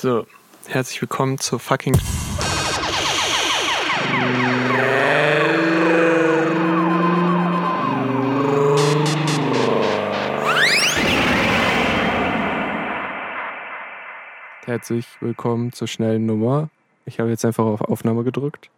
So, 0.00 0.26
herzlich 0.66 1.02
willkommen 1.02 1.38
zur 1.38 1.58
fucking. 1.58 1.94
Herzlich 14.64 15.04
willkommen 15.20 15.74
zur 15.74 15.86
schnellen 15.86 16.24
Nummer. 16.24 16.70
Ich 17.04 17.20
habe 17.20 17.28
jetzt 17.28 17.44
einfach 17.44 17.66
auf 17.66 17.82
Aufnahme 17.82 18.24
gedrückt. 18.24 18.70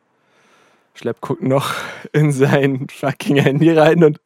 Schlepp 0.95 1.21
guckt 1.21 1.45
noch 1.45 1.75
in 2.13 2.33
sein 2.33 2.89
fucking 2.91 3.37
Handy 3.37 3.71
rein 3.71 4.03
und 4.03 4.19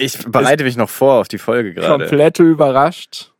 Ich 0.00 0.18
bereite 0.26 0.64
mich 0.64 0.76
noch 0.76 0.90
vor 0.90 1.20
auf 1.20 1.28
die 1.28 1.38
Folge 1.38 1.72
gerade. 1.74 2.04
komplett 2.04 2.40
überrascht. 2.40 3.31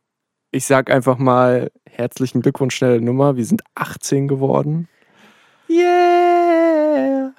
Ich 0.55 0.65
sag 0.67 0.91
einfach 0.91 1.17
mal 1.17 1.71
herzlichen 1.89 2.43
Glückwunsch, 2.43 2.75
schnelle 2.75 3.01
Nummer. 3.01 3.35
Wir 3.35 3.43
sind 3.43 3.63
18 3.73 4.27
geworden. 4.27 4.87
Yeah! 5.67 7.31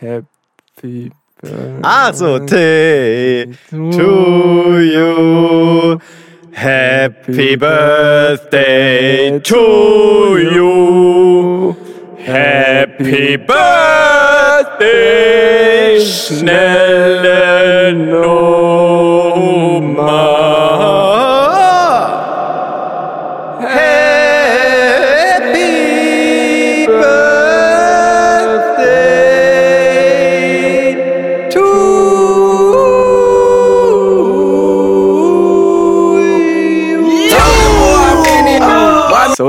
Happy 0.00 1.10
Birthday. 1.42 1.78
Ach 1.82 2.14
so, 2.14 2.38
Tee 2.38 3.52
to 3.70 4.78
you. 4.78 5.98
Happy 6.52 7.54
Birthday 7.54 9.38
to 9.40 10.38
you. 10.38 11.76
Happy 12.16 13.36
Birthday, 13.36 14.80
schnelle 16.00 17.92
Nummer. 17.92 18.68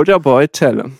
Soldier 0.09 0.19
Boy 0.23 0.47
Telle. 0.47 0.91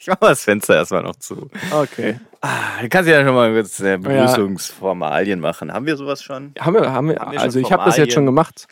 Ich 0.00 0.08
mach 0.08 0.20
mal 0.20 0.30
das 0.30 0.42
Fenster 0.42 0.74
erstmal 0.74 1.04
noch 1.04 1.14
zu. 1.14 1.48
Okay. 1.70 2.18
Ah, 2.40 2.80
du 2.82 2.88
kannst 2.88 3.08
ja 3.08 3.24
schon 3.24 3.34
mal 3.36 3.52
kurz 3.52 3.78
äh, 3.78 3.98
Begrüßungsformalien 3.98 5.38
machen. 5.38 5.72
Haben 5.72 5.86
wir 5.86 5.96
sowas 5.96 6.20
schon? 6.20 6.52
Haben 6.58 6.74
wir, 6.74 6.92
haben 6.92 7.10
wir, 7.10 7.20
Haben 7.20 7.32
wir 7.32 7.40
also 7.40 7.60
ich 7.60 7.70
habe 7.70 7.84
das 7.84 7.98
jetzt 7.98 8.12
schon 8.14 8.26
gemacht. 8.26 8.66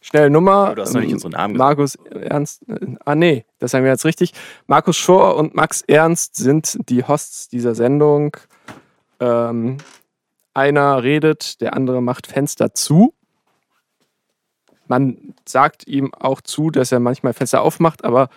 Schnelle 0.00 0.30
Nummer. 0.30 0.68
Oh, 0.70 0.74
du 0.76 0.82
hast 0.82 0.92
noch 0.94 1.00
nicht 1.00 1.08
ähm, 1.08 1.14
unseren 1.14 1.32
Namen 1.32 1.56
Markus 1.56 1.96
Ernst. 1.96 2.62
äh, 2.68 2.94
Ah, 3.04 3.16
nee, 3.16 3.44
das 3.58 3.72
sagen 3.72 3.84
wir 3.84 3.90
jetzt 3.90 4.04
richtig. 4.04 4.32
Markus 4.68 4.96
Schor 4.96 5.34
und 5.34 5.56
Max 5.56 5.82
Ernst 5.82 6.36
sind 6.36 6.78
die 6.88 7.02
Hosts 7.02 7.48
dieser 7.48 7.74
Sendung. 7.74 8.36
Ähm, 9.18 9.78
einer 10.52 11.02
redet, 11.02 11.60
der 11.60 11.74
andere 11.74 12.00
macht 12.00 12.28
Fenster 12.28 12.74
zu. 12.74 13.12
Man 14.86 15.34
sagt 15.48 15.88
ihm 15.88 16.14
auch 16.14 16.40
zu, 16.42 16.70
dass 16.70 16.92
er 16.92 17.00
manchmal 17.00 17.32
Fenster 17.32 17.62
aufmacht, 17.62 18.04
aber 18.04 18.28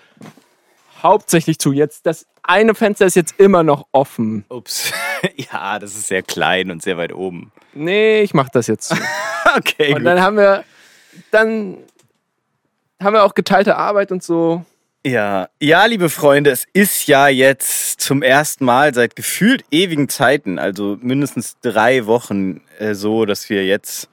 hauptsächlich 1.03 1.59
zu. 1.59 1.71
Jetzt 1.71 2.05
das 2.05 2.25
eine 2.43 2.75
Fenster 2.75 3.05
ist 3.05 3.15
jetzt 3.15 3.39
immer 3.39 3.63
noch 3.63 3.87
offen. 3.91 4.45
Ups. 4.49 4.91
ja, 5.35 5.79
das 5.79 5.95
ist 5.95 6.07
sehr 6.07 6.23
klein 6.23 6.71
und 6.71 6.81
sehr 6.81 6.97
weit 6.97 7.13
oben. 7.13 7.51
Nee, 7.73 8.21
ich 8.21 8.33
mach 8.33 8.49
das 8.49 8.67
jetzt 8.67 8.89
zu. 8.89 8.95
Okay, 9.55 9.93
Und 9.93 10.03
dann 10.03 10.21
haben 10.21 10.35
wir, 10.35 10.65
dann 11.31 11.77
haben 13.01 13.13
wir 13.13 13.23
auch 13.23 13.33
geteilte 13.33 13.77
Arbeit 13.77 14.11
und 14.11 14.21
so. 14.21 14.65
Ja, 15.05 15.47
ja, 15.61 15.85
liebe 15.85 16.09
Freunde, 16.09 16.51
es 16.51 16.65
ist 16.73 17.07
ja 17.07 17.29
jetzt 17.29 18.01
zum 18.01 18.21
ersten 18.21 18.65
Mal 18.65 18.93
seit 18.93 19.15
gefühlt 19.15 19.63
ewigen 19.71 20.09
Zeiten, 20.09 20.59
also 20.59 20.97
mindestens 20.99 21.55
drei 21.61 22.07
Wochen, 22.07 22.61
äh, 22.77 22.93
so, 22.93 23.25
dass 23.25 23.49
wir 23.49 23.65
jetzt 23.65 24.09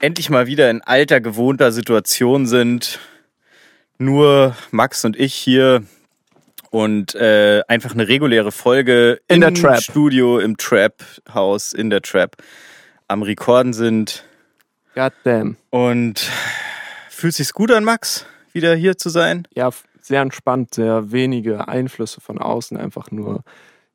endlich 0.00 0.28
mal 0.28 0.46
wieder 0.46 0.68
in 0.68 0.82
alter 0.82 1.22
gewohnter 1.22 1.72
Situation 1.72 2.46
sind. 2.46 2.98
Nur 4.02 4.56
Max 4.72 5.04
und 5.04 5.16
ich 5.16 5.32
hier 5.32 5.84
und 6.70 7.14
äh, 7.14 7.62
einfach 7.68 7.92
eine 7.92 8.08
reguläre 8.08 8.50
Folge 8.50 9.20
In 9.28 9.40
der 9.40 9.50
im 9.50 9.54
Trap. 9.54 9.80
Studio, 9.80 10.40
im 10.40 10.56
Trap-Haus, 10.56 11.72
in 11.72 11.88
der 11.88 12.02
Trap 12.02 12.36
am 13.06 13.22
Rekorden 13.22 13.72
sind. 13.72 14.24
God 14.96 15.12
damn. 15.22 15.56
Und 15.70 16.28
fühlt 17.10 17.34
sich's 17.34 17.52
gut 17.52 17.70
an, 17.70 17.84
Max, 17.84 18.26
wieder 18.52 18.74
hier 18.74 18.98
zu 18.98 19.08
sein? 19.08 19.46
Ja, 19.54 19.70
sehr 20.00 20.20
entspannt, 20.20 20.74
sehr 20.74 21.12
wenige 21.12 21.68
Einflüsse 21.68 22.20
von 22.20 22.38
außen, 22.38 22.76
einfach 22.76 23.12
nur 23.12 23.44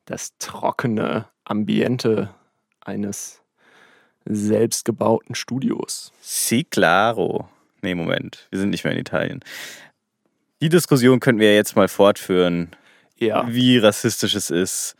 das 0.05 0.37
trockene 0.39 1.25
Ambiente 1.43 2.29
eines 2.79 3.41
selbstgebauten 4.23 5.35
Studios. 5.35 6.13
Si, 6.21 6.63
claro. 6.63 7.49
Nee, 7.81 7.93
Moment. 7.93 8.47
Wir 8.49 8.59
sind 8.59 8.69
nicht 8.69 8.83
mehr 8.85 8.93
in 8.93 8.99
Italien. 8.99 9.41
Die 10.61 10.69
Diskussion 10.69 11.19
könnten 11.19 11.39
wir 11.41 11.53
jetzt 11.55 11.75
mal 11.75 11.87
fortführen, 11.87 12.71
Ja. 13.17 13.45
wie 13.47 13.77
rassistisch 13.77 14.35
es 14.35 14.49
ist, 14.49 14.95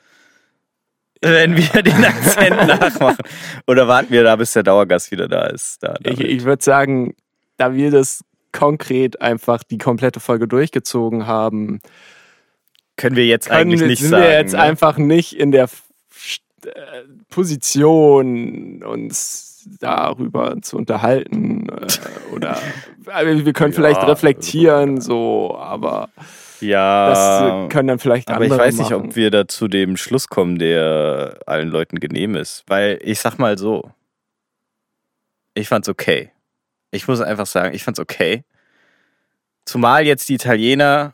wenn 1.22 1.58
wir 1.58 1.82
den 1.84 2.06
Akzent 2.06 2.68
nachmachen. 2.68 3.26
Oder 3.66 3.88
warten 3.88 4.12
wir 4.12 4.24
da, 4.24 4.36
bis 4.36 4.54
der 4.54 4.64
Dauergast 4.64 5.12
wieder 5.12 5.28
da 5.28 5.48
ist? 5.48 5.82
Da, 5.82 5.96
Ich, 6.04 6.20
ich 6.20 6.44
würde 6.44 6.64
sagen, 6.64 7.16
da 7.58 7.74
wir 7.74 7.90
das 7.92 8.24
konkret 8.52 9.20
einfach 9.22 9.64
die 9.64 9.78
komplette 9.80 10.20
Folge 10.20 10.48
durchgezogen 10.48 11.26
haben, 11.28 11.80
Können 12.98 13.16
wir 13.16 13.26
jetzt 13.26 13.50
können 13.50 13.62
eigentlich 13.72 13.82
nicht 13.82 14.00
sind 14.02 14.10
sagen. 14.12 14.24
wir 14.24 14.32
jetzt 14.34 14.54
ne? 14.54 14.60
einfach 14.60 14.98
nicht 14.98 15.34
in 15.34 15.52
der 15.52 15.70
äh, 16.66 16.70
Position, 17.30 18.84
uns 18.84 19.47
darüber 19.80 20.62
zu 20.62 20.78
unterhalten. 20.78 21.68
Äh, 21.70 22.34
oder 22.34 22.58
also 23.08 23.46
wir 23.46 23.54
können 23.54 23.74
vielleicht 23.74 24.02
Ja, 24.02 24.08
reflektieren, 24.08 25.02
so, 25.02 25.56
aber 25.58 26.10
Ja. 26.60 27.10
das 27.10 27.42
äh, 27.66 27.68
können 27.70 27.88
dann 27.88 28.00
vielleicht 28.00 28.30
Aber 28.30 28.46
ich 28.46 28.52
andere 28.52 28.68
weiß 28.68 28.78
nicht, 28.78 28.92
machen. 28.92 29.10
ob 29.10 29.16
wir 29.16 29.32
da 29.32 29.48
zu 29.48 29.68
dem 29.68 29.98
Schluss 29.98 30.28
kommen, 30.28 30.58
der 30.60 31.40
allen 31.46 31.70
Leuten 31.70 32.00
genehm 32.00 32.36
ist. 32.36 32.64
Weil 32.68 33.00
ich 33.04 33.20
sag 33.20 33.38
mal 33.38 33.58
so, 33.58 33.92
ich 35.54 35.68
fand's 35.68 35.90
okay. 35.90 36.32
Ich 36.92 37.08
muss 37.08 37.20
einfach 37.22 37.48
sagen, 37.48 37.74
ich 37.76 37.84
fand's 37.84 38.00
okay. 38.00 38.44
Zumal 39.66 40.06
jetzt 40.06 40.30
die 40.30 40.36
Italiener 40.36 41.14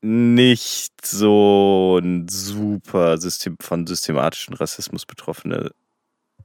nicht 0.00 1.04
so 1.04 1.98
ein 2.00 2.28
super 2.28 3.18
System 3.18 3.56
von 3.60 3.86
systematischen 3.86 4.54
Rassismus 4.54 5.06
betroffenes 5.06 5.72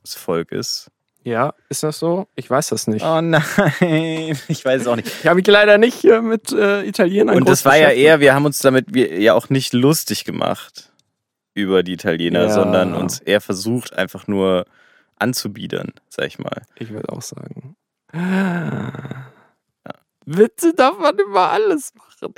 Volk 0.06 0.52
ist. 0.52 0.90
Ja, 1.24 1.54
ist 1.70 1.84
das 1.84 2.00
so? 2.00 2.28
Ich 2.36 2.50
weiß 2.50 2.68
das 2.70 2.88
nicht. 2.88 3.04
Oh 3.06 3.22
nein, 3.22 3.42
ich 4.48 4.66
weiß 4.66 4.82
es 4.82 4.88
auch 4.88 4.96
nicht. 4.98 5.08
Ich 5.08 5.26
habe 5.26 5.36
mich 5.38 5.48
leider 5.48 5.78
nicht 5.78 5.96
hier 5.96 6.22
mit 6.22 6.52
äh, 6.52 6.84
Italienern 6.84 7.38
Und 7.38 7.48
das 7.48 7.64
war 7.66 7.78
ja 7.78 7.90
eher, 7.92 8.20
wir 8.20 8.34
haben 8.34 8.46
uns 8.46 8.60
damit 8.60 8.94
wir 8.94 9.20
ja 9.20 9.34
auch 9.34 9.50
nicht 9.50 9.74
lustig 9.74 10.26
gemacht 10.26 10.92
über 11.54 11.84
die 11.84 11.94
Italiener, 11.94 12.44
Ja. 12.44 12.50
sondern 12.50 12.94
uns 12.94 13.20
eher 13.20 13.40
versucht, 13.42 13.94
einfach 13.98 14.28
nur 14.28 14.66
anzubiedern, 15.18 15.94
sag 16.10 16.26
ich 16.28 16.40
mal. 16.40 16.64
Ich 16.78 16.90
würde 16.92 17.10
auch 17.10 17.22
sagen. 17.22 17.76
Witze 20.26 20.74
darf 20.74 20.98
man 21.00 21.18
über 21.18 21.52
alles 21.52 21.94
machen. 21.96 22.34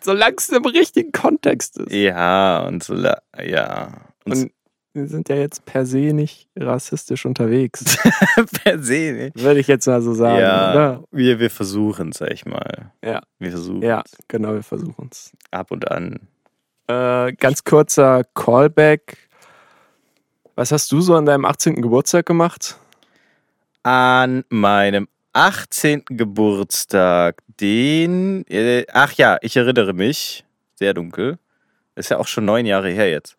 Solange 0.00 0.36
es 0.38 0.48
im 0.48 0.64
richtigen 0.64 1.12
Kontext 1.12 1.76
ist. 1.78 1.92
Ja, 1.92 2.60
und 2.66 2.82
so, 2.84 2.94
ja. 2.94 3.88
Und, 4.24 4.32
Und 4.32 4.52
wir 4.98 5.08
sind 5.08 5.28
ja 5.28 5.36
jetzt 5.36 5.64
per 5.64 5.86
se 5.86 6.12
nicht 6.12 6.48
rassistisch 6.56 7.24
unterwegs. 7.26 7.96
per 8.64 8.82
se, 8.82 9.12
ne? 9.12 9.30
Würde 9.34 9.60
ich 9.60 9.66
jetzt 9.66 9.86
mal 9.86 10.02
so 10.02 10.14
sagen, 10.14 10.40
ja, 10.40 10.70
oder? 10.72 11.04
wir, 11.10 11.38
wir 11.38 11.50
versuchen, 11.50 12.12
sag 12.12 12.32
ich 12.32 12.44
mal. 12.46 12.92
Ja. 13.04 13.20
Wir 13.38 13.50
versuchen 13.50 13.82
Ja, 13.82 14.02
genau, 14.28 14.54
wir 14.54 14.62
versuchen 14.62 15.08
es. 15.10 15.32
ab 15.50 15.70
und 15.70 15.90
an. 15.90 16.20
Äh, 16.88 17.32
ganz 17.34 17.64
kurzer 17.64 18.22
Callback. 18.34 19.16
Was 20.54 20.72
hast 20.72 20.90
du 20.90 21.00
so 21.00 21.14
an 21.14 21.26
deinem 21.26 21.44
18. 21.44 21.80
Geburtstag 21.80 22.26
gemacht? 22.26 22.76
An 23.82 24.44
meinem 24.48 25.06
18. 25.32 26.04
Geburtstag, 26.06 27.42
den. 27.60 28.44
Äh, 28.48 28.84
ach 28.92 29.12
ja, 29.12 29.38
ich 29.42 29.56
erinnere 29.56 29.92
mich. 29.92 30.44
Sehr 30.74 30.94
dunkel. 30.94 31.38
Ist 31.94 32.10
ja 32.10 32.18
auch 32.18 32.26
schon 32.26 32.44
neun 32.44 32.66
Jahre 32.66 32.90
her 32.90 33.10
jetzt. 33.10 33.36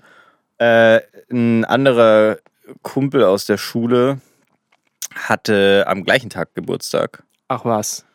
Äh, 0.60 1.02
ein 1.32 1.66
anderer 1.66 2.38
Kumpel 2.82 3.24
aus 3.24 3.46
der 3.46 3.58
Schule 3.58 4.20
hatte 5.16 5.86
am 5.88 6.04
gleichen 6.04 6.30
Tag 6.30 6.54
Geburtstag. 6.54 7.24
Ach 7.48 7.66
was. 7.66 8.06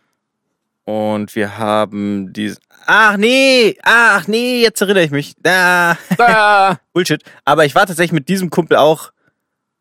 Und 0.84 1.34
wir 1.34 1.56
haben 1.56 2.32
diesen. 2.32 2.58
Ach 2.86 3.16
nee, 3.16 3.78
ach 3.82 4.28
nee, 4.28 4.60
jetzt 4.60 4.80
erinnere 4.82 5.04
ich 5.04 5.10
mich. 5.10 5.34
Ah, 5.44 5.96
Ah, 6.18 6.76
Bullshit. 6.92 7.22
Aber 7.44 7.64
ich 7.64 7.74
war 7.74 7.86
tatsächlich 7.86 8.12
mit 8.12 8.28
diesem 8.28 8.50
Kumpel 8.50 8.76
auch 8.76 9.10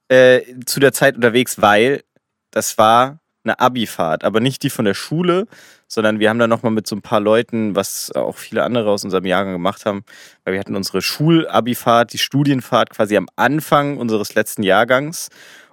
äh, 0.07 0.41
zu 0.65 0.79
der 0.79 0.93
Zeit 0.93 1.15
unterwegs, 1.15 1.61
weil 1.61 2.03
das 2.51 2.77
war 2.77 3.19
eine 3.43 3.59
Abi-Fahrt, 3.59 4.23
aber 4.23 4.39
nicht 4.39 4.63
die 4.63 4.69
von 4.69 4.85
der 4.85 4.93
Schule, 4.93 5.47
sondern 5.87 6.19
wir 6.19 6.29
haben 6.29 6.39
dann 6.39 6.49
nochmal 6.49 6.71
mit 6.71 6.87
so 6.87 6.95
ein 6.95 7.01
paar 7.01 7.19
Leuten, 7.19 7.75
was 7.75 8.11
auch 8.13 8.37
viele 8.37 8.63
andere 8.63 8.89
aus 8.89 9.03
unserem 9.03 9.25
Jahrgang 9.25 9.53
gemacht 9.53 9.85
haben, 9.85 10.03
weil 10.43 10.53
wir 10.53 10.59
hatten 10.59 10.75
unsere 10.75 11.01
Schul-Abi-Fahrt, 11.01 12.13
die 12.13 12.17
Studienfahrt 12.17 12.89
quasi 12.89 13.17
am 13.17 13.27
Anfang 13.35 13.97
unseres 13.97 14.35
letzten 14.35 14.63
Jahrgangs 14.63 15.29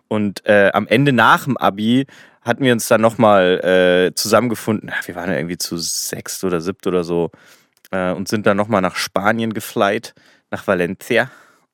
und 0.08 0.44
äh, 0.46 0.70
am 0.72 0.86
Ende 0.88 1.12
nach 1.12 1.44
dem 1.44 1.56
Abi 1.56 2.06
hatten 2.42 2.64
wir 2.64 2.72
uns 2.72 2.88
dann 2.88 3.00
nochmal 3.00 3.60
äh, 4.10 4.14
zusammengefunden. 4.14 4.90
Wir 5.04 5.14
waren 5.14 5.30
ja 5.30 5.36
irgendwie 5.36 5.58
zu 5.58 5.76
sechst 5.76 6.42
oder 6.42 6.60
siebt 6.60 6.86
oder 6.86 7.04
so 7.04 7.30
äh, 7.90 8.12
und 8.12 8.28
sind 8.28 8.46
dann 8.46 8.56
nochmal 8.56 8.80
nach 8.80 8.96
Spanien 8.96 9.52
geflight, 9.52 10.14
nach 10.50 10.66
Valencia. 10.66 11.30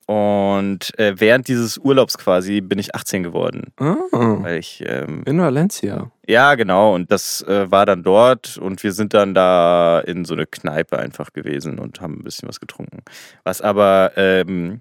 Und 0.06 0.96
äh, 1.00 1.14
während 1.18 1.48
dieses 1.48 1.78
Urlaubs 1.78 2.16
quasi 2.16 2.60
bin 2.60 2.78
ich 2.78 2.94
18 2.94 3.24
geworden. 3.24 3.72
Ah, 3.76 3.96
Weil 4.12 4.58
ich, 4.58 4.82
ähm, 4.86 5.24
in 5.26 5.40
Valencia. 5.40 6.12
ja, 6.28 6.54
genau, 6.54 6.94
und 6.94 7.10
das 7.10 7.42
äh, 7.42 7.68
war 7.72 7.86
dann 7.86 8.04
dort 8.04 8.56
und 8.56 8.84
wir 8.84 8.92
sind 8.92 9.14
dann 9.14 9.34
da 9.34 9.98
in 9.98 10.24
so 10.24 10.34
eine 10.34 10.46
Kneipe 10.46 10.98
einfach 10.98 11.32
gewesen 11.32 11.80
und 11.80 12.00
haben 12.00 12.20
ein 12.20 12.24
bisschen 12.24 12.48
was 12.48 12.60
getrunken. 12.60 13.02
Was 13.42 13.60
aber 13.60 14.12
ähm, 14.14 14.80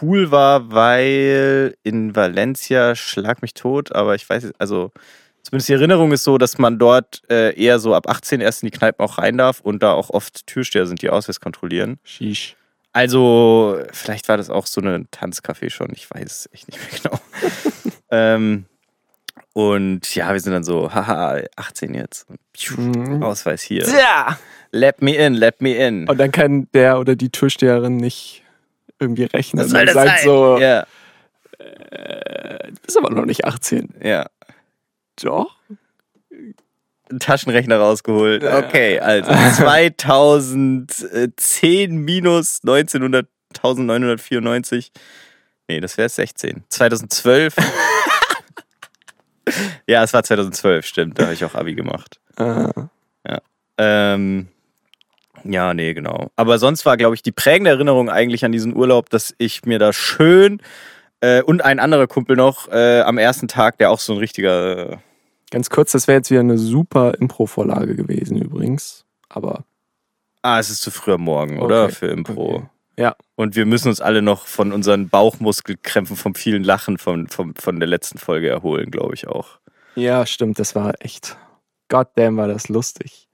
cool 0.00 0.30
war, 0.30 0.70
weil 0.70 1.74
in 1.82 2.14
Valencia 2.14 2.94
schlag 2.94 3.42
mich 3.42 3.54
tot, 3.54 3.92
aber 3.94 4.14
ich 4.14 4.28
weiß, 4.28 4.52
also 4.58 4.92
zumindest 5.42 5.68
die 5.68 5.72
Erinnerung 5.74 6.12
ist 6.12 6.22
so, 6.22 6.38
dass 6.38 6.58
man 6.58 6.78
dort 6.78 7.22
äh, 7.30 7.52
eher 7.60 7.80
so 7.80 7.94
ab 7.94 8.08
18 8.08 8.40
erst 8.40 8.62
in 8.62 8.70
die 8.70 8.78
Kneipen 8.78 9.04
auch 9.04 9.18
rein 9.18 9.38
darf 9.38 9.60
und 9.60 9.82
da 9.82 9.92
auch 9.92 10.10
oft 10.10 10.46
Türsteher 10.46 10.86
sind, 10.86 11.02
die 11.02 11.10
Ausweis 11.10 11.40
kontrollieren. 11.40 11.98
Sheesh. 12.04 12.56
Also, 12.96 13.78
vielleicht 13.92 14.26
war 14.30 14.38
das 14.38 14.48
auch 14.48 14.66
so 14.66 14.80
eine 14.80 15.04
Tanzcafé 15.10 15.68
schon, 15.68 15.90
ich 15.92 16.10
weiß 16.10 16.24
es 16.24 16.48
echt 16.50 16.66
nicht 16.66 16.80
mehr 16.80 17.00
genau. 17.02 17.20
ähm, 18.10 18.64
und 19.52 20.14
ja, 20.14 20.32
wir 20.32 20.40
sind 20.40 20.54
dann 20.54 20.64
so, 20.64 20.94
haha, 20.94 21.42
18 21.56 21.92
jetzt. 21.92 22.26
Mhm. 22.70 23.22
Ausweis 23.22 23.60
hier. 23.60 23.86
Ja. 23.86 24.38
Let 24.70 25.02
me 25.02 25.14
in, 25.14 25.34
let 25.34 25.60
me 25.60 25.74
in. 25.74 26.08
Und 26.08 26.18
dann 26.18 26.32
kann 26.32 26.68
der 26.72 26.98
oder 26.98 27.16
die 27.16 27.28
Türsteherin 27.28 27.98
nicht 27.98 28.42
irgendwie 28.98 29.24
rechnen. 29.24 29.62
Was 29.62 29.72
soll 29.72 29.84
das 29.84 29.94
sagt 29.94 30.08
sein? 30.08 30.24
so, 30.24 30.58
Ja, 30.58 30.86
du 31.58 32.80
bist 32.82 32.96
aber 32.96 33.10
noch 33.10 33.26
nicht 33.26 33.44
18. 33.44 33.94
ja. 34.02 34.26
Doch? 35.22 35.54
Taschenrechner 37.18 37.78
rausgeholt. 37.78 38.44
Okay, 38.44 39.00
also 39.00 39.30
2010 39.30 41.96
minus 41.96 42.60
1900, 42.62 43.26
1994. 43.56 44.92
Nee, 45.68 45.80
das 45.80 45.98
wäre 45.98 46.08
16. 46.08 46.64
2012. 46.68 47.56
ja, 49.86 50.02
es 50.02 50.12
war 50.12 50.22
2012, 50.22 50.86
stimmt. 50.86 51.18
Da 51.18 51.24
habe 51.24 51.34
ich 51.34 51.44
auch 51.44 51.54
Abi 51.54 51.74
gemacht. 51.74 52.20
Äh, 52.36 52.68
Ähm, 53.78 54.48
ja, 55.44 55.74
nee, 55.74 55.94
genau. 55.94 56.30
Aber 56.36 56.58
sonst 56.58 56.86
war, 56.86 56.96
glaube 56.96 57.14
ich, 57.14 57.22
die 57.22 57.32
prägende 57.32 57.70
Erinnerung 57.70 58.10
eigentlich 58.10 58.44
an 58.44 58.52
diesen 58.52 58.74
Urlaub, 58.74 59.10
dass 59.10 59.34
ich 59.38 59.64
mir 59.64 59.78
da 59.78 59.92
schön 59.92 60.60
äh, 61.20 61.42
und 61.42 61.64
ein 61.64 61.78
anderer 61.78 62.06
Kumpel 62.06 62.36
noch 62.36 62.68
äh, 62.68 63.00
am 63.00 63.18
ersten 63.18 63.48
Tag, 63.48 63.78
der 63.78 63.90
auch 63.90 64.00
so 64.00 64.12
ein 64.12 64.18
richtiger 64.18 65.00
ganz 65.50 65.70
kurz, 65.70 65.92
das 65.92 66.08
wäre 66.08 66.18
jetzt 66.18 66.30
wieder 66.30 66.40
eine 66.40 66.58
super 66.58 67.14
Impro-Vorlage 67.18 67.96
gewesen 67.96 68.38
übrigens. 68.40 69.04
Aber 69.28 69.64
Ah, 70.42 70.60
es 70.60 70.70
ist 70.70 70.82
zu 70.82 70.90
früh 70.92 71.12
am 71.12 71.22
Morgen, 71.22 71.58
oder? 71.60 71.84
Okay, 71.84 71.92
Für 71.94 72.06
Impro. 72.08 72.54
okay. 72.56 72.66
Ja. 72.98 73.16
Und 73.34 73.56
wir 73.56 73.66
müssen 73.66 73.88
uns 73.88 74.00
alle 74.00 74.22
noch 74.22 74.46
von 74.46 74.72
unseren 74.72 75.08
Bauchmuskelkrämpfen 75.08 76.16
vom 76.16 76.34
vielen 76.34 76.64
Lachen 76.64 76.96
von, 76.98 77.26
von, 77.28 77.54
von 77.54 77.78
der 77.80 77.88
letzten 77.88 78.18
Folge 78.18 78.48
erholen, 78.48 78.90
glaube 78.90 79.14
ich 79.14 79.26
auch. 79.28 79.58
ja, 79.96 80.24
stimmt, 80.24 80.58
das 80.58 80.74
war 80.74 80.94
echt. 81.00 81.36
Goddamn, 81.88 82.36
war 82.36 82.48
das 82.48 82.68
lustig. 82.68 83.28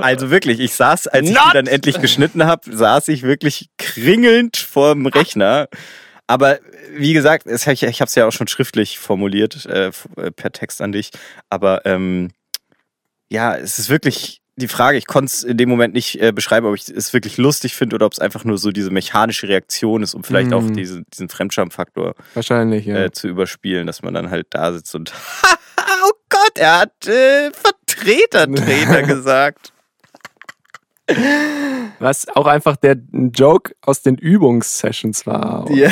Also 0.00 0.30
wirklich, 0.30 0.60
ich 0.60 0.74
saß, 0.74 1.06
als 1.08 1.28
ich 1.28 1.34
Not! 1.34 1.44
die 1.48 1.52
dann 1.54 1.66
endlich 1.66 2.00
geschnitten 2.00 2.44
habe, 2.44 2.74
saß 2.74 3.08
ich 3.08 3.22
wirklich 3.22 3.68
kringelnd 3.78 4.56
vorm 4.56 5.06
Rechner. 5.06 5.68
Aber 6.26 6.58
wie 6.96 7.12
gesagt, 7.12 7.46
es- 7.46 7.66
ich, 7.66 7.82
ich 7.82 8.00
habe 8.00 8.08
es 8.08 8.14
ja 8.14 8.26
auch 8.26 8.32
schon 8.32 8.48
schriftlich 8.48 8.98
formuliert, 8.98 9.64
äh, 9.66 9.90
äh, 10.16 10.30
per 10.32 10.50
Text 10.52 10.80
an 10.82 10.92
dich. 10.92 11.10
Aber 11.50 11.86
ähm, 11.86 12.30
ja, 13.28 13.56
es 13.56 13.78
ist 13.78 13.88
wirklich 13.90 14.40
die 14.58 14.68
Frage, 14.68 14.96
ich 14.96 15.06
konnte 15.06 15.30
es 15.32 15.42
in 15.44 15.58
dem 15.58 15.68
Moment 15.68 15.92
nicht 15.92 16.20
äh, 16.22 16.32
beschreiben, 16.32 16.66
ob 16.66 16.74
ich 16.74 16.88
es 16.88 17.12
wirklich 17.12 17.36
lustig 17.36 17.74
finde 17.74 17.96
oder 17.96 18.06
ob 18.06 18.12
es 18.14 18.18
einfach 18.20 18.44
nur 18.44 18.56
so 18.56 18.70
diese 18.70 18.90
mechanische 18.90 19.46
Reaktion 19.48 20.02
ist, 20.02 20.14
um 20.14 20.24
vielleicht 20.24 20.52
auch 20.54 20.62
Mhm. 20.62 20.74
diese, 20.74 21.02
diesen 21.12 21.28
Fremdschamfaktor 21.28 22.14
Wahrscheinlich, 22.34 22.86
ja. 22.86 23.04
äh, 23.04 23.10
zu 23.12 23.28
überspielen, 23.28 23.86
dass 23.86 24.00
man 24.02 24.14
dann 24.14 24.30
halt 24.30 24.46
da 24.50 24.72
sitzt 24.72 24.94
und 24.94 25.12
oh 25.78 26.12
Gott, 26.30 26.56
er 26.58 26.78
hat 26.80 27.06
äh, 27.06 27.50
Vertreter-Trainer 27.52 29.02
gesagt. 29.06 29.72
Was 31.98 32.28
auch 32.28 32.46
einfach 32.46 32.76
der 32.76 32.96
Joke 33.12 33.74
aus 33.82 34.02
den 34.02 34.16
Übungssessions 34.16 35.26
war. 35.26 35.70
Ja. 35.70 35.90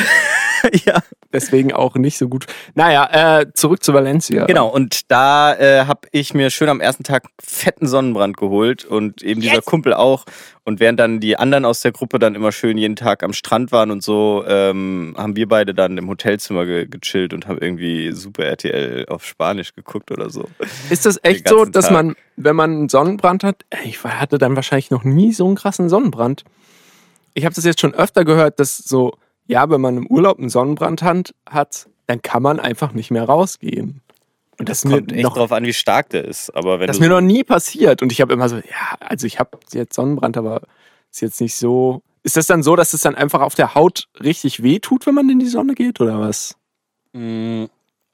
ja. 0.84 1.02
Deswegen 1.32 1.72
auch 1.72 1.96
nicht 1.96 2.16
so 2.16 2.28
gut. 2.28 2.46
Naja, 2.74 3.40
äh, 3.40 3.52
zurück 3.54 3.82
zu 3.82 3.92
Valencia. 3.92 4.44
Genau, 4.46 4.68
und 4.68 5.10
da 5.10 5.54
äh, 5.54 5.86
habe 5.86 6.08
ich 6.12 6.32
mir 6.32 6.50
schön 6.50 6.68
am 6.68 6.80
ersten 6.80 7.02
Tag 7.02 7.24
fetten 7.42 7.86
Sonnenbrand 7.86 8.36
geholt 8.36 8.84
und 8.84 9.22
eben 9.22 9.40
dieser 9.40 9.60
Kumpel 9.62 9.94
auch. 9.94 10.24
Und 10.66 10.80
während 10.80 10.98
dann 10.98 11.20
die 11.20 11.36
anderen 11.36 11.64
aus 11.64 11.82
der 11.82 11.92
Gruppe 11.92 12.18
dann 12.18 12.34
immer 12.34 12.50
schön 12.50 12.78
jeden 12.78 12.96
Tag 12.96 13.22
am 13.22 13.32
Strand 13.32 13.70
waren 13.70 13.90
und 13.90 14.02
so, 14.02 14.44
ähm, 14.46 15.14
haben 15.18 15.36
wir 15.36 15.46
beide 15.46 15.74
dann 15.74 15.98
im 15.98 16.08
Hotelzimmer 16.08 16.64
ge 16.64 16.86
gechillt 16.86 17.34
und 17.34 17.46
haben 17.48 17.58
irgendwie 17.60 18.12
Super 18.12 18.44
RTL 18.44 19.06
auf 19.08 19.26
Spanisch 19.26 19.74
geguckt 19.74 20.10
oder 20.10 20.30
so. 20.30 20.48
Ist 20.88 21.04
das 21.04 21.18
echt 21.22 21.48
so, 21.48 21.64
dass 21.64 21.86
Tag. 21.86 21.92
man, 21.92 22.16
wenn 22.36 22.56
man 22.56 22.70
einen 22.70 22.88
Sonnenbrand 22.88 23.44
hat, 23.44 23.64
ich 23.84 24.02
hatte 24.02 24.38
dann 24.38 24.56
wahrscheinlich 24.56 24.90
noch 24.90 25.04
nie 25.04 25.32
so 25.32 25.46
einen 25.46 25.56
krassen 25.56 25.88
Sonnenbrand. 25.88 26.44
Ich 27.34 27.44
habe 27.44 27.54
das 27.54 27.64
jetzt 27.64 27.80
schon 27.80 27.92
öfter 27.92 28.24
gehört, 28.24 28.58
dass 28.60 28.78
so, 28.78 29.14
ja, 29.46 29.68
wenn 29.70 29.80
man 29.80 29.96
im 29.96 30.06
Urlaub 30.06 30.38
einen 30.38 30.48
Sonnenbrand 30.48 31.02
hat, 31.02 31.88
dann 32.06 32.22
kann 32.22 32.42
man 32.42 32.60
einfach 32.60 32.92
nicht 32.92 33.10
mehr 33.10 33.24
rausgehen. 33.24 34.00
Und 34.58 34.68
das, 34.68 34.82
Das 34.82 34.90
kommt 34.90 35.12
echt 35.12 35.22
noch, 35.22 35.34
drauf 35.34 35.52
an, 35.52 35.64
wie 35.64 35.72
stark 35.72 36.10
der 36.10 36.24
ist. 36.24 36.54
Aber 36.54 36.80
wenn 36.80 36.86
das 36.86 37.00
mir 37.00 37.08
noch 37.08 37.20
nie 37.20 37.42
passiert. 37.42 38.02
Und 38.02 38.12
ich 38.12 38.20
habe 38.20 38.32
immer 38.32 38.48
so, 38.48 38.56
ja, 38.56 38.96
also 39.00 39.26
ich 39.26 39.38
habe 39.38 39.58
jetzt 39.72 39.94
Sonnenbrand, 39.94 40.36
aber 40.36 40.62
ist 41.10 41.22
jetzt 41.22 41.40
nicht 41.40 41.56
so. 41.56 42.02
Ist 42.22 42.36
das 42.36 42.46
dann 42.46 42.62
so, 42.62 42.76
dass 42.76 42.94
es 42.94 43.02
dann 43.02 43.14
einfach 43.14 43.40
auf 43.40 43.54
der 43.54 43.74
Haut 43.74 44.08
richtig 44.22 44.62
weh 44.62 44.78
tut, 44.78 45.06
wenn 45.06 45.14
man 45.14 45.28
in 45.28 45.38
die 45.40 45.48
Sonne 45.48 45.74
geht, 45.74 46.00
oder 46.00 46.20
was? 46.20 46.56
Mm, 47.12 47.64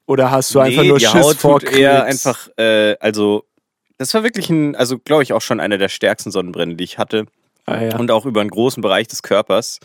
Oder 0.06 0.30
hast 0.30 0.54
du 0.54 0.60
einfach 0.60 0.82
nee, 0.82 0.88
nur 0.88 0.98
die 0.98 1.04
Schiss 1.04 1.22
Haut 1.22 1.36
vor 1.36 1.60
tut 1.60 1.72
eher 1.72 2.04
einfach, 2.04 2.48
äh, 2.56 2.96
also 2.98 3.44
das 3.98 4.12
war 4.14 4.24
wirklich 4.24 4.50
ein, 4.50 4.74
also 4.74 4.98
glaube 4.98 5.22
ich 5.22 5.32
auch 5.32 5.42
schon 5.42 5.60
einer 5.60 5.78
der 5.78 5.88
stärksten 5.88 6.30
Sonnenbrände, 6.30 6.76
die 6.76 6.84
ich 6.84 6.98
hatte. 6.98 7.26
Ah, 7.66 7.82
ja. 7.82 7.96
Und 7.98 8.10
auch 8.10 8.26
über 8.26 8.40
einen 8.40 8.50
großen 8.50 8.82
Bereich 8.82 9.06
des 9.06 9.22
Körpers. 9.22 9.78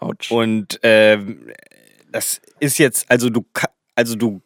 Autsch. 0.00 0.30
Und 0.30 0.78
ähm, 0.82 1.50
das 2.10 2.40
ist 2.60 2.78
jetzt, 2.78 3.10
also 3.10 3.30
du, 3.30 3.44
also 3.94 4.14
du, 4.16 4.40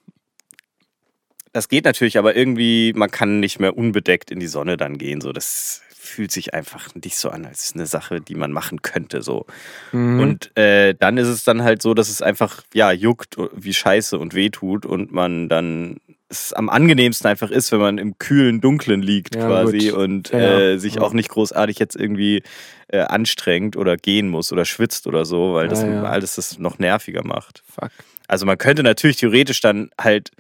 das 1.53 1.69
geht 1.69 1.85
natürlich, 1.85 2.19
aber 2.19 2.37
irgendwie, 2.37 2.93
man 2.95 3.11
kann 3.11 3.41
nicht 3.41 3.59
mehr 3.59 3.77
unbedeckt 3.77 4.31
in 4.31 4.41
die 4.41 4.47
Sonne 4.47 4.77
dann 4.77 4.99
gehen. 4.99 5.21
So, 5.21 5.33
das 5.33 5.83
fühlt 5.95 6.31
sich 6.33 6.55
einfach 6.55 6.95
nicht 6.95 7.17
so 7.19 7.31
an, 7.31 7.45
als 7.45 7.73
eine 7.75 7.87
Sache, 7.87 8.21
die 8.21 8.35
man 8.35 8.53
machen 8.53 8.83
könnte. 8.83 9.23
So. 9.23 9.47
Mhm. 9.93 10.21
Und 10.21 10.57
äh, 10.57 10.95
dann 10.95 11.19
ist 11.19 11.29
es 11.29 11.45
dann 11.45 11.63
halt 11.63 11.83
so, 11.83 11.95
dass 11.95 12.09
es 12.09 12.23
einfach, 12.23 12.63
ja, 12.73 12.93
juckt 12.93 13.37
wie 13.55 13.75
Scheiße 13.75 14.19
und 14.19 14.35
wehtut 14.35 14.87
und 14.87 15.13
man 15.13 15.49
dann 15.49 15.99
es 16.31 16.53
am 16.53 16.69
angenehmsten 16.69 17.27
einfach 17.27 17.51
ist, 17.51 17.73
wenn 17.73 17.81
man 17.81 17.97
im 17.99 18.19
kühlen, 18.19 18.61
dunklen 18.61 19.01
liegt 19.01 19.35
Ja, 19.35 19.47
quasi 19.47 19.89
gut. 19.89 19.99
und 19.99 20.31
Ja, 20.31 20.39
äh, 20.61 20.79
sich 20.79 20.97
Ja. 20.97 21.01
auch 21.03 21.15
nicht 21.15 21.31
großartig 21.31 21.79
jetzt 21.79 21.97
irgendwie 21.97 22.43
äh, 22.89 23.01
anstrengt 23.01 23.77
oder 23.77 23.97
gehen 23.97 24.29
muss 24.29 24.53
oder 24.53 24.65
schwitzt 24.65 25.07
oder 25.07 25.25
so, 25.25 25.55
weil 25.55 25.69
das 25.69 25.83
Ja, 25.83 25.89
ja. 25.89 26.03
alles 26.05 26.35
das 26.37 26.59
noch 26.59 26.79
nerviger 26.79 27.25
macht. 27.25 27.63
Fuck. 27.69 27.91
Also 28.27 28.47
man 28.47 28.59
könnte 28.59 28.83
natürlich 28.83 29.17
theoretisch 29.17 29.61
dann 29.61 29.91
halt, 30.01 30.31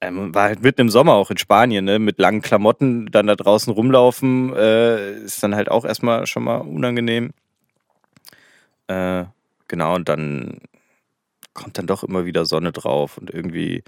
ähm, 0.00 0.34
war 0.34 0.44
halt 0.44 0.62
mitten 0.62 0.82
im 0.82 0.88
Sommer 0.90 1.14
auch 1.14 1.30
in 1.30 1.38
Spanien, 1.38 1.84
ne, 1.84 1.98
mit 1.98 2.18
langen 2.18 2.42
Klamotten 2.42 3.06
dann 3.10 3.26
da 3.26 3.36
draußen 3.36 3.72
rumlaufen, 3.72 4.54
äh, 4.54 5.14
ist 5.18 5.42
dann 5.42 5.54
halt 5.54 5.70
auch 5.70 5.84
erstmal 5.84 6.26
schon 6.26 6.44
mal 6.44 6.58
unangenehm. 6.58 7.32
Äh, 8.86 9.24
genau, 9.68 9.94
und 9.94 10.08
dann 10.08 10.60
kommt 11.54 11.78
dann 11.78 11.86
doch 11.86 12.04
immer 12.04 12.24
wieder 12.24 12.46
Sonne 12.46 12.72
drauf 12.72 13.18
und 13.18 13.30
irgendwie, 13.30 13.82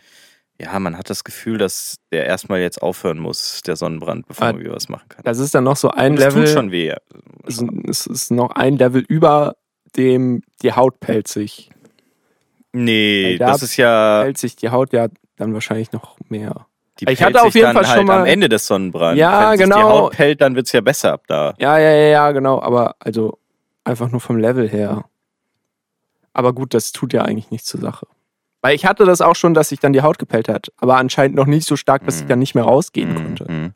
ja, 0.62 0.78
man 0.78 0.96
hat 0.96 1.10
das 1.10 1.24
Gefühl, 1.24 1.58
dass 1.58 1.96
der 2.12 2.26
erstmal 2.26 2.60
jetzt 2.60 2.80
aufhören 2.82 3.18
muss, 3.18 3.60
der 3.66 3.76
Sonnenbrand, 3.76 4.26
bevor 4.28 4.46
Ah, 4.48 4.52
man 4.52 4.60
wieder 4.62 4.74
was 4.74 4.88
machen 4.88 5.08
kann. 5.08 5.22
Das 5.24 5.38
ist 5.38 5.54
dann 5.54 5.64
noch 5.64 5.76
so 5.76 5.90
ein 5.90 6.14
es 6.14 6.20
Level. 6.20 6.44
tut 6.44 6.52
schon 6.54 6.70
weh. 6.70 6.94
Es 7.46 7.58
ist- 7.60 7.68
es 7.88 8.06
ist 8.06 8.30
noch 8.30 8.50
ein 8.52 8.76
Level 8.78 9.02
über 9.08 9.56
dem 9.96 10.42
die 10.62 10.72
Haut 10.72 11.00
pelzig. 11.00 11.70
Nee, 12.72 13.36
da 13.38 13.48
das 13.48 13.62
ist 13.62 13.76
ja, 13.76 14.22
Pelzig 14.22 14.56
die 14.56 14.70
Haut 14.70 14.92
ja 14.92 15.08
dann 15.36 15.52
wahrscheinlich 15.52 15.92
noch 15.92 16.16
mehr. 16.28 16.66
die 17.00 17.08
Ich 17.10 17.22
hatte 17.22 17.42
auf 17.42 17.54
jeden 17.54 17.72
Fall 17.72 17.86
halt 17.86 17.98
schon 17.98 18.06
mal- 18.06 18.20
am 18.20 18.26
Ende 18.26 18.48
des 18.48 18.66
Sonnenbrands. 18.66 19.18
Ja, 19.18 19.50
Wenn 19.50 19.58
sich 19.58 19.66
die 19.66 19.72
genau. 19.72 19.88
Haut 19.90 20.12
pellt, 20.12 20.40
dann 20.40 20.54
wird 20.54 20.66
es 20.66 20.72
ja 20.72 20.80
besser 20.80 21.12
ab 21.12 21.24
da. 21.26 21.54
Ja, 21.58 21.78
ja, 21.78 21.90
ja, 21.90 22.06
ja, 22.08 22.32
genau. 22.32 22.62
Aber 22.62 22.96
also 23.00 23.38
einfach 23.84 24.10
nur 24.10 24.20
vom 24.20 24.36
Level 24.38 24.68
her. 24.68 25.04
Aber 26.32 26.52
gut, 26.54 26.72
das 26.74 26.92
tut 26.92 27.12
ja 27.12 27.22
eigentlich 27.22 27.50
nichts 27.50 27.68
zur 27.68 27.80
Sache. 27.80 28.06
Weil 28.62 28.74
ich 28.76 28.86
hatte 28.86 29.04
das 29.04 29.20
auch 29.20 29.34
schon, 29.36 29.54
dass 29.54 29.68
sich 29.68 29.80
dann 29.80 29.92
die 29.92 30.02
Haut 30.02 30.18
gepellt 30.18 30.48
hat, 30.48 30.72
aber 30.78 30.96
anscheinend 30.96 31.36
noch 31.36 31.46
nicht 31.46 31.66
so 31.66 31.76
stark, 31.76 32.04
dass 32.06 32.20
ich 32.20 32.26
dann 32.26 32.38
nicht 32.38 32.54
mehr 32.54 32.64
rausgehen 32.64 33.14
konnte. 33.14 33.50
Mhm. 33.50 33.72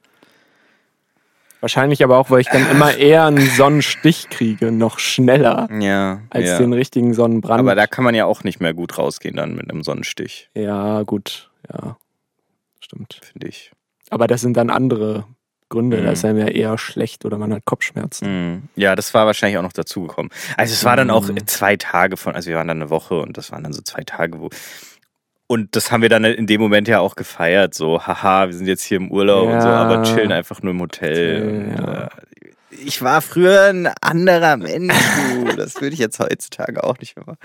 Wahrscheinlich 1.61 2.05
aber 2.05 2.19
auch, 2.19 2.31
weil 2.31 2.41
ich 2.41 2.49
dann 2.49 2.71
immer 2.71 2.95
eher 2.97 3.25
einen 3.25 3.45
Sonnenstich 3.51 4.29
kriege, 4.31 4.71
noch 4.71 4.99
schneller 5.01 5.69
Ja. 5.81 6.21
als 6.31 6.51
ja. 6.51 6.59
den 6.59 6.73
richtigen 6.73 7.15
Sonnenbrand. 7.15 7.61
Aber 7.61 7.75
da 7.75 7.87
kann 7.89 8.05
man 8.05 8.15
ja 8.15 8.27
auch 8.27 8.45
nicht 8.45 8.61
mehr 8.61 8.75
gut 8.75 8.97
rausgehen 8.97 9.37
dann 9.37 9.55
mit 9.57 9.69
einem 9.71 9.83
Sonnenstich, 9.83 10.49
ja, 10.55 11.03
gut, 11.03 11.51
ja, 11.69 11.97
stimmt. 12.81 13.21
finde 13.23 13.49
ich. 13.49 13.73
Aber 14.11 14.29
das 14.29 14.41
sind 14.43 14.57
dann 14.57 14.71
andere 14.71 15.25
Gründe. 15.69 15.99
Mhm. 15.99 16.05
Da 16.05 16.13
ist 16.13 16.25
einem 16.25 16.39
ja 16.39 16.49
eher 16.49 16.79
schlecht 16.79 17.25
oder 17.25 17.39
man 17.39 17.53
hat 17.53 17.65
Kopfschmerzen. 17.65 18.27
Mhm. 18.53 18.63
Ja, 18.77 18.95
das 18.97 19.13
war 19.15 19.27
wahrscheinlich 19.27 19.59
auch 19.59 19.63
noch 19.63 19.73
dazugekommen. 19.73 20.31
Also 20.57 20.73
es 20.73 20.85
war 20.85 20.97
dann 20.97 21.11
auch 21.11 21.29
Mhm. 21.29 21.47
zwei 21.47 21.77
Tage 21.77 22.17
von, 22.17 22.35
also 22.35 22.49
wir 22.49 22.57
waren 22.57 22.69
dann 22.69 22.81
eine 22.81 22.91
Woche 22.91 23.19
und 23.21 23.37
das 23.37 23.51
waren 23.53 23.63
dann 23.65 23.73
so 23.73 23.83
zwei 23.83 24.03
Tage, 24.03 24.41
wo. 24.41 24.51
Und 25.49 25.77
das 25.77 25.93
haben 25.93 26.03
wir 26.03 26.09
dann 26.09 26.25
in 26.25 26.47
dem 26.49 26.61
Moment 26.61 26.89
ja 26.89 26.99
auch 27.01 27.15
gefeiert, 27.15 27.73
so, 27.75 28.05
haha, 28.05 28.47
wir 28.49 28.55
sind 28.55 28.67
jetzt 28.67 28.83
hier 28.83 28.97
im 28.97 29.11
Urlaub 29.13 29.49
und 29.49 29.61
so, 29.61 29.69
Ja. 29.69 29.77
aber 29.85 30.03
chillen 30.03 30.33
einfach 30.33 30.61
nur 30.63 30.73
im 30.73 30.81
Hotel. 30.81 31.69
Hotel, 31.71 31.75
ja. 31.79 32.03
äh, 32.05 32.09
ich 32.85 33.01
war 33.01 33.23
früher 33.23 33.63
ein 33.71 33.87
anderer 34.01 34.57
Mensch, 34.57 34.93
du. 35.47 35.57
das 35.57 35.81
würde 35.81 35.95
ich 35.95 36.01
jetzt 36.01 36.19
heutzutage 36.19 36.83
auch 36.85 36.99
nicht 36.99 37.17
mehr 37.17 37.25
machen. 37.27 37.39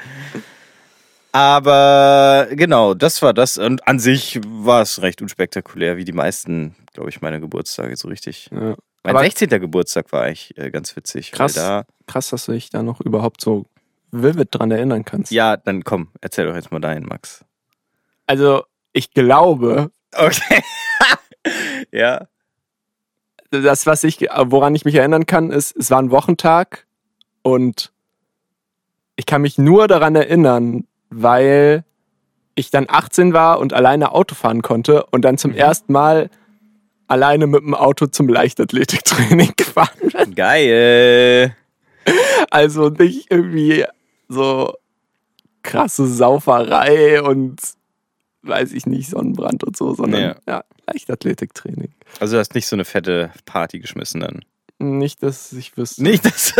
Aber 1.31 2.47
genau, 2.51 2.93
das 2.93 3.21
war 3.21 3.33
das. 3.33 3.57
Und 3.57 3.87
an 3.87 3.99
sich 3.99 4.39
war 4.45 4.81
es 4.81 5.01
recht 5.01 5.21
unspektakulär, 5.21 5.97
wie 5.97 6.05
die 6.05 6.11
meisten, 6.11 6.75
glaube 6.93 7.09
ich, 7.09 7.21
meine 7.21 7.39
Geburtstage 7.39 7.95
so 7.95 8.07
richtig. 8.07 8.49
Ja. 8.51 8.75
Mein 9.03 9.15
Aber- 9.15 9.21
16. 9.23 9.49
Geburtstag 9.49 10.11
war 10.11 10.23
eigentlich 10.23 10.55
äh, 10.57 10.69
ganz 10.71 10.95
witzig. 10.95 11.31
Krass. 11.31 11.53
Da, 11.53 11.85
Krass, 12.07 12.29
dass 12.29 12.45
du 12.45 12.51
dich 12.51 12.69
da 12.69 12.83
noch 12.83 13.01
überhaupt 13.01 13.41
so 13.41 13.65
vivid 14.11 14.49
dran 14.51 14.71
erinnern 14.71 15.05
kannst. 15.05 15.31
ja, 15.31 15.55
dann 15.57 15.83
komm, 15.83 16.09
erzähl 16.19 16.45
doch 16.45 16.55
jetzt 16.55 16.71
mal 16.71 16.81
deinen, 16.81 17.05
Max. 17.05 17.45
Also, 18.27 18.63
ich 18.93 19.11
glaube, 19.13 19.89
Okay. 20.13 20.61
ja. 21.91 22.27
das, 23.51 23.85
was 23.85 24.03
ich, 24.03 24.19
woran 24.19 24.75
ich 24.75 24.83
mich 24.83 24.95
erinnern 24.95 25.25
kann, 25.25 25.49
ist, 25.51 25.75
es 25.77 25.89
war 25.89 25.99
ein 25.99 26.11
Wochentag 26.11 26.85
und 27.41 27.93
ich 29.15 29.25
kann 29.25 29.41
mich 29.41 29.57
nur 29.57 29.87
daran 29.87 30.15
erinnern, 30.15 30.85
weil 31.11 31.83
ich 32.55 32.71
dann 32.71 32.85
18 32.89 33.33
war 33.33 33.59
und 33.59 33.73
alleine 33.73 34.11
Auto 34.13 34.35
fahren 34.35 34.61
konnte 34.61 35.05
und 35.05 35.21
dann 35.23 35.37
zum 35.37 35.51
Mhm. 35.51 35.57
ersten 35.57 35.93
Mal 35.93 36.29
alleine 37.07 37.45
mit 37.47 37.61
dem 37.61 37.73
Auto 37.75 38.07
zum 38.07 38.27
Leichtathletiktraining 38.29 39.53
gefahren 39.57 40.11
bin. 40.13 40.35
Geil. 40.35 41.55
Also 42.49 42.89
nicht 42.89 43.27
irgendwie 43.29 43.85
so 44.27 44.73
krasse 45.63 46.07
Sauferei 46.07 47.21
und 47.21 47.59
weiß 48.43 48.71
ich 48.73 48.85
nicht, 48.87 49.09
Sonnenbrand 49.09 49.63
und 49.63 49.77
so, 49.77 49.93
sondern 49.93 50.21
Ja. 50.21 50.35
ja, 50.47 50.63
Leichtathletiktraining. 50.87 51.93
Also 52.19 52.35
du 52.35 52.39
hast 52.39 52.55
nicht 52.55 52.67
so 52.67 52.75
eine 52.75 52.85
fette 52.85 53.31
Party 53.45 53.79
geschmissen 53.79 54.21
dann. 54.21 54.39
Nicht, 54.79 55.21
dass 55.21 55.53
ich 55.53 55.77
wüsste. 55.77 56.01
Nicht, 56.01 56.25
dass. 56.25 56.53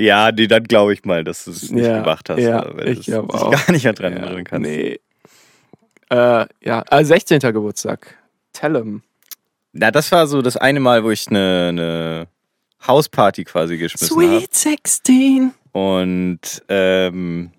Ja, 0.00 0.32
nee, 0.32 0.46
dann 0.46 0.64
glaube 0.64 0.92
ich 0.92 1.04
mal, 1.04 1.22
dass 1.24 1.44
du 1.44 1.50
es 1.52 1.70
nicht 1.70 1.86
Ja, 1.86 2.00
gemacht 2.00 2.28
hast. 2.30 2.38
ja, 2.40 2.66
weil 2.74 2.88
ich 2.88 3.06
du 3.06 3.12
glaub 3.12 3.30
dich 3.32 3.40
auch. 3.40 3.50
gar 3.50 3.70
nicht 3.72 3.84
mehr 3.84 3.92
dran 3.92 4.12
Ja, 4.14 4.18
erinnern 4.20 4.44
kannst. 4.44 4.68
Nee. 4.70 5.00
Äh, 6.10 6.46
ja, 6.62 6.84
äh, 6.90 7.04
16. 7.04 7.38
Geburtstag. 7.40 8.16
Tellem. 8.52 9.02
Na, 9.72 9.90
das 9.90 10.10
war 10.10 10.26
so 10.26 10.42
das 10.42 10.56
eine 10.56 10.80
Mal, 10.80 11.04
wo 11.04 11.10
ich 11.10 11.28
eine, 11.28 11.66
eine 11.68 12.26
Hausparty 12.86 13.44
quasi 13.44 13.76
geschmissen 13.78 14.16
habe. 14.20 14.44
16. 14.50 15.52
Und 15.72 16.40
ähm, 16.68 17.52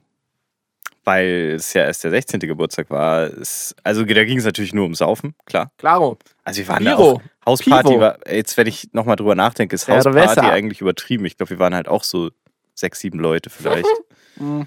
weil 1.05 1.53
es 1.55 1.73
ja 1.73 1.83
erst 1.85 2.03
der 2.03 2.11
16. 2.11 2.41
Geburtstag 2.41 2.89
war, 2.89 3.27
ist, 3.27 3.75
also 3.83 4.03
da 4.03 4.23
ging 4.25 4.37
es 4.37 4.45
natürlich 4.45 4.73
nur 4.73 4.85
um 4.85 4.93
Saufen, 4.95 5.33
klar. 5.45 5.71
Klaro. 5.77 6.17
Also 6.43 6.59
wir 6.59 6.67
waren 6.67 6.83
da 6.83 6.95
Piro. 6.95 7.11
auch. 7.11 7.21
Hausparty 7.45 7.89
Pivo. 7.89 7.99
war, 7.99 8.17
jetzt 8.29 8.57
wenn 8.57 8.67
ich 8.67 8.89
nochmal 8.93 9.15
drüber 9.15 9.35
nachdenke, 9.35 9.75
ist 9.75 9.85
Cerveza. 9.85 10.13
Hausparty 10.13 10.49
eigentlich 10.49 10.81
übertrieben. 10.81 11.25
Ich 11.25 11.37
glaube, 11.37 11.51
wir 11.51 11.59
waren 11.59 11.75
halt 11.75 11.87
auch 11.87 12.03
so 12.03 12.31
sechs, 12.73 12.99
sieben 12.99 13.19
Leute 13.19 13.49
vielleicht. 13.49 13.87
Mhm. 14.37 14.65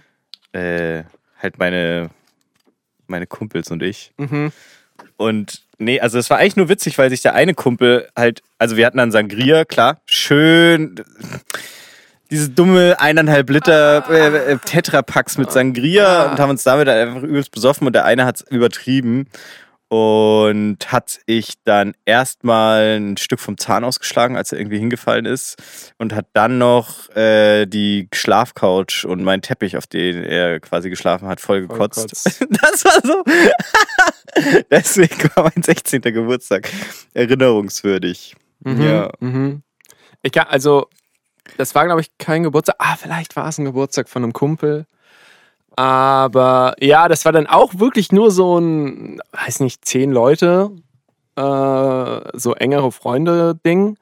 äh, 0.52 1.04
halt 1.40 1.58
meine, 1.58 2.10
meine 3.06 3.26
Kumpels 3.26 3.70
und 3.70 3.82
ich. 3.82 4.12
Mhm. 4.18 4.52
Und 5.16 5.62
nee, 5.78 5.98
also 5.98 6.18
es 6.18 6.28
war 6.28 6.36
eigentlich 6.36 6.56
nur 6.56 6.68
witzig, 6.68 6.98
weil 6.98 7.08
sich 7.08 7.22
der 7.22 7.34
eine 7.34 7.54
Kumpel 7.54 8.08
halt, 8.14 8.42
also 8.58 8.76
wir 8.76 8.84
hatten 8.84 8.98
dann 8.98 9.10
Sangria, 9.10 9.64
klar, 9.64 10.02
schön 10.04 11.02
diese 12.30 12.50
dumme 12.50 12.96
eineinhalb 12.98 13.48
Liter 13.50 14.04
äh, 14.10 14.52
äh, 14.52 14.58
Tetrapacks 14.58 15.38
mit 15.38 15.52
Sangria 15.52 16.32
und 16.32 16.40
haben 16.40 16.50
uns 16.50 16.64
damit 16.64 16.88
einfach 16.88 17.22
übelst 17.22 17.52
besoffen 17.52 17.86
und 17.86 17.92
der 17.92 18.04
eine 18.04 18.24
hat 18.24 18.36
es 18.36 18.42
übertrieben 18.50 19.26
und 19.88 20.78
hat 20.90 21.20
ich 21.26 21.54
dann 21.64 21.94
erstmal 22.04 22.98
ein 22.98 23.16
Stück 23.16 23.40
vom 23.40 23.58
Zahn 23.58 23.84
ausgeschlagen, 23.84 24.36
als 24.36 24.52
er 24.52 24.58
irgendwie 24.58 24.78
hingefallen 24.78 25.26
ist 25.26 25.56
und 25.98 26.14
hat 26.14 26.26
dann 26.32 26.58
noch 26.58 27.10
äh, 27.14 27.66
die 27.66 28.08
Schlafcouch 28.12 29.04
und 29.04 29.22
meinen 29.22 29.42
Teppich, 29.42 29.76
auf 29.76 29.86
den 29.86 30.24
er 30.24 30.60
quasi 30.60 30.90
geschlafen 30.90 31.28
hat, 31.28 31.40
voll 31.40 31.62
gekotzt. 31.62 32.44
Das 32.50 32.84
war 32.84 33.00
so. 33.02 33.22
Deswegen 34.70 35.30
war 35.34 35.44
mein 35.54 35.62
16. 35.62 36.00
Geburtstag 36.02 36.70
erinnerungswürdig. 37.12 38.34
Mhm. 38.60 38.82
Ja. 38.82 39.12
Mhm. 39.20 39.62
Ich 40.22 40.32
kann, 40.32 40.46
also, 40.48 40.88
das 41.56 41.74
war, 41.74 41.84
glaube 41.84 42.00
ich, 42.00 42.16
kein 42.18 42.42
Geburtstag. 42.42 42.76
Ah, 42.78 42.96
vielleicht 42.96 43.36
war 43.36 43.48
es 43.48 43.58
ein 43.58 43.64
Geburtstag 43.64 44.08
von 44.08 44.22
einem 44.22 44.32
Kumpel. 44.32 44.86
Aber 45.76 46.74
ja, 46.80 47.08
das 47.08 47.24
war 47.24 47.32
dann 47.32 47.46
auch 47.46 47.78
wirklich 47.78 48.12
nur 48.12 48.30
so 48.30 48.58
ein, 48.58 49.20
weiß 49.32 49.60
nicht, 49.60 49.84
zehn 49.84 50.12
Leute, 50.12 50.70
äh, 51.36 52.20
so 52.38 52.54
engere 52.54 52.92
Freunde-Ding. 52.92 53.96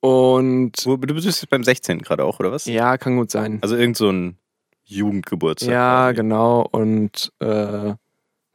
Und 0.00 0.72
Du 0.86 0.96
bist 0.98 1.26
jetzt 1.26 1.50
beim 1.50 1.64
16. 1.64 1.98
gerade 1.98 2.24
auch, 2.24 2.40
oder 2.40 2.52
was? 2.52 2.64
ja, 2.64 2.96
kann 2.96 3.16
gut 3.16 3.30
sein. 3.30 3.58
Also 3.60 3.76
irgend 3.76 3.96
so 3.96 4.10
ein 4.10 4.38
Jugendgeburtstag. 4.84 5.70
Ja, 5.70 6.04
quasi. 6.06 6.16
genau. 6.16 6.66
Und 6.70 7.32
äh, 7.40 7.94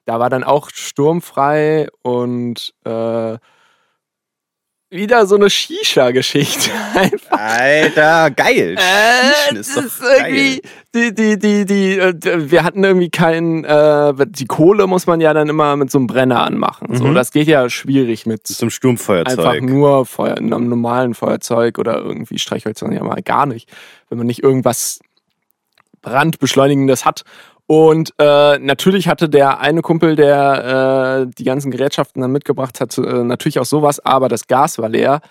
da 0.06 0.20
war 0.20 0.30
dann 0.30 0.44
auch 0.44 0.70
sturmfrei 0.72 1.88
und 2.02 2.74
äh, 2.84 3.38
wieder 4.92 5.26
so 5.26 5.36
eine 5.36 5.50
Shisha-Geschichte. 5.50 6.70
Alter, 7.30 8.32
geil. 8.32 8.78
Äh, 8.78 9.56
ist 9.56 9.76
ist 9.76 10.02
irgendwie, 10.02 10.62
die, 10.94 11.14
die, 11.14 11.38
die, 11.40 11.66
die, 11.66 11.98
äh, 11.98 12.52
wir 12.52 12.64
hatten 12.64 12.84
irgendwie 12.84 13.10
keinen, 13.10 13.66
äh, 13.66 14.14
die 14.30 14.46
Kohle 14.46 14.88
muss 14.88 15.08
man 15.08 15.20
ja 15.22 15.34
dann 15.34 15.50
immer 15.50 15.76
mit 15.76 15.92
so 15.92 15.98
einem 15.98 16.08
Brenner 16.08 16.42
anmachen. 16.44 16.96
So, 16.96 17.06
Mhm. 17.06 17.16
das 17.16 17.32
geht 17.32 17.48
ja 17.48 17.70
schwierig 17.70 18.26
mit 18.26 18.48
Zum 18.48 18.70
Sturmfeuerzeug. 18.70 19.40
einfach 19.40 19.60
nur 19.62 20.06
Feuer, 20.06 20.38
einem 20.38 20.70
normalen 20.70 21.14
Feuerzeug 21.14 21.78
oder 21.80 21.98
irgendwie 21.98 22.40
Streichhölzern 22.40 22.92
ja 22.92 23.04
mal 23.04 23.22
gar 23.22 23.46
nicht, 23.48 23.70
wenn 24.10 24.18
man 24.20 24.28
nicht 24.28 24.44
irgendwas 24.44 25.00
brandbeschleunigendes 26.02 27.06
hat. 27.06 27.24
Und 27.68 28.14
äh, 28.20 28.60
natürlich 28.60 29.08
hatte 29.08 29.28
der 29.28 29.60
eine 29.60 29.82
Kumpel, 29.82 30.16
der 30.16 31.26
äh, 31.26 31.32
die 31.36 31.44
ganzen 31.44 31.72
Gerätschaften 31.72 32.22
dann 32.22 32.32
mitgebracht 32.32 32.80
hat, 32.80 32.98
äh, 32.98 33.02
natürlich 33.02 33.60
auch 33.60 33.66
sowas, 33.66 34.00
aber 34.00 34.30
das 34.30 34.48
Gas 34.48 34.78
war 34.78 34.90
leer. 34.90 35.22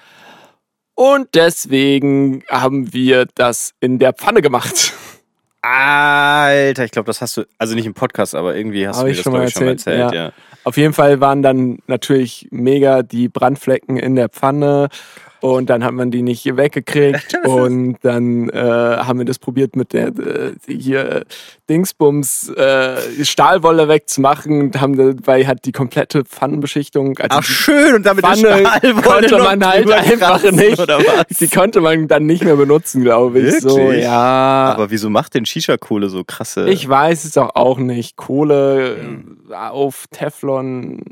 Und 0.96 1.28
deswegen 1.34 2.42
haben 2.50 2.92
wir 2.92 3.26
das 3.34 3.72
in 3.80 3.98
der 3.98 4.12
Pfanne 4.12 4.42
gemacht. 4.42 4.92
Alter, 5.62 6.84
ich 6.84 6.90
glaube, 6.90 7.06
das 7.06 7.20
hast 7.22 7.36
du, 7.36 7.44
also 7.56 7.74
nicht 7.74 7.86
im 7.86 7.94
Podcast, 7.94 8.34
aber 8.34 8.54
irgendwie 8.54 8.86
hast 8.86 8.98
Hab 8.98 9.04
du 9.04 9.10
mir 9.10 9.14
das, 9.14 9.22
schon 9.22 9.32
glaube 9.32 9.42
mal 9.44 9.48
ich, 9.48 9.54
schon 9.54 9.64
mal 9.64 9.70
erzählt, 9.70 9.96
erzählt. 9.96 10.14
ja. 10.14 10.24
Ja. 10.26 10.32
Auf 10.64 10.76
jeden 10.76 10.92
Fall 10.92 11.20
waren 11.20 11.42
dann 11.42 11.78
natürlich 11.86 12.48
mega 12.50 13.02
die 13.02 13.28
Brandflecken 13.28 13.96
in 13.96 14.14
der 14.16 14.28
Pfanne 14.28 14.88
und 15.44 15.68
dann 15.68 15.84
hat 15.84 15.92
man 15.92 16.10
die 16.10 16.22
nicht 16.22 16.56
weggekriegt 16.56 17.36
und 17.44 17.98
dann 18.00 18.48
äh, 18.48 18.56
haben 18.56 19.18
wir 19.18 19.26
das 19.26 19.38
probiert 19.38 19.76
mit 19.76 19.92
der 19.92 20.06
äh, 20.06 20.54
hier 20.66 21.16
äh, 21.16 21.24
Dingsbums 21.68 22.48
äh, 22.48 22.96
Stahlwolle 23.22 23.86
wegzumachen 23.86 24.58
und 24.62 24.80
haben 24.80 24.96
dabei 24.96 25.46
halt 25.46 25.66
die 25.66 25.72
komplette 25.72 26.24
Pfannenbeschichtung 26.24 27.18
also 27.18 27.38
Ach, 27.40 27.42
schön. 27.42 27.94
Und 27.96 28.06
damit 28.06 28.24
Pfanne 28.24 28.38
Stahlwolle 28.38 29.02
konnte 29.02 29.38
man 29.38 29.66
halt 29.66 29.90
einfach 29.92 30.50
nicht. 30.50 30.78
Oder 30.78 30.98
was? 31.00 31.36
Die 31.38 31.48
konnte 31.48 31.82
man 31.82 32.08
dann 32.08 32.24
nicht 32.24 32.42
mehr 32.42 32.56
benutzen, 32.56 33.02
glaube 33.02 33.40
ich. 33.40 33.60
So, 33.60 33.76
Wirklich? 33.76 34.04
ja. 34.04 34.72
Aber 34.74 34.90
wieso 34.90 35.10
macht 35.10 35.34
denn 35.34 35.44
Shisha-Kohle 35.44 36.08
so 36.08 36.24
krasse? 36.24 36.70
Ich 36.70 36.88
weiß 36.88 37.24
es 37.26 37.36
auch, 37.36 37.54
auch 37.54 37.78
nicht. 37.78 38.16
Kohle 38.16 38.96
Hm. 38.98 39.38
äh, 39.50 39.54
auf 39.54 40.06
Teflon, 40.10 41.02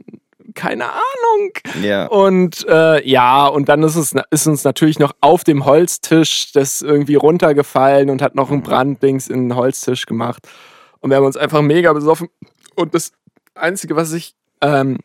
keine 0.54 0.84
Ahnung. 0.84 1.52
ja. 1.82 2.06
Und 2.06 2.66
äh, 2.68 3.06
ja, 3.08 3.46
und 3.46 3.68
dann 3.68 3.82
ist 3.82 3.96
es 3.96 4.14
ist 4.30 4.46
uns 4.46 4.64
natürlich 4.64 4.98
noch 4.98 5.14
auf 5.20 5.44
dem 5.44 5.64
Holztisch 5.64 6.52
das 6.52 6.82
irgendwie 6.82 7.14
runtergefallen 7.14 8.10
und 8.10 8.22
hat 8.22 8.34
noch 8.34 8.50
ein 8.50 8.62
Branddings 8.62 9.28
in 9.28 9.48
den 9.48 9.56
Holztisch 9.56 10.06
gemacht. 10.06 10.48
Und 11.00 11.10
wir 11.10 11.16
haben 11.16 11.24
uns 11.24 11.36
einfach 11.36 11.62
mega 11.62 11.92
besoffen. 11.92 12.28
Und 12.74 12.94
das 12.94 13.12
Einzige, 13.54 13.96
was 13.96 14.12
ich, 14.12 14.34
ähm, 14.60 14.98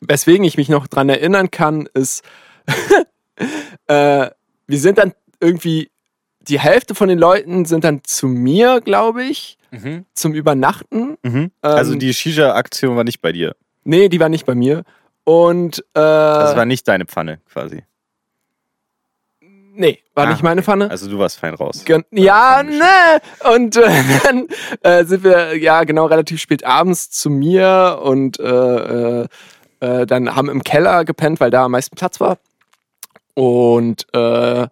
weswegen 0.00 0.44
ich 0.44 0.56
mich 0.56 0.68
noch 0.68 0.86
dran 0.86 1.08
erinnern 1.08 1.50
kann, 1.50 1.88
ist, 1.94 2.22
äh, 3.86 4.30
wir 4.66 4.78
sind 4.78 4.98
dann 4.98 5.14
irgendwie, 5.40 5.90
die 6.40 6.60
Hälfte 6.60 6.94
von 6.94 7.08
den 7.08 7.18
Leuten 7.18 7.64
sind 7.64 7.84
dann 7.84 8.02
zu 8.04 8.28
mir, 8.28 8.80
glaube 8.80 9.24
ich. 9.24 9.58
zum 10.14 10.34
Übernachten. 10.34 11.18
Mhm. 11.22 11.50
Also 11.60 11.92
Ähm, 11.92 11.98
die 11.98 12.14
Shisha-Aktion 12.14 12.96
war 12.96 13.04
nicht 13.04 13.20
bei 13.20 13.32
dir. 13.32 13.54
Nee, 13.86 14.08
die 14.08 14.20
war 14.20 14.28
nicht 14.28 14.44
bei 14.46 14.54
mir. 14.54 14.84
Und 15.24 15.78
äh, 15.78 15.82
Das 15.94 16.56
war 16.56 16.66
nicht 16.66 16.86
deine 16.88 17.06
Pfanne 17.06 17.40
quasi. 17.52 17.82
nee, 19.40 19.98
war 20.14 20.26
Ah, 20.26 20.30
nicht 20.30 20.42
meine 20.42 20.62
Pfanne. 20.62 20.90
Also 20.90 21.08
du 21.10 21.18
warst 21.18 21.38
fein 21.38 21.54
raus. 21.54 21.84
Gen 21.84 22.04
ja, 22.10 22.62
ne. 22.62 23.20
Und 23.52 23.76
äh, 23.76 23.90
dann 24.24 24.46
äh, 24.82 25.04
sind 25.04 25.24
wir 25.24 25.56
ja 25.58 25.84
genau 25.84 26.06
relativ 26.06 26.40
spät 26.40 26.64
abends 26.64 27.10
zu 27.10 27.28
mir 27.30 28.00
und 28.02 28.38
äh, 28.40 29.22
äh, 29.22 29.26
äh, 29.80 30.06
dann 30.06 30.34
haben 30.34 30.48
im 30.48 30.62
Keller 30.64 31.04
gepennt, 31.04 31.40
weil 31.40 31.50
da 31.50 31.64
am 31.64 31.72
meisten 31.72 31.96
Platz 31.96 32.20
war. 32.20 32.38
Und 33.34 34.06
äh, 34.14 34.66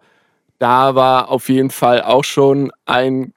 da 0.57 0.95
war 0.95 1.29
auf 1.29 1.49
jeden 1.49 1.69
Fall 1.69 2.01
auch 2.01 2.23
schon 2.23 2.71
ein 2.85 3.33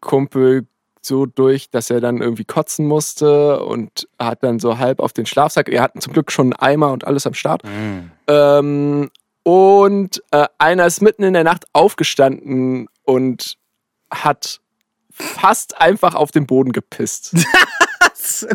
Kumpel 0.00 0.66
so 1.04 1.26
durch, 1.26 1.70
dass 1.70 1.90
er 1.90 2.00
dann 2.00 2.20
irgendwie 2.20 2.44
kotzen 2.44 2.86
musste 2.86 3.62
und 3.64 4.08
hat 4.18 4.42
dann 4.42 4.58
so 4.58 4.78
halb 4.78 5.00
auf 5.00 5.12
den 5.12 5.26
Schlafsack. 5.26 5.68
Wir 5.68 5.82
hatten 5.82 6.00
zum 6.00 6.12
Glück 6.12 6.30
schon 6.30 6.52
einen 6.52 6.74
Eimer 6.74 6.92
und 6.92 7.06
alles 7.06 7.26
am 7.26 7.34
Start. 7.34 7.64
Mhm. 7.64 8.10
Ähm, 8.28 9.10
und 9.42 10.22
äh, 10.30 10.46
einer 10.58 10.86
ist 10.86 11.02
mitten 11.02 11.24
in 11.24 11.34
der 11.34 11.44
Nacht 11.44 11.64
aufgestanden 11.72 12.88
und 13.04 13.56
hat 14.10 14.60
fast 15.10 15.80
einfach 15.80 16.14
auf 16.14 16.30
den 16.30 16.46
Boden 16.46 16.72
gepisst. 16.72 17.34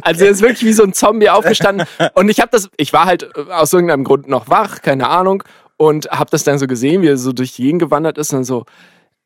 Also 0.02 0.26
er 0.26 0.32
ist 0.32 0.42
wirklich 0.42 0.64
wie 0.64 0.74
so 0.74 0.84
ein 0.84 0.94
Zombie 0.94 1.30
aufgestanden. 1.30 1.88
Und 2.14 2.30
ich 2.30 2.40
habe 2.40 2.50
das, 2.52 2.70
ich 2.78 2.94
war 2.94 3.06
halt 3.06 3.24
äh, 3.24 3.52
aus 3.52 3.74
irgendeinem 3.74 4.06
Grund 4.06 4.28
noch 4.28 4.50
wach, 4.50 4.82
keine 4.82 5.10
Ahnung, 5.10 5.44
und 5.78 6.10
habe 6.10 6.30
das 6.30 6.44
dann 6.44 6.58
so 6.58 6.68
gesehen, 6.68 7.02
wie 7.02 7.08
er 7.08 7.18
so 7.18 7.34
durch 7.34 7.54
die 7.54 7.64
Gegend 7.64 7.82
gewandert 7.82 8.18
ist 8.18 8.32
und 8.32 8.40
dann 8.40 8.44
so, 8.44 8.66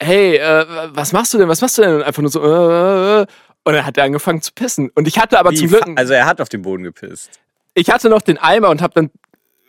hey, 0.01 0.36
äh, 0.38 0.65
was 0.93 1.13
machst 1.13 1.34
du 1.34 1.38
denn, 1.38 1.48
was 1.48 1.62
machst 1.62 1.77
du 1.77 1.81
denn? 1.84 1.96
Und 1.96 2.03
einfach 2.03 2.22
nur 2.22 2.31
so, 2.31 2.41
äh, 2.43 3.22
äh, 3.22 3.25
und 3.63 3.74
dann 3.74 3.86
hat 3.86 3.98
er 3.98 4.05
angefangen 4.05 4.41
zu 4.41 4.51
pissen. 4.53 4.89
Und 4.96 5.08
ich 5.08 5.20
hatte 5.20 5.38
aber 5.39 5.51
Wie 5.51 5.58
zum 5.58 5.67
Glück, 5.67 5.84
Also 5.96 6.13
er 6.13 6.25
hat 6.25 6.41
auf 6.41 6.50
den 6.50 6.63
Boden 6.63 6.84
gepisst. 6.84 7.39
ich 7.75 7.89
hatte 7.91 8.10
noch 8.10 8.22
den 8.22 8.38
Eimer 8.38 8.70
und 8.70 8.81
habe 8.81 8.93
dann 8.96 9.12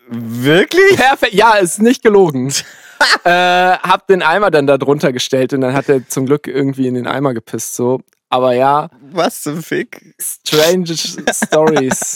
Wirklich? 0.08 0.96
Perfekt, 0.96 1.32
ja, 1.34 1.54
ist 1.54 1.80
nicht 1.80 2.02
gelogen. 2.02 2.48
äh, 3.24 3.30
hab 3.30 4.06
den 4.08 4.22
Eimer 4.22 4.50
dann 4.50 4.66
da 4.66 4.76
drunter 4.78 5.12
gestellt 5.12 5.52
und 5.52 5.60
dann 5.62 5.74
hat 5.74 5.88
er 5.88 6.06
zum 6.08 6.26
Glück 6.26 6.46
irgendwie 6.46 6.86
in 6.86 6.94
den 6.94 7.06
Eimer 7.06 7.34
gepisst, 7.34 7.74
so. 7.76 8.00
Aber 8.28 8.54
ja, 8.54 8.88
Was 9.12 9.42
zum 9.42 9.62
Fick? 9.62 10.14
strange 10.20 10.86
Stories. 11.32 12.14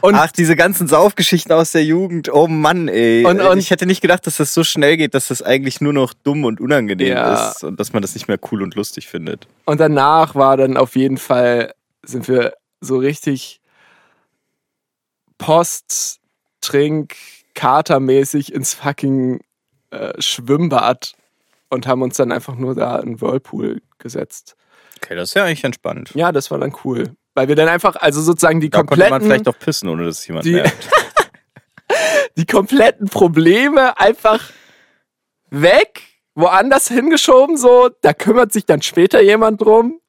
Und 0.00 0.14
Ach, 0.14 0.30
diese 0.32 0.56
ganzen 0.56 0.88
Saufgeschichten 0.88 1.52
aus 1.52 1.72
der 1.72 1.84
Jugend. 1.84 2.28
Oh 2.32 2.46
Mann, 2.48 2.88
ey. 2.88 3.24
Und- 3.24 3.40
und- 3.40 3.58
ich 3.58 3.70
hätte 3.70 3.86
nicht 3.86 4.00
gedacht, 4.02 4.26
dass 4.26 4.36
das 4.36 4.52
so 4.52 4.62
schnell 4.64 4.96
geht, 4.96 5.14
dass 5.14 5.28
das 5.28 5.40
eigentlich 5.42 5.80
nur 5.80 5.92
noch 5.92 6.12
dumm 6.14 6.44
und 6.44 6.60
unangenehm 6.60 7.08
Ja. 7.08 7.50
ist 7.50 7.64
und 7.64 7.78
dass 7.80 7.92
man 7.92 8.02
das 8.02 8.14
nicht 8.14 8.28
mehr 8.28 8.38
cool 8.50 8.62
und 8.62 8.74
lustig 8.74 9.08
findet. 9.08 9.46
Und 9.64 9.80
danach 9.80 10.34
war 10.34 10.56
dann 10.56 10.76
auf 10.76 10.96
jeden 10.96 11.16
Fall, 11.18 11.72
sind 12.04 12.28
wir 12.28 12.54
so 12.80 12.98
richtig 12.98 13.60
Post, 15.38 16.18
Trink, 16.60 17.14
Katermäßig 17.54 18.52
ins 18.52 18.74
fucking 18.74 19.40
äh, 19.90 20.20
Schwimmbad 20.20 21.12
und 21.70 21.86
haben 21.86 22.02
uns 22.02 22.16
dann 22.16 22.32
einfach 22.32 22.54
nur 22.56 22.74
da 22.74 22.98
in 22.98 23.20
Whirlpool 23.20 23.80
gesetzt. 23.98 24.56
Okay, 25.02 25.14
das 25.14 25.30
ist 25.30 25.34
ja 25.34 25.44
eigentlich 25.44 25.64
entspannt. 25.64 26.10
Ja, 26.14 26.32
das 26.32 26.50
war 26.50 26.58
dann 26.58 26.74
cool. 26.84 27.14
Weil 27.36 27.48
wir 27.48 27.54
dann 27.54 27.68
einfach, 27.68 27.96
also 27.96 28.20
sozusagen 28.22 28.60
die 28.60 28.70
Da 28.70 28.78
konnte 28.78 28.96
man 28.96 29.08
kompletten, 29.10 29.26
vielleicht 29.28 29.48
auch 29.48 29.58
pissen, 29.58 29.88
ohne 29.90 30.06
dass 30.06 30.18
es 30.20 30.26
jemand 30.26 30.46
die- 30.46 30.52
merkt. 30.54 30.88
die 32.36 32.46
kompletten 32.46 33.08
Probleme 33.08 33.98
einfach 34.00 34.40
weg, 35.50 36.02
woanders 36.34 36.88
hingeschoben, 36.88 37.56
so, 37.58 37.90
da 38.02 38.12
kümmert 38.14 38.52
sich 38.52 38.64
dann 38.64 38.80
später 38.82 39.20
jemand 39.22 39.60
drum. 39.60 40.00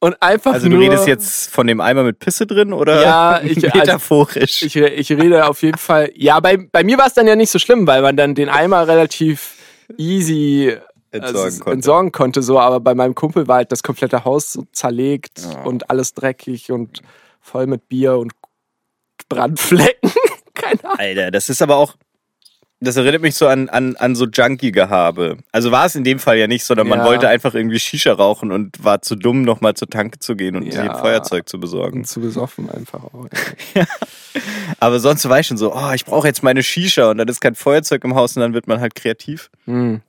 Und 0.00 0.20
einfach 0.20 0.52
Also 0.52 0.68
du 0.68 0.74
nur, 0.74 0.82
redest 0.82 1.06
jetzt 1.06 1.50
von 1.50 1.66
dem 1.66 1.80
Eimer 1.80 2.02
mit 2.02 2.18
Pisse 2.18 2.46
drin 2.46 2.74
oder 2.74 3.02
Ja, 3.02 3.40
ich- 3.42 3.64
also- 3.64 3.78
metaphorisch? 3.78 4.62
Ich, 4.62 4.76
re- 4.76 4.90
ich 4.90 5.10
rede 5.12 5.46
auf 5.48 5.62
jeden 5.62 5.78
Fall. 5.78 6.10
Ja, 6.14 6.40
bei, 6.40 6.58
bei 6.58 6.84
mir 6.84 6.98
war 6.98 7.06
es 7.06 7.14
dann 7.14 7.26
ja 7.26 7.36
nicht 7.36 7.50
so 7.50 7.58
schlimm, 7.58 7.86
weil 7.86 8.02
man 8.02 8.16
dann 8.18 8.34
den 8.34 8.50
Eimer 8.50 8.86
relativ 8.86 9.54
easy 9.96 10.76
Entsorgen 11.14 11.44
also, 11.44 11.58
konnte. 11.64 11.74
entsorgen 11.76 12.12
konnte. 12.12 12.42
So, 12.42 12.58
aber 12.60 12.80
bei 12.80 12.94
meinem 12.94 13.14
Kumpel 13.14 13.46
war 13.48 13.56
halt 13.56 13.72
das 13.72 13.82
komplette 13.82 14.24
Haus 14.24 14.52
so 14.52 14.64
zerlegt 14.72 15.40
Ja. 15.42 15.62
und 15.62 15.90
alles 15.90 16.14
dreckig 16.14 16.70
und 16.72 17.00
voll 17.40 17.66
mit 17.66 17.88
Bier 17.88 18.16
und 18.18 18.32
Brandflecken. 19.28 20.12
Keine 20.54 20.84
Ahnung. 20.84 20.98
Alter, 20.98 21.30
das 21.30 21.48
ist 21.48 21.62
aber 21.62 21.76
auch. 21.76 21.94
Das 22.80 22.96
erinnert 22.96 23.22
mich 23.22 23.34
so 23.34 23.46
an, 23.46 23.70
an, 23.70 23.96
an 23.96 24.14
so 24.14 24.26
Junkie-Gehabe. 24.26 25.38
Also 25.52 25.70
war 25.70 25.86
es 25.86 25.94
in 25.94 26.04
dem 26.04 26.18
Fall 26.18 26.36
ja 26.36 26.46
nicht, 26.46 26.64
sondern 26.64 26.86
man 26.88 26.98
Ja. 26.98 27.04
wollte 27.06 27.28
einfach 27.28 27.54
irgendwie 27.54 27.78
Shisha 27.78 28.12
rauchen 28.12 28.52
und 28.52 28.82
war 28.84 29.00
zu 29.00 29.14
dumm, 29.16 29.42
nochmal 29.42 29.72
zur 29.74 29.88
Tanke 29.88 30.18
zu 30.18 30.36
gehen 30.36 30.54
und 30.56 30.64
Ja. 30.66 30.72
sich 30.72 30.80
ein 30.90 30.96
Feuerzeug 30.98 31.48
zu 31.48 31.58
besorgen. 31.58 32.00
Und 32.00 32.04
zu 32.06 32.20
besoffen 32.20 32.68
einfach 32.68 33.04
auch. 33.04 33.26
Ja. 33.74 33.86
Aber 34.80 34.98
sonst 35.00 35.26
war 35.28 35.38
ich 35.40 35.46
schon 35.46 35.56
so, 35.56 35.72
oh, 35.74 35.92
ich 35.94 36.04
brauche 36.04 36.26
jetzt 36.26 36.42
meine 36.42 36.62
Shisha 36.62 37.08
und 37.10 37.18
dann 37.18 37.28
ist 37.28 37.40
kein 37.40 37.54
Feuerzeug 37.54 38.04
im 38.04 38.16
Haus 38.16 38.36
und 38.36 38.40
dann 38.42 38.52
wird 38.52 38.66
man 38.66 38.80
halt 38.80 38.94
kreativ 38.96 39.48
Hm. 39.64 40.02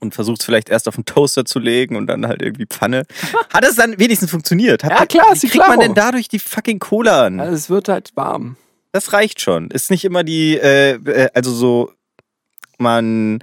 Und 0.00 0.14
versucht 0.14 0.40
es 0.40 0.44
vielleicht 0.46 0.68
erst 0.68 0.88
auf 0.88 0.94
den 0.96 1.04
Toaster 1.04 1.44
zu 1.44 1.58
legen 1.58 1.96
und 1.96 2.06
dann 2.06 2.26
halt 2.26 2.42
irgendwie 2.42 2.66
Pfanne. 2.66 3.04
Hat 3.52 3.64
es 3.64 3.76
dann 3.76 3.98
wenigstens 3.98 4.30
funktioniert? 4.30 4.82
Hat 4.84 4.92
Ja, 4.92 5.06
klar, 5.06 5.26
Wie 5.32 5.38
sie 5.38 5.48
kriegt 5.48 5.66
man 5.68 5.80
denn 5.80 5.94
dadurch 5.94 6.28
die 6.28 6.38
fucking 6.38 6.78
Cola 6.78 7.26
an? 7.26 7.40
Also 7.40 7.54
es 7.54 7.70
wird 7.70 7.88
halt 7.88 8.12
warm. 8.16 8.56
Das 8.92 9.12
reicht 9.12 9.40
schon. 9.40 9.70
Ist 9.70 9.90
nicht 9.90 10.04
immer 10.04 10.24
die, 10.24 10.56
äh, 10.58 10.92
äh, 10.94 11.28
also 11.34 11.52
so, 11.52 11.92
man, 12.78 13.40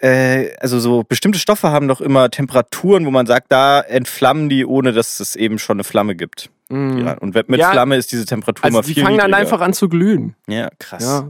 äh, 0.00 0.54
also 0.60 0.78
so 0.80 1.02
bestimmte 1.02 1.38
Stoffe 1.38 1.70
haben 1.70 1.88
doch 1.88 2.00
immer 2.00 2.30
Temperaturen, 2.30 3.04
wo 3.04 3.10
man 3.10 3.26
sagt, 3.26 3.52
da 3.52 3.80
entflammen 3.80 4.48
die, 4.48 4.64
ohne 4.64 4.92
dass 4.92 5.20
es 5.20 5.36
eben 5.36 5.58
schon 5.58 5.76
eine 5.76 5.84
Flamme 5.84 6.14
gibt. 6.14 6.50
Hm. 6.70 7.04
Ja, 7.06 7.12
und 7.18 7.34
mit 7.48 7.60
Ja. 7.60 7.70
Flamme 7.72 7.96
ist 7.96 8.12
diese 8.12 8.24
Temperatur 8.24 8.64
Also 8.64 8.78
mal 8.78 8.82
die 8.84 8.94
viel 8.94 9.02
fangen 9.02 9.18
dann 9.18 9.26
niedriger. 9.30 9.52
einfach 9.52 9.60
an 9.60 9.72
zu 9.74 9.88
glühen. 9.88 10.34
Ja, 10.46 10.70
krass. 10.78 11.02
Ja. 11.02 11.28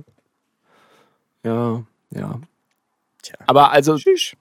Ja, 1.42 1.82
ja. 2.10 2.40
Tja. 3.30 3.38
Aber 3.46 3.72
also 3.72 3.96
Tschüss. 3.96 4.32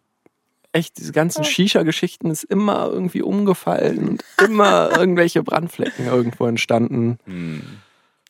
echt, 0.72 0.98
diese 0.98 1.12
ganzen 1.12 1.44
Shisha-Geschichten 1.44 2.30
ist 2.32 2.44
immer 2.44 2.88
irgendwie 2.92 3.22
umgefallen 3.22 4.08
und 4.10 4.24
immer 4.44 4.92
irgendwelche 4.98 5.44
Brandflecken 5.44 6.08
irgendwo 6.08 6.46
entstanden. 6.48 7.18
Hm. 7.26 7.64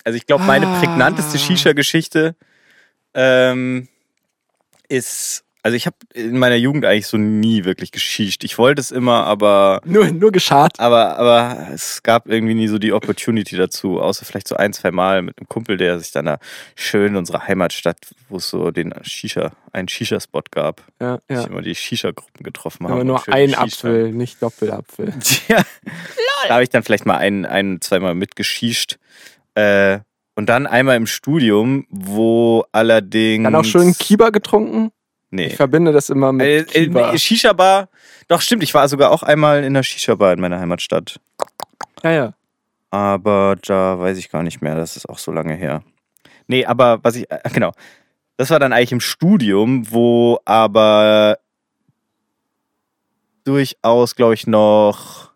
Also 0.03 0.17
ich 0.17 0.25
glaube, 0.25 0.43
meine 0.45 0.67
Ah. 0.67 0.79
prägnanteste 0.79 1.37
Shisha-Geschichte 1.37 2.35
ähm, 3.13 3.87
ist, 4.87 5.43
also 5.61 5.75
ich 5.75 5.85
habe 5.85 5.97
in 6.13 6.37
meiner 6.37 6.55
Jugend 6.55 6.85
eigentlich 6.85 7.07
so 7.07 7.17
nie 7.17 7.65
wirklich 7.65 7.91
geschicht. 7.91 8.43
Ich 8.43 8.57
wollte 8.57 8.79
es 8.79 8.91
immer, 8.91 9.25
aber 9.25 9.81
Nur, 9.83 10.07
nur 10.11 10.31
geschart. 10.31 10.79
Aber, 10.79 11.17
aber 11.17 11.67
es 11.73 12.01
gab 12.01 12.27
irgendwie 12.27 12.53
nie 12.53 12.67
so 12.67 12.77
die 12.79 12.93
Opportunity 12.93 13.57
dazu, 13.57 13.99
außer 13.99 14.25
vielleicht 14.25 14.47
so 14.47 14.55
ein, 14.55 14.71
zwei 14.71 14.91
Mal 14.91 15.21
mit 15.21 15.37
einem 15.37 15.49
Kumpel, 15.49 15.75
der 15.75 15.99
sich 15.99 16.11
dann 16.11 16.25
da 16.25 16.39
schön 16.75 17.07
in 17.07 17.15
unserer 17.17 17.47
Heimatstadt, 17.47 17.97
wo 18.29 18.37
es 18.37 18.49
so 18.49 18.71
den 18.71 18.93
Shisha, 19.03 19.51
einen 19.73 19.89
Shisha-Spot 19.89 20.43
gab, 20.51 20.81
Ja, 21.01 21.19
ja. 21.29 21.41
sich 21.41 21.47
immer 21.51 21.61
die 21.61 21.75
Shisha-Gruppen 21.75 22.43
getroffen 22.43 22.85
haben. 22.85 22.93
Aber 22.93 23.03
nur 23.03 23.21
ein 23.27 23.53
Apfel, 23.53 24.11
nicht 24.11 24.41
Doppelapfel. 24.41 25.13
Ja. 25.47 25.63
Da 26.47 26.53
habe 26.53 26.63
ich 26.63 26.69
dann 26.69 26.83
vielleicht 26.83 27.05
mal 27.05 27.17
ein, 27.17 27.45
ein 27.45 27.81
zweimal 27.81 28.15
mitgeschicht. 28.15 28.97
Äh, 29.55 29.99
und 30.35 30.47
dann 30.47 30.67
einmal 30.67 30.95
im 30.95 31.05
Studium, 31.05 31.85
wo 31.89 32.63
allerdings. 32.71 33.43
Dann 33.43 33.55
auch 33.55 33.65
schön 33.65 33.93
Kiba 33.93 34.29
getrunken. 34.29 34.91
Nee. 35.31 35.47
Ich 35.47 35.55
verbinde 35.55 35.91
das 35.91 36.09
immer 36.09 36.31
mit 36.31 36.45
Äh, 36.47 36.57
äh, 36.59 36.63
Kiba. 36.85 37.11
nee, 37.11 37.17
Shisha-Bar. 37.19 37.89
Doch, 38.27 38.41
stimmt. 38.41 38.63
Ich 38.63 38.73
war 38.73 38.87
sogar 38.87 39.11
auch 39.11 39.21
einmal 39.23 39.63
in 39.63 39.73
der 39.73 39.83
Shisha-Bar 39.83 40.33
in 40.33 40.41
meiner 40.41 40.59
Heimatstadt. 40.59 41.19
Ja, 42.03 42.11
ja. 42.11 42.33
Aber 42.91 43.55
da 43.61 43.99
weiß 43.99 44.17
ich 44.17 44.31
gar 44.31 44.41
nicht 44.41 44.61
mehr, 44.61 44.73
das 44.75 44.97
ist 44.97 45.07
auch 45.07 45.19
so 45.19 45.31
lange 45.31 45.53
her. 45.53 45.83
Nee, 46.47 46.65
aber 46.65 46.99
was 47.03 47.15
ich, 47.15 47.29
äh, 47.29 47.39
genau. 47.53 47.71
Das 48.37 48.49
war 48.49 48.59
dann 48.59 48.73
eigentlich 48.73 48.91
im 48.93 49.01
Studium, 49.01 49.91
wo 49.91 50.39
aber 50.45 51.37
durchaus, 53.43 54.15
glaube 54.15 54.33
ich, 54.33 54.47
noch 54.47 55.31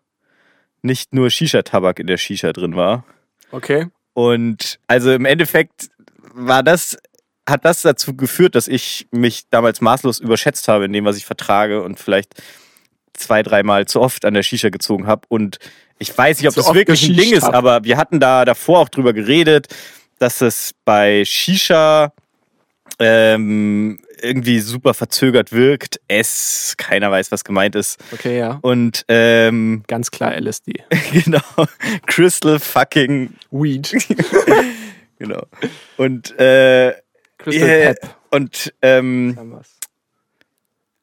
nicht 0.82 1.14
nur 1.14 1.30
Shisha-Tabak 1.30 1.98
in 1.98 2.06
der 2.06 2.16
Shisha 2.16 2.52
drin 2.52 2.76
war. 2.76 3.04
Okay. 3.50 3.86
Und 4.12 4.78
also 4.86 5.12
im 5.12 5.24
Endeffekt 5.24 5.90
war 6.34 6.62
das, 6.62 6.96
hat 7.48 7.64
das 7.64 7.82
dazu 7.82 8.16
geführt, 8.16 8.54
dass 8.54 8.68
ich 8.68 9.06
mich 9.10 9.44
damals 9.50 9.80
maßlos 9.80 10.20
überschätzt 10.20 10.68
habe 10.68 10.86
in 10.86 10.92
dem, 10.92 11.04
was 11.04 11.16
ich 11.16 11.26
vertrage 11.26 11.82
und 11.82 11.98
vielleicht 12.00 12.34
zwei, 13.12 13.42
dreimal 13.42 13.86
zu 13.86 14.00
oft 14.00 14.24
an 14.24 14.34
der 14.34 14.42
Shisha 14.42 14.70
gezogen 14.70 15.06
habe. 15.06 15.22
Und 15.28 15.58
ich 15.98 16.16
weiß 16.16 16.38
nicht, 16.38 16.48
ob 16.48 16.54
Zu 16.54 16.60
das 16.60 16.74
wirklich 16.74 17.08
ein 17.08 17.16
Ding 17.16 17.32
ist, 17.32 17.44
hab. 17.44 17.54
aber 17.54 17.84
wir 17.84 17.96
hatten 17.96 18.18
da 18.20 18.44
davor 18.44 18.80
auch 18.80 18.88
drüber 18.88 19.12
geredet, 19.12 19.68
dass 20.18 20.40
es 20.40 20.74
bei 20.84 21.24
Shisha 21.24 22.12
ähm, 22.98 24.00
irgendwie 24.20 24.60
super 24.60 24.94
verzögert 24.94 25.52
wirkt. 25.52 26.00
Es, 26.08 26.74
keiner 26.78 27.10
weiß, 27.10 27.30
was 27.30 27.44
gemeint 27.44 27.74
ist. 27.74 28.02
Okay, 28.12 28.38
ja. 28.38 28.58
Und 28.62 29.04
ähm, 29.08 29.82
Ganz 29.86 30.10
klar 30.10 30.34
LSD. 30.34 30.82
genau, 31.12 31.40
Crystal 32.06 32.58
fucking 32.58 33.34
Weed. 33.50 33.92
Genau. 35.18 35.46
Und, 35.96 36.38
äh, 36.40 36.92
Crystal 37.44 37.68
Yeah. 37.68 37.94
Pep. 37.94 38.16
und 38.30 38.74
ähm. 38.82 39.60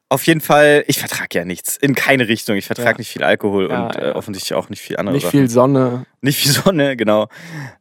Auf 0.08 0.26
jeden 0.26 0.42
Fall, 0.42 0.84
ich 0.88 0.98
vertrage 0.98 1.38
ja 1.38 1.44
nichts. 1.46 1.78
In 1.78 1.94
keine 1.94 2.28
Richtung. 2.28 2.56
Ich 2.56 2.66
vertrage 2.66 2.90
Ja. 2.90 2.98
nicht 2.98 3.08
viel 3.10 3.22
Alkohol 3.24 3.70
Ja, 3.70 3.86
und 3.86 3.94
ja. 3.94 4.08
Äh, 4.08 4.12
offensichtlich 4.12 4.52
auch 4.52 4.68
nicht 4.68 4.82
viel 4.82 4.98
andere 4.98 5.14
Nicht 5.14 5.22
Sachen. 5.24 5.38
viel 5.40 5.48
Sonne. 5.48 6.04
Nicht 6.20 6.38
viel 6.38 6.50
Sonne, 6.52 6.96
genau. 6.98 7.28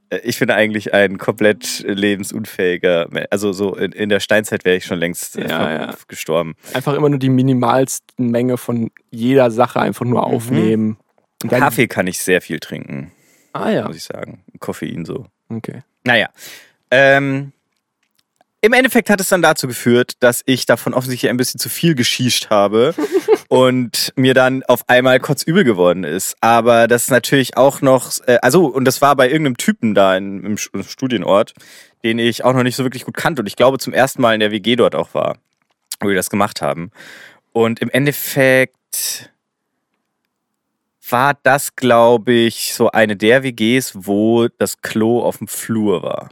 Äh, 0.10 0.20
Ich 0.24 0.40
bin 0.40 0.50
eigentlich 0.50 0.94
ein 0.94 1.18
komplett 1.18 1.84
lebensunfähiger 1.86 3.08
Mensch. 3.10 3.28
Also 3.32 3.52
so 3.52 3.76
in, 3.76 3.92
in 3.92 4.08
der 4.08 4.22
Steinzeit 4.22 4.64
wäre 4.64 4.78
ich 4.78 4.86
schon 4.86 4.98
längst 4.98 5.36
äh, 5.38 5.50
Ja, 5.50 5.58
von- 5.60 5.72
ja. 5.72 5.94
gestorben. 6.08 6.56
Einfach 6.74 6.94
immer 6.94 7.10
nur 7.10 7.20
die 7.20 7.28
minimalsten 7.30 8.30
Menge 8.32 8.56
von 8.56 8.92
jeder 9.10 9.52
Sache 9.52 9.82
einfach 9.82 10.06
nur 10.06 10.24
aufnehmen. 10.26 10.98
Und 11.44 11.52
dann- 11.52 11.60
Kaffee 11.60 11.88
kann 11.90 12.08
ich 12.08 12.20
sehr 12.20 12.40
viel 12.40 12.62
trinken, 12.62 13.12
Ah 13.52 13.72
ja. 13.72 13.88
muss 13.88 13.98
ich 13.98 14.04
sagen. 14.06 14.46
Koffein 14.60 15.04
so. 15.04 15.26
Okay. 15.50 15.82
Naja. 16.06 16.30
Ähm, 16.92 17.52
Im 18.64 18.74
Endeffekt 18.74 19.10
hat 19.10 19.20
es 19.20 19.30
dann 19.30 19.42
dazu 19.42 19.68
geführt, 19.68 20.14
dass 20.20 20.44
ich 20.46 20.68
davon 20.68 20.94
offensichtlich 20.94 21.32
ein 21.32 21.38
bisschen 21.38 21.60
zu 21.60 21.68
viel 21.68 21.96
geschiescht 21.96 22.52
habe 22.52 22.94
und 23.48 24.14
mir 24.16 24.36
dann 24.36 24.62
auf 24.64 24.88
einmal 24.88 25.20
kotzübel 25.20 25.64
geworden 25.64 26.04
ist. 26.04 26.36
Aber 26.42 26.88
das 26.88 27.04
ist 27.04 27.10
natürlich 27.10 27.58
auch 27.58 27.82
noch, 27.82 28.12
äh, 28.28 28.38
also, 28.44 28.68
und 28.68 28.86
das 28.86 29.02
war 29.02 29.16
bei 29.16 29.28
irgendeinem 29.30 29.58
Typen 29.58 29.96
da 29.96 30.16
in, 30.16 30.44
im 30.44 30.58
Studienort, 30.58 31.54
den 32.04 32.20
ich 32.20 32.44
auch 32.44 32.54
noch 32.54 32.62
nicht 32.62 32.76
so 32.76 32.84
wirklich 32.84 33.06
gut 33.06 33.18
kannte 33.18 33.42
und 33.42 33.48
ich 33.48 33.56
glaube 33.56 33.80
zum 33.80 33.94
ersten 33.94 34.22
Mal 34.22 34.36
in 34.36 34.40
der 34.40 34.52
WG 34.52 34.76
dort 34.76 34.96
auch 34.96 35.16
war, 35.16 35.38
wo 36.00 36.10
wir 36.10 36.16
das 36.16 36.30
gemacht 36.30 36.62
haben. 36.62 36.92
Und 37.54 37.80
im 37.80 37.90
Endeffekt 37.90 39.32
war 41.10 41.34
das, 41.42 41.76
glaube 41.76 42.32
ich, 42.32 42.76
so 42.76 42.92
eine 42.92 43.18
der 43.18 43.42
WGs, 43.42 44.06
wo 44.06 44.48
das 44.48 44.82
Klo 44.82 45.24
auf 45.24 45.40
dem 45.40 45.48
Flur 45.48 46.04
war 46.04 46.30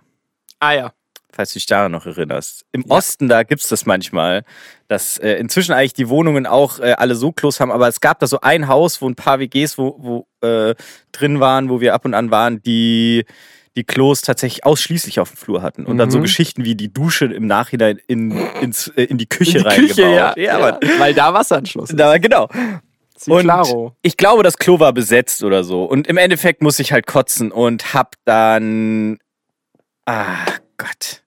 Ah 0.60 0.74
ja. 0.74 0.94
Falls 1.40 1.54
du 1.54 1.60
dich 1.60 1.68
daran 1.68 1.94
noch 1.94 2.06
erinnerst. 2.06 2.66
Im 2.74 2.82
Ja. 2.82 2.98
Osten, 2.98 3.30
da 3.30 3.44
gibt's 3.44 3.70
das 3.70 3.86
manchmal, 3.86 4.44
dass 4.90 5.18
äh, 5.20 5.36
inzwischen 5.36 5.72
eigentlich 5.72 5.94
die 5.94 6.10
Wohnungen 6.10 6.46
auch 6.46 6.80
äh, 6.80 6.92
alle 6.98 7.16
so 7.16 7.32
Klos 7.32 7.62
haben, 7.62 7.72
aber 7.72 7.88
es 7.88 8.02
gab 8.02 8.20
da 8.20 8.28
so 8.28 8.42
ein 8.42 8.68
Haus, 8.68 9.02
wo 9.02 9.08
ein 9.08 9.16
paar 9.16 9.40
WGs 9.40 9.78
wo, 9.78 9.96
wo, 10.42 10.46
äh, 10.46 10.76
drin 11.14 11.40
waren, 11.40 11.70
wo 11.70 11.80
wir 11.80 11.94
ab 11.94 12.04
und 12.04 12.14
an 12.14 12.30
waren, 12.30 12.62
die 12.62 13.24
die 13.78 13.86
Klos 13.86 14.22
tatsächlich 14.22 14.66
ausschließlich 14.66 15.22
auf 15.22 15.30
dem 15.30 15.38
Flur 15.38 15.62
hatten. 15.62 15.86
Und 15.86 15.98
dann 15.98 16.12
so 16.12 16.18
Mhm. 16.18 16.24
Geschichten 16.24 16.66
wie 16.66 16.76
die 16.76 16.92
Dusche 16.92 17.26
im 17.28 17.48
Nachhinein 17.48 18.02
in, 18.08 18.32
ins, 18.60 18.90
äh, 18.98 19.04
in 19.04 19.18
die 19.18 19.28
Küche 19.28 19.60
In 19.60 19.64
die 19.64 19.70
reingebaut. 19.70 19.96
Küche, 19.96 20.02
ja. 20.10 20.34
ja, 20.36 20.60
ja. 20.60 20.80
Weil 20.98 21.14
da 21.14 21.34
Wasseranschluss 21.34 21.92
ist. 21.92 21.98
da, 21.98 22.18
genau. 22.18 22.50
Sie 23.16 23.32
Und 23.32 23.44
klaro. 23.44 23.96
ich 24.02 24.18
glaube, 24.18 24.44
das 24.44 24.58
Klo 24.58 24.82
war 24.82 24.92
besetzt 24.92 25.42
oder 25.44 25.64
so. 25.64 25.86
Und 25.86 26.08
im 26.08 26.18
Endeffekt 26.18 26.62
muss 26.62 26.80
ich 26.80 26.92
halt 26.92 27.08
kotzen 27.08 27.50
und 27.54 27.94
hab 27.94 28.16
dann. 28.26 29.20
Ah, 30.06 30.46
Gott. 30.78 31.22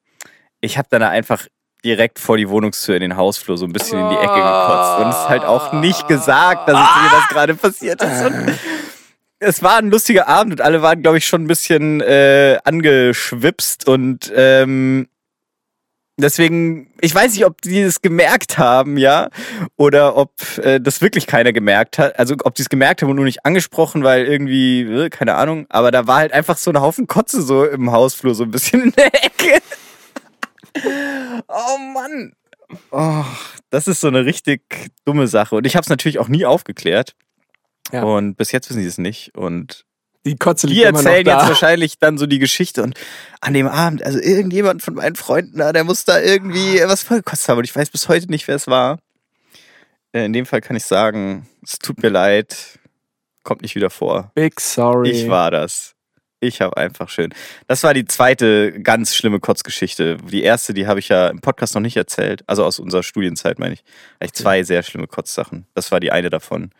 Ich 0.62 0.78
hab 0.78 0.88
dann 0.88 1.02
einfach 1.02 1.46
direkt 1.84 2.18
vor 2.18 2.36
die 2.36 2.48
Wohnungstür 2.48 2.94
in 2.94 3.02
den 3.02 3.16
Hausflur 3.16 3.58
so 3.58 3.66
ein 3.66 3.72
bisschen 3.72 3.98
in 3.98 4.08
die 4.08 4.16
Ecke 4.16 4.34
gekotzt. 4.34 4.98
Und 5.00 5.08
es 5.10 5.16
ist 5.16 5.28
halt 5.28 5.44
auch 5.44 5.72
nicht 5.74 6.08
gesagt, 6.08 6.68
dass 6.68 6.78
es 6.78 7.02
mir 7.02 7.10
das 7.10 7.28
gerade 7.28 7.54
passiert 7.54 8.02
ist. 8.02 8.24
Und 8.24 8.58
es 9.40 9.62
war 9.62 9.78
ein 9.78 9.90
lustiger 9.90 10.28
Abend 10.28 10.54
und 10.54 10.60
alle 10.60 10.82
waren, 10.82 11.02
glaube 11.02 11.18
ich, 11.18 11.26
schon 11.26 11.42
ein 11.42 11.48
bisschen 11.48 12.00
äh, 12.00 12.58
angeschwipst 12.64 13.88
und 13.88 14.32
ähm, 14.36 15.08
deswegen, 16.16 16.92
ich 17.00 17.14
weiß 17.14 17.34
nicht, 17.34 17.44
ob 17.44 17.60
die 17.60 17.80
es 17.80 18.00
gemerkt 18.00 18.58
haben, 18.58 18.96
ja, 18.96 19.28
oder 19.76 20.16
ob 20.16 20.32
äh, 20.58 20.80
das 20.80 21.00
wirklich 21.00 21.26
keiner 21.26 21.52
gemerkt 21.52 21.98
hat. 21.98 22.18
Also 22.18 22.36
ob 22.44 22.54
die 22.54 22.62
es 22.62 22.68
gemerkt 22.68 23.02
haben 23.02 23.10
und 23.10 23.16
nur 23.16 23.24
nicht 23.24 23.44
angesprochen, 23.44 24.04
weil 24.04 24.26
irgendwie, 24.26 24.82
äh, 24.82 25.10
keine 25.10 25.34
Ahnung, 25.34 25.66
aber 25.68 25.90
da 25.90 26.06
war 26.06 26.18
halt 26.18 26.32
einfach 26.32 26.56
so 26.56 26.70
ein 26.70 26.80
Haufen 26.80 27.06
Kotze 27.06 27.42
so 27.42 27.64
im 27.64 27.90
Hausflur, 27.90 28.34
so 28.34 28.44
ein 28.44 28.50
bisschen 28.50 28.82
in 28.82 28.92
der 28.92 29.12
Ecke. 29.24 29.60
Oh 31.48 31.78
Mann. 31.94 32.32
Oh, 32.90 33.24
das 33.70 33.86
ist 33.88 34.00
so 34.00 34.08
eine 34.08 34.24
richtig 34.24 34.62
dumme 35.04 35.26
Sache. 35.28 35.56
Und 35.56 35.66
ich 35.66 35.76
habe 35.76 35.82
es 35.82 35.88
natürlich 35.90 36.18
auch 36.18 36.28
nie 36.28 36.46
aufgeklärt. 36.46 37.14
Ja. 37.92 38.02
Und 38.04 38.36
bis 38.36 38.52
jetzt 38.52 38.70
wissen 38.70 38.80
sie 38.80 38.88
es 38.88 38.96
nicht. 38.98 39.36
Und 39.36 39.84
Die 40.24 40.36
Kotze 40.36 40.66
die 40.66 40.74
liegt 40.74 40.92
noch 40.92 40.98
erzählen 41.00 41.26
jetzt 41.26 41.48
wahrscheinlich 41.48 41.98
dann 41.98 42.16
so 42.16 42.26
die 42.26 42.38
Geschichte 42.38 42.82
und 42.82 42.98
an 43.40 43.52
dem 43.54 43.66
Abend, 43.66 44.02
also 44.04 44.18
irgendjemand 44.20 44.82
von 44.82 44.94
meinen 44.94 45.16
Freunden 45.16 45.58
da, 45.58 45.72
der 45.72 45.84
muss 45.84 46.04
da 46.04 46.20
irgendwie 46.20 46.80
was 46.84 47.02
vollgekostet 47.02 47.48
haben 47.48 47.58
und 47.58 47.64
ich 47.64 47.74
weiß 47.76 47.90
bis 47.90 48.08
heute 48.08 48.30
nicht, 48.30 48.48
wer 48.48 48.56
es 48.56 48.66
war. 48.68 48.98
Äh, 50.12 50.24
In 50.24 50.32
dem 50.32 50.46
Fall 50.46 50.60
kann 50.60 50.76
ich 50.76 50.84
sagen, 50.84 51.48
es 51.62 51.78
tut 51.78 52.02
mir 52.02 52.08
leid, 52.08 52.78
kommt 53.42 53.62
nicht 53.62 53.74
wieder 53.74 53.90
vor. 53.90 54.30
Big 54.34 54.60
sorry. 54.60 55.10
Ich 55.10 55.28
war 55.28 55.50
das. 55.50 55.94
Ich 56.44 56.60
habe 56.60 56.76
einfach 56.76 57.08
schön. 57.08 57.32
Das 57.68 57.84
war 57.84 57.94
die 57.94 58.04
zweite 58.04 58.72
ganz 58.82 59.14
schlimme 59.14 59.38
Kotzgeschichte. 59.38 60.16
Die 60.16 60.42
erste, 60.42 60.74
die 60.74 60.88
habe 60.88 60.98
ich 60.98 61.08
ja 61.08 61.28
im 61.28 61.40
Podcast 61.40 61.74
noch 61.76 61.80
nicht 61.82 61.96
erzählt. 61.96 62.42
Also 62.48 62.64
aus 62.64 62.80
unserer 62.80 63.04
Studienzeit, 63.04 63.60
meine 63.60 63.74
ich. 63.74 63.84
Eigentlich 64.18 64.32
zwei 64.32 64.64
sehr 64.64 64.82
schlimme 64.82 65.06
Kotzsachen. 65.06 65.66
Das 65.74 65.92
war 65.92 66.00
die 66.00 66.10
eine 66.10 66.30
davon. 66.30 66.72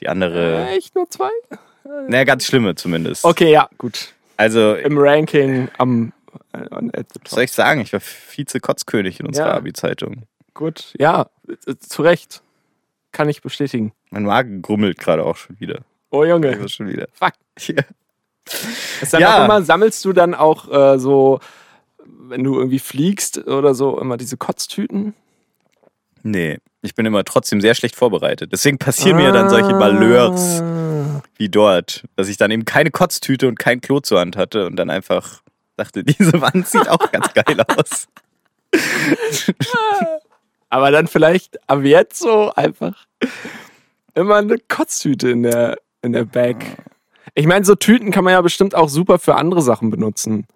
Die 0.00 0.08
andere, 0.08 0.66
Echt 0.68 0.94
nur 0.94 1.10
zwei? 1.10 1.28
naja, 2.08 2.24
ganz 2.24 2.46
schlimme 2.46 2.74
zumindest. 2.74 3.24
Okay, 3.26 3.52
ja, 3.52 3.68
gut. 3.76 4.14
Also, 4.38 4.76
Im 4.76 4.96
Ranking 4.96 5.68
am. 5.76 6.14
äh, 6.54 6.64
the 7.12 7.20
Was 7.22 7.30
soll 7.32 7.42
ich 7.44 7.52
sagen? 7.52 7.82
Ich 7.82 7.92
war 7.92 8.00
Vize-Kotzkönig 8.00 9.20
in 9.20 9.26
unserer 9.26 9.48
Ja. 9.48 9.54
Abi-Zeitung. 9.56 10.22
Gut, 10.54 10.94
ja, 10.98 11.26
äh, 11.66 11.74
zu 11.78 12.00
Recht. 12.00 12.42
Kann 13.12 13.28
ich 13.28 13.42
bestätigen. 13.42 13.92
Mein 14.10 14.22
Magen 14.24 14.62
grummelt 14.62 14.98
gerade 14.98 15.22
auch 15.22 15.36
schon 15.36 15.60
wieder. 15.60 15.80
Oh 16.10 16.24
Junge, 16.24 16.66
schon 16.70 16.88
wieder. 16.88 17.08
fuck. 17.12 17.32
Ja. 17.68 17.82
Ist 19.00 19.12
dann 19.14 19.20
Ja. 19.20 19.40
auch 19.40 19.44
immer, 19.44 19.62
sammelst 19.62 20.04
du 20.04 20.12
dann 20.12 20.34
auch 20.34 20.70
äh, 20.70 20.98
so, 20.98 21.40
wenn 22.04 22.44
du 22.44 22.56
irgendwie 22.58 22.78
fliegst 22.78 23.46
oder 23.46 23.74
so, 23.74 23.98
immer 24.00 24.16
diese 24.16 24.36
Kotztüten? 24.36 25.14
Nee, 26.22 26.58
ich 26.82 26.94
bin 26.94 27.04
immer 27.06 27.24
trotzdem 27.24 27.60
sehr 27.60 27.74
schlecht 27.74 27.96
vorbereitet. 27.96 28.52
Deswegen 28.52 28.78
passieren 28.78 29.16
mir 29.16 29.32
dann 29.32 29.50
solche 29.50 29.74
Malheurs 29.74 30.60
Ah. 30.62 31.22
wie 31.36 31.48
dort, 31.48 32.04
dass 32.16 32.28
ich 32.28 32.36
dann 32.36 32.50
eben 32.50 32.64
keine 32.64 32.90
Kotztüte 32.90 33.48
und 33.48 33.58
kein 33.58 33.80
Klo 33.80 34.00
zur 34.00 34.20
Hand 34.20 34.36
hatte 34.36 34.66
und 34.66 34.76
dann 34.76 34.88
einfach 34.90 35.42
dachte, 35.76 36.04
diese 36.04 36.40
Wand 36.40 36.66
sieht 36.68 36.88
auch 36.88 37.10
ganz 37.12 37.32
geil 37.34 37.60
aus. 37.76 38.06
Aber 40.70 40.90
dann 40.90 41.06
vielleicht 41.06 41.58
ab 41.68 41.82
jetzt 41.82 42.18
so 42.18 42.52
einfach 42.54 42.94
immer 44.14 44.36
eine 44.36 44.56
Kotztüte 44.68 45.30
in 45.30 45.42
der, 45.42 45.78
in 46.02 46.12
der 46.12 46.24
Bag. 46.24 46.56
Ich 47.34 47.46
meine, 47.46 47.64
so 47.64 47.74
Tüten 47.74 48.10
kann 48.10 48.24
man 48.24 48.32
ja 48.32 48.40
bestimmt 48.40 48.74
auch 48.74 48.88
super 48.88 49.18
für 49.18 49.36
andere 49.36 49.62
Sachen 49.62 49.90
benutzen. 49.90 50.46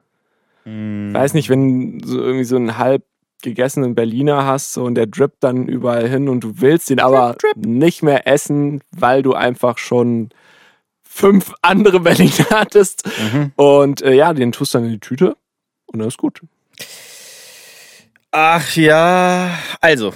Hm. 0.64 1.14
Weiß 1.14 1.34
nicht, 1.34 1.48
wenn 1.48 1.98
du 1.98 2.08
so 2.08 2.20
irgendwie 2.20 2.44
so 2.44 2.56
einen 2.56 2.76
halb 2.76 3.04
gegessenen 3.42 3.94
Berliner 3.94 4.44
hast 4.44 4.72
so, 4.72 4.84
und 4.84 4.94
der 4.94 5.06
drippt 5.06 5.44
dann 5.44 5.68
überall 5.68 6.08
hin 6.08 6.28
und 6.28 6.40
du 6.40 6.60
willst 6.60 6.90
ihn 6.90 7.00
aber 7.00 7.36
nicht 7.54 8.02
mehr 8.02 8.26
essen, 8.26 8.82
weil 8.90 9.22
du 9.22 9.34
einfach 9.34 9.78
schon 9.78 10.30
fünf 11.02 11.52
andere 11.62 12.00
Berliner 12.00 12.46
hattest. 12.50 13.06
Mhm. 13.32 13.52
Und 13.56 14.02
äh, 14.02 14.14
ja, 14.14 14.32
den 14.32 14.52
tust 14.52 14.74
du 14.74 14.78
dann 14.78 14.86
in 14.86 14.92
die 14.92 15.00
Tüte 15.00 15.36
und 15.86 16.00
dann 16.00 16.08
ist 16.08 16.18
gut. 16.18 16.40
Ach 18.32 18.76
ja, 18.76 19.58
also, 19.80 20.12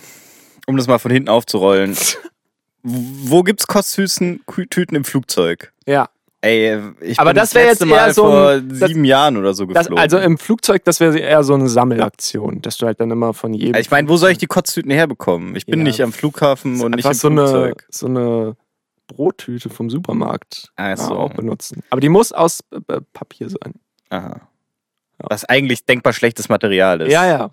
um 0.66 0.76
das 0.76 0.86
mal 0.86 0.98
von 0.98 1.10
hinten 1.10 1.30
aufzurollen. 1.30 1.96
Wo 2.82 3.42
gibt's 3.42 3.66
Kotztüten 3.66 4.40
Tüten 4.70 4.96
im 4.96 5.04
Flugzeug? 5.04 5.72
Ja. 5.86 6.08
Ey, 6.42 6.80
ich 7.02 7.18
Aber 7.20 7.30
bin 7.30 7.36
das 7.36 7.54
wär 7.54 7.66
letzte 7.66 7.84
jetzt 7.84 7.90
Mal 7.90 8.14
so 8.14 8.22
vor 8.22 8.48
ein- 8.50 8.68
das- 8.70 8.88
sieben 8.88 9.04
Jahren 9.04 9.36
oder 9.36 9.52
so 9.52 9.66
Das, 9.66 9.84
geflogen. 9.84 10.02
also 10.02 10.18
im 10.18 10.38
Flugzeug, 10.38 10.82
das 10.84 10.98
wäre 10.98 11.18
eher 11.18 11.44
so 11.44 11.52
eine 11.52 11.68
Sammelaktion, 11.68 12.62
dass 12.62 12.78
du 12.78 12.86
halt 12.86 12.98
dann 12.98 13.10
immer 13.10 13.34
von 13.34 13.52
jedem. 13.52 13.74
Also 13.74 13.82
ich 13.86 13.90
meine, 13.90 14.08
wo 14.08 14.16
soll 14.16 14.30
ich 14.30 14.38
die 14.38 14.46
Kotztüten 14.46 14.90
herbekommen? 14.90 15.54
Ich 15.54 15.66
bin 15.66 15.80
Ja, 15.80 15.84
nicht 15.84 16.00
am 16.02 16.12
Flughafen 16.14 16.80
und 16.80 16.94
nicht 16.96 17.04
im 17.04 17.12
so 17.12 17.28
eine, 17.28 17.46
Flugzeug. 17.46 17.86
so 17.90 18.06
eine 18.06 18.56
Brottüte 19.06 19.68
vom 19.68 19.90
Supermarkt 19.90 20.72
Ach 20.76 20.88
ja, 20.88 20.96
so. 20.96 21.14
auch 21.14 21.34
benutzen. 21.34 21.82
Aber 21.90 22.00
die 22.00 22.08
muss 22.08 22.32
aus 22.32 22.60
äh, 22.72 22.76
äh, 22.90 23.00
Papier 23.12 23.50
sein. 23.50 23.74
Aha. 24.08 24.40
Ja. 25.20 25.26
Was 25.28 25.44
eigentlich 25.44 25.84
denkbar 25.84 26.14
schlechtes 26.14 26.48
Material 26.48 27.02
ist. 27.02 27.12
Ja, 27.12 27.26
ja. 27.26 27.50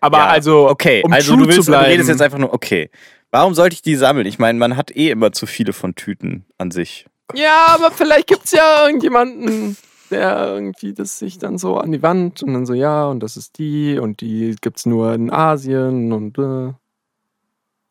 Aber 0.00 0.18
Ja, 0.18 0.26
also, 0.28 0.70
Okay, 0.70 1.02
um 1.04 1.12
also 1.12 1.36
du 1.36 1.46
willst, 1.46 1.68
du 1.68 1.72
redest 1.72 2.08
jetzt 2.08 2.22
einfach 2.22 2.38
nur, 2.38 2.54
okay. 2.54 2.90
Warum 3.30 3.52
sollte 3.54 3.74
ich 3.74 3.82
die 3.82 3.96
sammeln? 3.96 4.26
Ich 4.26 4.38
meine, 4.38 4.58
man 4.58 4.76
hat 4.78 4.96
eh 4.96 5.10
immer 5.10 5.32
zu 5.32 5.44
viele 5.46 5.72
von 5.74 5.94
Tüten 5.94 6.46
an 6.56 6.70
sich. 6.70 7.04
Ja, 7.34 7.66
aber 7.68 7.90
vielleicht 7.90 8.26
gibt 8.26 8.44
es 8.44 8.52
ja 8.52 8.86
irgendjemanden, 8.86 9.76
der 10.10 10.54
irgendwie 10.54 10.92
das 10.92 11.18
sich 11.18 11.38
dann 11.38 11.58
so 11.58 11.78
an 11.78 11.92
die 11.92 12.02
Wand 12.02 12.42
und 12.42 12.52
dann 12.52 12.66
so, 12.66 12.74
ja, 12.74 13.06
und 13.06 13.20
das 13.20 13.36
ist 13.36 13.58
die 13.58 13.98
und 13.98 14.20
die 14.20 14.56
gibt 14.60 14.78
es 14.78 14.86
nur 14.86 15.14
in 15.14 15.30
Asien 15.32 16.12
und 16.12 16.38
äh. 16.38 16.72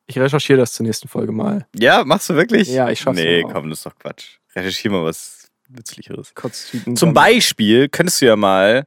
ich 0.07 0.17
recherchiere 0.19 0.59
das 0.59 0.73
zur 0.73 0.85
nächsten 0.85 1.07
Folge 1.07 1.31
mal. 1.31 1.65
Ja, 1.75 2.03
machst 2.05 2.29
du 2.29 2.35
wirklich? 2.35 2.69
Ja, 2.69 2.89
ich 2.89 2.99
schaff's 2.99 3.17
Nee, 3.17 3.41
noch. 3.41 3.53
komm, 3.53 3.69
das 3.69 3.79
ist 3.79 3.85
doch 3.85 3.97
Quatsch. 3.97 4.37
Recherchier 4.55 4.91
mal 4.91 5.03
was 5.03 5.47
Nützlicheres. 5.69 6.35
Kotztüten. 6.35 6.95
Zum. 6.95 7.13
Beispiel 7.13 7.89
könntest 7.89 8.21
du 8.21 8.27
ja 8.27 8.35
mal 8.35 8.85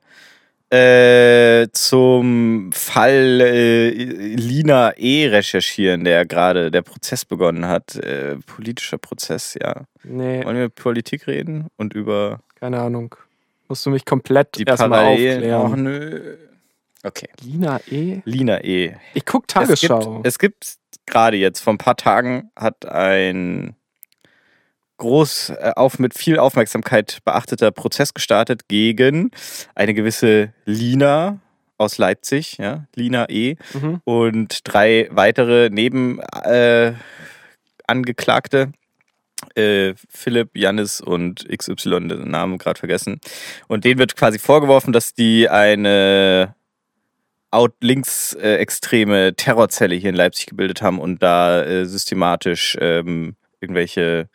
äh, 0.71 1.69
zum 1.73 2.71
Fall 2.73 3.41
äh, 3.41 3.91
Lina 3.91 4.93
E. 4.97 5.29
recherchieren, 5.29 6.05
der 6.05 6.27
gerade 6.27 6.71
der 6.71 6.83
Prozess 6.83 7.25
begonnen 7.25 7.67
hat. 7.67 7.97
Äh, 7.97 8.37
politischer 8.47 8.99
Prozess, 8.99 9.57
ja. 9.61 9.83
Nee, 10.03 10.45
Wollen 10.45 10.57
wir 10.57 10.65
über 10.65 10.75
Politik 10.75 11.27
reden 11.27 11.69
und 11.77 11.95
über 11.95 12.41
keine 12.59 12.81
Ahnung. 12.81 13.15
Musst 13.69 13.85
du 13.87 13.91
mich 13.91 14.05
komplett 14.05 14.57
die 14.59 14.65
erstmal 14.65 15.07
aufklären. 15.07 15.73
Ach 15.73 15.77
nö. 15.77 16.37
Okay. 17.03 17.29
Lina 17.43 17.81
E. 17.91 18.21
Lina 18.25 18.65
E. 18.65 18.95
Ich 19.15 19.25
guck 19.25 19.45
Es 19.49 19.55
Tagesschau. 19.55 20.15
gibt, 20.15 20.27
es 20.27 20.39
gibt 20.39 20.75
gerade 21.07 21.37
jetzt, 21.37 21.61
vor 21.61 21.75
ein 21.75 21.79
paar 21.79 21.97
Tagen, 21.97 22.51
hat 22.57 22.87
ein 22.87 23.77
groß 24.99 25.51
äh, 25.51 25.73
auf, 25.77 25.99
mit 25.99 26.15
viel 26.15 26.39
Aufmerksamkeit 26.39 27.19
beachteter 27.25 27.71
Prozess 27.71 28.15
gestartet 28.15 28.69
gegen 28.69 29.31
eine 29.75 29.95
gewisse 29.95 30.53
Lina 30.65 31.41
aus 31.79 31.99
Leipzig, 31.99 32.57
ja, 32.59 32.87
Lina 32.95 33.29
E. 33.29 33.57
mhm. 33.75 34.01
und 34.05 34.61
drei 34.65 35.09
weitere 35.11 35.69
Neben 35.71 36.21
äh. 36.21 36.95
Äh, 39.55 39.95
Philipp, 40.09 40.51
Jannis 40.55 41.01
und 41.01 41.47
XY, 41.49 42.09
den 42.09 42.31
Namen 42.31 42.59
gerade 42.59 42.79
vergessen. 42.79 43.21
Und 43.69 43.85
denen 43.85 43.99
wird 43.99 44.17
quasi 44.17 44.39
vorgeworfen, 44.39 44.93
dass 44.93 45.13
die 45.15 45.49
eine 45.49 46.55
out 47.51 47.75
linksextreme 47.81 49.35
Terrorzelle 49.37 49.95
hier 49.95 50.11
in 50.11 50.17
Leipzig 50.17 50.47
gebildet 50.47 50.83
haben 50.83 50.99
und 50.99 51.23
da 51.23 51.63
äh, 51.63 51.87
systematisch 51.87 52.77
ähm, 52.81 53.37
irgendwelche 53.61 54.29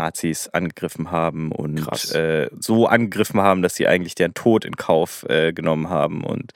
Nazis 0.00 0.48
angegriffen 0.48 1.10
haben 1.10 1.52
und 1.52 2.14
äh, 2.14 2.48
so 2.58 2.86
angegriffen 2.86 3.40
haben, 3.40 3.62
dass 3.62 3.74
sie 3.74 3.86
eigentlich 3.86 4.14
deren 4.14 4.34
Tod 4.34 4.64
in 4.64 4.76
Kauf 4.76 5.26
äh, 5.28 5.52
genommen 5.52 5.90
haben. 5.90 6.24
Und 6.24 6.52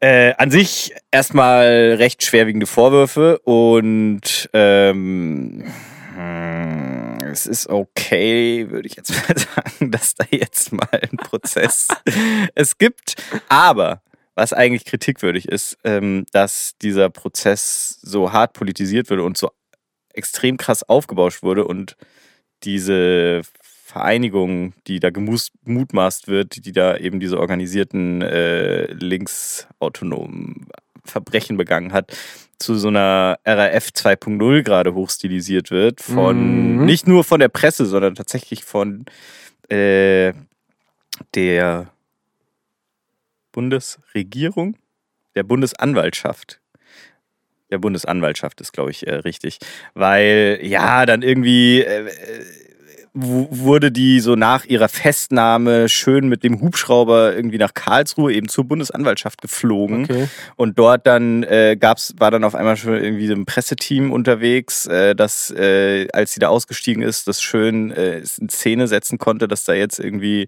äh, 0.00 0.34
an 0.36 0.50
sich 0.50 0.92
erstmal 1.10 1.94
recht 1.98 2.24
schwerwiegende 2.24 2.66
Vorwürfe 2.66 3.38
und 3.38 4.50
ähm, 4.52 5.64
hm, 6.14 7.18
es 7.30 7.46
ist 7.46 7.68
okay, 7.68 8.70
würde 8.70 8.86
ich 8.86 8.96
jetzt 8.96 9.10
mal 9.28 9.38
sagen, 9.38 9.90
dass 9.92 10.14
da 10.14 10.24
jetzt 10.30 10.72
mal 10.72 10.88
ein 10.90 11.16
Prozess 11.16 11.88
es 12.54 12.78
gibt. 12.78 13.14
Aber 13.48 14.02
was 14.34 14.52
eigentlich 14.52 14.84
kritikwürdig 14.84 15.48
ist, 15.48 15.78
ähm, 15.84 16.26
dass 16.32 16.72
dieser 16.82 17.08
Prozess 17.08 18.00
so 18.02 18.32
hart 18.32 18.52
politisiert 18.52 19.08
wurde 19.08 19.22
und 19.22 19.38
so 19.38 19.50
extrem 20.12 20.56
krass 20.56 20.82
aufgebauscht 20.82 21.42
wurde 21.42 21.64
und 21.64 21.96
diese 22.64 23.42
Vereinigung, 23.60 24.72
die 24.86 24.98
da 24.98 25.10
gemutmaßt 25.10 26.28
wird, 26.28 26.64
die 26.64 26.72
da 26.72 26.96
eben 26.96 27.20
diese 27.20 27.38
organisierten 27.38 28.22
äh, 28.22 28.86
linksautonomen 28.92 30.66
Verbrechen 31.04 31.56
begangen 31.56 31.92
hat, 31.92 32.16
zu 32.58 32.76
so 32.76 32.88
einer 32.88 33.38
RAF 33.44 33.88
2.0 33.88 34.62
gerade 34.62 34.94
hochstilisiert 34.94 35.70
wird. 35.70 36.00
Von 36.00 36.76
Mhm. 36.78 36.84
nicht 36.86 37.06
nur 37.06 37.24
von 37.24 37.40
der 37.40 37.48
Presse, 37.48 37.86
sondern 37.86 38.14
tatsächlich 38.14 38.64
von 38.64 39.04
äh, 39.68 40.32
der 41.34 41.90
Bundesregierung, 43.52 44.76
der 45.34 45.42
Bundesanwaltschaft. 45.44 46.60
Der 47.74 47.80
Bundesanwaltschaft 47.80 48.60
ist, 48.60 48.72
glaube 48.72 48.92
ich, 48.92 49.04
äh, 49.08 49.16
richtig. 49.16 49.58
Weil, 49.94 50.60
ja, 50.62 51.06
dann 51.06 51.22
irgendwie 51.22 51.80
äh, 51.80 52.06
äh, 52.06 52.10
wu- 53.14 53.48
wurde 53.50 53.90
die 53.90 54.20
so 54.20 54.36
nach 54.36 54.64
ihrer 54.64 54.88
Festnahme 54.88 55.88
schön 55.88 56.28
mit 56.28 56.44
dem 56.44 56.60
Hubschrauber 56.60 57.34
irgendwie 57.34 57.58
nach 57.58 57.74
Karlsruhe 57.74 58.32
eben 58.32 58.48
zur 58.48 58.64
Bundesanwaltschaft 58.64 59.42
geflogen. 59.42 60.04
Okay. 60.04 60.28
Und 60.54 60.78
dort 60.78 61.04
dann 61.08 61.42
äh, 61.42 61.76
gab's, 61.76 62.14
war 62.16 62.30
dann 62.30 62.44
auf 62.44 62.54
einmal 62.54 62.76
schon 62.76 62.94
irgendwie 62.94 63.26
so 63.26 63.34
ein 63.34 63.44
Presseteam 63.44 64.12
unterwegs, 64.12 64.86
äh, 64.86 65.16
das, 65.16 65.50
äh, 65.50 66.06
als 66.12 66.32
sie 66.32 66.38
da 66.38 66.48
ausgestiegen 66.48 67.02
ist, 67.02 67.26
das 67.26 67.42
schön 67.42 67.90
äh, 67.90 68.22
in 68.40 68.48
Szene 68.48 68.86
setzen 68.86 69.18
konnte, 69.18 69.48
dass 69.48 69.64
da 69.64 69.74
jetzt 69.74 69.98
irgendwie 69.98 70.46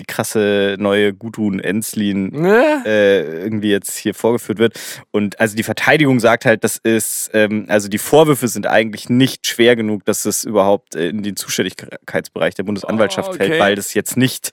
die 0.00 0.04
krasse 0.04 0.76
neue 0.78 1.12
Gudrun 1.14 1.60
Enslin 1.60 2.30
Ne? 2.30 2.82
äh, 2.84 3.42
irgendwie 3.44 3.70
jetzt 3.70 3.96
hier 3.96 4.14
vorgeführt 4.14 4.58
wird. 4.58 4.78
Und 5.12 5.38
also 5.38 5.56
die 5.56 5.62
Verteidigung 5.62 6.18
sagt 6.20 6.44
halt, 6.46 6.64
das 6.64 6.78
ist, 6.78 7.30
ähm, 7.32 7.66
also 7.68 7.88
die 7.88 7.98
Vorwürfe 7.98 8.48
sind 8.48 8.66
eigentlich 8.66 9.08
nicht 9.08 9.46
schwer 9.46 9.76
genug, 9.76 10.04
dass 10.04 10.24
es 10.24 10.44
überhaupt 10.44 10.94
äh, 10.96 11.08
in 11.08 11.22
den 11.22 11.36
Zuständigkeitsbereich 11.36 12.54
der 12.54 12.64
Bundesanwaltschaft 12.64 13.28
Oh, 13.30 13.34
okay. 13.34 13.46
fällt, 13.48 13.60
weil 13.60 13.74
das 13.76 13.94
jetzt 13.94 14.16
nicht 14.16 14.50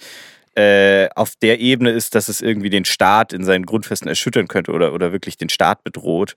äh, 0.55 1.07
auf 1.15 1.33
der 1.41 1.59
Ebene 1.59 1.91
ist, 1.91 2.13
dass 2.13 2.27
es 2.27 2.41
irgendwie 2.41 2.69
den 2.69 2.85
Staat 2.85 3.31
in 3.33 3.43
seinen 3.43 3.65
Grundfesten 3.65 4.07
erschüttern 4.09 4.47
könnte 4.47 4.71
oder, 4.73 4.93
oder 4.93 5.11
wirklich 5.11 5.37
den 5.37 5.49
Staat 5.49 5.83
bedroht. 5.83 6.35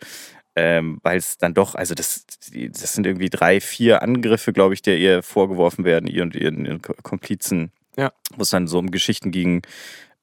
Ähm, 0.57 0.99
weil 1.03 1.19
es 1.19 1.37
dann 1.37 1.53
doch, 1.53 1.75
also 1.75 1.95
das, 1.95 2.25
das 2.53 2.93
sind 2.93 3.07
irgendwie 3.09 3.29
drei, 3.29 3.61
vier 3.61 4.03
Angriffe, 4.03 4.53
glaube 4.53 4.73
ich, 4.75 4.83
der 4.83 4.97
ihr 4.99 5.25
vorgeworfen 5.25 5.85
werden, 5.85 6.07
ihr 6.07 6.23
und 6.23 6.37
ihren, 6.37 6.65
ihren 6.65 6.81
Ko- 6.81 6.95
Komplizen. 7.03 7.73
Ja. 7.97 8.13
Wo 8.37 8.43
es 8.43 8.51
dann 8.51 8.67
so 8.67 8.79
um 8.79 8.91
Geschichten 8.91 9.31
ging, 9.31 9.63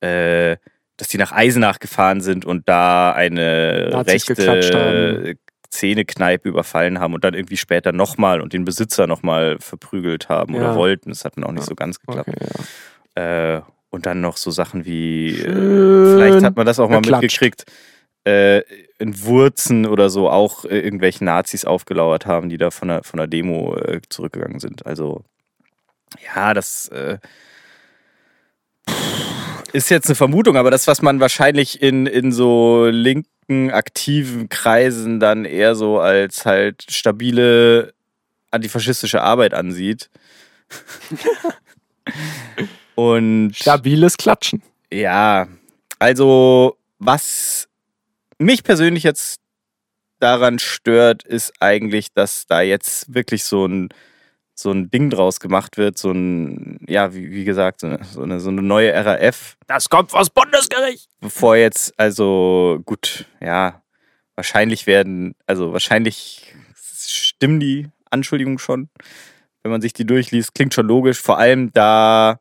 äh, 0.01 0.57
dass 0.97 1.07
die 1.07 1.17
nach 1.17 1.31
Eisenach 1.31 1.79
gefahren 1.79 2.21
sind 2.21 2.45
und 2.45 2.67
da 2.69 3.11
eine 3.13 3.89
Nazis 3.91 4.29
rechte. 4.29 5.35
Zähnekneipe 5.69 6.49
überfallen 6.49 6.99
haben 6.99 7.13
und 7.13 7.23
dann 7.23 7.33
irgendwie 7.33 7.55
später 7.55 7.93
nochmal 7.93 8.41
und 8.41 8.51
den 8.51 8.65
Besitzer 8.65 9.07
nochmal 9.07 9.57
verprügelt 9.59 10.27
haben 10.27 10.53
Ja. 10.53 10.59
oder 10.59 10.75
wollten. 10.75 11.09
Das 11.09 11.23
hat 11.23 11.37
dann 11.37 11.45
auch 11.45 11.51
nicht 11.53 11.61
Ja. 11.63 11.67
so 11.67 11.75
ganz 11.75 11.97
geklappt. 11.99 12.27
Okay, 12.29 12.45
ja. 13.17 13.55
Äh, 13.57 13.61
und 13.89 14.05
dann 14.05 14.19
noch 14.21 14.35
so 14.37 14.51
Sachen 14.51 14.83
wie, 14.85 15.29
äh, 15.29 15.43
Schön 15.43 16.15
vielleicht 16.17 16.43
hat 16.43 16.57
man 16.57 16.65
das 16.65 16.77
auch 16.79 16.89
mal 16.89 17.01
geklatscht. 17.01 17.21
mitgekriegt, 17.23 17.65
äh, 18.27 18.63
in 18.99 19.23
Wurzen 19.23 19.85
oder 19.85 20.09
so 20.09 20.29
auch 20.29 20.65
äh, 20.65 20.77
irgendwelchen 20.79 21.25
Nazis 21.25 21.63
aufgelauert 21.65 22.25
haben, 22.25 22.49
die 22.49 22.57
da 22.57 22.69
von 22.69 22.89
der, 22.89 23.03
von 23.03 23.17
der 23.17 23.27
Demo 23.27 23.73
äh, 23.77 24.01
zurückgegangen 24.09 24.59
sind. 24.59 24.85
Also, 24.85 25.23
ja, 26.35 26.53
das 26.53 26.89
äh, 26.89 27.17
ist 29.73 29.89
jetzt 29.89 30.07
eine 30.07 30.15
Vermutung, 30.15 30.57
aber 30.57 30.71
das, 30.71 30.87
was 30.87 31.01
man 31.01 31.19
wahrscheinlich 31.19 31.81
in, 31.81 32.05
in 32.05 32.31
so 32.31 32.87
linken, 32.87 33.71
aktiven 33.71 34.49
Kreisen 34.49 35.19
dann 35.19 35.45
eher 35.45 35.75
so 35.75 35.99
als 35.99 36.45
halt 36.45 36.85
stabile 36.89 37.93
antifaschistische 38.51 39.21
Arbeit 39.21 39.53
ansieht. 39.53 40.09
Und 42.95 43.53
Stabiles 43.55 44.17
Klatschen. 44.17 44.61
ja, 44.91 45.47
also 45.99 46.77
was 46.99 47.67
mich 48.37 48.63
persönlich 48.63 49.03
jetzt 49.03 49.39
daran 50.19 50.59
stört, 50.59 51.23
ist 51.23 51.53
eigentlich, 51.59 52.13
dass 52.13 52.45
da 52.47 52.61
jetzt 52.61 53.13
wirklich 53.13 53.43
so 53.43 53.65
ein, 53.65 53.89
so 54.53 54.71
ein 54.71 54.89
Ding 54.91 55.09
draus 55.09 55.39
gemacht 55.39 55.77
wird, 55.77 55.97
so 55.97 56.11
ein, 56.11 56.79
ja, 56.87 57.13
wie, 57.13 57.31
wie 57.31 57.45
gesagt, 57.45 57.81
so 57.81 57.87
eine, 57.87 58.03
so, 58.03 58.21
eine, 58.21 58.39
so 58.39 58.49
eine 58.49 58.61
neue 58.61 58.93
RAF, 58.93 59.57
Das 59.67 59.89
kommt 59.89 60.13
aus 60.13 60.29
Bundesgericht. 60.29 61.09
bevor 61.19 61.55
jetzt, 61.55 61.97
also 61.97 62.79
gut, 62.85 63.25
ja, 63.39 63.81
wahrscheinlich 64.35 64.87
werden, 64.87 65.35
also 65.47 65.73
wahrscheinlich 65.73 66.53
stimmen 66.75 67.59
die 67.59 67.87
Anschuldigungen 68.09 68.59
schon, 68.59 68.89
wenn 69.63 69.71
man 69.71 69.81
sich 69.81 69.93
die 69.93 70.05
durchliest, 70.05 70.53
klingt 70.53 70.73
schon 70.73 70.87
logisch, 70.87 71.19
vor 71.19 71.37
allem 71.37 71.71
da 71.73 72.39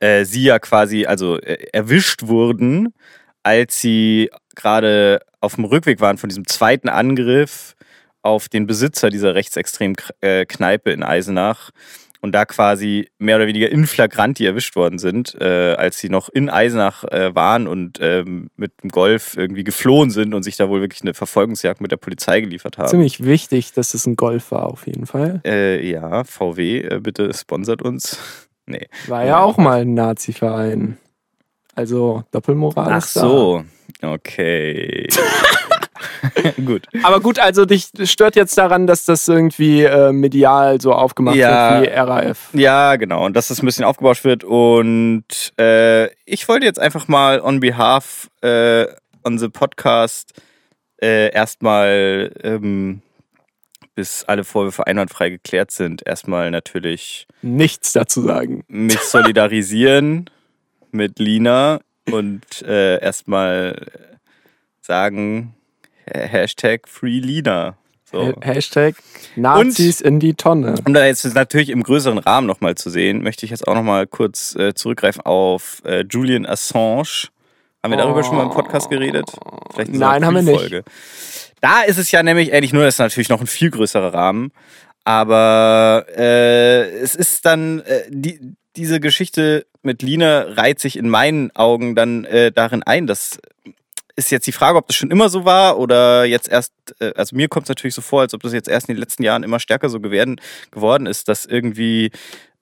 äh, 0.00 0.24
sie 0.24 0.44
ja 0.44 0.58
quasi, 0.58 1.06
also 1.06 1.38
äh, 1.38 1.68
erwischt 1.72 2.24
wurden, 2.24 2.94
als 3.42 3.80
sie 3.80 4.30
gerade 4.54 5.20
auf 5.40 5.54
dem 5.54 5.64
Rückweg 5.64 6.00
waren 6.00 6.18
von 6.18 6.28
diesem 6.28 6.46
zweiten 6.46 6.88
Angriff 6.88 7.74
auf 8.22 8.48
den 8.48 8.66
Besitzer 8.66 9.10
dieser 9.10 9.34
rechtsextremen 9.34 9.96
äh, 10.20 10.46
Kneipe 10.46 10.90
in 10.90 11.02
Eisenach 11.02 11.70
und 12.20 12.32
da 12.32 12.44
quasi 12.44 13.08
mehr 13.18 13.36
oder 13.36 13.46
weniger 13.46 13.70
in 13.70 13.86
flagranti 13.86 14.44
erwischt 14.44 14.76
worden 14.76 14.98
sind, 14.98 15.36
äh, 15.40 15.74
als 15.74 15.98
sie 15.98 16.08
noch 16.08 16.28
in 16.28 16.50
Eisenach 16.50 17.04
äh, 17.04 17.34
waren 17.34 17.68
und 17.68 17.98
ähm, 18.00 18.50
mit 18.56 18.72
dem 18.82 18.90
Golf 18.90 19.36
irgendwie 19.36 19.64
geflohen 19.64 20.10
sind 20.10 20.34
und 20.34 20.42
sich 20.42 20.56
da 20.56 20.68
wohl 20.68 20.80
wirklich 20.80 21.02
eine 21.02 21.14
Verfolgungsjagd 21.14 21.80
mit 21.80 21.92
der 21.92 21.96
Polizei 21.96 22.40
geliefert 22.40 22.78
haben. 22.78 22.88
Ziemlich 22.88 23.24
wichtig, 23.24 23.72
dass 23.72 23.94
es 23.94 24.06
ein 24.06 24.16
Golf 24.16 24.50
war, 24.50 24.66
auf 24.66 24.86
jeden 24.86 25.06
Fall. 25.06 25.40
Äh, 25.44 25.88
ja, 25.88 26.24
VW, 26.24 26.80
äh, 26.80 27.00
bitte 27.00 27.32
sponsert 27.34 27.82
uns. 27.82 28.18
nee. 28.66 28.86
War 29.06 29.24
ja 29.24 29.40
auch 29.40 29.56
mal 29.56 29.82
ein 29.82 29.94
Nazi-Verein. 29.94 30.98
Also 31.78 32.24
Doppelmoral 32.32 32.92
Ach 32.94 33.02
so, 33.02 33.62
okay. 34.02 35.06
Gut. 36.64 36.86
Aber 37.04 37.20
gut, 37.20 37.38
also 37.38 37.64
dich 37.64 37.90
stört 38.04 38.34
jetzt 38.34 38.58
daran, 38.58 38.88
dass 38.88 39.04
das 39.04 39.28
irgendwie 39.28 39.82
äh, 39.84 40.10
medial 40.12 40.80
so 40.80 40.92
aufgemacht 40.92 41.36
Ja. 41.36 41.80
wird 41.80 41.92
wie 41.92 41.94
RAF. 41.96 42.48
Ja, 42.52 42.96
genau. 42.96 43.24
Und 43.24 43.36
dass 43.36 43.48
das 43.48 43.62
ein 43.62 43.66
bisschen 43.66 43.84
aufgebauscht 43.84 44.24
wird. 44.24 44.42
Und 44.42 45.24
äh, 45.58 46.06
ich 46.24 46.48
wollte 46.48 46.66
jetzt 46.66 46.80
einfach 46.80 47.06
mal 47.06 47.40
on 47.40 47.60
behalf 47.60 48.28
äh, 48.42 48.86
on 49.24 49.38
the 49.38 49.48
podcast 49.48 50.32
äh, 51.00 51.30
erstmal, 51.32 52.32
ähm, 52.42 53.02
bis 53.94 54.24
alle 54.24 54.42
Vorwürfe 54.42 54.84
einwandfrei 54.86 55.30
geklärt 55.30 55.70
sind, 55.70 56.04
erstmal 56.06 56.50
natürlich 56.50 57.26
Nichts 57.42 57.92
dazu 57.92 58.22
sagen. 58.22 58.64
mich 58.68 58.98
solidarisieren 59.00 60.28
mit 60.92 61.18
Lina 61.18 61.80
und 62.10 62.62
äh, 62.62 63.00
erstmal 63.00 63.86
sagen 64.80 65.54
Ha- 66.06 66.20
Hashtag 66.20 66.88
Free 66.88 67.20
Lina. 67.20 67.76
So. 68.10 68.28
Ha- 68.28 68.34
Hashtag 68.40 68.94
Nazis 69.36 70.00
in 70.00 70.18
die 70.18 70.34
Tonne. 70.34 70.76
Um 70.86 70.94
da 70.94 71.04
jetzt 71.04 71.24
natürlich 71.34 71.68
im 71.68 71.82
größeren 71.82 72.18
Rahmen 72.18 72.46
nochmal 72.46 72.74
zu 72.74 72.88
sehen, 72.88 73.22
möchte 73.22 73.44
ich 73.44 73.50
jetzt 73.50 73.68
auch 73.68 73.74
nochmal 73.74 74.06
kurz 74.06 74.54
äh, 74.56 74.74
zurückgreifen 74.74 75.22
auf 75.22 75.82
äh, 75.84 76.04
Julian 76.08 76.46
Assange 76.46 77.28
Haben 77.82 77.90
wir 77.90 77.98
darüber 77.98 78.24
schon 78.24 78.36
mal 78.36 78.44
im 78.44 78.50
Podcast 78.50 78.88
geredet? 78.88 79.30
Vielleicht 79.74 79.92
Nein, 79.92 80.24
haben 80.24 80.34
wir 80.34 80.42
nicht. 80.42 80.82
Da 81.60 81.82
ist 81.82 81.98
es 81.98 82.10
ja 82.10 82.22
nämlich 82.22 82.52
ähnlich, 82.52 82.72
nur 82.72 82.84
das 82.84 82.94
ist 82.94 82.98
natürlich 83.00 83.28
noch 83.28 83.40
ein 83.40 83.46
viel 83.46 83.70
größerer 83.70 84.14
Rahmen. 84.14 84.52
Aber 85.04 86.06
äh, 86.16 86.88
es 87.00 87.14
ist 87.14 87.44
dann, 87.46 87.80
äh, 87.80 88.02
die, 88.08 88.56
diese 88.76 89.00
Geschichte 89.00 89.66
mit 89.82 90.02
Lina 90.02 90.42
reiht 90.42 90.80
sich 90.80 90.96
in 90.96 91.08
meinen 91.08 91.54
Augen 91.54 91.94
dann 91.94 92.24
äh, 92.24 92.52
darin 92.52 92.82
ein, 92.82 93.06
dass 93.06 93.38
ist 94.18 94.32
jetzt 94.32 94.48
die 94.48 94.52
Frage, 94.52 94.76
ob 94.76 94.88
das 94.88 94.96
schon 94.96 95.12
immer 95.12 95.28
so 95.28 95.44
war 95.44 95.78
oder 95.78 96.24
jetzt 96.24 96.48
erst, 96.48 96.72
äh, 96.98 97.12
also 97.14 97.36
mir 97.36 97.46
kommt 97.48 97.66
es 97.66 97.68
natürlich 97.68 97.94
so 97.94 98.02
vor, 98.02 98.22
als 98.22 98.34
ob 98.34 98.42
das 98.42 98.52
jetzt 98.52 98.68
erst 98.68 98.88
in 98.88 98.96
den 98.96 99.00
letzten 99.00 99.22
Jahren 99.22 99.44
immer 99.44 99.60
stärker 99.60 99.88
so 99.88 100.00
geworden, 100.00 100.40
geworden 100.72 101.06
ist, 101.06 101.28
dass 101.28 101.46
irgendwie 101.46 102.10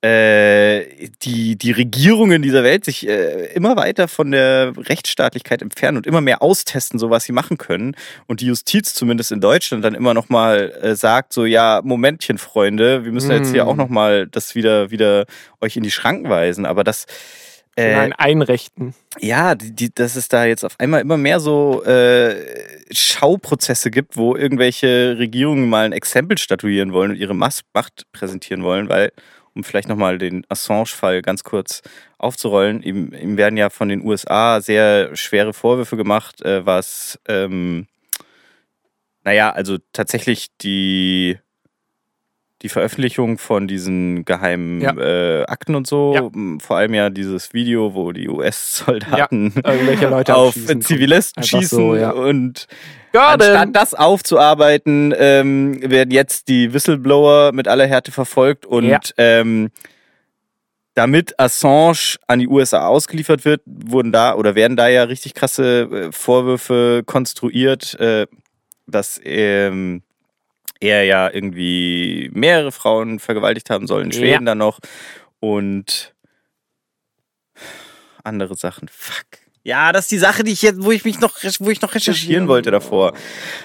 äh, 0.07 1.09
die, 1.23 1.57
die 1.57 1.73
Regierungen 1.73 2.43
dieser 2.43 2.63
Welt 2.63 2.85
sich 2.85 3.09
äh, 3.09 3.47
immer 3.55 3.77
weiter 3.77 4.07
von 4.07 4.31
der 4.31 4.73
Rechtsstaatlichkeit 4.77 5.63
entfernen 5.63 5.97
und 5.97 6.07
immer 6.07 6.21
mehr 6.21 6.43
austesten, 6.43 6.99
so 6.99 7.11
was 7.11 7.25
sie 7.25 7.33
machen 7.33 7.59
können. 7.59 7.97
Und 8.27 8.41
die 8.41 8.47
Justiz 8.47 8.95
zumindest 8.95 9.33
in 9.33 9.41
Deutschland 9.41 9.85
dann 9.85 9.95
immer 9.95 10.15
noch 10.15 10.29
mal 10.29 10.73
äh, 10.81 10.95
sagt, 10.95 11.33
so 11.33 11.45
ja, 11.45 11.81
Momentchen, 11.83 12.39
Freunde, 12.39 13.05
wir 13.05 13.13
müssen 13.13 13.31
mm. 13.31 13.39
jetzt 13.39 13.51
hier 13.53 13.67
auch 13.67 13.75
mm. 13.75 13.79
noch 13.79 13.89
mal 13.89 14.27
das 14.29 14.55
wieder, 14.55 14.91
wieder 14.91 15.27
euch 15.61 15.77
in 15.77 15.83
die 15.83 15.91
Schranken 15.91 16.31
weisen. 16.31 16.67
Aber 16.67 16.85
das 16.85 17.07
äh, 17.77 17.95
Nein, 17.95 18.13
einrechten. 18.15 18.95
Ja, 19.19 19.55
die, 19.55 19.71
die, 19.75 19.95
dass 19.95 20.17
es 20.17 20.29
da 20.29 20.47
jetzt 20.47 20.65
auf 20.65 20.79
einmal 20.79 21.03
immer 21.03 21.19
mehr 21.19 21.41
so 21.41 21.85
äh, 21.85 22.35
Schauprozesse 22.91 23.91
gibt, 23.91 24.17
wo 24.17 24.35
irgendwelche 24.35 25.17
Regierungen 25.19 25.69
mal 25.69 25.85
ein 25.85 25.93
Exempel 25.93 26.39
statuieren 26.39 26.95
wollen 26.95 27.11
und 27.11 27.17
ihre 27.19 27.35
Macht 27.35 27.65
präsentieren 28.13 28.63
wollen, 28.63 28.89
weil, 28.89 29.13
um 29.57 29.65
vielleicht 29.65 29.89
nochmal 29.89 30.19
den 30.19 30.45
Assange-Fall 30.49 31.23
ganz 31.23 31.43
kurz 31.43 31.83
aufzurollen, 32.19 32.83
ihm, 32.83 33.13
ihm 33.13 33.37
werden 33.37 33.57
ja 33.57 33.71
von 33.71 33.89
den 33.89 34.05
USA 34.05 34.61
sehr 34.61 35.17
schwere 35.17 35.53
Vorwürfe 35.53 35.97
gemacht, 35.97 36.43
äh, 36.43 36.65
was, 36.65 37.19
ähm, 37.27 37.87
naja, 39.25 39.51
also 39.51 39.79
tatsächlich 39.93 40.49
die 40.59 41.39
die 42.67 42.69
Veröffentlichung 42.69 43.39
von 43.39 43.69
diesen 43.69 44.25
geheimen 44.25 44.81
ja. 44.81 44.93
äh, 44.97 45.45
Akten 45.45 45.77
und 45.77 45.87
so, 45.87 46.13
ja. 46.15 46.59
vor 46.59 46.77
allem 46.77 46.95
ja 46.95 47.11
dieses 47.11 47.55
Video, 47.55 47.95
wo 47.95 48.11
die 48.11 48.29
US-Soldaten 48.29 49.55
ja. 49.65 50.25
auf 50.35 50.55
Zivilisten 50.55 51.45
schießen 51.45 51.79
so, 51.79 51.91
und 51.93 52.67
anstatt 53.13 53.69
das 53.73 53.95
aufzuarbeiten, 53.95 55.15
ähm, 55.17 55.79
werden 55.81 56.11
jetzt 56.11 56.49
die 56.49 56.75
Whistleblower 56.75 57.53
mit 57.53 57.69
aller 57.69 57.87
Härte 57.87 58.11
verfolgt 58.11 58.67
und 58.67 59.15
ähm, 59.17 59.71
damit 60.95 61.39
Assange 61.39 62.17
an 62.27 62.41
die 62.41 62.49
USA 62.49 62.89
ausgeliefert 62.89 63.45
wird, 63.45 63.61
wurden 63.65 64.11
da 64.11 64.35
oder 64.35 64.57
werden 64.57 64.77
da 64.77 64.89
ja 64.89 65.05
richtig 65.05 65.35
krasse 65.35 65.83
äh, 65.83 66.13
Vorwürfe 66.13 67.05
konstruiert, 67.07 67.95
äh, 68.01 68.27
dass 68.89 69.21
ähm, 69.25 70.03
er 70.87 71.05
ja 71.05 71.31
irgendwie 71.33 72.31
mehrere 72.33 72.73
Frauen 72.73 73.19
vergewaltigt 73.19 73.71
haben 73.71 73.87
soll, 73.87 74.03
in 74.03 74.13
Schweden 74.13 74.45
ja. 74.45 74.53
dann 74.53 74.59
noch 74.59 74.81
und 75.41 76.15
andere 78.25 78.57
Sachen. 78.57 78.89
Fuck. 78.89 79.27
Ja, 79.67 79.91
das 79.91 80.05
ist 80.05 80.13
die 80.13 80.19
Sache, 80.19 80.45
die 80.45 80.53
ich 80.53 80.63
jetzt, 80.63 80.85
wo 80.85 80.93
ich 80.93 81.05
mich 81.05 81.19
noch, 81.19 81.35
wo 81.59 81.71
ich 81.71 81.83
noch 81.83 81.93
recherchieren 81.93 82.47
wollte 82.47 82.71
davor. 82.71 83.15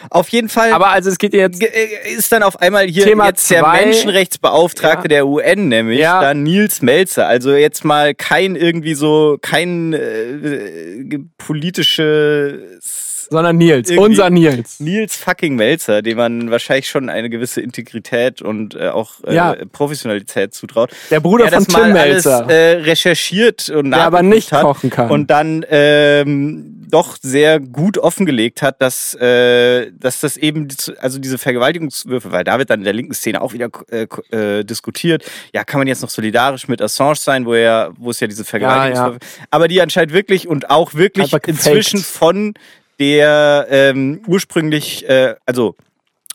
Auf 0.10 0.30
jeden 0.30 0.50
Fall. 0.50 0.72
Aber 0.72 0.88
also 0.88 1.12
es 1.12 1.20
geht 1.20 1.36
jetzt. 1.36 1.62
Äh, 1.62 2.16
ist 2.18 2.32
dann 2.32 2.42
auf 2.42 2.60
einmal 2.60 2.88
hier 2.88 3.04
Thema 3.04 3.28
jetzt 3.28 3.46
zwei. 3.46 3.58
der 3.58 3.68
Menschenrechtsbeauftragte 3.86 5.04
ja. 5.04 5.10
der 5.10 5.28
UN, 5.28 5.68
nämlich 5.68 6.00
ja. 6.00 6.20
dann 6.20 6.42
Nils 6.42 6.82
Melzer. 6.82 7.28
Also 7.28 7.54
jetzt 7.54 7.86
mal 7.86 8.16
kein 8.16 8.56
irgendwie 8.56 8.96
so, 8.96 9.38
kein 9.44 9.94
äh, 9.94 11.20
politisches 11.38 13.21
sondern 13.32 13.58
Nils, 13.58 13.90
unser 13.92 14.30
Nils. 14.30 14.80
Nils 14.80 15.16
fucking 15.16 15.56
Melzer, 15.56 16.02
dem 16.02 16.18
man 16.18 16.52
wahrscheinlich 16.52 16.90
schon 16.90 17.10
eine 17.10 17.30
gewisse 17.30 17.62
Integrität 17.62 18.42
und 18.42 18.76
äh, 18.76 18.90
auch 18.90 19.24
äh, 19.26 19.34
ja. 19.34 19.56
Professionalität 19.72 20.54
zutraut. 20.54 20.92
Der 21.10 21.22
Bruder 21.22 21.48
von 21.48 21.66
Tim 21.66 21.94
Melzer. 21.94 22.46
Alles, 22.46 22.52
äh, 22.52 22.72
recherchiert 22.82 23.70
und 23.70 23.92
Der 23.92 24.02
aber 24.02 24.22
nicht 24.22 24.52
hat 24.52 24.64
kochen 24.64 24.90
kann. 24.90 25.10
Und 25.10 25.32
dann 25.32 25.66
ähm, 25.70 26.82
doch 26.90 27.18
sehr 27.22 27.62
gut 27.62 27.98
offengelegt 27.98 28.62
hat, 28.62 28.82
dass, 28.82 29.14
äh, 29.16 29.92
dass 29.98 30.20
das 30.20 30.36
eben, 30.36 30.68
also 31.00 31.18
diese 31.18 31.38
Vergewaltigungswürfe, 31.38 32.34
weil 32.34 32.44
da 32.44 32.60
wird 32.60 32.70
dann 32.70 32.82
in 32.82 32.84
der 32.84 32.94
linken 32.94 33.14
Szene 33.14 33.42
auch 33.42 33.54
wieder 33.54 33.70
äh, 33.90 34.08
äh, 34.36 34.66
diskutiert, 34.66 35.24
ja, 35.54 35.64
kann 35.64 35.80
man 35.80 35.88
jetzt 35.88 36.02
noch 36.02 36.10
solidarisch 36.10 36.68
mit 36.68 36.82
Assange 36.82 37.16
sein, 37.16 37.46
wo 37.46 37.54
er, 37.54 37.94
wo 37.98 38.10
es 38.10 38.20
ja 38.20 38.28
diese 38.28 38.44
Vergewaltigungswürfe, 38.44 39.20
ja, 39.22 39.38
ja. 39.40 39.48
aber 39.52 39.70
die 39.70 39.82
anscheinend 39.82 40.12
wirklich 40.12 40.50
und 40.50 40.70
auch 40.70 40.94
wirklich 40.94 41.34
inzwischen 41.48 42.00
von 42.00 42.54
der 43.02 43.66
ähm, 43.70 44.22
ursprünglich, 44.28 45.10
äh, 45.10 45.34
also, 45.48 45.76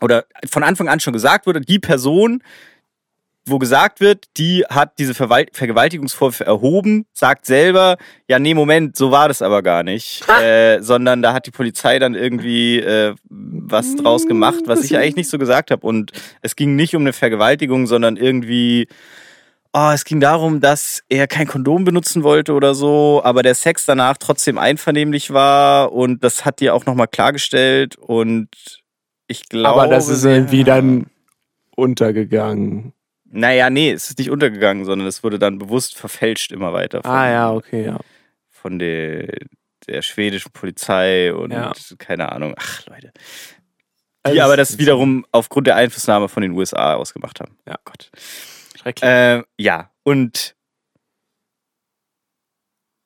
oder 0.01 0.25
von 0.51 0.65
Anfang 0.65 0.89
an 0.89 0.99
schon 0.99 1.13
gesagt 1.13 1.47
wurde, 1.47 1.61
die 1.61 1.79
Person, 1.79 2.43
wo 3.47 3.59
gesagt 3.59 4.01
wird, 4.01 4.25
die 4.37 4.65
hat 4.69 4.99
diese 4.99 5.15
Verwalt 5.15 5.51
Vergewaltigungsvorwürfe 5.53 6.45
erhoben, 6.45 7.07
sagt 7.13 7.47
selber, 7.47 7.97
ja, 8.29 8.41
nee, 8.41 8.55
Moment, 8.55 8.97
so 8.97 9.13
war 9.13 9.29
das 9.29 9.43
aber 9.43 9.63
gar 9.63 9.85
nicht. 9.85 10.25
Äh, 10.43 10.83
sondern 10.83 11.23
da 11.23 11.33
hat 11.33 11.47
die 11.47 11.53
Polizei 11.53 12.01
dann 12.01 12.17
irgendwie 12.17 12.81
äh, 12.81 13.15
was 13.31 13.95
draus 13.95 14.27
gemacht, 14.27 14.65
was 14.67 14.83
ich 14.83 14.97
eigentlich 14.97 15.15
nicht 15.15 15.31
so 15.31 15.39
gesagt 15.39 15.71
habe. 15.71 15.87
Und 15.87 16.11
es 16.43 16.57
ging 16.57 16.75
nicht 16.75 16.97
um 16.97 17.03
eine 17.03 17.13
Vergewaltigung, 17.13 17.87
sondern 17.87 18.17
irgendwie 18.17 18.89
oh, 19.77 19.91
es 19.93 20.05
ging 20.05 20.21
darum, 20.21 20.61
dass 20.61 21.03
er 21.09 21.27
kein 21.27 21.47
Kondom 21.47 21.85
benutzen 21.85 22.23
wollte 22.23 22.55
oder 22.55 22.75
so, 22.75 23.21
aber 23.23 23.43
der 23.43 23.55
Sex 23.55 23.85
danach 23.85 24.17
trotzdem 24.17 24.57
einvernehmlich 24.59 25.33
war 25.33 25.93
und 25.93 26.25
das 26.25 26.45
hat 26.45 26.61
dir 26.61 26.75
auch 26.75 26.87
nochmal 26.87 27.09
klargestellt 27.09 27.97
und 27.97 28.49
ich 29.29 29.49
glaube. 29.49 29.83
Aber 29.83 29.89
das 29.89 30.09
ist 30.09 30.25
irgendwie 30.25 30.65
dann 30.65 31.07
untergegangen. 31.77 32.95
Naja, 33.25 33.69
nee, 33.69 33.91
es 33.91 34.09
ist 34.09 34.19
nicht 34.19 34.31
untergegangen, 34.31 34.85
sondern 34.87 35.07
es 35.07 35.23
wurde 35.23 35.39
dann 35.39 35.59
bewusst 35.59 35.97
verfälscht 35.97 36.53
immer 36.53 36.73
weiter. 36.73 37.03
Von, 37.03 37.11
ah 37.11 37.31
ja, 37.31 37.53
okay, 37.53 37.85
ja. 37.85 37.99
Von 38.49 38.79
der, 38.79 39.29
der 39.87 40.01
schwedischen 40.01 40.53
Polizei 40.53 41.35
und 41.35 41.53
ja. 41.53 41.73
keine 41.99 42.33
Ahnung. 42.33 42.55
Ach, 42.57 42.87
Leute. 42.87 43.13
Die 44.25 44.31
also 44.31 44.41
aber 44.43 44.57
das 44.57 44.79
wiederum 44.79 45.27
aufgrund 45.33 45.67
der 45.67 45.77
Einflussnahme 45.77 46.29
von 46.29 46.43
den 46.43 46.53
USA 46.53 46.95
ausgemacht 46.95 47.41
haben. 47.41 47.57
Ja, 47.67 47.77
Gott. 47.85 48.11
Schrecklich. 48.87 49.11
Äh, 49.11 49.43
ja, 49.59 49.91
und 50.05 50.55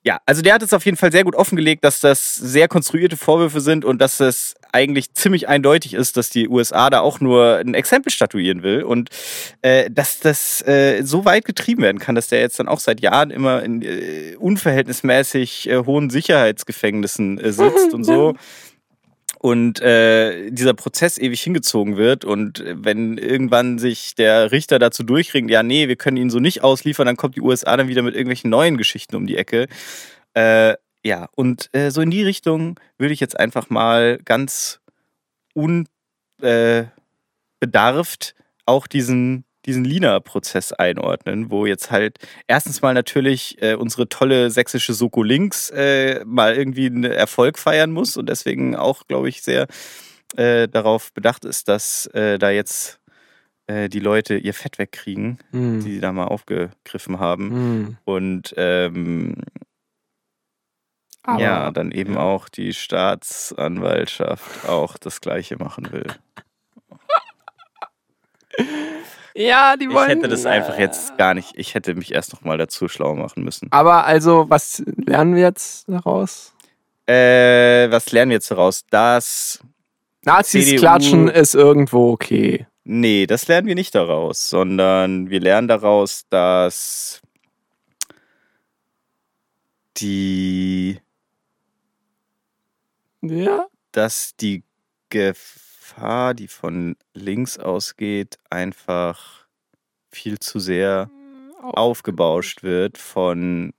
ja, 0.03 0.19
also 0.25 0.41
der 0.41 0.55
hat 0.55 0.63
es 0.63 0.73
auf 0.73 0.85
jeden 0.87 0.97
Fall 0.97 1.13
sehr 1.13 1.25
gut 1.25 1.35
offengelegt, 1.35 1.85
dass 1.85 2.01
das 2.01 2.35
sehr 2.35 2.69
konstruierte 2.69 3.19
Vorwürfe 3.19 3.61
sind 3.61 3.85
und 3.85 4.01
dass 4.01 4.19
es 4.21 4.55
eigentlich 4.73 5.13
ziemlich 5.13 5.49
eindeutig 5.49 5.93
ist, 5.93 6.17
dass 6.17 6.31
die 6.31 6.49
USA 6.49 6.89
da 6.89 7.01
auch 7.01 7.21
nur 7.21 7.59
ein 7.59 7.75
Exempel 7.75 8.11
statuieren 8.11 8.63
will 8.63 8.83
und 8.83 9.11
äh, 9.61 9.91
dass 9.91 10.21
das 10.21 10.67
äh, 10.67 11.03
so 11.03 11.27
weit 11.27 11.45
getrieben 11.45 11.83
werden 11.83 11.99
kann, 11.99 12.15
dass 12.15 12.29
der 12.29 12.41
jetzt 12.41 12.59
dann 12.59 12.69
auch 12.69 12.81
seit 12.81 13.01
Jahren 13.01 13.31
immer 13.31 13.63
in 13.63 13.83
äh, 13.83 14.37
unverhältnismäßig 14.39 15.69
äh, 15.69 15.85
hohen 15.85 16.09
Sicherheitsgefängnissen 16.09 17.39
äh, 17.39 17.53
sitzt 17.53 17.93
und 17.93 18.05
so. 18.05 18.35
und 19.43 19.81
äh, 19.81 20.51
dieser 20.51 20.75
Prozess 20.75 21.17
ewig 21.17 21.41
hingezogen 21.41 21.97
wird 21.97 22.27
und 22.27 22.63
wenn 22.67 23.17
irgendwann 23.17 23.79
sich 23.79 24.15
der 24.15 24.53
Richter 24.53 24.79
dazu 24.79 25.03
durchringt, 25.03 25.51
ja, 25.51 25.63
nee, 25.63 25.89
wir 25.89 25.97
können 25.97 26.19
ihn 26.19 26.29
so 26.29 26.41
nicht 26.41 26.63
ausliefern, 26.63 27.07
dann 27.07 27.17
kommt 27.17 27.37
die 27.37 27.41
USA 27.41 27.75
dann 27.75 27.89
wieder 27.89 28.03
mit 28.03 28.15
irgendwelchen 28.15 28.51
neuen 28.51 28.77
Geschichten 28.77 29.17
um 29.17 29.27
die 29.27 29.39
Ecke. 29.39 29.67
Äh, 30.35 30.75
ja, 31.03 31.31
und 31.37 31.71
äh, 31.73 31.91
so 31.91 32.03
in 32.03 32.11
die 32.11 32.23
Richtung 32.23 32.79
würde 32.99 33.15
ich 33.15 33.21
jetzt 33.21 33.41
einfach 33.41 33.71
mal 33.71 34.19
ganz 34.27 34.83
unbedarft 35.55 35.89
äh, 36.43 36.85
auch 38.67 38.87
diesen 38.87 39.45
diesen 39.67 39.85
Lina-Prozess 39.85 40.73
einordnen, 40.73 41.51
wo 41.51 41.67
jetzt 41.67 41.91
halt 41.91 42.19
erstens 42.47 42.83
mal 42.83 42.95
natürlich 42.95 43.61
äh, 43.63 43.75
unsere 43.75 44.09
tolle 44.09 44.51
sächsische 44.51 44.95
Soko 44.95 45.23
Links 45.23 45.71
äh, 45.71 46.25
mal 46.25 46.57
irgendwie 46.57 46.87
einen 46.87 47.05
Erfolg 47.05 47.59
feiern 47.59 47.91
muss 47.91 48.17
und 48.17 48.29
deswegen 48.29 48.77
auch, 48.77 49.07
glaube 49.07 49.29
ich, 49.29 49.43
sehr 49.43 49.67
äh, 50.37 50.69
darauf 50.69 51.13
bedacht 51.13 51.45
ist, 51.45 51.69
dass 51.69 52.07
äh, 52.07 52.39
da 52.39 52.51
jetzt 52.51 53.01
äh, 53.67 53.89
die 53.89 54.01
Leute 54.01 54.37
ihr 54.37 54.55
Fett 54.55 54.79
wegkriegen, 54.79 55.39
mm. 55.53 55.81
die 55.81 55.93
sie 55.93 56.01
da 56.01 56.13
mal 56.13 56.27
aufgegriffen 56.27 57.19
haben. 57.19 57.49
Mm. 57.49 57.99
Und 58.05 58.55
ähm, 58.57 59.37
ja, 61.39 61.71
dann 61.71 61.93
eben 61.93 62.15
ja. 62.15 62.21
auch 62.21 62.49
die 62.49 62.73
Staatsanwaltschaft 62.73 64.69
auch 64.69 64.97
das 64.97 65.21
Gleiche 65.21 65.57
machen 65.57 65.93
will. 65.93 66.07
Ja, 69.41 69.77
die 69.77 69.89
wollen. 69.89 70.11
Ich 70.11 70.17
hätte 70.17 70.29
das 70.29 70.45
einfach 70.45 70.79
jetzt 70.79 71.17
gar 71.17 71.35
nicht. 71.35 71.53
Ich 71.57 71.75
hätte 71.75 71.95
mich 71.95 72.13
erst 72.13 72.33
noch 72.33 72.43
mal 72.43 72.59
dazu 72.59 72.89
schlau 72.89 73.15
machen 73.15 73.43
müssen. 73.43 73.69
Aber 73.73 74.05
also, 74.05 74.47
was 74.49 74.83
lernen 75.07 75.35
wir 75.35 75.43
jetzt 75.43 75.89
daraus? 75.89 76.53
Äh, 77.07 77.91
was 77.91 78.13
lernen 78.13 78.31
wir 78.31 78.37
jetzt 78.37 78.51
daraus? 78.51 78.85
Dass 78.91 79.61
Nazis 80.25 80.67
CDU 80.67 80.81
klatschen 80.81 81.29
ist 81.29 81.55
irgendwo 81.55 82.13
okay. 82.13 82.67
Nee, 82.85 83.27
das 83.27 83.49
lernen 83.49 83.67
wir 83.67 83.75
nicht 83.75 83.95
daraus, 83.95 84.49
sondern 84.51 85.31
wir 85.31 85.41
lernen 85.41 85.69
daraus, 85.69 86.25
dass 86.29 87.21
die 89.97 90.99
Ja. 93.23 93.67
dass 93.93 94.35
die 94.37 94.65
Gefahr, 95.91 96.35
die 96.35 96.47
von 96.47 96.97
links 97.15 97.59
ausgeht, 97.59 98.39
einfach 98.49 99.47
viel 100.09 100.39
zu 100.39 100.61
sehr 100.61 101.11
aufgebauscht 101.61 102.63
wird 102.63 102.97
von 102.97 103.73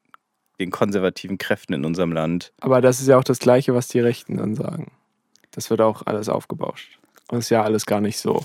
den 0.60 0.72
konservativen 0.72 1.38
Kräften 1.38 1.74
in 1.74 1.86
unserem 1.86 2.12
Land. 2.12 2.52
Aber 2.60 2.82
das 2.82 3.00
ist 3.00 3.08
ja 3.08 3.18
auch 3.18 3.24
das 3.24 3.40
Gleiche, 3.40 3.74
was 3.74 3.88
die 3.88 4.02
Rechten 4.02 4.38
dann 4.38 4.56
sagen. 4.56 4.92
Das 5.52 5.70
wird 5.70 5.82
auch 5.82 6.06
alles 6.06 6.28
aufgebauscht. 6.30 7.00
Und 7.30 7.40
ist 7.40 7.50
ja 7.50 7.64
alles 7.64 7.86
gar 7.86 8.02
nicht 8.02 8.20
so. 8.20 8.44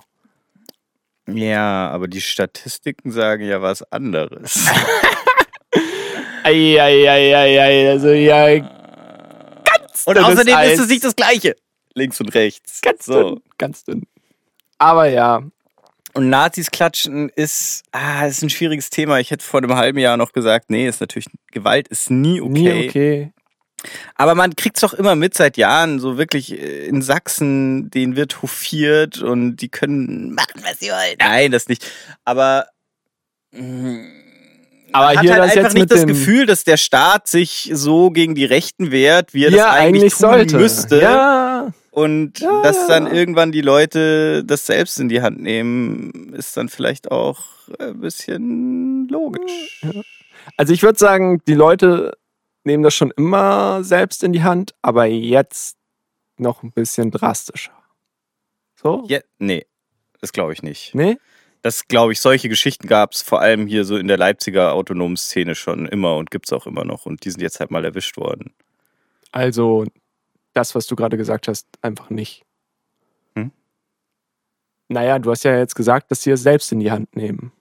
Ja, 1.28 1.90
aber 1.90 2.06
die 2.06 2.20
Statistiken 2.20 3.10
sagen 3.10 3.44
ja 3.44 3.60
was 3.62 3.82
anderes. 3.92 4.64
Eieieiei, 6.44 7.90
also 7.90 8.10
ja, 8.10 8.46
Und 10.04 10.16
dünnes 10.16 10.24
außerdem 10.24 10.58
ist 10.70 10.80
es 10.80 10.88
nicht 10.88 11.02
das 11.02 11.16
Gleiche. 11.16 11.56
Links 11.96 12.20
und 12.20 12.34
rechts. 12.34 12.80
ganz 12.82 13.06
so. 13.06 13.30
dünn, 13.30 13.42
ganz 13.58 13.84
dünn. 13.84 14.06
Aber 14.78 15.08
ja, 15.08 15.42
Und 16.12 16.28
Nazis 16.28 16.70
klatschen 16.70 17.30
ist, 17.30 17.82
ah, 17.92 18.26
ist 18.26 18.42
ein 18.42 18.50
schwieriges 18.50 18.90
Thema. 18.90 19.18
Ich 19.18 19.30
hätte 19.30 19.44
vor 19.44 19.58
einem 19.60 19.74
halben 19.74 19.98
Jahr 19.98 20.16
noch 20.16 20.32
gesagt, 20.32 20.70
nee, 20.70 20.86
ist 20.86 21.00
natürlich, 21.00 21.26
Gewalt 21.52 21.88
ist 21.88 22.10
nie 22.10 22.40
okay. 22.40 22.52
nie 22.52 22.88
okay. 22.88 23.32
Aber 24.16 24.34
man 24.34 24.56
kriegt 24.56 24.76
es 24.76 24.80
doch 24.80 24.94
immer 24.94 25.14
mit 25.14 25.34
seit 25.34 25.56
Jahren, 25.56 26.00
so 26.00 26.18
wirklich 26.18 26.52
äh, 26.52 26.86
in 26.86 27.02
Sachsen, 27.02 27.90
denen 27.90 28.16
wird 28.16 28.42
hofiert 28.42 29.22
und 29.22 29.56
die 29.56 29.68
können 29.68 30.34
machen, 30.34 30.62
was 30.62 30.78
sie 30.80 30.88
wollen. 30.88 31.16
Nein, 31.18 31.50
das 31.52 31.68
nicht. 31.68 31.90
Aber 32.24 32.66
mm, 33.52 34.06
Aber 34.92 35.06
man 35.06 35.16
hat 35.16 35.22
hier 35.22 35.32
halt 35.32 35.42
das 35.42 35.50
einfach 35.50 35.62
jetzt 35.64 35.74
nicht 35.74 35.90
das 35.90 36.06
Gefühl, 36.06 36.46
dass 36.46 36.64
der 36.64 36.76
Staat 36.78 37.28
sich 37.28 37.70
so 37.72 38.10
gegen 38.10 38.34
die 38.34 38.44
Rechten 38.46 38.90
wehrt, 38.90 39.34
wie 39.34 39.44
er 39.44 39.50
ja, 39.50 39.56
das 39.56 39.66
eigentlich, 39.74 40.02
eigentlich 40.02 40.12
tun 40.14 40.20
sollte. 40.20 40.56
müsste. 40.58 41.00
Ja, 41.00 41.72
Und 41.96 42.40
Ja, 42.40 42.60
dass 42.60 42.86
dann 42.88 43.06
irgendwann 43.06 43.52
die 43.52 43.62
Leute 43.62 44.44
das 44.44 44.66
selbst 44.66 45.00
in 45.00 45.08
die 45.08 45.22
Hand 45.22 45.40
nehmen, 45.40 46.34
ist 46.34 46.54
dann 46.54 46.68
vielleicht 46.68 47.10
auch 47.10 47.40
ein 47.78 47.98
bisschen 47.98 49.08
logisch. 49.08 49.82
also 50.58 50.74
ich 50.74 50.82
würde 50.82 50.98
sagen, 50.98 51.40
die 51.48 51.54
Leute 51.54 52.12
nehmen 52.64 52.82
das 52.82 52.94
schon 52.94 53.12
immer 53.16 53.82
selbst 53.82 54.22
in 54.22 54.34
die 54.34 54.42
Hand, 54.42 54.74
aber 54.82 55.06
jetzt 55.06 55.78
noch 56.36 56.62
ein 56.62 56.70
bisschen 56.70 57.10
drastischer. 57.10 57.72
So? 58.74 59.06
Ja, 59.08 59.20
nee, 59.38 59.64
das 60.20 60.34
glaube 60.34 60.52
ich 60.52 60.62
nicht. 60.62 60.94
Nee? 60.94 61.16
Das 61.62 61.88
glaube 61.88 62.12
ich, 62.12 62.20
solche 62.20 62.50
Geschichten 62.50 62.88
gab 62.88 63.12
es 63.12 63.22
vor 63.22 63.40
allem 63.40 63.66
hier 63.66 63.86
so 63.86 63.96
in 63.96 64.06
der 64.06 64.18
Leipziger 64.18 64.74
autonomen 64.74 65.16
Szene 65.16 65.54
schon 65.54 65.86
immer 65.86 66.16
und 66.16 66.30
gibt 66.30 66.44
es 66.44 66.52
auch 66.52 66.66
immer 66.66 66.84
noch. 66.84 67.06
Und 67.06 67.24
die 67.24 67.30
sind 67.30 67.40
jetzt 67.40 67.58
halt 67.58 67.70
mal 67.70 67.86
erwischt 67.86 68.18
worden. 68.18 68.52
Also 69.32 69.86
das, 70.56 70.74
was 70.74 70.86
du 70.86 70.96
gerade 70.96 71.16
gesagt 71.16 71.48
hast, 71.48 71.66
einfach 71.82 72.10
nicht. 72.10 72.44
Hm? 73.34 73.52
Naja, 74.88 75.18
du 75.18 75.30
hast 75.30 75.44
ja 75.44 75.56
jetzt 75.56 75.74
gesagt, 75.74 76.10
dass 76.10 76.22
sie 76.22 76.30
es 76.30 76.42
selbst 76.42 76.72
in 76.72 76.80
die 76.80 76.90
Hand 76.90 77.14
nehmen. 77.14 77.52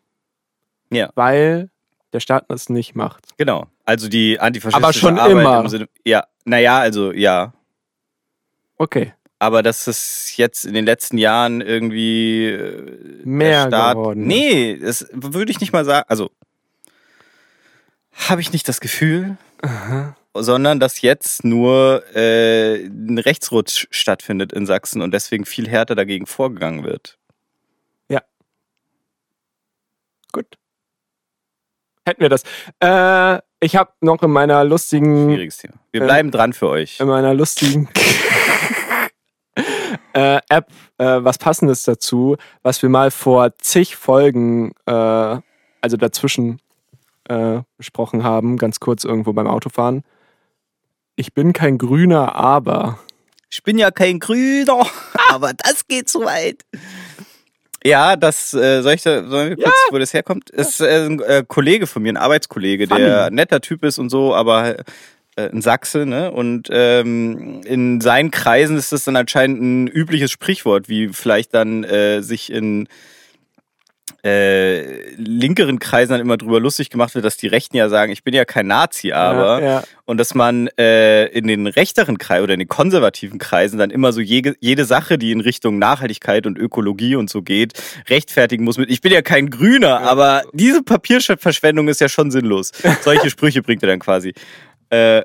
Ja. 0.91 1.09
Weil 1.15 1.69
der 2.13 2.19
Staat 2.21 2.45
das 2.49 2.69
nicht 2.69 2.95
macht. 2.95 3.37
Genau. 3.37 3.67
Also 3.83 4.07
die 4.07 4.39
antifaschistische 4.39 4.83
Aber 4.83 4.93
schon 4.93 5.19
Arbeit 5.19 5.31
immer. 5.31 5.59
Im 5.59 5.67
Sinne, 5.67 5.89
ja, 6.05 6.25
naja, 6.45 6.79
also 6.79 7.11
ja. 7.11 7.53
Okay. 8.77 9.13
Aber 9.37 9.61
dass 9.61 9.87
es 9.87 10.37
jetzt 10.37 10.65
in 10.65 10.73
den 10.73 10.85
letzten 10.85 11.17
Jahren 11.17 11.59
irgendwie 11.59 12.45
äh, 12.45 13.21
Mehr 13.25 13.63
der 13.63 13.77
Staat. 13.77 13.95
geworden. 13.95 14.25
Nee, 14.25 14.77
das 14.77 15.07
würde 15.11 15.51
ich 15.51 15.59
nicht 15.59 15.73
mal 15.73 15.83
sagen. 15.83 16.05
Also 16.07 16.31
habe 18.29 18.39
ich 18.39 18.53
nicht 18.53 18.67
das 18.69 18.79
Gefühl, 18.79 19.37
sondern 20.35 20.79
dass 20.79 21.01
jetzt 21.01 21.43
nur 21.43 22.03
äh, 22.15 22.85
ein 22.85 23.17
Rechtsrutsch 23.17 23.87
stattfindet 23.91 24.53
in 24.53 24.65
Sachsen 24.65 25.01
und 25.01 25.13
deswegen 25.13 25.45
viel 25.45 25.67
härter 25.67 25.95
dagegen 25.95 26.25
vorgegangen 26.25 26.83
wird. 26.83 27.17
Gut. 30.31 30.57
Hätten 32.05 32.19
wir 32.19 32.27
das. 32.27 32.43
Äh, 32.81 33.39
ich 33.61 33.77
habe 33.77 33.93
noch 34.01 34.21
in 34.21 34.31
meiner 34.31 34.65
lustigen 34.65 35.29
Schwieriges 35.29 35.57
Thema. 35.57 35.75
Wir 35.93 36.01
Äh, 36.01 36.05
bleiben 36.05 36.29
dran 36.29 36.51
für 36.51 36.67
euch. 36.67 36.99
in 36.99 37.07
meiner 37.07 37.33
lustigen 37.33 37.87
äh, 40.13 40.41
App 40.49 40.67
äh, 40.97 41.05
was 41.23 41.37
Passendes 41.37 41.83
dazu, 41.83 42.35
was 42.63 42.81
wir 42.81 42.89
mal 42.89 43.11
vor 43.11 43.55
zig 43.59 43.95
Folgen, 43.95 44.73
äh, 44.85 44.91
also 44.91 45.95
dazwischen 45.97 46.59
äh, 47.29 47.61
besprochen 47.77 48.23
haben, 48.23 48.57
ganz 48.57 48.81
kurz 48.81 49.05
irgendwo 49.05 49.31
beim 49.31 49.47
Autofahren. 49.47 50.03
Ich 51.15 51.33
bin 51.33 51.53
kein 51.53 51.77
Grüner, 51.77 52.35
aber. 52.35 52.99
Ich 53.49 53.63
bin 53.63 53.77
ja 53.77 53.91
kein 53.91 54.19
Grüner, 54.19 54.85
aber 55.29 55.53
das 55.53 55.87
geht 55.87 56.09
zu 56.09 56.21
weit. 56.25 56.63
Ja, 57.85 58.15
das 58.15 58.53
äh, 58.53 58.81
soll 58.81 58.93
ich 58.93 59.03
da, 59.03 59.25
sollen 59.27 59.49
wir 59.51 59.57
kurz, 59.57 59.75
wo 59.91 59.99
das 59.99 60.13
herkommt? 60.13 60.49
Ist 60.49 60.81
äh, 60.81 61.05
ein 61.05 61.19
äh, 61.21 61.43
Kollege 61.47 61.85
von 61.87 62.01
mir, 62.01 62.11
ein 62.11 62.17
Arbeitskollege, 62.17 62.87
Funny. 62.87 63.01
der 63.01 63.25
ein 63.25 63.35
netter 63.35 63.61
Typ 63.61 63.85
ist 63.85 63.99
und 63.99 64.09
so, 64.09 64.33
aber 64.33 64.79
äh, 65.35 65.49
ein 65.49 65.61
Sachse, 65.61 66.05
ne? 66.05 66.31
Und 66.31 66.67
ähm, 66.71 67.61
in 67.63 68.01
seinen 68.01 68.31
Kreisen 68.31 68.75
ist 68.75 68.91
das 68.91 69.05
dann 69.05 69.15
anscheinend 69.15 69.61
ein 69.61 69.87
übliches 69.87 70.31
Sprichwort, 70.31 70.89
wie 70.89 71.09
vielleicht 71.09 71.53
dann 71.53 71.83
äh, 71.83 72.21
sich 72.21 72.51
in 72.51 72.87
äh, 74.23 75.11
linkeren 75.15 75.79
Kreisen 75.79 76.13
dann 76.13 76.21
immer 76.21 76.37
drüber 76.37 76.59
lustig 76.59 76.89
gemacht 76.89 77.13
wird, 77.15 77.25
dass 77.25 77.37
die 77.37 77.47
Rechten 77.47 77.75
ja 77.77 77.89
sagen, 77.89 78.11
ich 78.11 78.23
bin 78.23 78.33
ja 78.33 78.45
kein 78.45 78.67
Nazi, 78.67 79.11
aber 79.11 79.61
Ja, 79.61 79.65
ja. 79.79 79.83
und 80.05 80.17
dass 80.19 80.33
man 80.33 80.67
äh, 80.79 81.25
in 81.27 81.47
den 81.47 81.67
rechteren 81.67 82.17
Kreisen 82.17 82.43
oder 82.43 82.53
in 82.53 82.59
den 82.59 82.67
konservativen 82.67 83.37
Kreisen 83.39 83.77
dann 83.77 83.91
immer 83.91 84.13
so 84.13 84.21
jede, 84.21 84.55
jede 84.59 84.85
Sache, 84.85 85.17
die 85.17 85.31
in 85.31 85.41
Richtung 85.41 85.77
Nachhaltigkeit 85.79 86.47
und 86.47 86.57
Ökologie 86.57 87.15
und 87.15 87.29
so 87.29 87.41
geht, 87.41 87.73
rechtfertigen 88.09 88.63
muss 88.63 88.77
mit, 88.77 88.89
ich 88.89 89.01
bin 89.01 89.11
ja 89.11 89.21
kein 89.21 89.49
Grüner, 89.49 90.01
aber 90.01 90.43
diese 90.53 90.81
Papierverschwendung 90.83 91.87
ist 91.87 92.01
ja 92.01 92.09
schon 92.09 92.31
sinnlos. 92.31 92.71
Solche 93.01 93.29
Sprüche 93.29 93.61
bringt 93.61 93.83
er 93.83 93.89
dann 93.89 93.99
quasi. 93.99 94.33
Äh, 94.89 95.21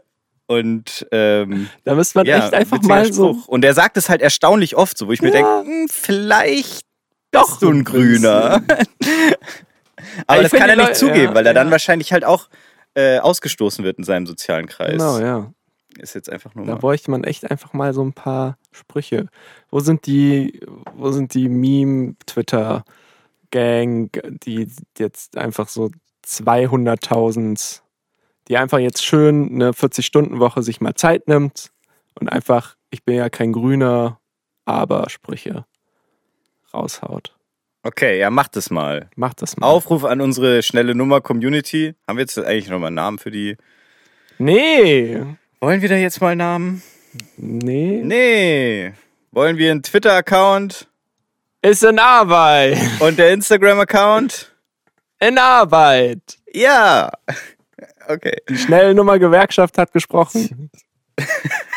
und 0.46 1.06
ähm, 1.12 1.68
Da 1.84 1.94
müsste 1.94 2.18
man 2.18 2.26
ja, 2.26 2.38
echt 2.44 2.54
einfach 2.54 2.82
mal 2.82 3.12
so. 3.12 3.38
Und 3.46 3.64
er 3.64 3.72
sagt 3.72 3.96
es 3.96 4.08
halt 4.08 4.20
erstaunlich 4.20 4.74
oft 4.76 4.98
so, 4.98 5.06
wo 5.06 5.12
ich 5.12 5.22
mir 5.22 5.28
Ja. 5.28 5.34
denke, 5.34 5.60
hm, 5.64 5.86
vielleicht 5.88 6.86
Doch, 7.30 7.58
du 7.58 7.70
ein 7.70 7.84
Grüner. 7.84 8.62
aber 10.26 10.42
ich 10.42 10.50
das 10.50 10.58
kann 10.58 10.68
er 10.68 10.76
nicht 10.76 10.96
zugeben, 10.96 11.28
ja, 11.28 11.34
weil 11.34 11.46
er 11.46 11.54
dann 11.54 11.68
ja. 11.68 11.72
wahrscheinlich 11.72 12.12
halt 12.12 12.24
auch 12.24 12.48
äh, 12.94 13.18
ausgestoßen 13.18 13.84
wird 13.84 13.98
in 13.98 14.04
seinem 14.04 14.26
sozialen 14.26 14.66
Kreis. 14.66 14.92
Genau, 14.92 15.18
ja. 15.18 15.52
Ist 15.98 16.14
jetzt 16.14 16.30
einfach 16.30 16.54
nur 16.54 16.66
Da 16.66 16.74
mal. 16.74 16.78
bräuchte 16.78 17.10
man 17.10 17.24
echt 17.24 17.50
einfach 17.50 17.72
mal 17.72 17.92
so 17.92 18.02
ein 18.02 18.12
paar 18.12 18.56
Sprüche. 18.70 19.26
Wo 19.70 19.80
sind 19.80 20.06
die, 20.06 20.60
wo 20.94 21.10
sind 21.10 21.34
die 21.34 21.48
Meme-Twitter-Gang, 21.48 24.10
die 24.44 24.68
jetzt 24.98 25.36
einfach 25.36 25.68
so 25.68 25.90
200.000, 26.24 27.80
die 28.48 28.56
einfach 28.56 28.78
jetzt 28.78 29.04
schön 29.04 29.50
eine 29.52 29.72
40-Stunden-Woche 29.72 30.62
sich 30.62 30.80
mal 30.80 30.94
Zeit 30.94 31.28
nimmt 31.28 31.70
und 32.18 32.28
einfach, 32.28 32.76
ich 32.90 33.04
bin 33.04 33.16
ja 33.16 33.28
kein 33.28 33.52
Grüner, 33.52 34.20
aber 34.64 35.10
Sprüche 35.10 35.66
raushaut. 36.74 37.34
Okay, 37.82 38.18
ja, 38.18 38.28
macht 38.30 38.56
es 38.56 38.70
mal. 38.70 39.08
Macht 39.16 39.40
das 39.42 39.56
mal. 39.56 39.66
Aufruf 39.66 40.04
an 40.04 40.20
unsere 40.20 40.62
schnelle 40.62 40.94
Nummer 40.94 41.20
Community. 41.20 41.94
Haben 42.06 42.18
wir 42.18 42.22
jetzt 42.22 42.38
eigentlich 42.38 42.68
nochmal 42.68 42.88
einen 42.88 42.96
Namen 42.96 43.18
für 43.18 43.30
die? 43.30 43.56
Nee. 44.38 45.18
Wollen 45.60 45.80
wir 45.82 45.88
da 45.88 45.96
jetzt 45.96 46.20
mal 46.20 46.28
einen 46.30 46.38
Namen? 46.38 46.82
Nee. 47.36 48.00
Nee. 48.04 48.92
Wollen 49.32 49.56
wir 49.56 49.70
einen 49.70 49.82
Twitter-Account 49.82 50.88
Ist 51.62 51.82
in 51.84 51.98
Arbeit. 51.98 52.78
und 53.00 53.18
der 53.18 53.32
Instagram-Account? 53.32 54.54
In 55.20 55.38
Arbeit. 55.38 56.38
Ja. 56.52 57.10
Okay. 58.08 58.38
Die 58.48 58.58
Schnellnummer 58.58 59.20
Gewerkschaft 59.20 59.78
hat 59.78 59.92
gesprochen. 59.92 60.68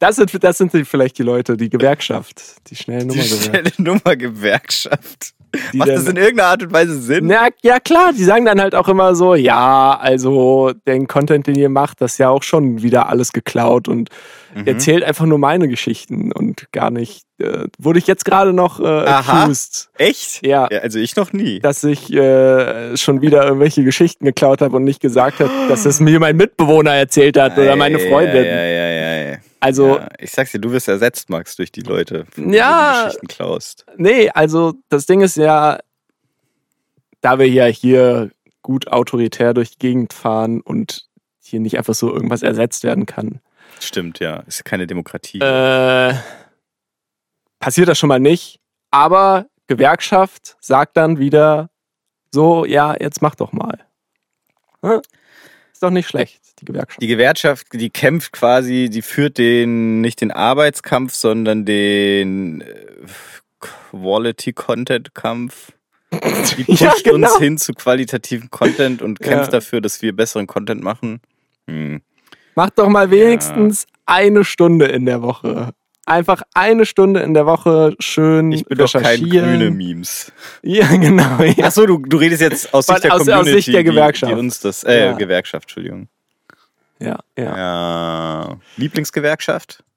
Das 0.00 0.16
sind, 0.16 0.42
das 0.42 0.58
sind 0.58 0.72
die- 0.72 0.84
vielleicht 0.84 1.18
die 1.18 1.22
Leute, 1.22 1.56
die 1.56 1.70
Gewerkschaft, 1.70 2.42
die 2.68 2.74
Schnellnummer 2.76 3.12
Die 3.22 3.28
Gewerkschaft. 3.28 3.44
schnelle 3.44 3.70
Nummer 3.78 4.16
Gewerkschaft. 4.16 5.34
Die 5.72 5.78
Macht 5.78 5.88
dann- 5.88 5.96
das 5.96 6.06
in 6.06 6.16
irgendeiner 6.16 6.48
Art 6.50 6.62
und 6.62 6.72
Weise 6.72 7.00
Sinn? 7.00 7.26
Na, 7.26 7.48
ja 7.62 7.80
klar, 7.80 8.12
die 8.16 8.22
sagen 8.24 8.44
dann 8.44 8.60
halt 8.60 8.74
auch 8.76 8.86
immer 8.88 9.14
so, 9.16 9.34
ja, 9.34 9.98
also 10.00 10.72
den 10.86 11.08
Content, 11.08 11.48
den 11.48 11.56
ihr 11.56 11.68
macht, 11.68 12.00
das 12.00 12.12
ist 12.12 12.18
ja 12.18 12.28
auch 12.30 12.44
schon 12.44 12.82
wieder 12.82 13.08
alles 13.08 13.32
geklaut 13.32 13.88
und 13.88 14.10
Mhm. 14.54 14.66
erzählt 14.66 15.02
einfach 15.04 15.26
nur 15.26 15.38
meine 15.38 15.66
Geschichten 15.68 16.30
und 16.32 16.70
gar 16.72 16.90
nicht, 16.90 17.24
äh, 17.40 17.64
wurde 17.78 17.98
ich 17.98 18.06
jetzt 18.06 18.24
gerade 18.24 18.52
noch 18.52 18.78
äh, 18.80 18.84
Aha. 18.84 19.42
accused, 19.42 19.90
Echt? 19.98 20.46
Ja. 20.46 20.66
Also 20.66 20.98
ich 21.00 21.16
noch 21.16 21.32
nie. 21.32 21.58
dass 21.58 21.82
ich 21.84 22.12
äh, 22.12 22.96
schon 22.96 23.20
wieder 23.20 23.44
irgendwelche 23.44 23.82
Geschichten 23.84 24.24
geklaut 24.24 24.60
habe 24.62 24.76
und 24.76 24.84
nicht 24.84 25.00
gesagt 25.00 25.40
habe, 25.40 25.50
dass 25.68 25.84
es 25.84 25.98
mir 26.00 26.20
mein 26.20 26.36
Mitbewohner 26.36 26.92
erzählt 26.94 27.36
hat 27.38 27.58
oder 27.58 27.74
meine 27.76 27.98
Ei, 27.98 28.08
Freundin. 28.08 28.44
Ja, 28.44 28.64
ja, 28.64 28.88
ja, 28.90 29.30
ja. 29.32 29.36
Also, 29.60 29.98
ja, 29.98 30.08
ich 30.18 30.30
sag's 30.30 30.52
dir, 30.52 30.58
du 30.58 30.72
wirst 30.72 30.88
ersetzt, 30.88 31.28
Max, 31.30 31.56
durch 31.56 31.70
die 31.70 31.82
Leute, 31.82 32.24
von 32.32 32.44
denen 32.44 32.54
Ja. 32.54 32.92
du 32.92 32.98
die 32.98 33.04
Geschichten 33.06 33.26
klaust. 33.28 33.86
Nee, 33.96 34.30
also 34.30 34.74
das 34.88 35.06
Ding 35.06 35.20
ist 35.20 35.36
ja, 35.36 35.78
da 37.20 37.38
wir 37.38 37.48
ja 37.48 37.66
hier 37.66 38.30
gut 38.62 38.88
autoritär 38.88 39.52
durch 39.54 39.72
die 39.72 39.78
Gegend 39.78 40.12
fahren 40.12 40.60
und 40.60 41.06
hier 41.42 41.60
nicht 41.60 41.76
einfach 41.78 41.94
so 41.94 42.12
irgendwas 42.12 42.42
ersetzt 42.42 42.84
werden 42.84 43.06
kann, 43.06 43.40
Stimmt, 43.78 44.18
ja. 44.18 44.40
Ist 44.40 44.64
keine 44.64 44.86
Demokratie. 44.86 45.38
Äh, 45.38 46.14
passiert 47.60 47.88
das 47.88 47.98
schon 47.98 48.08
mal 48.08 48.20
nicht. 48.20 48.60
Aber 48.90 49.46
Gewerkschaft 49.68 50.56
sagt 50.60 50.96
dann 50.98 51.18
wieder 51.18 51.70
so, 52.30 52.64
ja, 52.66 52.94
jetzt 53.00 53.22
mach 53.22 53.34
doch 53.36 53.52
mal. 53.52 53.78
Hm? 54.84 55.00
Ist 55.80 55.84
doch 55.84 55.90
nicht 55.90 56.08
schlecht, 56.10 56.42
die 56.60 56.66
Gewerkschaft. 56.66 57.00
Die 57.00 57.06
Gewerkschaft, 57.06 57.66
die 57.72 57.88
kämpft 57.88 58.32
quasi, 58.32 58.90
die 58.92 59.00
führt 59.00 59.38
den, 59.38 60.02
nicht 60.02 60.20
den 60.20 60.30
Arbeitskampf, 60.30 61.14
sondern 61.14 61.64
den 61.64 62.60
äh, 62.60 62.66
Quality-Content-Kampf. 63.90 65.72
Die 66.12 66.64
pusht 66.64 66.80
Ja, 66.82 66.92
genau. 67.02 67.28
uns 67.32 67.38
hin 67.38 67.56
zu 67.56 67.72
qualitativen 67.72 68.50
Content 68.50 69.00
und 69.00 69.20
kämpft 69.20 69.46
Ja. 69.46 69.52
dafür, 69.52 69.80
dass 69.80 70.02
wir 70.02 70.14
besseren 70.14 70.46
Content 70.46 70.82
machen. 70.82 71.22
Hm. 71.66 72.02
Mach 72.56 72.68
doch 72.68 72.90
mal 72.90 73.10
wenigstens 73.10 73.86
eine 74.04 74.44
Stunde 74.44 74.84
in 74.84 75.06
der 75.06 75.22
Woche. 75.22 75.72
Einfach 76.10 76.42
eine 76.54 76.86
Stunde 76.86 77.20
in 77.20 77.34
der 77.34 77.46
Woche 77.46 77.94
schön 78.00 78.50
Ich 78.50 78.64
bin 78.64 78.76
doch 78.78 78.92
kein 78.92 79.28
grüne 79.28 79.70
Memes. 79.70 80.32
Ja, 80.62 80.88
genau. 80.96 81.40
Ja. 81.42 81.66
Achso, 81.66 81.86
du, 81.86 81.98
du 81.98 82.16
redest 82.16 82.42
jetzt 82.42 82.74
aus 82.74 82.86
Sicht 82.86 83.04
der 83.04 83.14
aus- 83.14 83.20
aus 83.20 83.26
Community, 83.28 83.52
Sicht 83.62 83.72
der 83.74 83.84
Gewerkschaft. 83.84 84.30
Die, 84.32 84.34
die 84.34 84.40
uns 84.40 84.58
das, 84.60 84.82
äh, 84.82 85.06
Ja. 85.06 85.12
Gewerkschaft, 85.12 85.64
Entschuldigung. 85.66 86.08
Ja, 86.98 87.18
ja. 87.38 87.56
Ja. 87.56 88.56
Lieblingsgewerkschaft? 88.76 89.84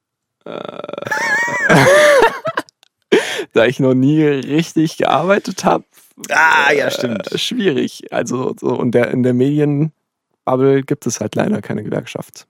Da 3.53 3.65
ich 3.65 3.79
noch 3.79 3.93
nie 3.93 4.23
richtig 4.23 4.97
gearbeitet 4.97 5.63
habe. 5.63 5.83
Ah, 6.29 6.71
ja, 6.73 6.89
stimmt. 6.89 7.29
Schwierig. 7.35 8.11
Also 8.11 8.55
so 8.59 8.81
in 8.81 8.91
der, 8.91 9.11
in 9.11 9.21
der 9.21 9.33
Medienbubble 9.33 10.81
gibt 10.83 11.05
es 11.05 11.19
halt 11.19 11.35
leider 11.35 11.61
keine 11.61 11.83
Gewerkschaft. 11.83 12.47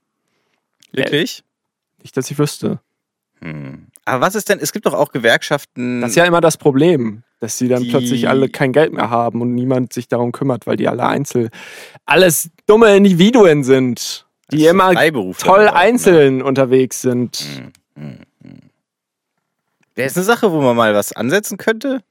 Wirklich? 0.92 1.44
Nicht, 2.02 2.16
dass 2.16 2.30
ich 2.30 2.38
wüsste. 2.38 2.80
Hm. 3.40 3.86
Aber 4.04 4.20
was 4.26 4.34
ist 4.34 4.48
denn, 4.48 4.58
es 4.58 4.72
gibt 4.72 4.86
doch 4.86 4.92
auch 4.94 5.12
Gewerkschaften. 5.12 6.00
Das 6.00 6.10
ist 6.10 6.16
ja 6.16 6.24
immer 6.24 6.40
das 6.40 6.56
Problem, 6.58 7.22
dass 7.40 7.56
sie 7.58 7.68
dann 7.68 7.82
Die- 7.82 7.90
plötzlich 7.90 8.28
alle 8.28 8.48
kein 8.48 8.72
Geld 8.72 8.92
mehr 8.92 9.10
haben 9.10 9.40
und 9.40 9.54
niemand 9.54 9.92
sich 9.92 10.08
darum 10.08 10.32
kümmert, 10.32 10.66
weil 10.66 10.76
die 10.76 10.88
alle 10.88 11.06
einzel 11.06 11.50
alles 12.04 12.50
dumme 12.66 12.94
Individuen 12.96 13.64
sind, 13.64 14.26
die 14.50 14.64
ist 14.64 14.70
immer 14.70 14.92
toll 14.92 15.68
auch, 15.68 15.72
ne? 15.72 15.74
einzeln 15.74 16.42
unterwegs 16.42 17.00
sind. 17.00 17.36
Hm, 17.36 17.72
hm, 18.02 18.18
hm. 18.42 18.60
Wäre 19.94 20.08
es 20.08 20.16
eine 20.16 20.24
Sache, 20.24 20.52
wo 20.52 20.60
man 20.60 20.76
mal 20.76 20.94
was 20.94 21.12
ansetzen 21.12 21.56
könnte? 21.56 22.02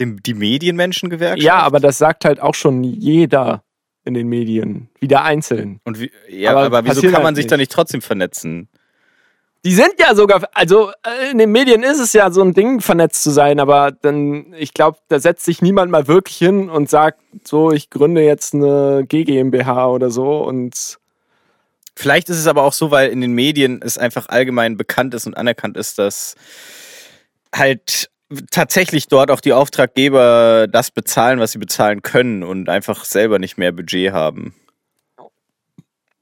Die 0.00 0.34
Medienmenschengewerkschaft? 0.34 1.42
Ja, 1.42 1.58
aber 1.60 1.78
das 1.78 1.98
sagt 1.98 2.24
halt 2.24 2.40
auch 2.40 2.54
schon 2.54 2.82
jeder 2.82 3.62
in 4.04 4.14
den 4.14 4.28
Medien, 4.28 4.88
wieder 4.98 5.22
einzeln. 5.22 5.80
Und 5.84 6.00
wie, 6.00 6.10
ja, 6.28 6.50
aber 6.52 6.62
aber, 6.62 6.84
wieso 6.84 7.02
kann 7.02 7.12
man 7.12 7.26
halt 7.26 7.36
sich 7.36 7.44
nicht. 7.44 7.52
da 7.52 7.56
nicht 7.56 7.70
trotzdem 7.70 8.02
vernetzen? 8.02 8.68
Die 9.64 9.74
sind 9.74 9.94
ja 10.00 10.14
sogar, 10.16 10.42
also 10.54 10.90
äh, 11.06 11.30
in 11.30 11.38
den 11.38 11.52
Medien 11.52 11.84
ist 11.84 12.00
es 12.00 12.12
ja 12.12 12.32
so 12.32 12.42
ein 12.42 12.52
Ding, 12.52 12.80
vernetzt 12.80 13.22
zu 13.22 13.30
sein, 13.30 13.60
aber 13.60 13.92
dann, 13.92 14.52
ich 14.54 14.74
glaube, 14.74 14.98
da 15.08 15.20
setzt 15.20 15.44
sich 15.44 15.62
niemand 15.62 15.90
mal 15.92 16.08
wirklich 16.08 16.36
hin 16.36 16.68
und 16.68 16.90
sagt, 16.90 17.20
so, 17.44 17.70
ich 17.70 17.88
gründe 17.88 18.22
jetzt 18.22 18.54
eine 18.54 19.04
GmbH 19.06 19.88
oder 19.88 20.10
so 20.10 20.38
und 20.38 20.98
Vielleicht 21.94 22.30
ist 22.30 22.38
es 22.38 22.46
aber 22.46 22.62
auch 22.62 22.72
so, 22.72 22.90
weil 22.90 23.10
in 23.10 23.20
den 23.20 23.32
Medien 23.32 23.80
es 23.82 23.98
einfach 23.98 24.28
allgemein 24.28 24.76
bekannt 24.76 25.14
ist 25.14 25.26
und 25.26 25.36
anerkannt 25.36 25.76
ist, 25.76 25.98
dass 25.98 26.36
halt 27.54 28.10
tatsächlich 28.50 29.08
dort 29.08 29.30
auch 29.30 29.40
die 29.40 29.52
Auftraggeber 29.52 30.68
das 30.68 30.90
bezahlen, 30.90 31.38
was 31.38 31.52
sie 31.52 31.58
bezahlen 31.58 32.00
können 32.00 32.42
und 32.42 32.70
einfach 32.70 33.04
selber 33.04 33.38
nicht 33.38 33.58
mehr 33.58 33.72
Budget 33.72 34.12
haben. 34.12 34.54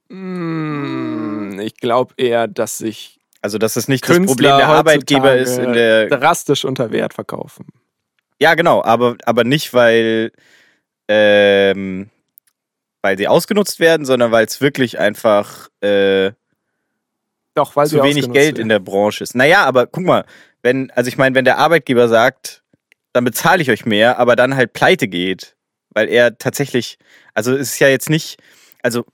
Mm, 0.09 1.57
ich 1.61 1.77
glaube 1.77 2.13
eher, 2.17 2.49
dass 2.49 2.79
sich 2.79 3.20
Also 3.41 3.57
dass 3.57 3.75
es 3.75 3.87
nicht 3.87 4.07
das 4.07 4.15
Künstler 4.15 4.35
Problem 4.49 4.57
der 4.57 4.67
Arbeitgeber 4.67 5.35
ist 5.35 5.57
in 5.57 5.73
der 5.73 6.07
drastisch 6.07 6.63
unter 6.63 6.91
Wert 6.91 7.13
verkaufen. 7.13 7.65
Ja, 8.39 8.55
genau, 8.55 8.83
aber, 8.83 9.17
aber 9.25 9.43
nicht, 9.43 9.73
weil, 9.73 10.31
ähm, 11.07 12.09
weil 13.01 13.17
sie 13.17 13.27
ausgenutzt 13.27 13.79
werden, 13.79 14.05
sondern 14.05 14.31
weil 14.31 14.45
es 14.45 14.61
wirklich 14.61 14.99
einfach 14.99 15.69
äh, 15.81 16.31
Doch, 17.53 17.75
weil 17.75 17.87
zu 17.87 18.01
wenig 18.01 18.31
Geld 18.31 18.57
werden. 18.57 18.61
in 18.61 18.69
der 18.69 18.79
Branche 18.79 19.23
ist. 19.23 19.35
Naja, 19.35 19.65
aber 19.65 19.87
guck 19.87 20.03
mal, 20.03 20.25
wenn, 20.63 20.91
also 20.91 21.07
ich 21.07 21.17
meine, 21.17 21.35
wenn 21.35 21.45
der 21.45 21.57
Arbeitgeber 21.57 22.07
sagt, 22.07 22.63
dann 23.13 23.25
bezahle 23.25 23.61
ich 23.61 23.69
euch 23.69 23.85
mehr, 23.85 24.19
aber 24.19 24.35
dann 24.35 24.55
halt 24.55 24.73
pleite 24.73 25.07
geht, 25.07 25.55
weil 25.91 26.07
er 26.09 26.37
tatsächlich, 26.37 26.97
also 27.33 27.53
es 27.53 27.73
ist 27.73 27.79
ja 27.79 27.89
jetzt 27.89 28.09
nicht, 28.09 28.39
also 28.81 29.05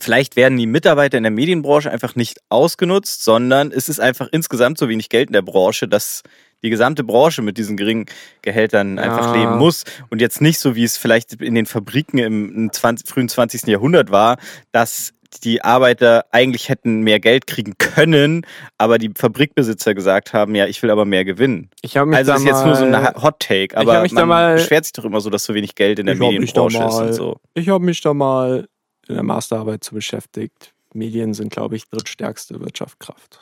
vielleicht 0.00 0.36
werden 0.36 0.58
die 0.58 0.66
Mitarbeiter 0.66 1.16
in 1.16 1.24
der 1.24 1.32
Medienbranche 1.32 1.90
einfach 1.90 2.16
nicht 2.16 2.38
ausgenutzt, 2.48 3.24
sondern 3.24 3.70
es 3.72 3.88
ist 3.88 4.00
einfach 4.00 4.28
insgesamt 4.32 4.78
so 4.78 4.88
wenig 4.88 5.08
Geld 5.08 5.28
in 5.28 5.32
der 5.34 5.42
Branche, 5.42 5.88
dass 5.88 6.22
die 6.62 6.70
gesamte 6.70 7.04
Branche 7.04 7.42
mit 7.42 7.58
diesen 7.58 7.76
geringen 7.76 8.06
Gehältern 8.42 8.98
einfach 8.98 9.26
Ja. 9.26 9.40
leben 9.40 9.58
muss 9.58 9.84
und 10.08 10.20
jetzt 10.20 10.40
nicht 10.40 10.58
so, 10.58 10.74
wie 10.74 10.84
es 10.84 10.96
vielleicht 10.96 11.34
in 11.34 11.54
den 11.54 11.66
Fabriken 11.66 12.18
im, 12.18 12.54
im 12.54 12.72
20, 12.72 13.06
frühen 13.08 13.28
20. 13.28 13.66
Jahrhundert 13.66 14.10
war, 14.10 14.38
dass 14.72 15.12
die 15.42 15.62
Arbeiter 15.62 16.24
eigentlich 16.30 16.68
hätten 16.68 17.00
mehr 17.00 17.18
Geld 17.20 17.46
kriegen 17.46 17.74
können, 17.78 18.46
aber 18.78 18.98
die 18.98 19.10
Fabrikbesitzer 19.14 19.94
gesagt 19.94 20.32
haben, 20.32 20.54
ja, 20.54 20.66
ich 20.66 20.82
will 20.82 20.90
aber 20.90 21.04
mehr 21.04 21.24
gewinnen. 21.24 21.70
Ich 21.82 21.94
mich 21.96 22.16
Also 22.16 22.28
da 22.28 22.34
das 22.34 22.42
ist 22.42 22.46
jetzt 22.46 22.64
nur 22.64 22.76
so 22.76 22.84
ein 22.84 23.22
Hot 23.22 23.40
Take, 23.40 23.76
aber 23.76 24.02
mich 24.02 24.12
man 24.12 24.56
beschwert 24.56 24.84
sich 24.84 24.92
doch 24.92 25.04
immer 25.04 25.20
so, 25.20 25.30
dass 25.30 25.44
so 25.44 25.54
wenig 25.54 25.74
Geld 25.74 25.98
in 25.98 26.06
der 26.06 26.14
Medienbranche 26.14 26.84
ist 26.84 26.94
und 26.94 27.12
so. 27.14 27.36
Ich 27.54 27.68
habe 27.68 27.84
mich 27.84 28.00
da 28.00 28.14
mal 28.14 28.68
in 29.08 29.14
der 29.14 29.24
Masterarbeit 29.24 29.84
zu 29.84 29.94
beschäftigt. 29.94 30.74
Medien 30.92 31.34
sind, 31.34 31.52
glaube 31.52 31.76
ich, 31.76 31.88
drittstärkste 31.88 32.60
Wirtschaftskraft. 32.60 33.40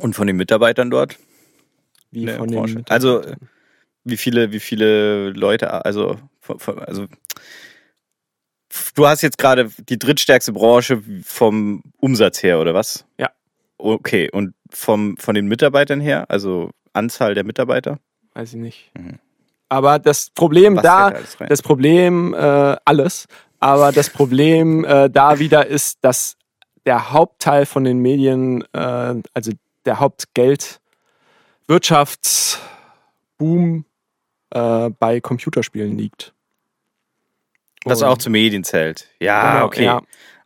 Und 0.00 0.14
von 0.14 0.26
den 0.26 0.36
Mitarbeitern 0.36 0.90
dort? 0.90 1.18
Wie 2.10 2.26
der 2.26 2.38
von 2.38 2.50
Branche. 2.50 2.76
den 2.76 2.88
Also. 2.88 3.22
Wie 4.08 4.16
viele, 4.16 4.52
wie 4.52 4.60
viele 4.60 5.30
Leute, 5.30 5.84
also, 5.84 6.16
also 6.46 7.06
du 8.94 9.06
hast 9.08 9.22
jetzt 9.22 9.36
gerade 9.36 9.68
die 9.88 9.98
drittstärkste 9.98 10.52
Branche 10.52 11.02
vom 11.24 11.82
Umsatz 11.96 12.40
her, 12.40 12.60
oder 12.60 12.72
was? 12.72 13.04
Ja. 13.18 13.32
Okay, 13.78 14.30
und 14.30 14.54
vom, 14.70 15.16
von 15.16 15.34
den 15.34 15.48
Mitarbeitern 15.48 16.00
her, 16.00 16.30
also 16.30 16.70
Anzahl 16.92 17.34
der 17.34 17.42
Mitarbeiter? 17.42 17.98
weiß 18.36 18.54
ich 18.54 18.60
nicht. 18.60 18.90
Mhm. 18.94 19.18
Aber 19.68 19.98
das 19.98 20.30
Problem 20.30 20.76
Was 20.76 20.82
da, 20.82 21.14
das 21.48 21.62
Problem, 21.62 22.34
äh, 22.34 22.76
alles, 22.84 23.26
aber 23.60 23.92
das 23.92 24.10
Problem 24.10 24.84
äh, 24.84 25.08
da 25.10 25.38
wieder 25.38 25.66
ist, 25.66 25.98
dass 26.02 26.36
der 26.84 27.12
Hauptteil 27.12 27.66
von 27.66 27.84
den 27.84 27.98
Medien, 27.98 28.62
äh, 28.72 29.14
also 29.34 29.52
der 29.84 30.00
Hauptgeld, 30.00 30.80
Wirtschaftsboom 31.68 33.84
äh, 34.50 34.90
bei 34.90 35.20
Computerspielen 35.20 35.96
liegt. 35.98 36.32
Was 37.84 38.02
Und- 38.02 38.08
auch 38.08 38.18
zu 38.18 38.30
Medien 38.30 38.64
zählt. 38.64 39.08
Ja, 39.20 39.52
Genau, 39.54 39.66
okay. 39.66 39.84
Ja, 39.84 40.00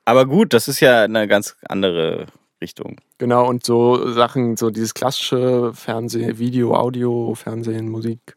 Aber 0.05 0.27
gut, 0.27 0.53
das 0.53 0.69
ist 0.69 0.81
ja 0.81 1.05
eine 1.05 1.27
ganz 1.29 1.57
andere 1.69 2.27
Richtung. 2.61 3.01
genau, 3.19 3.47
und 3.49 3.65
so 3.65 4.11
Sachen, 4.13 4.57
so 4.57 4.71
dieses 4.71 4.93
klassische 4.95 5.73
Fernsehen, 5.75 6.39
Video, 6.39 6.75
Audio, 6.75 7.35
Fernsehen, 7.35 7.89
Musik, 7.89 8.37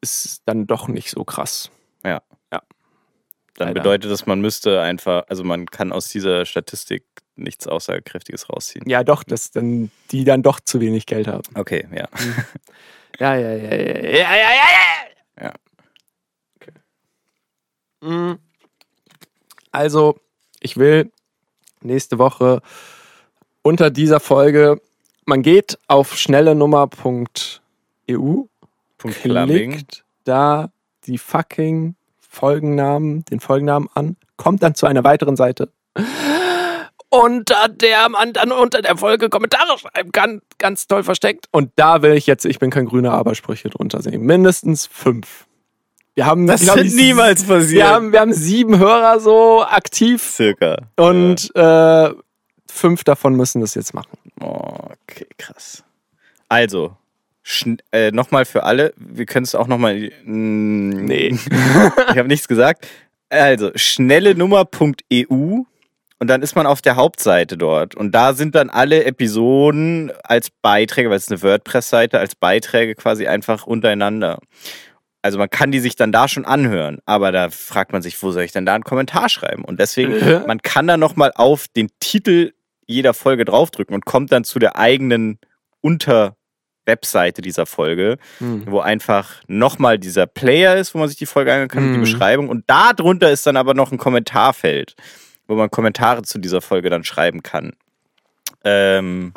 ist 0.00 0.42
dann 0.46 0.66
doch 0.66 0.88
nicht 0.88 1.10
so 1.10 1.24
krass. 1.24 1.70
Dann 3.56 3.68
Leider. 3.68 3.80
bedeutet 3.80 4.10
das, 4.10 4.26
man 4.26 4.40
müsste 4.40 4.80
einfach, 4.80 5.24
also 5.28 5.44
man 5.44 5.66
kann 5.66 5.92
aus 5.92 6.08
dieser 6.08 6.44
Statistik 6.44 7.04
nichts 7.36 7.66
Aussagekräftiges 7.66 8.50
rausziehen. 8.50 8.88
Ja, 8.88 9.04
doch, 9.04 9.24
dass 9.24 9.50
dann 9.50 9.90
die 10.10 10.24
dann 10.24 10.42
doch 10.42 10.60
zu 10.60 10.80
wenig 10.80 11.06
Geld 11.06 11.26
haben. 11.26 11.42
Okay, 11.54 11.86
ja. 11.94 12.08
Ja, 13.18 13.34
ja, 13.34 13.54
ja, 13.54 13.56
ja, 13.56 13.74
ja, 13.74 14.12
ja, 14.12 14.36
ja, 14.36 14.50
ja. 15.38 15.44
Ja. 15.44 15.54
Okay. 16.56 16.72
Mm. 18.02 18.34
Also, 19.72 20.20
ich 20.60 20.76
will 20.76 21.10
nächste 21.80 22.18
Woche 22.18 22.60
unter 23.62 23.90
dieser 23.90 24.20
Folge, 24.20 24.80
man 25.24 25.40
geht 25.42 25.78
auf 25.88 26.16
schnellenummer.eu, 26.16 28.44
klickt 28.98 30.04
da 30.24 30.70
die 31.06 31.18
fucking 31.18 31.95
Folgennamen, 32.36 33.24
den 33.24 33.40
Folgennamen 33.40 33.88
an, 33.94 34.16
kommt 34.36 34.62
dann 34.62 34.74
zu 34.74 34.86
einer 34.86 35.04
weiteren 35.04 35.36
Seite. 35.36 35.70
Unter 37.08 37.68
der 37.68 38.10
man 38.10 38.34
dann 38.34 38.52
unter 38.52 38.82
der 38.82 38.96
Folge 38.98 39.30
Kommentare 39.30 39.78
schreiben 39.78 40.12
kann. 40.12 40.42
Ganz 40.58 40.86
toll 40.86 41.02
versteckt. 41.02 41.46
Und 41.50 41.70
da 41.76 42.02
will 42.02 42.12
ich 42.12 42.26
jetzt, 42.26 42.44
ich 42.44 42.58
bin 42.58 42.70
kein 42.70 42.84
grüner 42.84 43.12
Abersprüche 43.12 43.70
drunter 43.70 44.02
sehen. 44.02 44.20
Mindestens 44.22 44.86
fünf. 44.86 45.46
Wir 46.14 46.26
haben, 46.26 46.46
Das 46.46 46.60
glaub 46.62 46.76
ich, 46.76 46.94
niemals 46.94 47.44
passieren. 47.44 47.70
Wir 47.72 47.88
haben, 47.88 48.12
wir 48.12 48.20
haben 48.20 48.32
sieben 48.34 48.78
Hörer 48.78 49.18
so 49.20 49.62
aktiv 49.62 50.22
Circa. 50.22 50.76
und 50.96 51.54
äh, 51.54 52.10
fünf 52.70 53.04
davon 53.04 53.34
müssen 53.34 53.62
das 53.62 53.74
jetzt 53.74 53.94
machen. 53.94 54.18
Oh, 54.40 54.90
okay, 55.02 55.26
krass. 55.38 55.84
Also, 56.48 56.96
äh, 57.92 58.10
nochmal 58.10 58.44
für 58.44 58.64
alle, 58.64 58.92
wir 58.96 59.26
können 59.26 59.44
es 59.44 59.54
auch 59.54 59.66
nochmal. 59.66 60.10
Nee. 60.24 61.28
ich 62.10 62.18
habe 62.18 62.28
nichts 62.28 62.48
gesagt. 62.48 62.86
Also, 63.28 63.70
schnellenummer.eu 63.74 65.64
und 66.18 66.28
dann 66.28 66.42
ist 66.42 66.56
man 66.56 66.66
auf 66.66 66.80
der 66.80 66.96
Hauptseite 66.96 67.58
dort. 67.58 67.94
Und 67.94 68.12
da 68.12 68.32
sind 68.32 68.54
dann 68.54 68.70
alle 68.70 69.04
Episoden 69.04 70.12
als 70.22 70.50
Beiträge, 70.50 71.10
weil 71.10 71.16
es 71.16 71.24
ist 71.24 71.32
eine 71.32 71.42
WordPress-Seite, 71.42 72.18
als 72.18 72.34
Beiträge 72.34 72.94
quasi 72.94 73.26
einfach 73.26 73.66
untereinander. 73.66 74.38
Also 75.20 75.38
man 75.38 75.50
kann 75.50 75.72
die 75.72 75.80
sich 75.80 75.96
dann 75.96 76.12
da 76.12 76.28
schon 76.28 76.44
anhören, 76.44 77.00
aber 77.04 77.32
da 77.32 77.50
fragt 77.50 77.92
man 77.92 78.00
sich, 78.00 78.22
wo 78.22 78.30
soll 78.30 78.44
ich 78.44 78.52
denn 78.52 78.64
da 78.64 78.74
einen 78.74 78.84
Kommentar 78.84 79.28
schreiben? 79.28 79.64
Und 79.64 79.80
deswegen, 79.80 80.14
man 80.46 80.62
kann 80.62 80.86
dann 80.86 81.00
nochmal 81.00 81.32
auf 81.34 81.66
den 81.68 81.90
Titel 82.00 82.52
jeder 82.86 83.12
Folge 83.12 83.44
draufdrücken 83.44 83.94
und 83.94 84.06
kommt 84.06 84.30
dann 84.32 84.44
zu 84.44 84.58
der 84.58 84.76
eigenen 84.76 85.38
Unter-Webseite 86.86 87.42
dieser 87.42 87.66
Folge, 87.66 88.16
Hm. 88.38 88.64
wo 88.70 88.80
einfach 88.80 89.42
nochmal 89.48 89.98
dieser 89.98 90.26
Player 90.26 90.76
ist, 90.76 90.94
wo 90.94 90.98
man 90.98 91.08
sich 91.08 91.18
die 91.18 91.26
Folge 91.26 91.52
anhören 91.52 91.68
kann, 91.68 91.84
und 91.84 91.92
die 91.92 91.98
Mhm. 91.98 92.02
Beschreibung. 92.02 92.48
Und 92.48 92.64
da 92.68 92.92
drunter 92.92 93.30
ist 93.30 93.46
dann 93.46 93.56
aber 93.56 93.74
noch 93.74 93.90
ein 93.92 93.98
Kommentarfeld, 93.98 94.94
wo 95.48 95.54
man 95.56 95.70
Kommentare 95.70 96.22
zu 96.22 96.38
dieser 96.38 96.60
Folge 96.60 96.88
dann 96.90 97.02
schreiben 97.04 97.42
kann. 97.42 97.72
Ähm, 98.64 99.32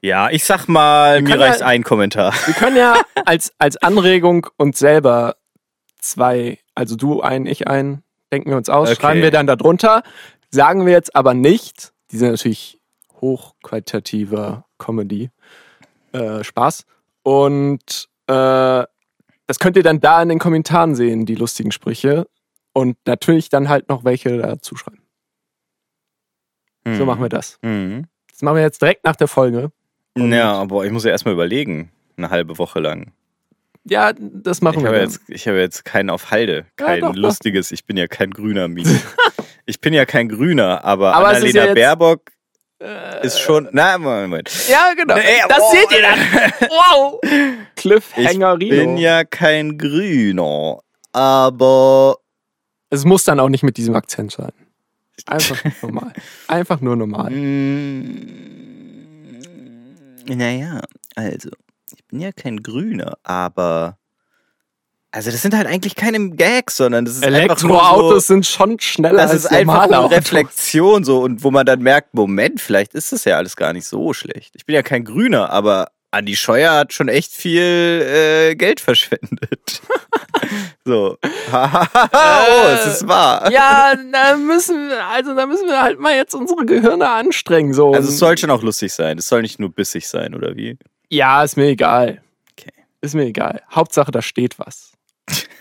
ja, 0.00 0.30
ich 0.30 0.44
sag 0.44 0.66
mal, 0.66 1.20
mir 1.22 1.28
können 1.28 1.40
ja- 1.40 1.46
reicht 1.48 1.62
ein 1.62 1.82
Kommentar. 1.84 2.32
Wir 2.46 2.54
können 2.54 2.76
ja 2.76 3.00
als, 3.24 3.52
als 3.58 3.76
Anregung 3.76 4.46
uns 4.56 4.78
selber 4.78 5.36
zwei, 6.00 6.58
also 6.74 6.96
du 6.96 7.20
ein, 7.20 7.46
ich 7.46 7.68
ein, 7.68 8.02
denken 8.32 8.50
wir 8.50 8.56
uns 8.56 8.68
aus, 8.68 8.88
Okay. 8.90 9.00
schreiben 9.00 9.22
wir 9.22 9.30
dann 9.30 9.46
da 9.46 9.56
drunter. 9.56 10.02
Sagen 10.50 10.84
wir 10.86 10.92
jetzt 10.92 11.14
aber 11.14 11.34
nicht, 11.34 11.92
die 12.10 12.16
sind 12.16 12.30
natürlich 12.30 12.78
hochqualitativer 13.20 14.64
Comedy, 14.78 15.30
äh, 16.12 16.42
Spaß. 16.44 16.84
Und 17.22 18.08
äh, 18.26 18.84
das 19.46 19.58
könnt 19.58 19.76
ihr 19.76 19.82
dann 19.82 20.00
da 20.00 20.22
in 20.22 20.28
den 20.28 20.38
Kommentaren 20.38 20.94
sehen, 20.94 21.26
die 21.26 21.34
lustigen 21.34 21.72
Sprüche. 21.72 22.26
Und 22.72 22.96
natürlich 23.06 23.48
dann 23.48 23.68
halt 23.68 23.88
noch 23.88 24.04
welche 24.04 24.38
dazu 24.38 24.76
schreiben. 24.76 25.02
So 26.96 27.04
machen 27.04 27.20
wir 27.22 27.28
das. 27.28 27.58
Mhm. 27.62 28.06
Das 28.30 28.42
machen 28.42 28.56
wir 28.56 28.62
jetzt 28.62 28.80
direkt 28.80 29.04
nach 29.04 29.16
der 29.16 29.28
Folge. 29.28 29.70
Und- 30.14 30.32
Ja, 30.32 30.54
aber 30.54 30.84
ich 30.86 30.92
muss 30.92 31.04
ja 31.04 31.10
erstmal 31.10 31.34
überlegen, 31.34 31.90
eine 32.16 32.30
halbe 32.30 32.58
Woche 32.58 32.80
lang. 32.80 33.12
Ja, 33.84 34.12
das 34.14 34.60
machen 34.60 34.78
Ich 34.78 34.82
wir 34.84 34.88
habe 34.90 34.98
jetzt, 35.00 35.20
ich 35.28 35.46
habe 35.48 35.58
jetzt 35.58 35.84
keinen 35.84 36.10
auf 36.10 36.30
Halde, 36.30 36.66
Ja, 36.78 36.86
kein 36.86 37.00
doch, 37.00 37.08
doch. 37.10 37.16
lustiges. 37.16 37.70
Ich 37.72 37.84
bin 37.86 37.96
ja 37.96 38.06
kein 38.06 38.30
Grüner, 38.30 38.68
Mini. 38.68 38.88
ich 39.66 39.80
bin 39.80 39.92
ja 39.94 40.04
kein 40.04 40.28
Grüner, 40.28 40.84
aber, 40.84 41.14
Aber 41.14 41.28
Annalena 41.28 41.66
ja 41.66 41.74
Baerbock 41.74 42.22
ist 43.22 43.40
schon. 43.40 43.68
Na, 43.72 43.98
Moment. 43.98 44.50
Ja, 44.68 44.94
genau. 44.94 45.16
Ey, 45.16 45.42
das 45.48 45.58
oh. 45.60 45.72
seht 45.72 45.92
ihr 45.92 46.02
dann. 46.02 46.18
Wow. 46.70 47.20
Ich 47.22 47.74
Cliffhanger 47.76 48.56
bin 48.56 48.96
ja 48.96 49.24
kein 49.24 49.76
Grüner, 49.78 50.80
aber. 51.12 52.16
Es 52.92 53.04
muss 53.04 53.22
dann 53.24 53.38
auch 53.38 53.48
nicht 53.48 53.62
mit 53.62 53.76
diesem 53.76 53.94
Akzent 53.94 54.32
sein. 54.32 54.52
Einfach 55.26 55.62
normal. 55.82 56.12
Einfach 56.48 56.80
nur 56.80 56.96
normal. 56.96 57.30
Mm, 57.30 58.64
naja, 60.26 60.80
also, 61.14 61.50
ich 61.94 62.04
bin 62.06 62.20
ja 62.20 62.32
kein 62.32 62.62
Grüner, 62.62 63.18
aber. 63.22 63.98
Also, 65.12 65.30
das 65.30 65.42
sind 65.42 65.56
halt 65.56 65.66
eigentlich 65.66 65.96
keine 65.96 66.30
Gags, 66.30 66.76
sondern 66.76 67.04
das 67.04 67.14
ist 67.14 67.22
nur 67.22 67.30
so, 67.30 67.36
Elektroautos 67.36 68.26
sind 68.28 68.46
schon 68.46 68.78
schneller 68.78 69.22
Das 69.22 69.32
als 69.32 69.44
ist 69.44 69.50
einfach 69.50 69.86
normale 69.86 69.98
Autos. 69.98 70.18
Reflexion 70.18 71.02
so 71.02 71.20
und 71.20 71.42
wo 71.42 71.50
man 71.50 71.66
dann 71.66 71.82
merkt, 71.82 72.14
Moment, 72.14 72.60
vielleicht 72.60 72.94
ist 72.94 73.12
das 73.12 73.24
ja 73.24 73.36
alles 73.36 73.56
gar 73.56 73.72
nicht 73.72 73.86
so 73.86 74.12
schlecht. 74.12 74.54
Ich 74.54 74.66
bin 74.66 74.74
ja 74.74 74.82
kein 74.82 75.04
Grüner, 75.04 75.50
aber 75.50 75.90
Andi 76.12 76.36
Scheuer 76.36 76.72
hat 76.74 76.92
schon 76.92 77.08
echt 77.08 77.32
viel 77.32 77.62
äh, 77.62 78.54
Geld 78.56 78.80
verschwendet. 78.80 79.82
so. 80.84 81.18
oh, 81.52 82.66
es 82.74 82.86
ist 82.86 83.08
wahr. 83.08 83.50
Ja, 83.50 83.94
da 84.12 84.36
müssen, 84.36 84.90
also 85.12 85.34
da 85.34 85.46
müssen 85.46 85.68
wir 85.68 85.82
halt 85.82 85.98
mal 86.00 86.14
jetzt 86.14 86.34
unsere 86.34 86.64
Gehirne 86.66 87.08
anstrengen. 87.08 87.74
So. 87.74 87.92
Also 87.92 88.08
es 88.08 88.18
soll 88.18 88.38
schon 88.38 88.50
auch 88.50 88.62
lustig 88.62 88.92
sein. 88.92 89.18
Es 89.18 89.28
soll 89.28 89.42
nicht 89.42 89.60
nur 89.60 89.70
bissig 89.70 90.08
sein, 90.08 90.34
oder 90.34 90.56
wie? 90.56 90.78
ja, 91.10 91.42
ist 91.42 91.56
mir 91.56 91.66
egal. 91.66 92.22
Okay. 92.52 92.72
Ist 93.00 93.14
mir 93.14 93.24
egal. 93.24 93.62
Hauptsache, 93.70 94.10
da 94.10 94.22
steht 94.22 94.58
was. 94.58 94.89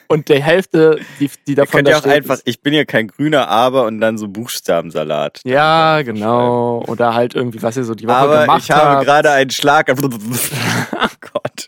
Und 0.08 0.28
die 0.30 0.42
Hälfte, 0.42 1.00
die, 1.20 1.30
die 1.46 1.52
Ihr 1.52 1.56
davon 1.58 1.72
könnt 1.72 1.88
da 1.88 1.92
ja 1.92 2.00
auch 2.00 2.06
einfach, 2.06 2.40
ich 2.46 2.62
bin 2.62 2.74
ja 2.74 2.84
kein 2.84 3.08
Grüner, 3.08 3.48
aber 3.48 3.86
und 3.86 4.02
dann 4.02 4.18
so 4.18 4.28
Buchstabensalat. 4.28 5.42
Ja, 5.44 6.02
genau. 6.02 6.84
Oder 6.88 7.14
halt 7.14 7.36
irgendwie, 7.36 7.62
was 7.62 7.78
ihr 7.78 7.84
so 7.84 7.94
die 7.94 8.08
Woche 8.08 8.16
Aber 8.16 8.42
gemacht 8.42 8.64
ich 8.64 8.72
habe 8.72 8.98
habt. 8.98 9.06
gerade 9.06 9.32
einen 9.32 9.52
Schlag. 9.52 9.88
oh 10.02 11.08
Gott. 11.32 11.68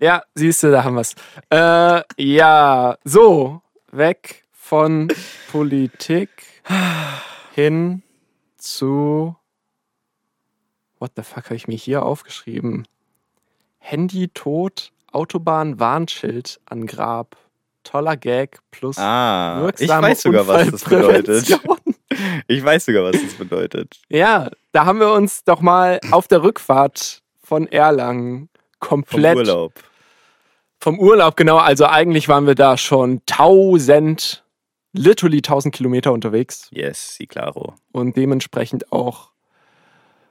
Ja, 0.00 0.22
siehst 0.34 0.62
du, 0.62 0.70
da 0.70 0.84
haben 0.84 0.94
wir's. 0.94 1.16
Äh, 1.50 2.02
ja, 2.16 2.96
so, 3.02 3.62
weg 3.90 4.44
von 4.52 5.08
Politik 5.50 6.30
hin 7.54 8.02
zu. 8.56 9.34
What 11.00 11.12
the 11.16 11.22
fuck 11.22 11.46
habe 11.46 11.56
ich 11.56 11.66
mir 11.66 11.76
hier 11.76 12.04
aufgeschrieben? 12.04 12.86
Handy 13.78 14.28
tot, 14.28 14.92
Autobahn 15.12 15.78
Warnschild 15.80 16.60
an 16.66 16.86
Grab. 16.86 17.36
Toller 17.84 18.16
Gag 18.16 18.58
plus 18.70 18.98
Ah, 18.98 19.58
ich 19.58 19.64
wirksame 19.80 20.08
weiß 20.08 20.22
sogar, 20.22 20.46
was 20.46 20.70
das 20.70 20.84
bedeutet. 20.84 21.60
Ich 22.48 22.64
weiß 22.64 22.86
sogar, 22.86 23.04
was 23.04 23.20
das 23.22 23.34
bedeutet. 23.34 24.00
Ja, 24.08 24.50
da 24.72 24.86
haben 24.86 24.98
wir 24.98 25.12
uns 25.12 25.44
doch 25.44 25.60
mal 25.60 26.00
auf 26.10 26.26
der 26.26 26.42
Rückfahrt 26.42 27.22
von 27.42 27.66
Erlangen 27.66 28.48
Vom 28.80 29.04
komplett 29.04 29.36
Urlaub. 29.36 29.74
Vom 30.80 30.98
Urlaub, 30.98 31.36
genau. 31.36 31.58
Also 31.58 31.86
eigentlich 31.86 32.28
waren 32.28 32.46
wir 32.46 32.54
da 32.54 32.76
schon 32.78 33.20
1000, 33.30 34.42
literally 34.94 35.38
1000 35.38 35.74
Kilometer 35.74 36.12
unterwegs 36.12 36.68
Yes, 36.72 37.14
sí, 37.14 37.26
claro. 37.26 37.74
und 37.92 38.16
dementsprechend 38.16 38.90
auch 38.90 39.30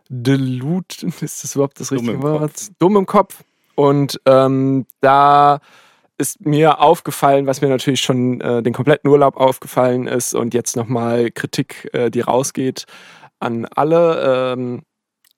delut, 0.09 1.03
ist 1.03 1.43
das 1.43 1.55
überhaupt 1.55 1.79
das 1.79 1.91
richtige 1.91 2.21
Wort? 2.21 2.53
Dumm 2.79 2.97
im 2.97 3.05
Kopf. 3.05 3.43
Und 3.77 4.19
ähm, 4.25 4.87
da 5.01 5.59
ist 6.17 6.43
mir 6.43 6.81
aufgefallen, 6.81 7.45
was 7.45 7.61
mir 7.61 7.69
natürlich 7.69 8.01
schon 8.01 8.41
äh, 8.41 8.63
den 8.63 8.73
kompletten 8.73 9.07
Urlaub 9.07 9.37
aufgefallen 9.37 10.07
ist 10.07 10.33
und 10.33 10.55
jetzt 10.55 10.75
nochmal 10.75 11.29
Kritik, 11.29 11.87
äh, 11.93 12.09
die 12.09 12.21
rausgeht 12.21 12.85
an 13.39 13.65
alle. 13.65 14.53
Ähm, 14.53 14.81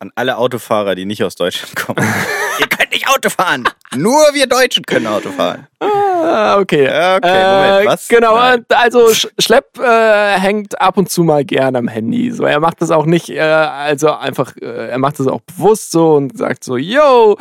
An 0.01 0.11
alle 0.15 0.37
Autofahrer, 0.37 0.95
die 0.95 1.03
nicht 1.03 1.21
aus 1.25 1.35
Deutschland 1.35 1.75
kommen. 1.75 2.07
Ihr 2.61 2.67
könnt 2.67 2.91
nicht 2.91 3.09
Auto 3.09 3.29
fahren. 3.29 3.67
Nur 3.93 4.15
wir 4.33 4.47
Deutschen 4.47 4.85
können 4.85 5.07
Auto 5.07 5.29
fahren. 5.31 5.67
Ah, 6.21 6.57
okay. 6.59 6.87
Okay, 6.87 7.43
Moment, 7.43 7.87
was? 7.87 8.07
Genau, 8.07 8.35
Nein. 8.35 8.65
also 8.69 9.07
Sch- 9.07 9.29
Schlepp 9.39 9.79
äh, 9.79 10.39
hängt 10.39 10.79
ab 10.81 10.97
und 10.97 11.09
zu 11.09 11.23
mal 11.23 11.45
gern 11.45 11.75
am 11.75 11.87
Handy. 11.87 12.31
So, 12.31 12.43
er 12.43 12.59
macht 12.59 12.81
das 12.81 12.91
auch 12.91 13.05
nicht, 13.05 13.29
äh, 13.29 13.39
also 13.39 14.11
einfach, 14.13 14.55
äh, 14.57 14.89
er 14.89 14.97
macht 14.97 15.19
das 15.19 15.27
auch 15.27 15.41
bewusst 15.41 15.91
so 15.91 16.13
und 16.13 16.37
sagt 16.37 16.63
so, 16.63 16.77
yo, 16.77 17.37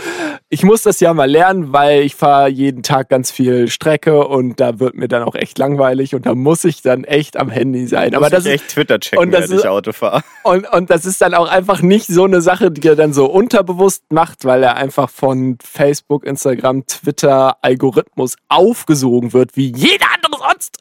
ich 0.48 0.62
muss 0.62 0.82
das 0.82 1.00
ja 1.00 1.12
mal 1.14 1.30
lernen, 1.30 1.72
weil 1.72 2.02
ich 2.02 2.14
fahre 2.14 2.48
jeden 2.48 2.82
Tag 2.82 3.08
ganz 3.08 3.30
viel 3.30 3.68
Strecke 3.68 4.26
und 4.26 4.60
da 4.60 4.78
wird 4.80 4.94
mir 4.94 5.08
dann 5.08 5.22
auch 5.22 5.34
echt 5.34 5.58
langweilig 5.58 6.14
und 6.14 6.26
da 6.26 6.34
muss 6.34 6.64
ich 6.64 6.82
dann 6.82 7.04
echt 7.04 7.36
am 7.36 7.50
Handy 7.50 7.86
sein. 7.86 8.14
Aber 8.14 8.26
Muss 8.26 8.30
das 8.30 8.46
ich 8.46 8.54
ist, 8.54 8.60
echt 8.62 8.70
Twitter 8.74 9.00
checken, 9.00 9.18
und 9.24 9.32
das 9.32 9.48
während 9.50 9.64
ich 9.64 9.68
Auto 9.68 9.92
fahre. 9.92 10.22
und, 10.44 10.70
und 10.72 10.90
das 10.90 11.04
ist 11.04 11.20
dann 11.20 11.34
auch 11.34 11.48
einfach 11.48 11.82
nicht 11.82 12.06
so 12.06 12.24
eine 12.24 12.40
Sache, 12.40 12.70
die 12.70 12.86
er 12.88 12.96
dann 12.96 13.12
so 13.12 13.26
unterbewusst 13.26 14.04
macht, 14.12 14.44
weil 14.44 14.62
er 14.62 14.76
einfach 14.76 15.10
von 15.10 15.58
Facebook, 15.62 16.24
Instagram, 16.24 16.86
Twitter, 16.86 17.56
Algorithmus 17.62 18.36
aufgesogen 18.70 19.32
wird, 19.32 19.56
wie 19.56 19.72
jeder 19.74 20.06
andere 20.14 20.38
sonst. 20.50 20.78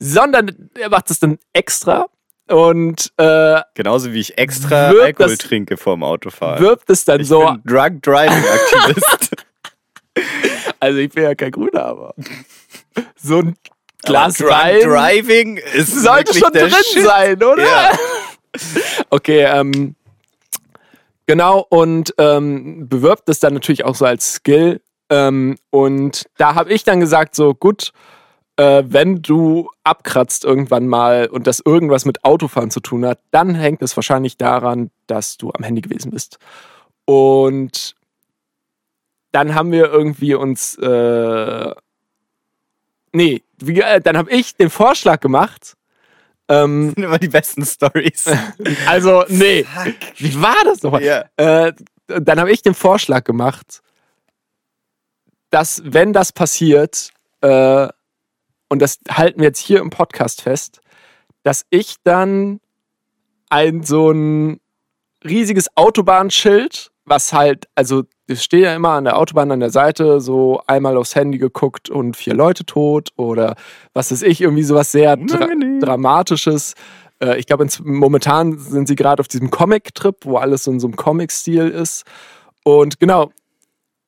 Sondern 0.00 0.70
er 0.78 0.90
macht 0.90 1.10
es 1.10 1.18
dann 1.18 1.38
extra 1.52 2.06
und 2.48 3.12
äh, 3.16 3.60
Genauso 3.74 4.12
wie 4.12 4.20
ich 4.20 4.38
extra 4.38 4.88
Alkohol 4.88 5.28
das- 5.30 5.38
trinke 5.38 5.76
vorm 5.76 6.02
Autofahren. 6.02 6.62
wirbt 6.62 6.88
es 6.90 7.04
dann 7.04 7.20
ich 7.20 7.28
so. 7.28 7.40
bin 7.46 7.62
Drug 7.64 8.00
Driving 8.02 8.44
Aktivist. 8.84 9.34
Also 10.80 10.98
ich 10.98 11.10
bin 11.12 11.24
ja 11.24 11.34
kein 11.34 11.50
Grüner, 11.50 11.84
aber 11.84 12.14
so 13.16 13.38
ein 13.40 13.56
Glas 14.04 14.40
Aber 14.40 14.50
Drug 14.50 14.56
Wein 14.58 14.80
Driving 14.88 15.56
ist 15.74 15.94
sollte 16.02 16.32
schon 16.38 16.52
der 16.52 16.68
drin 16.68 16.78
Shit. 16.92 17.02
sein, 17.04 17.42
oder? 17.42 17.62
Ja. 17.62 17.98
Okay, 19.10 19.42
ähm, 19.44 19.94
genau, 21.26 21.64
und 21.68 22.14
ähm, 22.18 22.88
bewirbt 22.88 23.28
es 23.28 23.38
dann 23.40 23.54
natürlich 23.54 23.84
auch 23.84 23.94
so 23.94 24.04
als 24.06 24.34
Skill. 24.34 24.80
Ähm, 25.10 25.56
und 25.70 26.28
da 26.36 26.54
habe 26.54 26.72
ich 26.72 26.84
dann 26.84 27.00
gesagt, 27.00 27.34
so 27.34 27.54
gut, 27.54 27.92
äh, 28.56 28.82
wenn 28.86 29.22
du 29.22 29.70
abkratzt 29.84 30.44
irgendwann 30.44 30.86
mal 30.86 31.28
und 31.28 31.46
das 31.46 31.60
irgendwas 31.64 32.04
mit 32.04 32.24
Autofahren 32.24 32.70
zu 32.70 32.80
tun 32.80 33.06
hat, 33.06 33.20
dann 33.30 33.54
hängt 33.54 33.82
es 33.82 33.96
wahrscheinlich 33.96 34.36
daran, 34.36 34.90
dass 35.06 35.36
du 35.36 35.50
am 35.52 35.62
Handy 35.62 35.80
gewesen 35.80 36.10
bist. 36.10 36.38
Und 37.04 37.94
dann 39.32 39.54
haben 39.54 39.72
wir 39.72 39.90
irgendwie 39.90 40.34
uns, 40.34 40.74
äh, 40.76 41.74
nee, 43.12 43.42
wie, 43.58 43.80
äh, 43.80 44.00
dann 44.00 44.16
habe 44.16 44.30
ich 44.30 44.56
den 44.56 44.70
Vorschlag 44.70 45.20
gemacht, 45.20 45.76
ähm, 46.48 46.86
Das 46.86 46.94
sind 46.94 47.04
immer 47.04 47.18
die 47.18 47.28
besten 47.28 47.64
Stories. 47.64 48.24
also, 48.86 49.24
nee. 49.28 49.66
Wie 50.16 50.40
war 50.40 50.56
das 50.64 50.82
nochmal? 50.82 51.04
Ja. 51.04 51.24
Äh, 51.36 51.72
dann 52.06 52.40
habe 52.40 52.50
ich 52.50 52.62
den 52.62 52.74
Vorschlag 52.74 53.24
gemacht, 53.24 53.82
dass, 55.50 55.82
wenn 55.84 56.12
das 56.12 56.32
passiert, 56.32 57.10
äh, 57.40 57.88
und 58.68 58.82
das 58.82 58.98
halten 59.10 59.40
wir 59.40 59.48
jetzt 59.48 59.60
hier 59.60 59.80
im 59.80 59.90
Podcast 59.90 60.42
fest, 60.42 60.80
dass 61.42 61.64
ich 61.70 61.96
dann 62.04 62.60
ein 63.48 63.82
so 63.82 64.10
ein 64.10 64.60
riesiges 65.24 65.74
Autobahnschild, 65.76 66.90
was 67.04 67.32
halt, 67.32 67.66
also 67.74 68.04
ich 68.26 68.42
stehe 68.42 68.64
ja 68.64 68.76
immer 68.76 68.90
an 68.90 69.04
der 69.04 69.16
Autobahn 69.16 69.50
an 69.50 69.60
der 69.60 69.70
Seite, 69.70 70.20
so 70.20 70.60
einmal 70.66 70.98
aufs 70.98 71.14
Handy 71.14 71.38
geguckt 71.38 71.88
und 71.88 72.16
vier 72.16 72.34
Leute 72.34 72.66
tot 72.66 73.10
oder 73.16 73.56
was 73.94 74.12
weiß 74.12 74.22
ich, 74.22 74.42
irgendwie 74.42 74.62
sowas 74.62 74.92
sehr 74.92 75.16
dra. 75.16 75.48
Dramatisches. 75.80 76.74
Äh, 77.22 77.38
ich 77.38 77.46
glaube, 77.46 77.66
momentan 77.82 78.58
sind 78.58 78.86
sie 78.86 78.96
gerade 78.96 79.20
auf 79.20 79.28
diesem 79.28 79.50
Comic-Trip, 79.50 80.16
wo 80.24 80.36
alles 80.36 80.64
so 80.64 80.70
in 80.70 80.80
so 80.80 80.88
einem 80.88 80.96
Comic-Stil 80.96 81.68
ist. 81.68 82.04
Und 82.64 83.00
genau, 83.00 83.32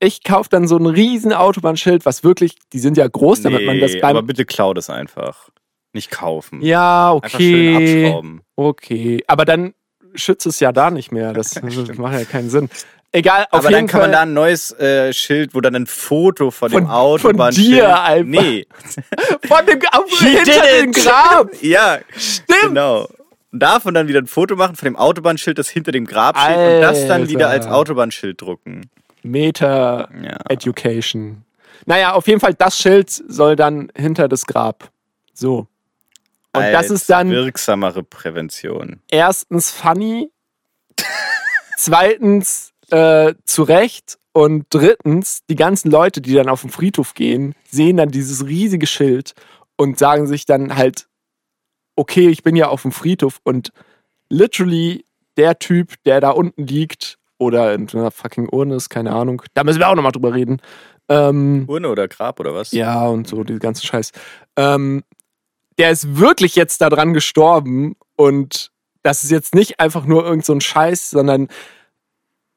ich 0.00 0.24
kaufe 0.24 0.48
dann 0.48 0.66
so 0.66 0.76
ein 0.78 0.86
riesen 0.86 1.32
Autobahnschild, 1.32 2.04
was 2.06 2.24
wirklich, 2.24 2.56
die 2.72 2.78
sind 2.78 2.96
ja 2.96 3.06
groß, 3.06 3.42
damit 3.42 3.66
man 3.66 3.78
das 3.80 3.92
Nee, 3.92 4.00
beim. 4.00 4.16
aber 4.16 4.22
bitte 4.26 4.44
klau 4.46 4.74
das 4.74 4.90
einfach. 4.90 5.50
Nicht 5.92 6.10
kaufen. 6.10 6.62
ja, 6.62 7.12
Einfach 7.14 7.38
schön 7.38 7.76
okay. 7.76 8.04
abschrauben. 8.06 8.40
Okay. 8.56 9.24
Aber 9.26 9.44
dann 9.44 9.74
schützt 10.14 10.46
es 10.46 10.58
ja 10.60 10.72
da 10.72 10.90
nicht 10.90 11.12
mehr. 11.12 11.32
Das, 11.34 11.60
macht 11.62 12.14
ja 12.18 12.24
keinen 12.24 12.48
Sinn. 12.50 12.70
Egal, 13.12 13.42
auf 13.50 13.58
aber 13.60 13.70
jeden 13.70 13.72
dann 13.72 13.86
kann 13.88 14.00
Fall. 14.02 14.08
man 14.08 14.12
da 14.12 14.20
ein 14.22 14.32
neues 14.34 14.70
äh, 14.78 15.12
Schild, 15.12 15.52
wo 15.52 15.60
dann 15.60 15.74
ein 15.74 15.86
Foto 15.86 16.52
von, 16.52 16.70
Von- 16.70 16.84
dem 16.84 16.90
Autobahnschild. 16.90 17.66
von 17.66 17.74
dir 17.74 18.02
einfach. 18.02 18.42
Nee. 18.42 18.66
von 19.48 19.66
dem 19.66 19.80
auf, 19.90 20.18
hinter 20.20 20.62
dem. 20.80 20.92
Grab. 20.92 21.50
Ja, 21.60 21.98
Stimmt. 22.16 22.46
genau. 22.68 23.08
Und 23.52 23.60
davon 23.60 23.94
dann 23.94 24.06
wieder 24.06 24.20
ein 24.20 24.28
Foto 24.28 24.54
machen 24.54 24.76
von 24.76 24.86
dem 24.86 24.94
Autobahnschild, 24.94 25.58
das 25.58 25.68
hinter 25.68 25.90
dem 25.90 26.06
Grab 26.06 26.38
steht 26.38 26.56
und 26.56 26.80
das 26.82 27.08
dann 27.08 27.28
wieder 27.28 27.48
als 27.48 27.66
Alter. 27.66 27.76
Autobahnschild 27.78 28.40
drucken. 28.40 28.88
Meter 29.22 30.08
Ja. 30.22 30.38
Naja, 31.86 32.12
auf 32.12 32.26
jeden 32.26 32.40
Fall, 32.40 32.54
das 32.54 32.78
Schild 32.78 33.10
soll 33.10 33.56
dann 33.56 33.90
hinter 33.96 34.28
das 34.28 34.46
Grab. 34.46 34.90
So. 35.32 35.66
Und 36.52 36.62
als 36.62 36.88
das 36.88 36.90
ist 36.90 37.10
dann 37.10 37.30
wirksamere 37.30 38.02
Prävention. 38.02 39.00
erstens 39.10 39.70
funny, 39.70 40.30
zweitens 41.76 42.72
äh, 42.90 43.34
zu 43.44 43.62
Recht 43.62 44.18
und 44.32 44.66
drittens, 44.70 45.40
die 45.48 45.56
ganzen 45.56 45.90
Leute, 45.90 46.20
die 46.20 46.34
dann 46.34 46.48
auf 46.48 46.62
den 46.62 46.70
Friedhof 46.70 47.14
gehen, 47.14 47.54
sehen 47.70 47.96
dann 47.96 48.10
dieses 48.10 48.46
riesige 48.46 48.86
Schild 48.86 49.34
und 49.76 49.98
sagen 49.98 50.26
sich 50.26 50.44
dann 50.44 50.76
halt, 50.76 51.06
okay, 51.96 52.28
ich 52.28 52.42
bin 52.42 52.56
ja 52.56 52.68
auf 52.68 52.82
dem 52.82 52.92
Friedhof 52.92 53.40
und 53.44 53.72
literally 54.28 55.04
der 55.36 55.58
Typ, 55.58 55.94
der 56.04 56.20
da 56.20 56.30
unten 56.30 56.66
liegt 56.66 57.16
oder 57.40 57.72
in 57.72 57.88
einer 57.88 58.10
fucking 58.10 58.48
Urne 58.50 58.76
ist, 58.76 58.90
keine 58.90 59.12
Ahnung, 59.12 59.42
da 59.54 59.64
müssen 59.64 59.78
wir 59.78 59.88
auch 59.88 59.94
nochmal 59.94 60.12
drüber 60.12 60.34
reden. 60.34 60.60
Ähm, 61.08 61.64
Urne 61.66 61.88
oder 61.88 62.06
Grab 62.06 62.38
oder 62.38 62.54
was? 62.54 62.70
ja, 62.72 63.06
und 63.06 63.26
so, 63.26 63.42
die 63.44 63.58
ganze 63.58 63.84
Scheiß. 63.84 64.12
Ähm, 64.56 65.02
der 65.78 65.90
ist 65.90 66.18
wirklich 66.18 66.54
jetzt 66.54 66.82
daran 66.82 67.14
gestorben 67.14 67.96
und 68.14 68.70
das 69.02 69.24
ist 69.24 69.30
jetzt 69.30 69.54
nicht 69.54 69.80
einfach 69.80 70.04
nur 70.04 70.24
irgend 70.24 70.44
so 70.44 70.52
ein 70.52 70.60
Scheiß, 70.60 71.08
sondern 71.08 71.48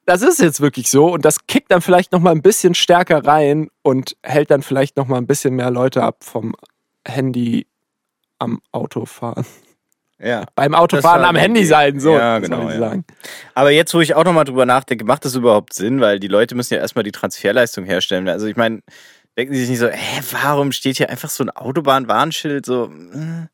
das 0.05 0.21
ist 0.21 0.41
jetzt 0.41 0.59
wirklich 0.59 0.89
so 0.89 1.13
und 1.13 1.23
das 1.23 1.47
kickt 1.47 1.71
dann 1.71 1.81
vielleicht 1.81 2.11
noch 2.11 2.19
mal 2.19 2.31
ein 2.31 2.41
bisschen 2.41 2.75
stärker 2.75 3.25
rein 3.25 3.69
und 3.83 4.17
hält 4.21 4.51
dann 4.51 4.63
vielleicht 4.63 4.97
noch 4.97 5.07
mal 5.07 5.17
ein 5.17 5.27
bisschen 5.27 5.55
mehr 5.55 5.71
Leute 5.71 6.03
ab 6.03 6.25
vom 6.25 6.55
Handy 7.07 7.67
am 8.37 8.61
Autofahren. 8.73 9.45
Ja. 10.19 10.45
Beim 10.55 10.73
Autofahren 10.75 11.23
am 11.23 11.35
Handy 11.35 11.65
sein, 11.65 11.99
so. 11.99 12.13
Ja, 12.13 12.39
genau, 12.39 12.69
ja. 12.69 12.79
sagen. 12.79 13.05
Aber 13.53 13.71
jetzt, 13.71 13.93
wo 13.93 13.99
ich 13.99 14.15
auch 14.15 14.23
nochmal 14.23 14.45
drüber 14.45 14.65
nachdenke, 14.65 15.05
macht 15.05 15.25
das 15.25 15.35
überhaupt 15.35 15.73
Sinn? 15.73 16.01
Weil 16.01 16.19
die 16.19 16.27
Leute 16.27 16.55
müssen 16.55 16.73
ja 16.75 16.79
erstmal 16.79 17.03
die 17.03 17.11
Transferleistung 17.11 17.85
herstellen. 17.85 18.27
Also 18.29 18.47
ich 18.47 18.55
meine, 18.55 18.81
denken 19.37 19.53
sie 19.53 19.61
sich 19.61 19.69
nicht 19.69 19.79
so, 19.79 19.87
hä, 19.87 20.21
warum 20.31 20.71
steht 20.71 20.97
hier 20.97 21.09
einfach 21.09 21.29
so 21.29 21.43
ein 21.43 21.49
Autobahnwarnschild? 21.49 22.65
So, 22.65 22.85
äh, 22.85 23.47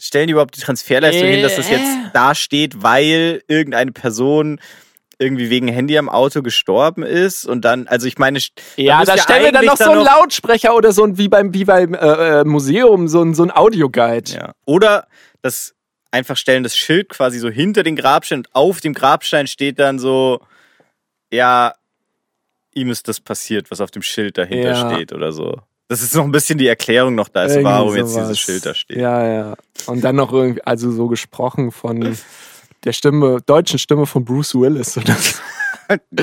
stellen 0.00 0.26
die 0.26 0.32
überhaupt 0.32 0.56
die 0.56 0.60
Transferleistung 0.60 1.28
hin, 1.28 1.42
dass 1.42 1.56
das 1.56 1.68
Äh. 1.68 1.76
jetzt 1.76 1.96
da 2.12 2.34
steht, 2.34 2.82
weil 2.82 3.42
irgendeine 3.48 3.92
Person 3.92 4.60
irgendwie 5.18 5.48
wegen 5.48 5.68
Handy 5.68 5.96
am 5.96 6.08
Auto 6.08 6.42
gestorben 6.42 7.04
ist 7.04 7.46
und 7.46 7.64
dann, 7.64 7.86
also 7.86 8.06
ich 8.06 8.18
meine, 8.18 8.40
Ja, 8.76 9.04
da 9.04 9.16
stellen 9.16 9.44
wir 9.44 9.52
dann 9.52 9.64
noch 9.64 9.76
so 9.76 9.90
einen 9.90 10.02
Lautsprecher 10.02 10.74
oder 10.74 10.92
so 10.92 11.04
ein, 11.04 11.18
wie 11.18 11.28
beim, 11.28 11.54
wie 11.54 11.64
beim 11.64 11.94
äh, 11.94 12.40
äh, 12.40 12.44
Museum, 12.44 13.06
so 13.06 13.22
ein, 13.22 13.32
so 13.32 13.44
ein 13.44 13.52
Audioguide. 13.52 14.32
Ja. 14.32 14.52
Oder 14.66 15.06
das 15.44 15.74
einfach 16.10 16.36
stellen 16.36 16.62
das 16.62 16.76
Schild 16.76 17.08
quasi 17.08 17.38
so 17.38 17.48
hinter 17.50 17.82
den 17.82 17.96
Grabstein 17.96 18.38
und 18.38 18.54
auf 18.54 18.80
dem 18.80 18.94
Grabstein 18.94 19.46
steht 19.46 19.78
dann 19.78 19.98
so, 19.98 20.40
ja, 21.32 21.74
ihm 22.74 22.90
ist 22.90 23.08
das 23.08 23.20
passiert, 23.20 23.70
was 23.70 23.80
auf 23.80 23.90
dem 23.90 24.02
Schild 24.02 24.38
dahinter 24.38 24.70
Ja. 24.72 24.90
steht 24.94 25.12
oder 25.12 25.32
so. 25.32 25.60
Das 25.88 26.02
ist 26.02 26.14
noch 26.14 26.24
ein 26.24 26.32
bisschen 26.32 26.56
die 26.58 26.66
Erklärung 26.66 27.14
noch 27.14 27.28
da 27.28 27.44
ist, 27.44 27.52
Irgendwie 27.52 27.64
warum 27.70 27.94
jetzt 27.96 28.10
sowas. 28.12 28.24
dieses 28.28 28.40
Schild 28.40 28.64
da 28.66 28.74
steht. 28.74 28.96
Ja, 28.96 29.26
ja. 29.28 29.54
Und 29.86 30.02
dann 30.02 30.16
noch 30.16 30.32
irgendwie, 30.32 30.62
also 30.64 30.90
so 30.90 31.08
gesprochen 31.08 31.72
von 31.72 32.16
der 32.84 32.92
Stimme, 32.92 33.40
deutschen 33.44 33.78
Stimme 33.78 34.06
von 34.06 34.24
Bruce 34.24 34.54
Willis 34.54 34.96
oder 34.96 35.14
so. 35.14 35.34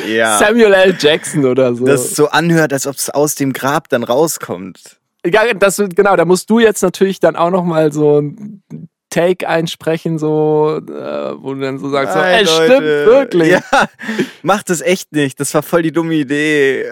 Ja. 0.08 0.40
Samuel 0.40 0.74
L. 0.74 0.98
Jackson 1.00 1.46
oder 1.46 1.76
so. 1.76 1.86
Das 1.86 2.16
so 2.16 2.30
anhört, 2.30 2.74
als 2.74 2.88
ob 2.88 2.96
es 2.96 3.12
aus 3.12 3.36
dem 3.36 3.54
Grab 3.54 3.90
dann 3.90 4.04
rauskommt. 4.04 4.98
ja, 5.24 5.54
das, 5.54 5.78
genau, 5.78 6.16
da 6.16 6.26
musst 6.26 6.50
du 6.50 6.58
jetzt 6.58 6.82
natürlich 6.82 7.20
dann 7.20 7.36
auch 7.36 7.52
noch 7.52 7.64
mal 7.64 7.94
so 7.94 8.20
ein 8.22 8.64
Take 9.12 9.48
einsprechen, 9.48 10.18
so, 10.18 10.78
äh, 10.88 11.36
wo 11.44 11.54
du 11.54 11.60
dann 11.62 11.78
so 11.78 11.90
sagst, 11.90 12.14
so, 12.14 12.20
es 12.20 12.50
Leute. 12.50 12.66
stimmt 12.66 12.82
wirklich. 12.82 13.50
Ja. 13.50 13.62
Ja, 13.72 13.88
macht 14.42 14.70
das 14.72 14.82
echt 14.82 15.12
nicht. 15.12 15.40
Das 15.40 15.54
war 15.54 15.62
voll 15.62 15.84
die 15.84 15.92
dumme 15.92 16.16
Idee. 16.16 16.90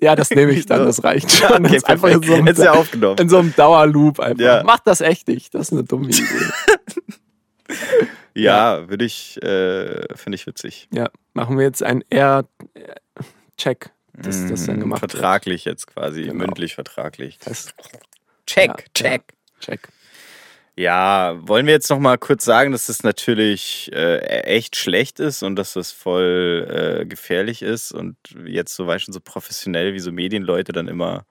das 0.00 0.28
nehme 0.30 0.52
ich 0.52 0.66
dann, 0.66 0.84
das 0.84 1.02
reicht 1.02 1.30
Ja, 1.40 1.48
schon. 1.48 1.64
okay, 1.64 1.74
das 1.74 1.76
ist 1.76 1.88
einfach 1.88 2.08
in 2.10 2.22
so, 2.22 2.34
einem, 2.34 2.54
ja 2.56 2.72
aufgenommen. 2.72 3.18
in 3.18 3.28
so 3.30 3.38
einem 3.38 3.54
Dauerloop 3.56 4.20
einfach. 4.20 4.38
Ja. 4.44 4.62
Mach 4.66 4.80
das 4.80 5.00
echt 5.00 5.28
nicht, 5.28 5.54
das 5.54 5.68
ist 5.68 5.72
eine 5.72 5.84
dumme 5.84 6.08
Idee. 6.08 6.22
Ja, 8.36 8.88
würde 8.88 9.04
ich, 9.04 9.40
äh, 9.44 10.12
finde 10.16 10.34
ich 10.34 10.46
witzig. 10.46 10.88
ja, 10.92 11.08
machen 11.34 11.56
wir 11.56 11.64
jetzt 11.64 11.84
einen 11.84 12.02
Air-Check, 12.10 13.90
dass 14.12 14.46
das 14.48 14.66
dann 14.66 14.78
Mm, 14.78 14.80
gemacht 14.80 15.02
wird. 15.02 15.12
Vertraglich 15.12 15.64
jetzt 15.64 15.86
quasi, 15.86 16.22
Genau. 16.22 16.34
mündlich 16.34 16.74
vertraglich. 16.74 17.38
Check, 18.46 18.66
Ja, 18.68 18.76
check. 18.92 19.22
Check. 19.60 19.88
Ja, 20.76 21.36
wollen 21.46 21.66
wir 21.66 21.72
jetzt 21.72 21.88
noch 21.88 22.00
mal 22.00 22.18
kurz 22.18 22.44
sagen, 22.44 22.72
dass 22.72 22.86
das 22.86 23.04
natürlich 23.04 23.90
äh, 23.92 24.18
echt 24.42 24.74
schlecht 24.74 25.20
ist 25.20 25.44
und 25.44 25.54
dass 25.54 25.74
das 25.74 25.92
voll 25.92 26.66
äh, 27.02 27.06
gefährlich 27.06 27.62
ist 27.62 27.92
und 27.92 28.16
jetzt 28.44 28.74
so, 28.74 28.86
weißt 28.86 29.06
du, 29.06 29.12
so 29.12 29.20
professionell 29.20 29.94
wie 29.94 30.00
so 30.00 30.10
Medienleute 30.10 30.72
dann 30.72 30.88
immer 30.88 31.26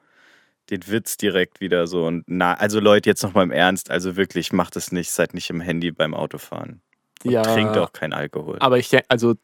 den 0.69 0.87
Witz 0.87 1.17
direkt 1.17 1.59
wieder 1.59 1.87
so 1.87 2.05
und 2.05 2.23
na, 2.27 2.53
also 2.53 2.79
Leute, 2.79 3.09
jetzt 3.09 3.21
noch 3.21 3.33
mal 3.33 3.43
im 3.43 3.51
Ernst, 3.51 3.91
also 3.91 4.15
wirklich, 4.15 4.53
macht 4.53 4.77
es 4.77 4.93
nicht, 4.93 5.11
seid 5.11 5.33
nicht 5.33 5.49
im 5.49 5.59
Handy 5.59 5.91
beim 5.91 6.13
Autofahren. 6.13 6.81
Und 7.25 7.31
Ja. 7.31 7.43
trinkt 7.43 7.77
auch 7.77 7.91
kein 7.91 8.13
Alkohol. 8.13 8.57
Aber 8.61 8.77
ich 8.77 8.87
denke, 8.89 9.05
also 9.09 9.35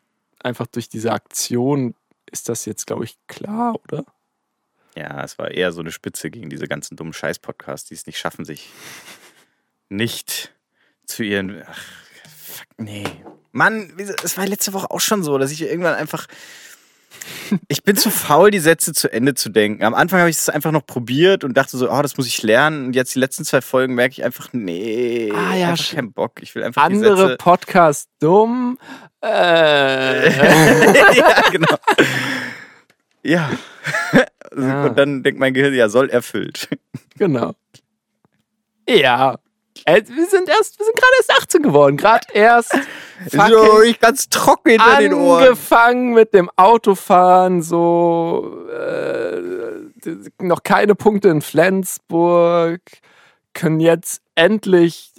einfach 0.41 0.68
durch 0.68 0.88
diese 0.88 1.12
Aktion 1.12 1.93
ist 2.32 2.47
das 2.47 2.64
jetzt, 2.64 2.88
glaube 2.88 3.04
ich, 3.04 3.18
klar, 3.28 3.76
oder? 3.84 4.06
Ja, 4.95 5.24
es 5.24 5.38
war 5.38 5.52
eher 5.52 5.74
so 5.74 5.82
eine 5.82 5.91
Spitze 5.91 6.32
gegen 6.32 6.50
diese 6.50 6.68
ganzen 6.68 6.95
dummen 6.95 7.14
Scheiß-Podcasts, 7.14 7.89
die 7.89 7.95
es 7.95 8.06
nicht 8.08 8.18
schaffen, 8.18 8.45
sich 8.45 8.70
nicht 9.90 10.54
zu 11.06 11.24
ihren. 11.24 11.64
Ach, 11.68 11.78
fuck, 12.48 12.68
nee. 12.78 13.04
Mann, 13.52 13.92
es 14.24 14.38
war 14.38 14.46
letzte 14.48 14.74
Woche 14.74 14.92
auch 14.92 15.02
schon 15.02 15.24
so, 15.24 15.38
dass 15.38 15.52
ich 15.52 15.62
irgendwann 15.62 15.96
einfach. 15.96 16.26
Ich 17.68 17.84
bin 17.84 17.96
zu 17.96 18.12
faul, 18.12 18.52
die 18.52 18.60
Sätze 18.60 18.94
zu 18.94 19.12
Ende 19.12 19.34
zu 19.34 19.50
denken. 19.50 19.84
Am 19.84 19.96
Anfang 19.96 20.20
habe 20.20 20.30
ich 20.30 20.38
es 20.38 20.48
einfach 20.48 20.72
noch 20.72 20.86
probiert 20.86 21.44
und 21.44 21.58
dachte 21.58 21.76
so, 21.76 21.92
oh, 21.92 22.02
das 22.04 22.18
muss 22.18 22.28
ich 22.28 22.44
lernen. 22.44 22.86
Und 22.86 22.96
jetzt 22.96 23.16
die 23.16 23.20
letzten 23.20 23.44
zwei 23.46 23.62
Folgen 23.62 23.96
merke 23.96 24.14
ich 24.14 24.24
einfach, 24.24 24.50
nee, 24.54 25.32
Ah, 25.36 25.56
ja, 25.56 25.70
einfach 25.72 25.92
keinen 25.96 26.14
Bock. 26.14 26.34
Ich 26.42 26.54
will 26.54 26.64
einfach 26.64 26.88
die 26.88 26.94
Andere 26.94 27.18
Sätze. 27.18 27.38
Podcast 27.38 28.10
dumm. 28.20 28.78
Äh. 29.24 30.30
ja, 31.18 31.42
genau. 31.52 31.76
Ja. 33.24 33.50
Ja. 34.58 34.86
Und 34.86 34.98
dann 34.98 35.22
denkt 35.22 35.40
mein 35.40 35.54
Gehirn, 35.54 35.76
ja, 35.76 35.90
soll 35.90 36.10
erfüllt. 36.10 36.70
genau. 37.18 37.54
Ja. 38.88 39.38
Äh, 39.96 40.04
wir 40.08 40.26
sind 40.28 40.50
erst, 40.50 40.80
wir 40.80 40.86
sind 40.86 40.96
gerade 40.96 41.14
erst 41.18 41.44
18 41.44 41.64
geworden. 41.64 41.98
Gerade 41.98 42.28
erst 42.34 42.72
So, 43.30 43.38
fucking 43.38 43.90
ich 43.90 44.00
ganz 44.00 44.30
trocken 44.30 44.70
hinter 44.70 44.98
den 45.00 45.14
Ohren. 45.14 45.44
angefangen 45.44 46.14
mit 46.14 46.34
dem 46.34 46.50
Autofahren, 46.56 47.62
so 47.62 48.66
äh, 48.70 49.42
noch 50.42 50.64
keine 50.64 50.96
Punkte 50.96 51.28
in 51.28 51.42
Flensburg, 51.42 52.82
können 53.54 53.82
jetzt 53.82 54.22
endlich 54.36 55.12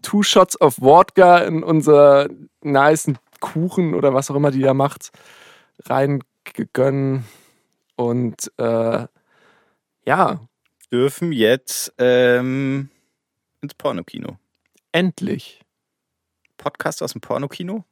two 0.00 0.22
shots 0.22 0.58
of 0.60 0.80
Wodka 0.80 1.38
in 1.38 1.62
unser 1.62 2.28
nice 2.62 3.12
Kuchen 3.40 3.94
oder 3.94 4.14
was 4.14 4.30
auch 4.30 4.36
immer 4.36 4.50
die 4.50 4.62
da 4.62 4.72
macht, 4.72 5.10
reingegönnt. 5.84 7.24
Und 7.96 8.50
äh, 8.56 9.06
ja, 10.06 10.40
Dürfen 10.90 11.32
jetzt 11.32 11.92
ähm, 11.98 12.88
ins 13.60 13.74
Pornokino. 13.74 14.38
endlich. 14.92 15.60
Podcast 16.56 17.02
aus 17.02 17.12
dem 17.12 17.20
Pornokino? 17.20 17.84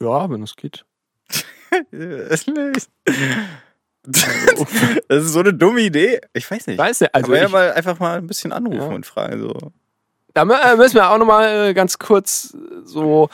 Ja, 0.00 0.28
wenn 0.30 0.42
es 0.42 0.54
geht. 0.56 0.84
das 2.30 2.46
ist 5.08 5.32
so 5.32 5.40
eine 5.40 5.54
dumme 5.54 5.80
Idee. 5.80 6.20
Ich 6.32 6.48
weiß 6.50 6.66
nicht. 6.66 6.78
Weiß 6.78 7.00
nicht, 7.00 7.14
also 7.14 7.32
Aber 7.32 7.40
ja 7.40 7.48
mal 7.48 7.72
einfach 7.72 7.98
mal 7.98 8.18
ein 8.18 8.26
bisschen 8.26 8.52
anrufen 8.52 8.78
Ja. 8.90 8.94
und 8.94 9.06
fragen. 9.06 9.40
So. 9.40 9.72
Da 10.34 10.42
äh, 10.42 10.76
müssen 10.76 10.94
wir 10.96 11.10
auch 11.10 11.18
nochmal 11.18 11.70
äh, 11.70 11.74
ganz 11.74 11.98
kurz 11.98 12.54
äh, 12.54 12.82
so. 12.84 13.28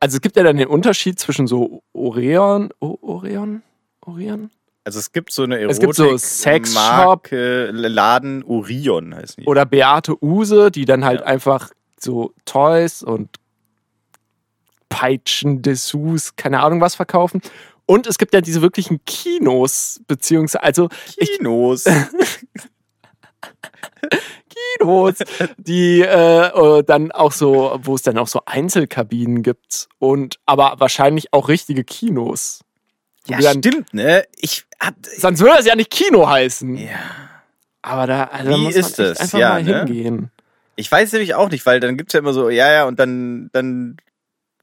Also 0.00 0.16
es 0.16 0.20
gibt 0.20 0.36
ja 0.36 0.42
dann 0.42 0.56
den 0.56 0.68
Unterschied 0.68 1.18
zwischen 1.20 1.46
so 1.46 1.82
Oreon. 1.92 2.70
Oreon? 2.80 3.62
Also 4.84 4.98
es 4.98 5.12
gibt 5.12 5.32
so 5.32 5.44
eine 5.44 5.58
Es 5.58 5.78
gibt 5.78 5.94
so 5.94 6.04
Erotik 6.04 6.20
Sexshop. 6.24 6.74
Marke, 6.74 7.70
Laden 7.72 8.42
Orion 8.44 9.14
heißt 9.14 9.38
die. 9.38 9.44
Oder 9.46 9.64
Beate 9.64 10.16
Use, 10.22 10.70
die 10.70 10.84
dann 10.84 11.04
halt 11.04 11.20
Ja. 11.20 11.26
einfach 11.26 11.70
so 12.00 12.32
Toys 12.44 13.02
und 13.02 13.28
Peitschen, 14.88 15.62
Dessous, 15.62 16.34
keine 16.36 16.60
Ahnung 16.60 16.80
was 16.80 16.96
verkaufen. 16.96 17.40
Und 17.86 18.06
es 18.06 18.18
gibt 18.18 18.34
ja 18.34 18.40
diese 18.40 18.60
wirklichen 18.62 19.04
Kinos, 19.04 20.00
beziehungsweise, 20.06 20.62
also 20.62 20.88
Kinos. 21.16 21.84
Kinos, 24.78 25.14
die 25.56 26.00
äh, 26.02 26.46
äh, 26.78 26.82
dann 26.84 27.10
auch 27.12 27.32
so, 27.32 27.78
wo 27.82 27.94
es 27.94 28.02
dann 28.02 28.18
auch 28.18 28.28
so 28.28 28.42
Einzelkabinen 28.46 29.42
gibt 29.42 29.88
und 29.98 30.38
aber 30.46 30.74
wahrscheinlich 30.78 31.32
auch 31.32 31.48
richtige 31.48 31.84
Kinos. 31.84 32.60
Ja, 33.26 33.38
dann- 33.40 33.62
stimmt, 33.62 33.94
ne? 33.94 34.24
Ich 34.36 34.64
hab. 34.80 34.94
Sonst 35.18 35.40
würde 35.40 35.56
das 35.56 35.66
ja 35.66 35.74
nicht 35.76 35.90
Kino 35.90 36.28
heißen. 36.28 36.76
Ja. 36.76 36.88
Aber 37.82 38.06
da, 38.06 38.24
also 38.24 38.50
da 38.50 38.56
Wie 38.56 38.60
muss 38.62 38.76
ist 38.76 38.98
man 38.98 39.06
echt 39.06 39.18
das? 39.20 39.20
einfach 39.20 39.38
Ja, 39.38 39.48
mal 39.50 39.62
ne? 39.64 39.78
hingehen. 39.78 40.30
Ich 40.76 40.90
weiß 40.90 41.12
nämlich 41.12 41.34
auch 41.34 41.50
nicht, 41.50 41.66
weil 41.66 41.80
dann 41.80 41.96
gibt's 41.96 42.12
ja 42.14 42.20
immer 42.20 42.32
so, 42.32 42.48
ja, 42.48 42.72
ja, 42.72 42.84
und 42.86 42.98
dann, 42.98 43.50
dann 43.52 43.96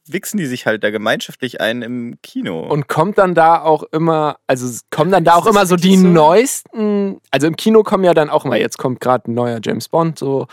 wichsen 0.07 0.37
die 0.37 0.47
sich 0.47 0.65
halt 0.65 0.83
da 0.83 0.89
gemeinschaftlich 0.89 1.61
ein 1.61 1.81
im 1.83 2.17
Kino. 2.23 2.61
Und 2.61 2.87
kommt 2.87 3.17
dann 3.19 3.35
da 3.35 3.61
auch 3.61 3.83
immer, 3.91 4.37
also 4.47 4.65
es 4.65 4.85
kommen 4.89 5.11
dann 5.11 5.23
da 5.23 5.35
auch 5.35 5.45
immer 5.45 5.65
so 5.67 5.75
die 5.75 5.97
so? 5.97 6.07
neuesten, 6.07 7.19
also 7.29 7.45
im 7.45 7.55
Kino 7.55 7.83
kommen 7.83 8.03
ja 8.03 8.13
dann 8.15 8.29
auch 8.31 8.43
immer, 8.43 8.55
jetzt 8.57 8.77
kommt 8.79 9.01
gerade 9.01 9.29
ein 9.29 9.35
neuer 9.35 9.59
James 9.63 9.87
Bond, 9.87 10.17
so 10.17 10.47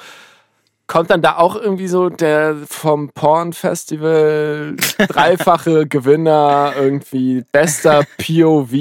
kommt 0.87 1.11
dann 1.11 1.21
da 1.23 1.37
auch 1.37 1.57
irgendwie 1.57 1.89
so 1.89 2.09
der 2.11 2.57
vom 2.69 3.11
Porn-Festival 3.11 4.77
dreifache 5.09 5.87
Gewinner 5.87 6.75
irgendwie 6.77 7.45
bester 7.53 8.05
POV. 8.19 8.73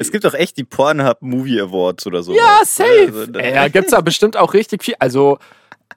es 0.00 0.12
gibt 0.12 0.24
doch 0.24 0.34
echt 0.34 0.56
die 0.56 0.64
Pornhub 0.64 1.18
Movie 1.20 1.60
Awards 1.60 2.06
oder 2.06 2.22
so. 2.22 2.32
ja, 2.34 2.60
safe. 2.64 3.06
Also, 3.06 3.26
da- 3.26 3.40
da 3.50 3.68
gibt's 3.68 3.90
da 3.90 4.00
bestimmt 4.00 4.36
auch 4.36 4.54
richtig 4.54 4.84
viel. 4.84 4.94
Also 4.98 5.38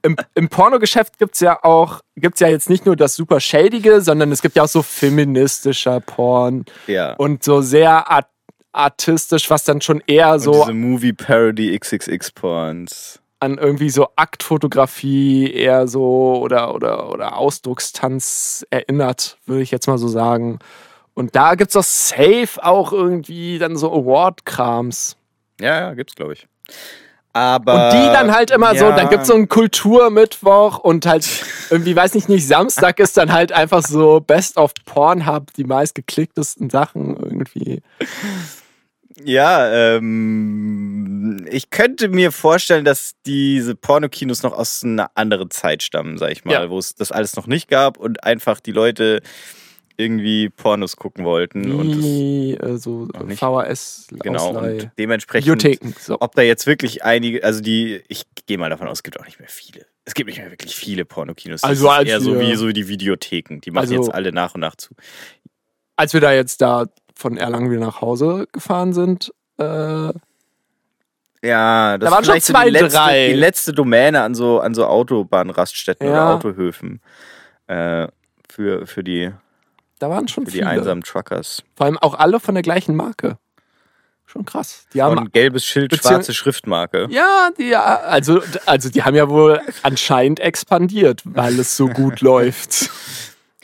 im, 0.02 0.16
im 0.36 0.50
Pornogeschäft 0.50 1.18
gibt's 1.20 1.40
ja 1.42 1.64
auch, 1.64 2.02
gibt's 2.16 2.40
ja 2.40 2.48
jetzt 2.48 2.70
nicht 2.70 2.86
nur 2.86 2.96
das 2.96 3.16
super 3.16 3.40
shadige, 3.40 4.02
sondern 4.02 4.32
es 4.32 4.42
gibt 4.42 4.56
ja 4.56 4.64
auch 4.64 4.68
so 4.68 4.82
feministischer 4.82 6.00
Porn 6.00 6.66
ja. 6.88 7.14
und 7.16 7.44
so 7.44 7.62
sehr 7.62 8.10
art 8.10 8.28
artistisch, 8.72 9.50
was 9.50 9.64
dann 9.64 9.82
schon 9.82 10.02
eher 10.06 10.34
Und 10.34 10.40
so 10.40 10.52
diese 10.54 10.74
Movie 10.74 11.12
Parody 11.14 11.78
XXX 11.78 12.32
Porns. 12.32 13.19
An 13.40 13.58
irgendwie 13.58 13.90
so 13.90 14.10
Aktfotografie 14.16 15.52
eher 15.52 15.88
so 15.88 16.40
oder, 16.42 16.74
oder, 16.74 17.10
oder 17.12 17.38
Ausdruckstanz 17.38 18.66
erinnert, 18.70 19.38
würde 19.46 19.62
ich 19.62 19.72
jetzt 19.72 19.88
mal 19.88 19.98
so 19.98 20.08
sagen. 20.08 20.60
Und 21.14 21.36
da 21.36 21.56
gibt's 21.56 21.74
doch 21.74 21.84
safe 21.84 22.62
auch 22.62 22.92
irgendwie 22.92 23.60
dann 23.60 23.78
so 23.78 23.92
Award-Krams. 23.92 25.18
Ja, 25.60 25.80
ja, 25.80 25.94
gibt's, 25.94 26.16
glaube 26.16 26.34
ich. 26.34 26.48
Aber. 27.34 27.86
Und 27.86 27.94
die 27.94 28.06
dann 28.14 28.34
halt 28.34 28.52
immer 28.52 28.76
so, 28.76 28.86
ja. 28.86 28.96
dann 28.96 29.10
gibt's 29.10 29.28
so 29.28 29.36
einen 29.36 29.50
Kulturmittwoch 29.50 30.80
und 30.80 31.06
halt 31.06 31.28
irgendwie, 31.70 31.96
weiß 31.96 32.16
nicht, 32.16 32.28
nicht, 32.28 32.48
Samstag 32.48 33.00
ist 33.00 33.18
dann 33.18 33.32
halt 33.32 33.52
einfach 33.52 33.84
so 33.84 34.20
Best 34.20 34.58
of 34.58 34.74
Pornhub, 34.86 35.54
die 35.54 35.64
meistgeklicktesten 35.64 36.70
Sachen 36.70 37.16
irgendwie. 37.18 37.82
Ja, 39.26 39.98
ähm, 39.98 41.46
ich 41.52 41.70
könnte 41.70 42.08
mir 42.10 42.32
vorstellen, 42.32 42.86
dass 42.86 43.14
diese 43.26 43.76
Pornokinos 43.76 44.44
noch 44.44 44.54
aus 44.54 44.84
einer 44.84 45.12
anderen 45.16 45.50
Zeit 45.52 45.84
stammen, 45.84 46.18
sag 46.18 46.32
ich 46.32 46.46
mal, 46.46 46.54
Ja. 46.54 46.70
wo 46.70 46.78
es 46.78 46.96
das 46.96 47.12
alles 47.12 47.36
noch 47.36 47.48
nicht 47.48 47.68
gab 47.68 47.98
und 47.98 48.24
einfach 48.24 48.60
die 48.60 48.72
Leute 48.72 49.22
irgendwie 49.98 50.50
Pornos 50.50 50.96
gucken 50.96 51.26
wollten 51.26 51.72
und 51.74 52.02
so 52.80 53.08
nicht. 53.26 53.40
VHS 53.40 54.08
genau 54.12 54.58
und 54.58 54.90
dementsprechend 54.98 55.62
Videotheken. 55.62 55.94
So. 56.00 56.18
ob 56.22 56.36
da 56.36 56.42
jetzt 56.42 56.66
wirklich 56.68 57.04
einige, 57.04 57.44
also 57.44 57.60
die, 57.62 58.02
ich 58.08 58.24
gehe 58.46 58.58
mal 58.58 58.70
davon 58.70 58.88
aus, 58.88 59.00
es 59.00 59.04
gibt 59.04 59.20
auch 59.20 59.26
nicht 59.26 59.40
mehr 59.40 59.50
viele. 59.50 59.86
Es 60.06 60.14
gibt 60.14 60.30
nicht 60.30 60.40
mehr 60.40 60.50
wirklich 60.52 60.74
viele 60.74 61.04
Pornokinos. 61.04 61.62
Das 61.62 61.70
Also 61.70 61.90
als 61.90 62.08
eher 62.08 62.22
so 62.22 62.34
wir- 62.40 62.40
wie 62.48 62.56
so 62.56 62.70
die 62.72 62.88
Videotheken. 62.88 63.60
Die 63.60 63.72
machen 63.72 63.90
Also- 63.90 63.96
jetzt 63.96 64.14
alle 64.14 64.32
nach 64.32 64.56
und 64.56 64.62
nach 64.62 64.76
zu. 64.78 64.96
Als 65.98 66.14
wir 66.14 66.22
da 66.22 66.32
jetzt 66.32 66.62
da 66.62 66.86
von 67.20 67.38
Erlangen 67.38 67.70
wieder 67.70 67.82
nach 67.82 68.02
Hause 68.02 68.48
gefahren 68.52 68.94
sind, 68.94 69.32
äh, 69.58 69.64
Ja, 71.42 71.98
das 71.98 72.10
Da 72.10 72.12
waren 72.16 72.22
ist 72.24 72.28
schon 72.28 72.40
so 72.40 72.54
zwei, 72.54 72.66
die 72.66 72.72
letzte, 72.72 72.98
drei. 72.98 73.28
die 73.30 73.34
letzte 73.34 73.74
Domäne 73.74 74.22
an 74.22 74.36
so, 74.36 74.60
an 74.60 74.74
so 74.74 74.86
Autobahnraststätten 74.86 76.08
Ja. 76.08 76.14
oder 76.14 76.36
Autohöfen. 76.36 77.02
Äh, 77.68 78.08
für, 78.50 78.88
für 78.88 79.04
die, 79.04 79.32
da 80.00 80.10
waren 80.10 80.28
schon 80.28 80.46
für 80.46 80.52
die 80.52 80.58
viele. 80.60 80.70
einsamen 80.70 81.04
Truckers. 81.04 81.64
Vor 81.76 81.86
allem 81.86 81.98
auch 81.98 82.14
alle 82.16 82.40
von 82.40 82.56
der 82.56 82.62
gleichen 82.64 82.96
Marke. 82.96 83.38
Schon 84.26 84.46
krass. 84.46 84.86
Die 84.94 85.02
haben 85.02 85.18
Und 85.18 85.34
gelbes 85.34 85.66
Schild, 85.66 85.96
schwarze 85.96 86.34
Schriftmarke. 86.34 87.08
ja, 87.10 87.50
die, 87.58 87.76
also, 87.76 88.42
also 88.66 88.90
die 88.90 89.04
haben 89.04 89.16
ja 89.16 89.28
wohl 89.30 89.60
anscheinend 89.82 90.40
expandiert, 90.40 91.22
weil 91.26 91.60
es 91.60 91.76
so 91.76 91.88
gut 91.88 92.22
läuft. 92.22 92.90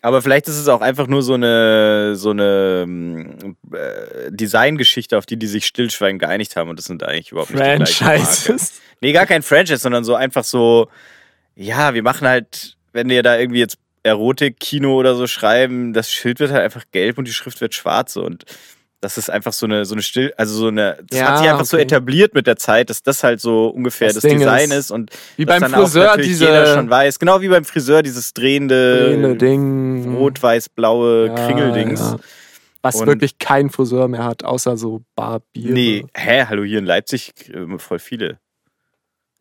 Aber 0.05 0.21
vielleicht 0.21 0.47
ist 0.47 0.59
es 0.59 0.67
auch 0.67 0.81
einfach 0.81 1.07
nur 1.07 1.23
so 1.23 1.33
eine, 1.33 2.15
so 2.15 2.29
eine 2.29 2.83
ähm, 2.83 3.55
äh, 3.73 4.29
Designgeschichte, 4.29 5.17
auf 5.17 5.25
die 5.25 5.35
die 5.35 5.47
sich 5.47 5.65
stillschweigend 5.65 6.21
geeinigt 6.21 6.55
haben. 6.55 6.69
Und 6.69 6.77
das 6.77 6.85
sind 6.85 7.01
eigentlich 7.01 7.31
überhaupt 7.31 7.49
nicht 7.49 7.59
die 7.59 7.63
gleichen 7.63 8.05
Marke. 8.05 8.21
Franchises. 8.21 8.81
Nee, 9.01 9.13
gar 9.13 9.25
kein 9.25 9.41
Franchise, 9.41 9.79
sondern 9.79 10.03
so 10.03 10.13
einfach 10.13 10.43
so, 10.43 10.89
ja, 11.55 11.95
wir 11.95 12.03
machen 12.03 12.27
halt, 12.27 12.77
wenn 12.93 13.09
wir 13.09 13.23
da 13.23 13.35
irgendwie 13.35 13.61
jetzt 13.61 13.79
Erotik-Kino 14.03 14.93
oder 14.93 15.15
so 15.15 15.25
schreiben, 15.25 15.91
das 15.91 16.11
Schild 16.11 16.39
wird 16.39 16.51
halt 16.51 16.61
einfach 16.61 16.83
gelb 16.91 17.17
und 17.17 17.27
die 17.27 17.33
Schrift 17.33 17.59
wird 17.59 17.73
schwarz. 17.73 18.15
Und 18.15 18.45
das 19.01 19.17
ist 19.17 19.29
einfach 19.29 19.53
so 19.53 19.65
eine, 19.65 19.85
so 19.85 19.93
eine 19.93 20.01
Still, 20.01 20.33
also 20.37 20.53
so 20.55 20.67
eine, 20.67 20.97
das 21.07 21.19
Ja, 21.19 21.27
hat 21.29 21.37
sich 21.39 21.49
einfach 21.49 21.65
so 21.65 21.77
okay. 21.77 21.83
etabliert 21.83 22.33
mit 22.33 22.47
der 22.47 22.55
Zeit, 22.55 22.89
dass 22.89 23.03
das 23.03 23.23
halt 23.23 23.39
so 23.39 23.67
ungefähr 23.67 24.07
Das 24.07 24.15
das, 24.21 24.31
Design 24.31 24.71
ist, 24.71 24.77
ist, 24.77 24.91
und 24.91 25.11
Wie 25.37 25.45
beim 25.45 25.61
Friseur 25.63 26.17
diese 26.17 26.45
jeder 26.45 26.73
schon 26.73 26.89
weiß. 26.89 27.19
Genau 27.19 27.41
wie 27.41 27.49
beim 27.49 27.65
Friseur, 27.65 28.01
dieses 28.01 28.33
drehende, 28.33 29.11
grüne 29.11 29.35
Ding. 29.37 30.15
rot-weiß-blaue 30.15 31.27
Ja, 31.27 31.35
Kringeldings. 31.35 31.99
ja. 31.99 32.17
Was 32.81 32.95
Und- 32.95 33.07
wirklich 33.07 33.37
kein 33.39 33.69
Friseur 33.69 34.07
mehr 34.07 34.23
hat, 34.23 34.43
außer 34.43 34.77
so 34.77 35.01
Barbiere. 35.15 35.73
Nee, 35.73 36.05
hä, 36.15 36.45
hallo, 36.47 36.63
hier 36.63 36.79
in 36.79 36.85
Leipzig 36.85 37.31
äh, 37.49 37.77
voll 37.79 37.99
viele. 37.99 38.39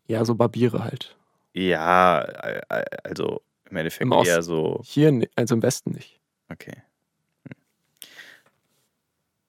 Ja, 0.06 0.24
so 0.24 0.34
Barbiere 0.34 0.82
halt. 0.84 1.14
Ja, 1.54 2.20
äh, 2.22 2.60
äh, 2.68 2.84
also 3.04 3.40
im 3.70 3.76
Endeffekt 3.76 4.02
Im 4.02 4.12
eher 4.12 4.42
so, 4.42 4.80
Hier, 4.84 5.26
also 5.36 5.54
im 5.54 5.62
Westen 5.62 5.92
nicht. 5.92 6.20
okay. 6.50 6.72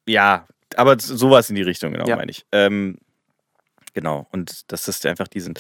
Ja, 0.08 0.46
aber 0.76 1.00
sowas 1.00 1.50
in 1.50 1.56
die 1.56 1.62
Richtung, 1.62 1.92
genau, 1.94 2.08
Ja. 2.08 2.16
meine 2.16 2.32
ich. 2.32 2.46
Ähm, 2.52 2.98
genau, 3.94 4.28
und 4.32 4.72
dass 4.72 4.86
das 4.86 5.06
einfach 5.06 5.28
die 5.28 5.40
sind. 5.40 5.60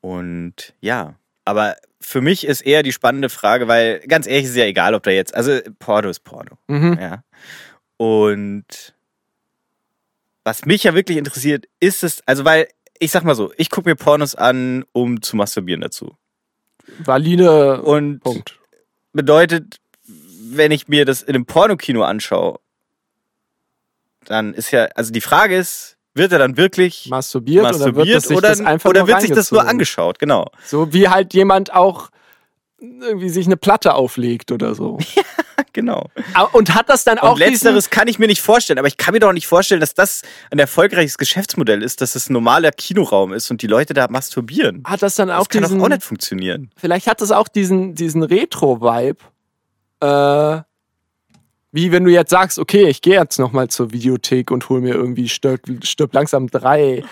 Und 0.00 0.74
ja, 0.80 1.14
aber 1.44 1.76
für 2.00 2.20
mich 2.20 2.46
ist 2.46 2.60
eher 2.62 2.82
die 2.82 2.92
spannende 2.92 3.28
Frage, 3.28 3.68
weil 3.68 4.00
ganz 4.00 4.26
ehrlich 4.26 4.44
ist 4.46 4.56
ja 4.56 4.64
egal, 4.64 4.94
ob 4.94 5.02
da 5.02 5.10
jetzt, 5.10 5.34
also 5.34 5.58
Porno 5.78 6.08
ist 6.10 6.20
Porno, 6.24 6.58
Mhm. 6.68 6.98
ja. 7.00 7.22
Und 7.96 8.94
was 10.42 10.66
mich 10.66 10.84
ja 10.84 10.94
wirklich 10.94 11.16
interessiert, 11.16 11.66
ist 11.80 12.04
es, 12.04 12.22
also 12.26 12.44
weil, 12.44 12.68
ich 12.98 13.10
sag 13.10 13.24
mal 13.24 13.34
so, 13.34 13.52
ich 13.56 13.70
gucke 13.70 13.88
mir 13.88 13.96
Pornos 13.96 14.34
an, 14.34 14.84
um 14.92 15.22
zu 15.22 15.36
masturbieren 15.36 15.80
dazu. 15.80 16.16
Valide 16.98 17.80
Und 17.82 18.20
Punkt. 18.20 18.58
bedeutet, 19.12 19.80
wenn 20.06 20.70
ich 20.70 20.86
mir 20.88 21.04
das 21.06 21.22
in 21.22 21.34
einem 21.34 21.46
Pornokino 21.46 22.02
anschaue, 22.04 22.60
dann 24.26 24.54
ist 24.54 24.70
ja, 24.70 24.84
also 24.94 25.12
die 25.12 25.20
Frage 25.20 25.56
ist, 25.56 25.96
wird 26.14 26.32
er 26.32 26.38
dann 26.38 26.56
wirklich 26.56 27.06
Masturbiert, 27.08 27.64
oder 27.64 27.72
wird, 27.72 27.78
masturbiert 27.80 28.16
das 28.16 28.24
sich 28.24 28.36
oder, 28.36 28.48
das 28.48 28.60
einfach 28.60 28.90
oder 28.90 29.00
nur 29.00 29.08
wird 29.08 29.20
sich 29.20 29.32
das 29.32 29.50
nur 29.50 29.66
angeschaut? 29.66 30.18
Genau. 30.18 30.46
So 30.64 30.92
wie 30.92 31.08
halt 31.08 31.34
jemand 31.34 31.72
auch 31.74 32.10
irgendwie 32.78 33.30
sich 33.30 33.46
eine 33.46 33.56
Platte 33.56 33.94
auflegt 33.94 34.52
oder 34.52 34.74
so. 34.74 34.98
genau. 35.72 36.10
Ah, 36.34 36.42
Und 36.42 36.74
hat 36.74 36.88
das 36.88 37.02
dann 37.04 37.18
Und 37.18 37.24
auch 37.28 37.34
diesen, 37.36 37.50
letzteres 37.50 37.90
kann 37.90 38.08
ich 38.08 38.18
mir 38.18 38.26
nicht 38.26 38.42
vorstellen, 38.42 38.78
aber 38.78 38.88
ich 38.88 38.96
kann 38.96 39.14
mir 39.14 39.20
doch 39.20 39.32
nicht 39.32 39.46
vorstellen, 39.46 39.80
dass 39.80 39.94
das 39.94 40.22
ein 40.50 40.58
erfolgreiches 40.58 41.16
Geschäftsmodell 41.18 41.82
ist, 41.82 42.00
dass 42.00 42.14
es 42.14 42.28
ein 42.28 42.34
normaler 42.34 42.70
Kinoraum 42.72 43.32
ist 43.32 43.50
und 43.50 43.62
die 43.62 43.66
Leute 43.66 43.94
da 43.94 44.06
masturbieren. 44.08 44.82
hat 44.86 45.02
das 45.02 45.14
dann 45.16 45.28
Das 45.28 45.38
auch 45.40 45.48
kann 45.48 45.62
diesen, 45.62 45.78
doch 45.78 45.84
auch 45.86 45.88
nicht 45.88 46.02
funktionieren. 46.02 46.70
vielleicht 46.76 47.06
hat 47.06 47.20
das 47.20 47.32
auch 47.32 47.48
diesen, 47.48 47.94
diesen 47.94 48.22
Retro-Vibe, 48.22 49.18
äh, 50.00 50.62
wie 51.74 51.90
wenn 51.90 52.04
du 52.04 52.10
jetzt 52.10 52.30
sagst, 52.30 52.60
okay, 52.60 52.86
ich 52.86 53.02
gehe 53.02 53.16
jetzt 53.16 53.38
nochmal 53.38 53.66
zur 53.66 53.90
Videothek 53.90 54.52
und 54.52 54.68
hol 54.68 54.80
mir 54.80 54.94
irgendwie 54.94 55.28
Stirb, 55.28 55.62
Stirb 55.82 56.14
langsam 56.14 56.46
drei 56.46 57.02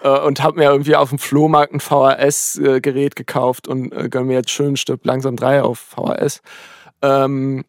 äh, 0.00 0.18
und 0.20 0.44
hab 0.44 0.54
mir 0.54 0.70
irgendwie 0.70 0.94
auf 0.94 1.08
dem 1.08 1.18
Flohmarkt 1.18 1.74
ein 1.74 1.80
VHS-Gerät 1.80 3.16
gekauft 3.16 3.66
und 3.66 3.92
äh, 3.92 4.08
gönn 4.08 4.28
mir 4.28 4.34
jetzt 4.34 4.50
schön 4.50 4.76
Stirb 4.76 5.04
langsam 5.04 5.34
drei 5.34 5.60
auf 5.60 5.80
VHS. 5.80 6.40
Ähm, 7.02 7.64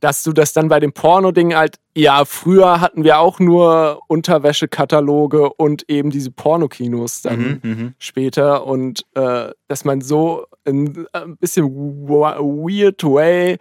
dass 0.00 0.24
du 0.24 0.32
das 0.32 0.52
dann 0.52 0.68
bei 0.68 0.78
dem 0.78 0.92
Porno-Ding 0.92 1.54
halt, 1.54 1.76
ja, 1.96 2.26
früher 2.26 2.82
hatten 2.82 3.02
wir 3.02 3.18
auch 3.18 3.38
nur 3.40 4.00
Unterwäschekataloge 4.08 5.54
und 5.54 5.88
eben 5.88 6.10
diese 6.10 6.32
Pornokinos 6.32 7.22
dann 7.22 7.60
Mhm, 7.62 7.70
mhm. 7.70 7.94
später 7.98 8.66
und 8.66 9.06
äh, 9.14 9.52
dass 9.68 9.86
man 9.86 10.02
so 10.02 10.44
in 10.64 11.06
äh, 11.14 11.20
ein 11.20 11.38
bisschen 11.38 11.72
weird 12.06 13.02
way 13.04 13.56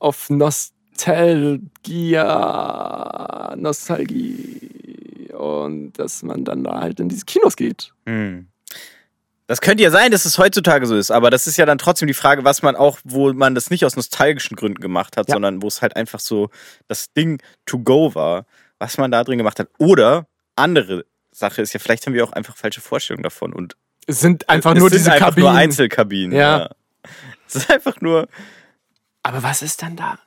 auf 0.00 0.28
Nostalgia, 2.20 3.54
Nostalgie 3.56 5.28
und 5.36 5.92
dass 5.92 6.22
man 6.22 6.44
dann 6.44 6.64
da 6.64 6.80
halt 6.80 7.00
in 7.00 7.08
diese 7.08 7.24
Kinos 7.24 7.56
geht. 7.56 7.92
Hm. 8.06 8.46
Das 9.46 9.60
könnte 9.60 9.82
ja 9.82 9.90
sein, 9.90 10.12
dass 10.12 10.24
es 10.26 10.38
heutzutage 10.38 10.86
so 10.86 10.94
ist, 10.96 11.10
aber 11.10 11.30
das 11.30 11.48
ist 11.48 11.56
ja 11.56 11.66
dann 11.66 11.78
trotzdem 11.78 12.06
die 12.06 12.14
Frage, 12.14 12.44
was 12.44 12.62
man 12.62 12.76
auch, 12.76 12.98
wo 13.02 13.32
man 13.32 13.54
das 13.56 13.68
nicht 13.70 13.84
aus 13.84 13.96
nostalgischen 13.96 14.56
Gründen 14.56 14.80
gemacht 14.80 15.16
hat, 15.16 15.28
Ja. 15.28 15.34
sondern 15.34 15.60
wo 15.62 15.66
es 15.66 15.82
halt 15.82 15.96
einfach 15.96 16.20
so 16.20 16.50
das 16.86 17.12
Ding 17.12 17.42
to 17.66 17.78
go 17.80 18.14
war, 18.14 18.46
was 18.78 18.96
man 18.96 19.10
da 19.10 19.24
drin 19.24 19.38
gemacht 19.38 19.58
hat. 19.58 19.68
Oder 19.78 20.26
andere 20.54 21.04
Sache 21.32 21.62
ist 21.62 21.72
ja, 21.72 21.80
vielleicht 21.80 22.06
haben 22.06 22.14
wir 22.14 22.22
auch 22.24 22.32
einfach 22.32 22.56
falsche 22.56 22.80
Vorstellungen 22.80 23.24
davon 23.24 23.52
und 23.52 23.76
Es 24.06 24.20
sind 24.20 24.48
einfach 24.48 24.72
es 24.74 24.78
nur 24.78 24.88
sind 24.88 24.98
diese 25.00 25.12
einfach 25.12 25.26
Kabinen. 25.30 25.50
nur 25.50 25.58
Einzelkabinen. 25.58 26.38
Ja. 26.38 26.70
Es 27.48 27.56
ist 27.56 27.70
einfach 27.72 28.00
nur. 28.00 28.28
Aber 29.22 29.42
was 29.42 29.62
ist 29.62 29.82
dann 29.82 29.96
da? 29.96 30.18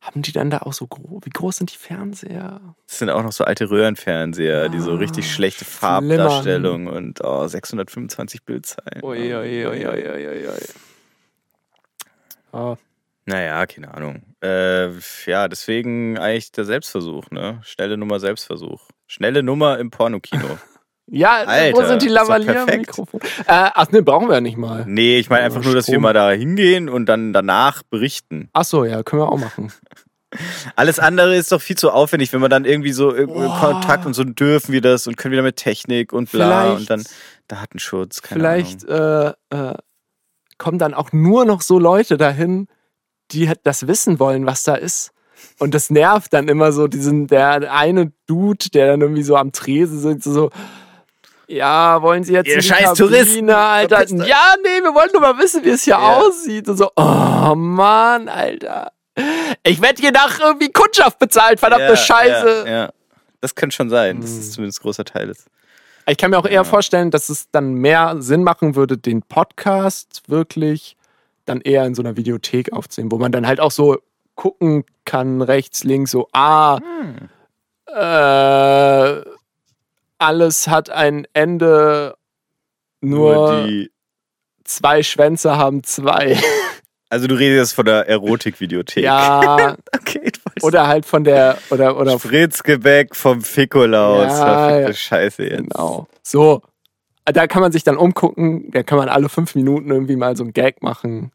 Haben 0.00 0.22
die 0.22 0.32
dann 0.32 0.50
da 0.50 0.58
auch 0.58 0.72
so 0.72 0.86
groß? 0.86 1.24
Wie 1.24 1.30
groß 1.30 1.56
sind 1.56 1.72
die 1.72 1.78
Fernseher? 1.78 2.60
Es 2.86 2.98
sind 2.98 3.10
auch 3.10 3.22
noch 3.22 3.32
so 3.32 3.44
alte 3.44 3.68
Röhrenfernseher, 3.70 4.68
die 4.68 4.78
so 4.78 4.92
Ah, 4.92 4.96
richtig 4.96 5.32
schlechte. 5.32 5.64
Farbdarstellung 5.64 6.86
und 6.86 7.24
oh, 7.24 7.46
625 7.48 8.44
Bildzeilen. 8.44 9.02
Ui, 9.02 9.34
ui, 9.34 9.66
ui, 9.66 9.86
ui. 9.86 10.48
Ah, 12.52 12.76
Naja, 13.24 13.66
keine 13.66 13.92
Ahnung. 13.92 14.22
Äh, 14.42 14.90
ja, 15.26 15.48
deswegen 15.48 16.18
eigentlich 16.18 16.52
der 16.52 16.64
Selbstversuch, 16.64 17.30
ne? 17.30 17.60
Schnelle 17.64 17.96
Nummer 17.96 18.20
Selbstversuch. 18.20 18.86
Schnelle 19.08 19.42
Nummer 19.42 19.78
im 19.78 19.90
Pornokino. 19.90 20.58
Ja, 21.08 21.42
wo 21.44 21.50
Alter, 21.50 21.86
sind 21.86 22.02
die 22.02 22.08
Lavalier-Mikrofone? 22.08 23.22
Äh, 23.22 23.44
ach 23.46 23.90
ne, 23.92 24.02
brauchen 24.02 24.28
wir 24.28 24.34
ja 24.34 24.40
nicht 24.40 24.56
mal. 24.56 24.84
Nee, 24.88 25.18
ich 25.18 25.30
meine 25.30 25.44
einfach 25.44 25.62
nur, 25.62 25.74
dass 25.74 25.88
wir 25.88 26.00
mal 26.00 26.12
da 26.12 26.30
hingehen 26.30 26.88
und 26.88 27.06
dann 27.06 27.32
danach 27.32 27.84
berichten. 27.84 28.48
Ach 28.52 28.64
so, 28.64 28.84
ja, 28.84 29.02
können 29.04 29.22
wir 29.22 29.30
auch 29.30 29.38
machen. 29.38 29.72
Alles 30.76 30.98
andere 30.98 31.36
ist 31.36 31.52
doch 31.52 31.60
viel 31.60 31.76
zu 31.76 31.92
aufwendig, 31.92 32.32
wenn 32.32 32.40
man 32.40 32.50
dann 32.50 32.64
irgendwie 32.64 32.92
so 32.92 33.12
Boah. 33.12 33.58
Kontakt 33.60 34.04
und 34.04 34.14
so 34.14 34.24
dürfen 34.24 34.72
wir 34.72 34.80
das 34.80 35.06
und 35.06 35.16
können 35.16 35.32
wieder 35.32 35.42
mit 35.42 35.56
Technik 35.56 36.12
und 36.12 36.30
bla 36.30 36.62
Vielleicht- 36.62 36.80
und 36.80 36.90
dann 36.90 37.04
Datenschutz, 37.46 38.22
keine 38.22 38.40
Vielleicht 38.40 38.88
Ahnung. 38.90 39.34
äh, 39.50 39.56
äh, 39.56 39.74
kommen 40.58 40.78
dann 40.78 40.94
auch 40.94 41.12
nur 41.12 41.44
noch 41.44 41.62
so 41.62 41.78
Leute 41.78 42.16
dahin, 42.16 42.66
die 43.30 43.50
das 43.62 43.86
wissen 43.86 44.18
wollen, 44.18 44.46
was 44.46 44.64
da 44.64 44.74
ist. 44.74 45.12
Und 45.58 45.74
das 45.74 45.90
nervt 45.90 46.32
dann 46.32 46.48
immer 46.48 46.72
so, 46.72 46.88
diesen, 46.88 47.28
der 47.28 47.72
eine 47.72 48.12
Dude, 48.26 48.70
der 48.70 48.88
dann 48.88 49.00
irgendwie 49.00 49.22
so 49.22 49.36
am 49.36 49.52
Tresen 49.52 50.00
sitzt, 50.00 50.24
so, 50.24 50.50
ja, 51.48 52.00
wollen 52.02 52.24
Sie 52.24 52.32
jetzt 52.32 52.48
Ihr 52.48 52.60
scheiß 52.62 52.84
Kabine, 52.90 52.96
Touristen, 53.08 53.50
Alter? 53.50 54.04
Ja, 54.26 54.54
nee, 54.62 54.82
wir 54.82 54.94
wollen 54.94 55.10
nur 55.12 55.22
mal 55.22 55.38
wissen, 55.38 55.64
wie 55.64 55.70
es 55.70 55.82
hier 55.84 55.94
Ja. 55.94 56.16
aussieht. 56.18 56.68
Und 56.68 56.76
so, 56.76 56.90
oh 56.96 57.54
Mann, 57.54 58.28
Alter. 58.28 58.92
Ich 59.62 59.80
werde 59.80 60.00
hier 60.02 60.12
nach 60.12 60.38
irgendwie 60.40 60.70
Kundschaft 60.70 61.18
bezahlt, 61.18 61.58
verdammte 61.60 61.86
Ja, 61.86 61.96
Scheiße. 61.96 62.64
Ja, 62.66 62.72
ja. 62.72 62.90
Das 63.40 63.54
könnte 63.54 63.74
schon 63.76 63.88
sein, 63.90 64.20
dass 64.20 64.30
Hm. 64.30 64.38
es 64.40 64.52
zumindest 64.52 64.80
ein 64.80 64.82
großer 64.82 65.04
Teil 65.04 65.28
ist. 65.30 65.46
Ich 66.08 66.16
kann 66.18 66.30
mir 66.30 66.38
auch 66.38 66.46
eher 66.46 66.64
vorstellen, 66.64 67.10
dass 67.10 67.28
es 67.28 67.50
dann 67.50 67.74
mehr 67.74 68.16
Sinn 68.20 68.44
machen 68.44 68.76
würde, 68.76 68.96
den 68.98 69.22
Podcast 69.22 70.22
wirklich 70.28 70.96
dann 71.46 71.60
eher 71.60 71.84
in 71.84 71.94
so 71.94 72.02
einer 72.02 72.16
Videothek 72.16 72.72
aufzunehmen, 72.72 73.10
wo 73.12 73.18
man 73.18 73.32
dann 73.32 73.46
halt 73.46 73.60
auch 73.60 73.70
so 73.70 73.98
gucken 74.36 74.84
kann, 75.04 75.42
rechts, 75.42 75.82
links, 75.84 76.10
so, 76.10 76.28
ah, 76.32 76.78
äh, 77.86 79.22
alles 80.18 80.68
hat 80.68 80.90
ein 80.90 81.26
Ende, 81.32 82.16
nur, 83.00 83.66
die. 83.66 83.90
zwei 84.64 85.02
Schwänze 85.02 85.56
haben 85.56 85.82
zwei. 85.82 86.38
Also 87.08 87.28
du 87.28 87.36
redest 87.36 87.56
jetzt 87.56 87.72
von 87.74 87.84
der 87.86 88.08
Erotik-Videothek. 88.08 89.04
ja, 89.04 89.76
Okay, 89.94 90.32
oder 90.60 90.88
halt 90.88 91.06
von 91.06 91.22
der, 91.22 91.56
oder, 91.70 91.96
oder, 91.96 92.18
Spritzgebäck 92.18 93.14
vom 93.14 93.42
Fikolaus. 93.42 94.32
Ja. 94.32 94.92
Scheiße 94.92 95.44
jetzt. 95.44 95.56
genau. 95.56 96.08
So, 96.24 96.62
da 97.24 97.46
kann 97.46 97.62
man 97.62 97.70
sich 97.70 97.84
dann 97.84 97.96
umgucken, 97.96 98.72
da 98.72 98.82
kann 98.82 98.98
man 98.98 99.08
alle 99.08 99.28
fünf 99.28 99.54
Minuten 99.54 99.88
irgendwie 99.88 100.16
mal 100.16 100.36
so 100.36 100.42
einen 100.42 100.52
Gag 100.52 100.82
machen 100.82 101.30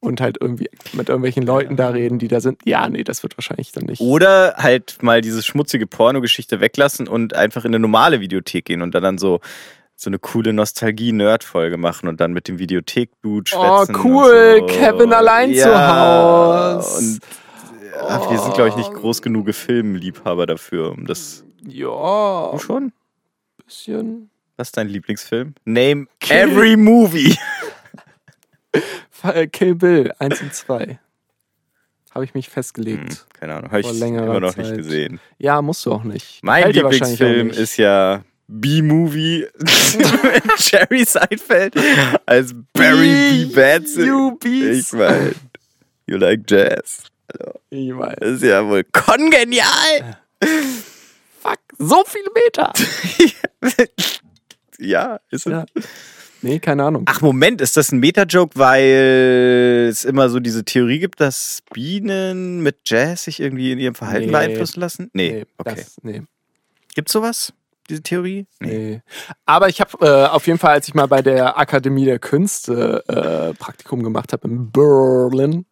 und 0.00 0.20
halt 0.20 0.38
irgendwie 0.40 0.68
mit 0.92 1.08
irgendwelchen 1.08 1.42
Leuten 1.44 1.76
da 1.76 1.88
reden, 1.88 2.18
die 2.18 2.28
da 2.28 2.40
sind. 2.40 2.60
Ja, 2.64 2.88
nee, 2.88 3.02
das 3.04 3.22
wird 3.22 3.36
wahrscheinlich 3.36 3.72
dann 3.72 3.84
nicht. 3.84 4.00
Oder 4.00 4.54
halt 4.56 5.02
mal 5.02 5.20
diese 5.20 5.42
schmutzige 5.42 5.86
Pornogeschichte 5.86 6.60
weglassen 6.60 7.08
und 7.08 7.34
einfach 7.34 7.64
in 7.64 7.70
eine 7.70 7.80
normale 7.80 8.20
Videothek 8.20 8.64
gehen 8.66 8.82
und 8.82 8.94
dann, 8.94 9.02
dann 9.02 9.18
so, 9.18 9.40
so 9.96 10.08
eine 10.10 10.18
coole 10.20 10.52
Nostalgie-Nerd-Folge 10.52 11.76
machen 11.76 12.08
und 12.08 12.20
dann 12.20 12.32
mit 12.32 12.46
dem 12.46 12.58
Videothek-Dude 12.60 13.50
Oh, 13.56 13.78
schwätzen. 13.84 13.96
cool, 14.04 14.58
und 14.62 14.70
so. 14.70 14.76
Kevin 14.78 15.12
allein 15.12 15.52
zu 15.54 15.66
Haus. 15.88 16.98
Und 16.98 17.20
ach, 18.08 18.30
wir 18.30 18.38
sind, 18.38 18.54
glaube 18.54 18.68
ich, 18.70 18.76
nicht 18.76 18.92
groß 18.94 19.20
genug 19.22 19.52
Filmliebhaber 19.52 20.46
dafür, 20.46 20.92
um 20.92 21.06
das. 21.06 21.44
Ja, 21.66 22.50
Du 22.52 22.58
schon? 22.58 22.92
bisschen. 23.66 24.30
Was 24.56 24.68
ist 24.68 24.76
dein 24.76 24.88
Lieblingsfilm? 24.88 25.54
Name 25.64 26.06
Kill- 26.20 26.36
every 26.50 26.76
movie. 26.76 27.36
Äh, 29.22 29.46
Kill 29.48 29.74
Bill 29.74 30.12
1 30.18 30.40
und 30.42 30.54
2. 30.54 30.98
Habe 32.14 32.24
ich 32.24 32.34
mich 32.34 32.46
Hm, 32.46 32.52
festgelegt. 32.52 33.26
keine 33.38 33.54
Ahnung, 33.54 33.70
habe 33.70 33.80
ich 33.80 34.00
immer 34.00 34.40
noch 34.40 34.56
nicht 34.56 34.68
Zeit. 34.68 34.76
gesehen. 34.76 35.20
Ja, 35.38 35.60
musst 35.62 35.84
du 35.86 35.92
auch 35.92 36.04
nicht. 36.04 36.40
Mein 36.42 36.64
wahrscheinlich 36.64 36.82
Lieblingsfilm 36.92 37.46
nicht. 37.48 37.58
ist 37.58 37.76
ja 37.76 38.22
B-Movie 38.48 39.46
mit 39.58 40.58
Jerry 40.72 41.04
Seinfeld 41.04 41.74
als 42.26 42.54
Barry 42.72 43.46
B. 43.46 43.54
Batson. 43.54 44.06
You 44.06 44.36
beast. 44.38 44.92
Ich 44.94 44.98
meine, 44.98 45.34
you 46.06 46.16
like 46.16 46.40
jazz. 46.50 47.04
Ich 47.68 47.94
weiß. 47.96 48.16
Das 48.20 48.30
ist 48.30 48.42
ja 48.44 48.66
wohl 48.66 48.84
kongenial. 48.84 50.18
Fuck, 51.40 51.58
so 51.78 52.02
viele 52.06 52.30
Meter. 52.34 52.72
Ja, 54.80 55.18
ist 55.30 55.44
es. 55.46 55.52
Ja. 55.52 55.66
Nee, 56.42 56.58
keine 56.60 56.84
Ahnung. 56.84 57.02
Ach, 57.06 57.20
Moment, 57.20 57.60
ist 57.60 57.76
das 57.76 57.90
ein 57.90 57.98
Meta-Joke, 57.98 58.58
weil 58.58 59.86
es 59.90 60.04
immer 60.04 60.28
so 60.28 60.38
diese 60.40 60.64
Theorie 60.64 61.00
gibt, 61.00 61.20
dass 61.20 61.62
Bienen 61.72 62.60
mit 62.62 62.76
Jazz 62.84 63.24
sich 63.24 63.40
irgendwie 63.40 63.72
in 63.72 63.78
ihrem 63.78 63.94
Verhalten 63.96 64.26
Nee. 64.26 64.32
beeinflussen 64.32 64.80
lassen? 64.80 65.10
Nee, 65.12 65.30
nee, 65.32 65.46
okay. 65.58 65.74
das, 65.76 65.96
nee, 66.02 66.22
Gibt's 66.94 67.12
sowas? 67.12 67.52
Diese 67.90 68.02
Theorie? 68.02 68.46
nee. 68.60 69.00
Aber 69.46 69.68
ich 69.68 69.80
habe 69.80 70.04
äh, 70.06 70.26
auf 70.28 70.46
jeden 70.46 70.58
Fall, 70.58 70.74
als 70.74 70.88
ich 70.88 70.94
mal 70.94 71.06
bei 71.08 71.22
der 71.22 71.58
Akademie 71.58 72.04
der 72.04 72.18
Künste 72.18 73.02
äh, 73.08 73.54
Praktikum 73.54 74.02
gemacht 74.02 74.32
habe 74.32 74.46
in 74.46 74.70
Berlin, 74.70 75.64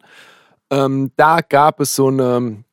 ähm, 0.71 1.13
da 1.17 1.41
gab 1.43 1.79
es 1.81 1.95
so 1.95 2.09
eine, 2.09 2.65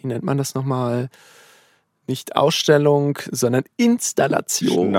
wie 0.00 0.06
nennt 0.06 0.24
man 0.24 0.38
das 0.38 0.54
nochmal? 0.54 1.08
Nicht 2.08 2.36
Ausstellung, 2.36 3.18
sondern 3.30 3.64
Installation. 3.76 4.92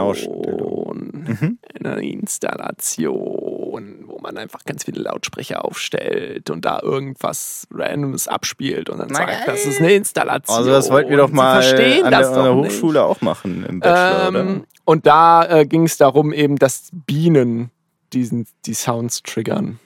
Mhm. 1.27 1.59
Eine 1.83 2.01
Installation, 2.07 4.03
wo 4.07 4.19
man 4.19 4.37
einfach 4.37 4.63
ganz 4.65 4.85
viele 4.85 5.01
Lautsprecher 5.01 5.63
aufstellt 5.65 6.49
und 6.49 6.65
da 6.65 6.79
irgendwas 6.81 7.67
Randomes 7.71 8.27
abspielt 8.27 8.89
und 8.89 8.99
dann 8.99 9.09
Na 9.11 9.17
sagt, 9.17 9.47
das 9.47 9.65
ist 9.65 9.79
eine 9.79 9.93
Installation. 9.93 10.57
Also 10.57 10.71
das 10.71 10.89
wollten 10.89 11.09
wir 11.09 11.17
doch 11.17 11.31
mal 11.31 11.63
an 11.63 11.75
der, 11.75 12.05
an 12.05 12.11
der 12.11 12.55
Hochschule 12.55 13.03
auch 13.03 13.21
machen 13.21 13.65
im 13.65 13.79
Bachelor, 13.79 14.33
ähm, 14.35 14.65
und 14.85 15.05
da 15.05 15.45
äh, 15.45 15.65
ging 15.65 15.83
es 15.83 15.97
darum, 15.97 16.31
eben, 16.31 16.55
dass 16.55 16.89
Bienen 16.93 17.71
diesen, 18.13 18.47
die 18.65 18.73
Sounds 18.73 19.21
triggern. 19.21 19.79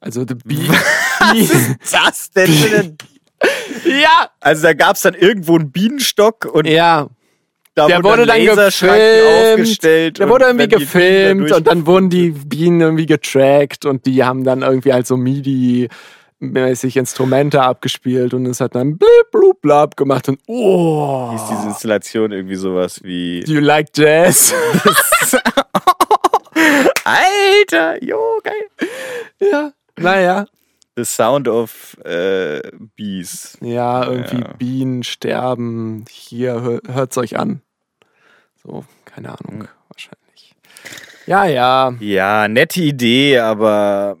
Also 0.00 0.24
die 0.24 0.34
Bienen. 0.34 0.70
oder? 0.70 0.78
Das 1.92 2.30
denn 2.30 2.96
ja, 3.84 4.30
Also 4.40 4.62
da 4.62 4.72
gab 4.74 4.96
es 4.96 5.02
dann 5.02 5.14
irgendwo 5.14 5.56
einen 5.56 5.70
Bienenstock 5.70 6.44
und 6.44 6.66
ja. 6.66 7.08
Da 7.74 7.86
Der 7.86 8.04
wurde 8.04 8.26
dann 8.26 8.44
Laserschranken 8.44 8.98
gefilmt. 8.98 9.52
aufgestellt. 9.60 10.18
Der 10.18 10.28
wurde 10.28 10.44
irgendwie 10.44 10.68
da 10.68 10.78
gefilmt 10.78 11.52
und 11.52 11.66
dann 11.66 11.86
wurden 11.86 12.10
die 12.10 12.30
Bienen 12.46 12.80
irgendwie 12.80 13.06
getrackt 13.06 13.86
und 13.86 14.04
die 14.06 14.24
haben 14.24 14.44
dann 14.44 14.62
irgendwie 14.62 14.92
halt 14.92 15.06
so 15.06 15.16
MIDI 15.16 15.88
mäßig 16.38 16.96
Instrumente 16.96 17.62
abgespielt 17.62 18.34
und 18.34 18.46
es 18.46 18.60
hat 18.60 18.74
dann 18.74 18.98
blip 18.98 19.30
blub 19.30 19.60
blab 19.62 19.96
gemacht 19.96 20.28
und 20.28 20.40
oh 20.48 21.30
ist 21.36 21.46
diese 21.48 21.68
Installation 21.68 22.32
irgendwie 22.32 22.56
sowas 22.56 23.00
wie 23.04 23.44
do 23.46 23.52
you 23.52 23.60
like 23.60 23.86
jazz 23.96 24.52
Alter, 27.04 28.02
jo, 28.02 28.18
geil. 28.42 28.88
ja 29.40 29.72
naja 29.98 30.46
The 30.96 31.04
Sound 31.04 31.48
of 31.48 31.96
äh, 32.04 32.60
Bees. 32.96 33.56
Ja, 33.60 34.04
irgendwie 34.10 34.40
Ja. 34.40 34.52
Bienen 34.58 35.02
sterben. 35.02 36.04
Hier, 36.10 36.60
hör, 36.60 36.80
hört's 36.86 37.16
euch 37.16 37.38
an. 37.38 37.62
So, 38.62 38.84
keine 39.04 39.28
Hm. 39.28 39.36
Ahnung, 39.36 39.68
wahrscheinlich. 39.88 40.54
Ja, 41.26 41.44
ja. 41.46 41.94
Ja, 42.00 42.48
nette 42.48 42.80
Idee, 42.82 43.38
aber 43.38 44.18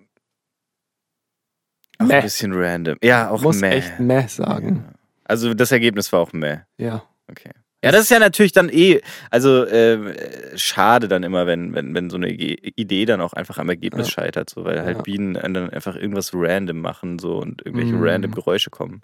Auch 1.98 2.06
Meh. 2.06 2.14
ein 2.16 2.22
bisschen 2.22 2.52
random. 2.54 2.96
Ja, 3.02 3.30
auch 3.30 3.42
Muss 3.42 3.60
meh. 3.60 3.70
echt 3.70 4.00
meh 4.00 4.26
sagen. 4.28 4.94
Also 5.24 5.54
das 5.54 5.72
Ergebnis 5.72 6.12
war 6.12 6.20
auch 6.20 6.32
meh. 6.32 6.58
Ja. 6.78 7.02
Okay. 7.30 7.50
Ja, 7.84 7.90
das 7.90 8.02
ist 8.02 8.10
ja 8.10 8.18
natürlich 8.20 8.52
dann 8.52 8.68
eh, 8.68 9.00
also 9.30 9.64
äh, 9.64 10.56
schade 10.56 11.08
dann 11.08 11.22
immer, 11.24 11.46
wenn, 11.46 11.74
wenn, 11.74 11.94
wenn 11.94 12.10
so 12.10 12.16
eine 12.16 12.30
Idee 12.30 13.04
dann 13.06 13.20
auch 13.20 13.32
einfach 13.32 13.58
am 13.58 13.68
Ergebnis 13.68 14.06
Ja. 14.08 14.12
scheitert, 14.12 14.50
so, 14.50 14.64
weil 14.64 14.82
halt 14.82 14.98
Ja. 14.98 15.02
Bienen 15.02 15.34
dann 15.34 15.70
einfach 15.70 15.96
irgendwas 15.96 16.30
random 16.32 16.78
machen 16.80 17.18
so 17.18 17.38
und 17.38 17.62
irgendwelche 17.66 17.94
Mhm. 17.96 18.02
random 18.04 18.30
Geräusche 18.32 18.70
kommen. 18.70 19.02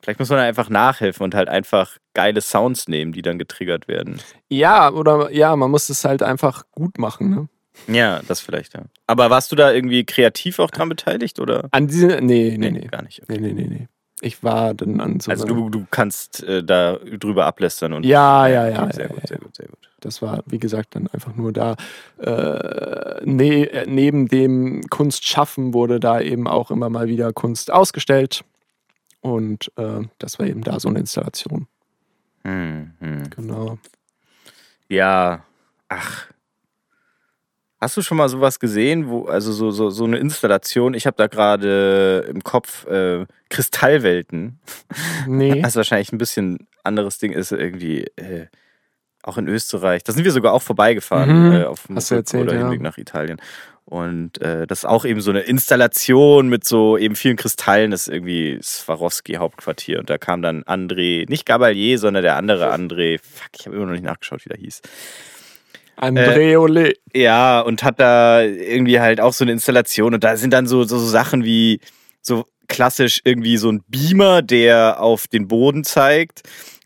Vielleicht 0.00 0.18
muss 0.18 0.30
man 0.30 0.38
einfach 0.40 0.68
nachhelfen 0.68 1.22
und 1.22 1.34
halt 1.34 1.48
einfach 1.48 1.96
geile 2.14 2.40
Sounds 2.40 2.88
nehmen, 2.88 3.12
die 3.12 3.22
dann 3.22 3.38
getriggert 3.38 3.86
werden. 3.88 4.20
Ja, 4.48 4.90
oder 4.90 5.30
ja, 5.30 5.54
man 5.54 5.70
muss 5.70 5.88
es 5.90 6.04
halt 6.04 6.22
einfach 6.24 6.64
gut 6.72 6.98
machen. 6.98 7.30
Ne? 7.30 7.48
Ja, 7.94 8.20
das 8.26 8.40
vielleicht, 8.40 8.74
ja. 8.74 8.82
Aber 9.06 9.30
warst 9.30 9.52
du 9.52 9.56
da 9.56 9.70
irgendwie 9.72 10.04
kreativ 10.04 10.58
auch 10.58 10.70
dran 10.70 10.88
beteiligt 10.88 11.38
oder? 11.38 11.68
An 11.70 11.86
diese, 11.86 12.06
nee, 12.20 12.56
nee, 12.58 12.70
nee. 12.70 12.86
gar 12.88 13.02
nicht. 13.02 13.22
Nee, 13.28 13.38
nee, 13.38 13.52
nee, 13.52 13.66
nee. 13.68 13.88
Ich 14.24 14.44
war 14.44 14.72
dann 14.72 15.00
an 15.00 15.18
so 15.18 15.32
Also 15.32 15.44
du, 15.44 15.68
du 15.68 15.84
kannst 15.90 16.44
äh, 16.44 16.62
da 16.62 16.96
drüber 16.96 17.44
ablästern 17.44 17.92
und 17.92 18.04
Ja, 18.04 18.46
ja, 18.46 18.68
ja, 18.68 18.92
sehr 18.92 19.06
ja, 19.06 19.08
gut, 19.08 19.22
ja, 19.22 19.26
sehr 19.26 19.38
gut, 19.38 19.56
sehr 19.56 19.66
gut. 19.66 19.90
Das 19.98 20.22
war, 20.22 20.44
wie 20.46 20.60
gesagt, 20.60 20.94
dann 20.94 21.08
einfach 21.08 21.34
nur 21.34 21.52
da. 21.52 21.74
Äh, 22.18 23.24
ne, 23.24 23.68
äh, 23.68 23.84
neben 23.88 24.28
dem 24.28 24.82
Kunstschaffen 24.90 25.74
wurde 25.74 25.98
da 25.98 26.20
eben 26.20 26.46
auch 26.46 26.70
immer 26.70 26.88
mal 26.88 27.08
wieder 27.08 27.32
Kunst 27.32 27.72
ausgestellt. 27.72 28.44
Und 29.22 29.72
äh, 29.76 30.02
das 30.18 30.38
war 30.38 30.46
eben 30.46 30.62
da 30.62 30.78
so 30.78 30.88
eine 30.88 31.00
Installation. 31.00 31.66
Hm, 32.44 32.92
hm. 33.00 33.30
Genau. 33.30 33.78
Ja, 34.88 35.42
ach. 35.88 36.28
Hast 37.82 37.96
du 37.96 38.02
schon 38.02 38.16
mal 38.16 38.28
sowas 38.28 38.60
gesehen, 38.60 39.08
wo, 39.08 39.24
also 39.24 39.50
so, 39.50 39.72
so, 39.72 39.90
so 39.90 40.04
eine 40.04 40.18
Installation, 40.18 40.94
ich 40.94 41.04
habe 41.06 41.16
da 41.16 41.26
gerade 41.26 42.28
im 42.30 42.44
Kopf 42.44 42.86
äh, 42.86 43.26
Kristallwelten. 43.50 44.60
Nee. 45.26 45.60
Das 45.60 45.72
ist 45.72 45.76
wahrscheinlich 45.76 46.12
ein 46.12 46.18
bisschen 46.18 46.68
anderes 46.84 47.18
Ding, 47.18 47.32
ist 47.32 47.50
irgendwie 47.50 48.04
äh, 48.14 48.46
auch 49.24 49.36
in 49.36 49.48
Österreich. 49.48 50.04
Da 50.04 50.12
sind 50.12 50.24
wir 50.24 50.30
sogar 50.30 50.52
auch 50.52 50.62
vorbeigefahren 50.62 51.48
Mhm. 51.48 51.52
äh, 51.56 51.64
auf 51.64 51.88
dem 51.88 51.96
Hast 51.96 52.12
erzählt, 52.12 52.44
oder 52.44 52.54
ja. 52.54 52.60
Hinweg 52.60 52.82
nach 52.82 52.98
Italien. 52.98 53.40
Und 53.84 54.40
äh, 54.40 54.64
das 54.68 54.80
ist 54.80 54.84
auch 54.84 55.04
eben 55.04 55.20
so 55.20 55.32
eine 55.32 55.40
Installation 55.40 56.48
mit 56.48 56.62
so 56.62 56.96
eben 56.96 57.16
vielen 57.16 57.36
Kristallen. 57.36 57.90
Das 57.90 58.06
ist 58.06 58.14
irgendwie 58.14 58.60
Swarovski 58.62 59.34
Hauptquartier. 59.34 59.98
Und 59.98 60.08
da 60.08 60.18
kam 60.18 60.40
dann 60.40 60.62
André, 60.62 61.28
nicht 61.28 61.46
Gabalier, 61.46 61.98
sondern 61.98 62.22
der 62.22 62.36
andere 62.36 62.72
André. 62.72 63.18
Fuck, 63.20 63.50
ich 63.58 63.66
habe 63.66 63.74
immer 63.74 63.86
noch 63.86 63.92
nicht 63.92 64.04
nachgeschaut, 64.04 64.44
wie 64.44 64.50
der 64.50 64.58
hieß. 64.58 64.82
André 65.96 66.58
Ole. 66.58 66.94
Ja, 67.14 67.60
und 67.60 67.82
hat 67.82 68.00
da 68.00 68.42
irgendwie 68.42 69.00
halt 69.00 69.20
auch 69.20 69.32
so 69.32 69.44
eine 69.44 69.52
Installation 69.52 70.14
und 70.14 70.24
da 70.24 70.36
sind 70.36 70.52
dann 70.52 70.66
so, 70.66 70.84
so, 70.84 70.98
so 70.98 71.06
Sachen 71.06 71.44
wie 71.44 71.80
so 72.20 72.46
klassisch 72.68 73.20
irgendwie 73.24 73.56
so 73.56 73.70
ein 73.70 73.82
Beamer, 73.88 74.42
der 74.42 75.00
auf 75.00 75.28
den 75.28 75.48
Boden 75.48 75.84
zeigt 75.84 76.42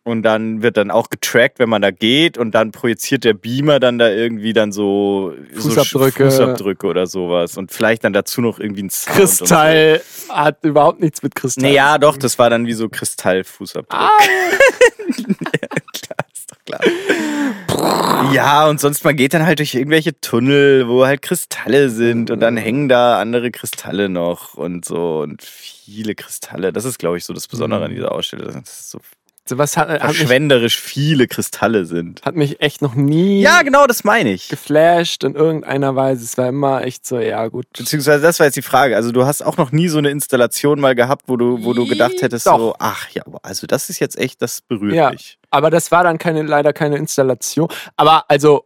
und 0.06 0.22
dann 0.22 0.62
wird 0.62 0.76
dann 0.76 0.92
auch 0.92 1.10
getrackt, 1.10 1.58
wenn 1.58 1.68
man 1.68 1.82
da 1.82 1.90
geht 1.90 2.38
und 2.38 2.52
dann 2.54 2.70
projiziert 2.70 3.24
der 3.24 3.34
Beamer 3.34 3.80
dann 3.80 3.98
da 3.98 4.08
irgendwie 4.08 4.52
dann 4.52 4.70
so 4.70 5.34
Fußabdrücke. 5.54 6.30
so 6.30 6.42
Fußabdrücke 6.42 6.86
oder 6.86 7.06
sowas 7.06 7.56
und 7.56 7.72
vielleicht 7.72 8.04
dann 8.04 8.12
dazu 8.12 8.40
noch 8.40 8.60
irgendwie 8.60 8.84
ein 8.84 8.90
Sound 8.90 9.18
und 9.18 9.24
Kristall 9.24 10.02
hat 10.28 10.64
überhaupt 10.64 11.00
nichts 11.00 11.22
mit 11.22 11.34
Kristall. 11.34 11.62
So. 11.62 11.68
Nee, 11.68 11.74
ja, 11.74 11.94
zu 11.94 12.00
doch, 12.00 12.16
das 12.16 12.38
war 12.38 12.50
dann 12.50 12.66
wie 12.66 12.72
so 12.72 12.88
Kristallfußabdruck. 12.88 14.00
Ah, 14.00 14.10
klar, 15.92 16.26
ist 16.46 16.52
doch 16.52 16.64
klar. 16.64 18.32
Ja, 18.32 18.68
und 18.68 18.80
sonst 18.80 19.04
man 19.04 19.16
geht 19.16 19.34
dann 19.34 19.44
halt 19.46 19.58
durch 19.58 19.74
irgendwelche 19.74 20.18
Tunnel, 20.20 20.88
wo 20.88 21.06
halt 21.06 21.22
Kristalle 21.22 21.90
sind 21.90 22.30
und 22.30 22.40
dann 22.40 22.56
hängen 22.56 22.88
da 22.88 23.20
andere 23.20 23.50
Kristalle 23.50 24.08
noch 24.08 24.54
und 24.54 24.84
so 24.84 25.20
und 25.20 25.42
viele 25.42 26.14
Kristalle. 26.14 26.72
Das 26.72 26.84
ist, 26.84 26.98
glaube 26.98 27.18
ich, 27.18 27.24
so 27.24 27.32
das 27.32 27.48
Besondere 27.48 27.84
an 27.84 27.90
dieser 27.90 28.12
Ausstellung, 28.12 28.46
dass 28.46 28.80
es 28.80 28.90
so 28.90 29.00
sowas 29.48 29.76
hat, 29.76 29.88
hat, 29.88 30.08
mich, 30.08 30.16
verschwenderisch 30.18 30.78
viele 30.80 31.26
Kristalle 31.28 31.84
sind. 31.86 32.22
hat 32.24 32.34
mich 32.36 32.60
echt 32.60 32.82
noch 32.82 32.94
nie 32.94 33.40
Ja, 33.42 33.62
genau, 33.62 33.86
das 33.86 34.04
meine 34.04 34.32
ich. 34.32 34.48
geflasht 34.48 35.24
in 35.24 35.34
irgendeiner 35.34 35.94
Weise. 35.96 36.24
Es 36.24 36.36
war 36.38 36.48
immer 36.48 36.84
echt 36.84 37.06
so, 37.06 37.18
ja 37.18 37.46
gut. 37.48 37.66
Beziehungsweise, 37.76 38.22
das 38.22 38.38
war 38.40 38.46
jetzt 38.46 38.56
die 38.56 38.62
Frage. 38.62 38.96
Also, 38.96 39.12
du 39.12 39.24
hast 39.26 39.42
auch 39.42 39.56
noch 39.56 39.72
nie 39.72 39.88
so 39.88 39.98
eine 39.98 40.10
Installation 40.10 40.80
mal 40.80 40.94
gehabt, 40.94 41.24
wo 41.28 41.36
du, 41.36 41.64
wo 41.64 41.72
du 41.74 41.86
gedacht 41.86 42.20
hättest, 42.20 42.46
Doch. 42.46 42.58
so, 42.58 42.74
ach 42.78 43.08
ja, 43.10 43.22
also 43.42 43.66
das 43.66 43.90
ist 43.90 43.98
jetzt 44.00 44.18
echt, 44.18 44.42
das 44.42 44.62
berührt 44.62 44.94
Ja. 44.94 45.10
mich. 45.10 45.38
Aber 45.50 45.70
das 45.70 45.90
war 45.92 46.02
dann 46.04 46.18
keine, 46.18 46.42
leider 46.42 46.72
keine 46.72 46.96
Installation. 46.96 47.68
Aber 47.96 48.24
also, 48.28 48.64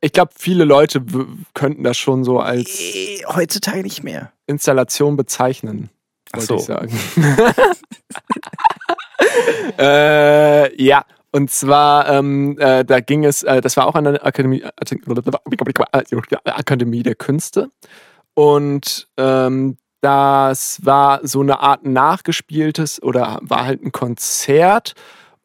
ich 0.00 0.12
glaube, 0.12 0.32
viele 0.36 0.64
Leute 0.64 1.02
könnten 1.54 1.82
das 1.82 1.96
schon 1.96 2.22
so 2.24 2.38
als 2.40 2.68
Heutzutage 3.34 3.82
nicht 3.82 4.02
mehr. 4.04 4.32
Installation 4.46 5.16
bezeichnen, 5.16 5.88
wollte 6.32 6.46
so. 6.46 6.56
ich 6.56 6.62
sagen. 6.62 7.00
äh, 9.78 10.82
ja, 10.82 11.04
und 11.32 11.50
zwar, 11.50 12.08
ähm, 12.08 12.56
äh, 12.58 12.84
da 12.84 13.00
ging 13.00 13.24
es, 13.24 13.42
äh, 13.42 13.60
das 13.60 13.76
war 13.76 13.86
auch 13.86 13.94
an 13.94 14.04
der 14.04 14.24
Akademie, 14.24 14.64
Akademie 16.44 17.02
der 17.02 17.14
Künste. 17.14 17.70
Und 18.34 19.08
ähm, 19.16 19.76
das 20.00 20.84
war 20.84 21.20
so 21.26 21.40
eine 21.40 21.60
Art 21.60 21.84
nachgespieltes 21.84 23.02
oder 23.02 23.38
war 23.42 23.66
halt 23.66 23.82
ein 23.82 23.92
Konzert. 23.92 24.94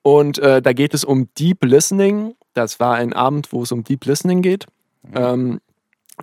Und 0.01 0.39
äh, 0.39 0.61
da 0.61 0.73
geht 0.73 0.93
es 0.93 1.03
um 1.03 1.29
Deep 1.37 1.63
Listening. 1.63 2.35
Das 2.53 2.79
war 2.79 2.95
ein 2.95 3.13
Abend, 3.13 3.51
wo 3.51 3.63
es 3.63 3.71
um 3.71 3.83
Deep 3.83 4.05
Listening 4.05 4.41
geht. 4.41 4.65
Ähm, 5.13 5.61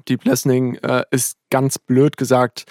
Deep 0.09 0.25
Listening 0.25 0.77
äh, 0.77 1.05
ist 1.11 1.37
ganz 1.51 1.79
blöd 1.79 2.16
gesagt 2.16 2.66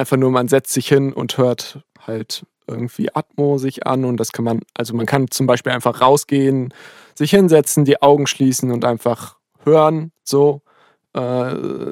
einfach 0.00 0.16
nur, 0.16 0.30
man 0.30 0.48
setzt 0.48 0.72
sich 0.72 0.88
hin 0.88 1.12
und 1.12 1.38
hört 1.38 1.80
halt 2.06 2.44
irgendwie 2.70 3.14
Atmo 3.14 3.58
sich 3.58 3.86
an 3.86 4.04
und 4.04 4.18
das 4.18 4.32
kann 4.32 4.44
man, 4.44 4.60
also 4.76 4.94
man 4.94 5.06
kann 5.06 5.30
zum 5.30 5.46
Beispiel 5.46 5.72
einfach 5.72 6.00
rausgehen, 6.00 6.72
sich 7.14 7.30
hinsetzen, 7.30 7.84
die 7.84 8.00
Augen 8.00 8.26
schließen 8.26 8.70
und 8.70 8.84
einfach 8.84 9.36
hören, 9.64 10.12
so. 10.24 10.62
Äh, 11.12 11.20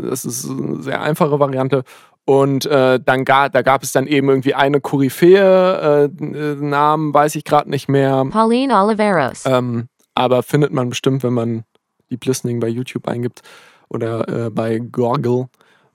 das 0.09 0.24
ist 0.24 0.49
eine 0.49 0.83
sehr 0.83 1.03
einfache 1.03 1.41
Variante. 1.41 1.85
Und 2.24 2.66
äh, 2.66 3.01
dann 3.03 3.24
ga, 3.24 3.49
da 3.49 3.62
gab 3.62 3.83
es 3.83 3.93
dann 3.93 4.07
eben 4.07 4.29
irgendwie 4.29 4.55
eine 4.55 4.81
Koryphäe, 4.81 6.11
äh, 6.11 6.55
Namen 6.57 7.14
weiß 7.14 7.35
ich 7.37 7.45
gerade 7.45 7.70
nicht 7.70 7.89
mehr. 7.89 8.26
Pauline 8.31 8.74
Oliveros. 8.74 9.45
Ähm, 9.47 9.89
aber 10.14 10.43
findet 10.43 10.72
man 10.72 10.91
bestimmt, 10.91 11.22
wenn 11.22 11.33
man 11.33 11.64
Deep 12.11 12.26
Listening 12.26 12.61
bei 12.61 12.68
YouTube 12.68 13.09
eingibt 13.09 13.41
oder 13.89 14.47
äh, 14.47 14.51
bei 14.51 14.79
Gorgle. 14.79 15.49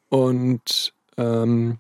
Und 0.09 0.93
ähm, 1.17 1.77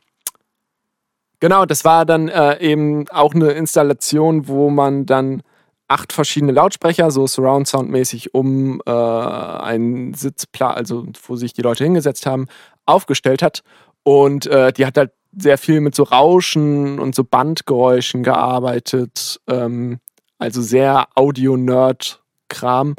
genau, 1.43 1.65
das 1.65 1.83
war 1.83 2.05
dann 2.05 2.29
äh, 2.29 2.57
eben 2.61 3.05
auch 3.09 3.35
eine 3.35 3.51
Installation, 3.51 4.47
wo 4.47 4.69
man 4.69 5.05
dann 5.05 5.43
acht 5.89 6.13
verschiedene 6.13 6.53
Lautsprecher, 6.53 7.11
so 7.11 7.27
Surround 7.27 7.67
Sound 7.67 7.89
mäßig 7.89 8.33
um 8.33 8.81
äh, 8.85 8.91
einen 8.91 10.13
Sitzplatz, 10.13 10.77
also 10.77 11.05
wo 11.27 11.35
sich 11.35 11.51
die 11.51 11.61
Leute 11.61 11.83
hingesetzt 11.83 12.25
haben, 12.25 12.47
aufgestellt 12.85 13.41
hat. 13.41 13.61
Und 14.03 14.45
äh, 14.45 14.71
die 14.71 14.85
hat 14.85 14.95
halt 14.95 15.11
sehr 15.37 15.57
viel 15.57 15.81
mit 15.81 15.95
so 15.95 16.03
Rauschen 16.03 16.97
und 16.97 17.13
so 17.13 17.25
Bandgeräuschen 17.25 18.23
gearbeitet. 18.23 19.41
Ähm, 19.49 19.99
also 20.37 20.61
sehr 20.61 21.09
Audio-Nerd-Kram. 21.13 22.95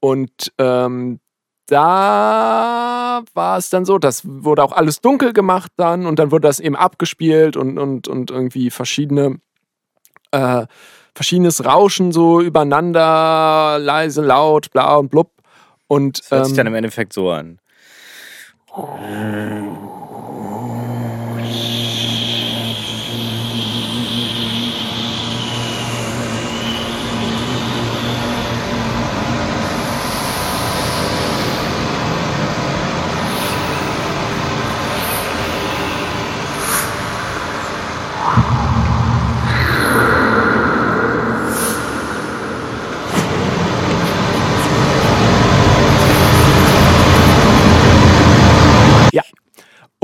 Und 0.00 0.52
ähm, 0.56 1.20
da 1.66 3.22
war 3.32 3.58
es 3.58 3.70
dann 3.70 3.84
so, 3.84 3.98
das 3.98 4.22
wurde 4.24 4.62
auch 4.62 4.72
alles 4.72 5.00
dunkel 5.00 5.32
gemacht 5.32 5.72
dann 5.76 6.06
und 6.06 6.18
dann 6.18 6.30
wurde 6.30 6.48
das 6.48 6.60
eben 6.60 6.76
abgespielt 6.76 7.56
und, 7.56 7.78
und, 7.78 8.08
und 8.08 8.30
irgendwie 8.30 8.70
verschiedene, 8.70 9.38
äh, 10.30 10.66
verschiedenes 11.14 11.64
Rauschen 11.64 12.12
so 12.12 12.40
übereinander, 12.40 13.78
leise, 13.80 14.22
laut, 14.22 14.70
bla 14.70 14.96
und 14.96 15.08
blub. 15.10 15.30
Und 15.86 16.20
Das 16.20 16.30
hört 16.30 16.46
sich 16.46 16.56
dann 16.56 16.66
ähm, 16.66 16.72
im 16.72 16.76
Endeffekt 16.76 17.12
so 17.12 17.30
an. 17.30 17.58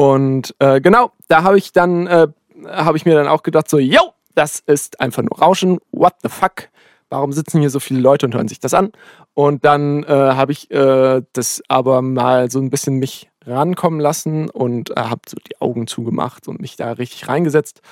Und 0.01 0.55
äh, 0.61 0.81
genau, 0.81 1.13
da 1.29 1.43
habe 1.43 1.59
ich 1.59 1.73
dann, 1.73 2.07
äh, 2.07 2.29
habe 2.67 2.97
ich 2.97 3.05
mir 3.05 3.15
dann 3.15 3.29
auch 3.29 3.43
gedacht, 3.43 3.69
so, 3.69 3.79
yo, 3.79 4.01
das 4.35 4.61
ist 4.61 4.99
einfach 4.99 5.23
nur 5.23 5.39
Rauschen, 5.39 5.79
what 5.93 6.15
the 6.23 6.31
fuck? 6.31 6.71
Warum 7.11 7.33
sitzen 7.33 7.61
hier 7.61 7.69
so 7.69 7.81
viele 7.81 8.01
Leute 8.01 8.25
und 8.25 8.35
hören 8.35 8.49
sich 8.49 8.61
das 8.61 8.73
an? 8.73 8.93
Und 9.35 9.67
dann 9.67 10.03
äh, 10.05 10.09
habe 10.09 10.53
ich 10.53 10.71
äh, 10.71 11.21
das 11.35 11.63
aber 11.69 12.01
mal 12.01 12.51
so 12.51 12.61
ein 12.61 12.71
bisschen 12.71 12.97
mich 12.97 13.29
rankommen 13.45 14.01
lassen 14.01 14.49
und 14.49 14.89
äh, 14.89 14.95
habe 14.97 15.21
so 15.29 15.37
die 15.47 15.61
Augen 15.61 15.87
zugemacht 15.87 16.49
und 16.49 16.63
mich 16.63 16.77
da 16.77 16.93
richtig 16.93 17.29
reingesetzt. 17.29 17.83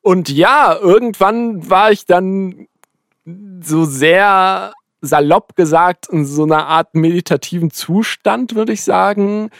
Und 0.00 0.28
ja, 0.28 0.76
irgendwann 0.80 1.68
war 1.68 1.90
ich 1.90 2.06
dann 2.06 2.68
so 3.60 3.84
sehr 3.84 4.74
salopp 5.00 5.56
gesagt 5.56 6.08
in 6.08 6.24
so 6.24 6.44
einer 6.44 6.68
Art 6.68 6.94
meditativen 6.94 7.72
Zustand, 7.72 8.54
würde 8.54 8.74
ich 8.74 8.84
sagen, 8.84 9.50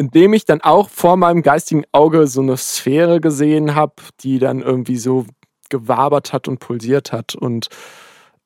in 0.00 0.10
dem 0.10 0.32
ich 0.32 0.46
dann 0.46 0.62
auch 0.62 0.88
vor 0.88 1.18
meinem 1.18 1.42
geistigen 1.42 1.84
Auge 1.92 2.26
so 2.26 2.40
eine 2.40 2.56
Sphäre 2.56 3.20
gesehen 3.20 3.74
habe, 3.74 3.96
die 4.20 4.38
dann 4.38 4.62
irgendwie 4.62 4.96
so 4.96 5.26
gewabert 5.68 6.32
hat 6.32 6.48
und 6.48 6.58
pulsiert 6.58 7.12
hat. 7.12 7.34
Und 7.34 7.68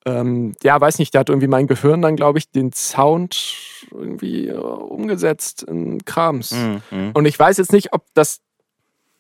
ähm, 0.05 0.57
ja, 0.65 0.81
weiß 0.81 0.99
nicht, 0.99 1.15
da 1.15 1.21
hat 1.21 1.29
irgendwie 1.29 1.47
mein 1.47 1.69
Gehirn 1.69 2.03
dann, 2.03 2.17
glaube 2.17 2.41
ich, 2.41 2.51
den 2.51 2.73
Sound 2.73 3.55
irgendwie 3.93 4.49
äh, 4.49 4.57
umgesetzt 4.57 5.63
in 5.63 6.05
Krams. 6.05 6.51
Mhm. 6.91 7.13
Und 7.15 7.25
ich 7.25 7.39
weiß 7.39 7.57
jetzt 7.59 7.73
nicht, 7.73 7.93
ob 7.93 8.05
das 8.15 8.41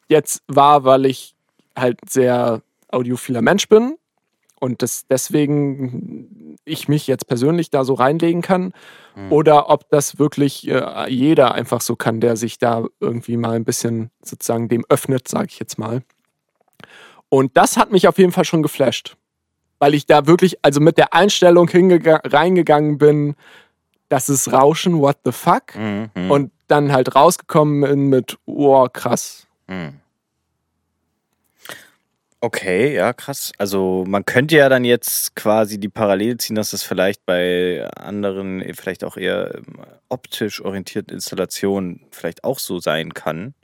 jetzt 0.08 0.42
war, 0.48 0.82
weil 0.82 1.06
ich 1.06 1.36
halt 1.76 2.00
sehr 2.08 2.62
audiophiler 2.88 3.42
Mensch 3.42 3.68
bin 3.68 3.94
und 4.58 4.82
das 4.82 5.06
deswegen 5.06 6.43
ich 6.64 6.88
mich 6.88 7.06
jetzt 7.06 7.26
persönlich 7.26 7.70
da 7.70 7.84
so 7.84 7.94
reinlegen 7.94 8.42
kann 8.42 8.72
Mhm. 9.16 9.32
oder 9.32 9.70
ob 9.70 9.88
das 9.90 10.18
wirklich 10.18 10.66
äh, 10.68 11.08
jeder 11.08 11.54
einfach 11.54 11.80
so 11.80 11.94
kann, 11.94 12.20
der 12.20 12.36
sich 12.36 12.58
da 12.58 12.84
irgendwie 13.00 13.36
mal 13.36 13.52
ein 13.52 13.64
bisschen 13.64 14.10
sozusagen 14.22 14.68
dem 14.68 14.84
öffnet, 14.88 15.28
sage 15.28 15.48
ich 15.50 15.58
jetzt 15.60 15.78
mal. 15.78 16.02
Und 17.28 17.56
das 17.56 17.76
hat 17.76 17.90
mich 17.92 18.08
auf 18.08 18.18
jeden 18.18 18.32
Fall 18.32 18.44
schon 18.44 18.62
geflasht, 18.62 19.16
weil 19.78 19.94
ich 19.94 20.06
da 20.06 20.26
wirklich 20.26 20.58
also 20.64 20.80
mit 20.80 20.98
der 20.98 21.14
Einstellung 21.14 21.68
reingegangen 21.68 22.98
bin, 22.98 23.34
das 24.08 24.28
ist 24.28 24.52
Rauschen, 24.52 24.98
what 25.00 25.18
the 25.24 25.32
fuck? 25.32 25.74
Mhm. 25.76 26.30
Und 26.30 26.52
dann 26.68 26.92
halt 26.92 27.14
rausgekommen 27.14 27.82
bin 27.82 28.08
mit, 28.08 28.38
oh 28.46 28.86
krass. 28.92 29.46
Mhm. 29.66 30.00
Okay, 32.44 32.94
ja, 32.94 33.14
krass. 33.14 33.52
Also 33.56 34.04
man 34.06 34.26
könnte 34.26 34.56
ja 34.56 34.68
dann 34.68 34.84
jetzt 34.84 35.34
quasi 35.34 35.80
die 35.80 35.88
Parallele 35.88 36.36
ziehen, 36.36 36.56
dass 36.56 36.72
das 36.72 36.82
vielleicht 36.82 37.24
bei 37.24 37.88
anderen, 37.96 38.60
eh, 38.60 38.74
vielleicht 38.74 39.02
auch 39.02 39.16
eher 39.16 39.54
ähm, 39.54 39.64
optisch 40.10 40.60
orientierten 40.60 41.14
Installationen 41.14 42.00
vielleicht 42.10 42.44
auch 42.44 42.58
so 42.58 42.80
sein 42.80 43.14
kann, 43.14 43.54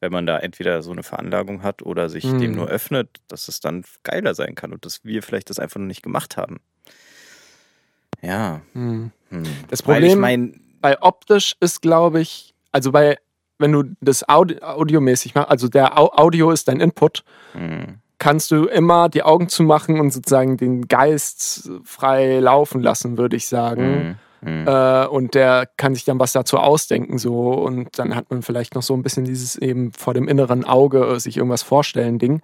wenn 0.00 0.12
man 0.12 0.26
da 0.26 0.36
entweder 0.38 0.82
so 0.82 0.92
eine 0.92 1.02
Veranlagung 1.02 1.62
hat 1.62 1.80
oder 1.80 2.10
sich 2.10 2.24
Hm. 2.24 2.38
dem 2.40 2.52
nur 2.56 2.68
öffnet, 2.68 3.08
dass 3.28 3.48
es 3.48 3.60
dann 3.60 3.84
geiler 4.02 4.34
sein 4.34 4.54
kann 4.54 4.72
und 4.74 4.84
dass 4.84 5.02
wir 5.02 5.22
vielleicht 5.22 5.48
das 5.48 5.58
einfach 5.58 5.80
noch 5.80 5.86
nicht 5.86 6.02
gemacht 6.02 6.36
haben. 6.36 6.60
Ja. 8.20 8.60
Hm. 8.74 9.12
Hm. 9.30 9.44
Das 9.68 9.86
Weil 9.88 10.04
ich 10.04 10.10
Problem- 10.10 10.20
meine, 10.20 10.52
bei 10.82 11.00
optisch 11.00 11.56
ist, 11.60 11.80
glaube 11.80 12.20
ich, 12.20 12.54
also 12.70 12.92
bei, 12.92 13.16
wenn 13.58 13.72
du 13.72 13.84
das 14.02 14.28
Audi 14.28 14.60
audiomäßig 14.60 15.34
machst, 15.34 15.50
also 15.50 15.68
der 15.68 15.98
Au 15.98 16.10
Audio 16.12 16.50
ist 16.50 16.68
dein 16.68 16.80
Input, 16.80 17.24
hm, 17.52 17.99
kannst 18.20 18.52
du 18.52 18.66
immer 18.66 19.08
die 19.08 19.24
Augen 19.24 19.48
zumachen 19.48 19.98
und 19.98 20.12
sozusagen 20.12 20.56
den 20.56 20.86
Geist 20.86 21.68
frei 21.82 22.38
laufen 22.38 22.80
lassen, 22.80 23.18
würde 23.18 23.34
ich 23.34 23.48
sagen. 23.48 24.16
hm, 24.42 24.64
hm. 24.64 24.66
Äh, 24.68 25.06
und 25.06 25.34
der 25.34 25.68
kann 25.76 25.94
sich 25.94 26.04
dann 26.04 26.20
was 26.20 26.32
dazu 26.32 26.58
ausdenken, 26.58 27.18
so. 27.18 27.50
Und 27.52 27.98
dann 27.98 28.14
hat 28.14 28.30
man 28.30 28.42
vielleicht 28.42 28.74
noch 28.76 28.82
so 28.82 28.94
ein 28.94 29.02
bisschen 29.02 29.24
dieses 29.24 29.56
eben 29.56 29.92
vor 29.92 30.14
dem 30.14 30.28
inneren 30.28 30.64
Auge 30.64 31.18
sich 31.18 31.36
irgendwas 31.36 31.62
vorstellen 31.62 32.18
Ding, 32.18 32.40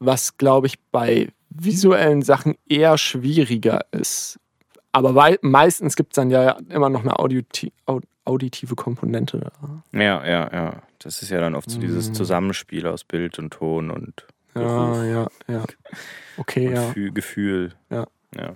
was, 0.00 0.36
glaube 0.38 0.66
ich, 0.68 0.80
bei 0.90 1.28
visuellen 1.50 2.22
Sachen 2.22 2.54
eher 2.66 2.96
schwieriger 2.96 3.82
ist. 3.92 4.38
Aber 4.90 5.36
meistens 5.42 5.96
gibt 5.96 6.12
es 6.12 6.16
dann 6.16 6.30
ja 6.30 6.56
immer 6.70 6.88
noch 6.90 7.02
eine 7.02 7.18
audioti 7.18 7.72
au- 7.86 8.00
auditive 8.24 8.74
Komponente. 8.74 9.38
Da. 9.38 9.98
Ja, 9.98 10.24
ja, 10.26 10.50
ja. 10.52 10.82
Das 10.98 11.22
ist 11.22 11.30
ja 11.30 11.40
dann 11.40 11.54
oft 11.54 11.70
so 11.70 11.78
dieses 11.80 12.08
Hm. 12.08 12.14
Zusammenspiel 12.14 12.86
aus 12.86 13.04
Bild 13.04 13.38
und 13.38 13.52
Ton 13.52 13.90
und 13.90 14.26
Ja, 14.54 15.04
ja, 15.04 15.26
ja. 15.48 15.64
Okay, 16.36 16.68
und 16.68 16.74
ja. 16.74 16.90
Fü- 16.90 17.12
Gefühl. 17.12 17.74
Ja. 17.90 18.06
ja. 18.36 18.54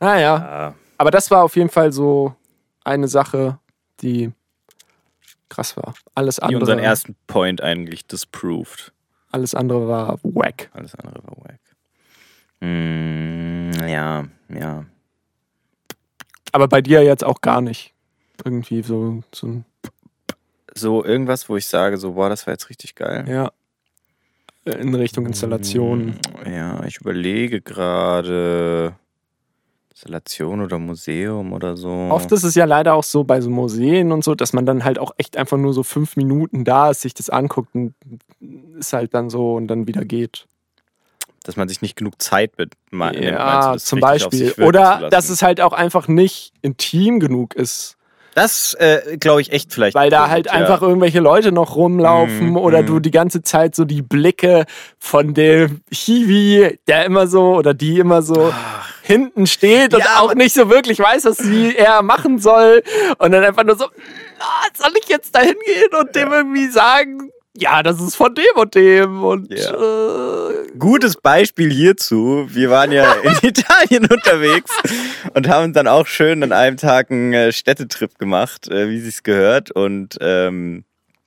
Ah, 0.00 0.18
ja. 0.18 0.34
Ah, 0.36 0.74
Aber 0.98 1.10
das 1.10 1.30
war 1.30 1.42
auf 1.44 1.56
jeden 1.56 1.70
Fall 1.70 1.92
so 1.92 2.34
eine 2.84 3.08
Sache, 3.08 3.58
die 4.00 4.32
krass 5.48 5.76
war. 5.76 5.94
Alles 6.14 6.36
die 6.36 6.54
unseren 6.54 6.72
andere, 6.78 6.82
ersten 6.86 7.16
Point 7.26 7.60
eigentlich 7.60 8.06
disproved. 8.06 8.92
alles 9.30 9.54
andere 9.54 9.88
war 9.88 10.18
wack. 10.22 10.70
Alles 10.74 10.94
andere 10.96 11.22
war 11.24 11.36
wack. 11.44 11.60
Mm, 12.60 13.72
ja, 13.88 14.24
ja. 14.48 14.84
Aber 16.52 16.68
bei 16.68 16.80
dir 16.82 17.02
jetzt 17.02 17.24
auch 17.24 17.40
gar 17.40 17.60
nicht. 17.60 17.92
Irgendwie 18.44 18.82
so, 18.82 19.22
so 19.32 19.46
ein, 19.46 19.64
So 20.74 21.04
irgendwas, 21.04 21.48
wo 21.48 21.56
ich 21.56 21.66
sage, 21.66 21.96
so, 21.98 22.12
boah, 22.12 22.28
das 22.28 22.46
war 22.46 22.54
jetzt 22.54 22.68
richtig 22.68 22.94
geil. 22.94 23.24
ja, 23.28 23.50
in 24.64 24.94
Richtung 24.94 25.26
Installation. 25.26 26.06
Mm, 26.44 26.50
Ja, 26.50 26.84
ich 26.84 26.96
überlege 26.98 27.60
gerade 27.60 28.94
Installation 29.90 30.60
oder 30.60 30.78
Museum 30.78 31.52
oder 31.52 31.76
so. 31.76 31.88
Oft 32.10 32.32
ist 32.32 32.42
es 32.44 32.54
ja 32.54 32.64
leider 32.64 32.94
auch 32.94 33.04
so 33.04 33.24
bei 33.24 33.40
so 33.40 33.50
Museen 33.50 34.10
und 34.10 34.24
so, 34.24 34.34
dass 34.34 34.52
man 34.52 34.66
dann 34.66 34.84
halt 34.84 34.98
auch 34.98 35.12
echt 35.18 35.36
einfach 35.36 35.56
nur 35.56 35.72
so 35.72 35.82
fünf 35.82 36.16
Minuten 36.16 36.64
da 36.64 36.90
ist, 36.90 37.02
sich 37.02 37.14
das 37.14 37.30
anguckt 37.30 37.74
und 37.74 37.94
ist 38.78 38.92
halt 38.92 39.14
dann 39.14 39.30
so 39.30 39.54
und 39.54 39.68
dann 39.68 39.86
wieder 39.86 40.04
geht. 40.04 40.46
dass 41.44 41.56
man 41.56 41.68
sich 41.68 41.82
nicht 41.82 41.94
genug 41.96 42.20
Zeit 42.22 42.56
mit 42.58 42.72
ma- 42.90 43.10
nimmt, 43.12 43.24
Ja, 43.24 43.76
zum 43.78 44.00
Beispiel. 44.00 44.54
Oder 44.62 45.10
dass 45.10 45.28
es 45.28 45.42
halt 45.42 45.60
auch 45.60 45.74
einfach 45.74 46.08
nicht 46.08 46.52
intim 46.62 47.20
genug 47.20 47.54
ist. 47.54 47.96
Das 48.34 48.74
äh, 48.74 49.16
glaube 49.18 49.40
ich 49.40 49.52
echt 49.52 49.72
vielleicht. 49.72 49.94
Weil 49.94 50.10
da 50.10 50.28
halt 50.28 50.46
ja. 50.46 50.52
einfach 50.52 50.82
irgendwelche 50.82 51.20
Leute 51.20 51.52
noch 51.52 51.76
rumlaufen 51.76 52.50
Mhm, 52.50 52.56
oder 52.56 52.82
mhm. 52.82 52.86
du 52.86 53.00
die 53.00 53.10
ganze 53.10 53.42
Zeit 53.42 53.74
so 53.74 53.84
die 53.84 54.02
Blicke 54.02 54.64
von 54.98 55.34
dem 55.34 55.80
Hiwi, 55.92 56.78
der 56.88 57.04
immer 57.04 57.26
so 57.26 57.54
oder 57.56 57.74
die 57.74 57.98
immer 57.98 58.22
so 58.22 58.52
hinten 59.02 59.46
steht 59.46 59.94
und 59.94 60.00
Ja, 60.00 60.20
auch 60.20 60.30
aber- 60.30 60.34
nicht 60.34 60.54
so 60.54 60.68
wirklich 60.70 60.98
weiß, 60.98 61.24
was 61.26 61.36
sie 61.38 61.76
er 61.76 62.02
machen 62.02 62.38
soll 62.38 62.82
und 63.18 63.32
dann 63.32 63.44
einfach 63.44 63.64
nur 63.64 63.76
so, 63.76 63.84
"Ah, 63.84 64.66
soll 64.76 64.92
ich 65.00 65.08
jetzt 65.08 65.34
da 65.34 65.40
hingehen 65.40 65.90
und 66.00 66.14
dem 66.16 66.32
irgendwie 66.32 66.68
sagen, 66.68 67.30
ja, 67.56 67.82
das 67.82 68.00
ist 68.00 68.16
von 68.16 68.34
dem 68.34 68.44
und 68.56 68.74
dem 68.74 69.22
und 69.22 69.50
äh, 69.50 70.78
Gutes 70.78 71.16
Beispiel 71.16 71.70
hierzu. 71.72 72.46
Wir 72.48 72.70
waren 72.70 72.90
ja 72.90 73.12
in 73.22 73.48
Italien 73.48 74.06
unterwegs 74.06 74.72
und 75.34 75.48
haben 75.48 75.72
dann 75.72 75.86
auch 75.86 76.06
schön 76.06 76.42
an 76.42 76.52
einem 76.52 76.76
Tag 76.76 77.10
einen 77.10 77.32
äh, 77.32 77.52
Städtetrip 77.52 78.18
gemacht, 78.18 78.68
äh, 78.68 78.88
wie 78.88 78.98
sich's 78.98 79.22
gehört. 79.22 79.70
Und 79.70 80.18
ähm, 80.20 80.84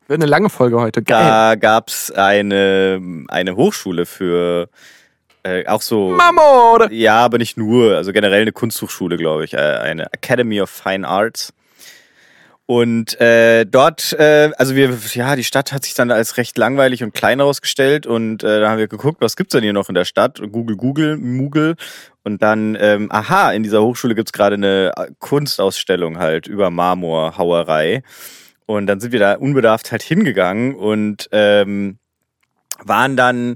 wird 0.07 0.21
eine 0.21 0.29
lange 0.29 0.49
Folge 0.49 0.79
heute. 0.79 1.01
Geil. 1.01 1.25
da 1.25 1.55
gab's 1.55 2.11
eine, 2.11 3.01
eine 3.29 3.55
Hochschule 3.55 4.05
für 4.05 4.69
äh, 5.43 5.65
auch 5.67 5.81
so. 5.81 6.09
Mamo, 6.09 6.75
oder? 6.75 6.91
Ja, 6.91 7.17
aber 7.17 7.37
nicht 7.37 7.57
nur. 7.57 7.95
Also 7.95 8.11
generell 8.11 8.41
eine 8.41 8.51
Kunsthochschule, 8.51 9.17
glaube 9.17 9.45
ich. 9.45 9.53
Äh, 9.53 9.57
eine 9.57 10.11
Academy 10.11 10.61
of 10.61 10.69
Fine 10.69 11.07
Arts. 11.07 11.53
Und 12.69 13.19
äh, 13.21 13.65
dort, 13.65 14.11
äh, 14.19 14.51
also 14.57 14.75
wir, 14.75 14.93
ja, 15.13 15.37
die 15.37 15.45
Stadt 15.45 15.71
hat 15.71 15.85
sich 15.85 15.93
dann 15.93 16.11
als 16.11 16.35
recht 16.35 16.57
langweilig 16.57 17.01
und 17.01 17.13
klein 17.13 17.39
herausgestellt 17.39 18.05
und 18.05 18.43
äh, 18.43 18.59
da 18.59 18.69
haben 18.69 18.77
wir 18.77 18.89
geguckt, 18.89 19.21
was 19.21 19.37
gibt's 19.37 19.53
denn 19.53 19.63
hier 19.63 19.71
noch 19.71 19.87
in 19.87 19.95
der 19.95 20.03
Stadt? 20.03 20.41
Google, 20.51 20.75
Google, 20.75 21.15
Moogle 21.15 21.75
und 22.25 22.41
dann, 22.41 22.77
ähm, 22.77 23.09
aha, 23.09 23.53
in 23.53 23.63
dieser 23.63 23.81
Hochschule 23.81 24.15
gibt's 24.15 24.33
gerade 24.33 24.55
eine 24.55 24.91
Kunstausstellung 25.19 26.19
halt 26.19 26.47
über 26.47 26.69
Marmorhauerei 26.69 28.03
und 28.65 28.87
dann 28.87 28.99
sind 28.99 29.13
wir 29.13 29.19
da 29.21 29.35
unbedarft 29.35 29.93
halt 29.93 30.03
hingegangen 30.03 30.75
und 30.75 31.29
ähm, 31.31 31.99
waren 32.83 33.15
dann 33.15 33.55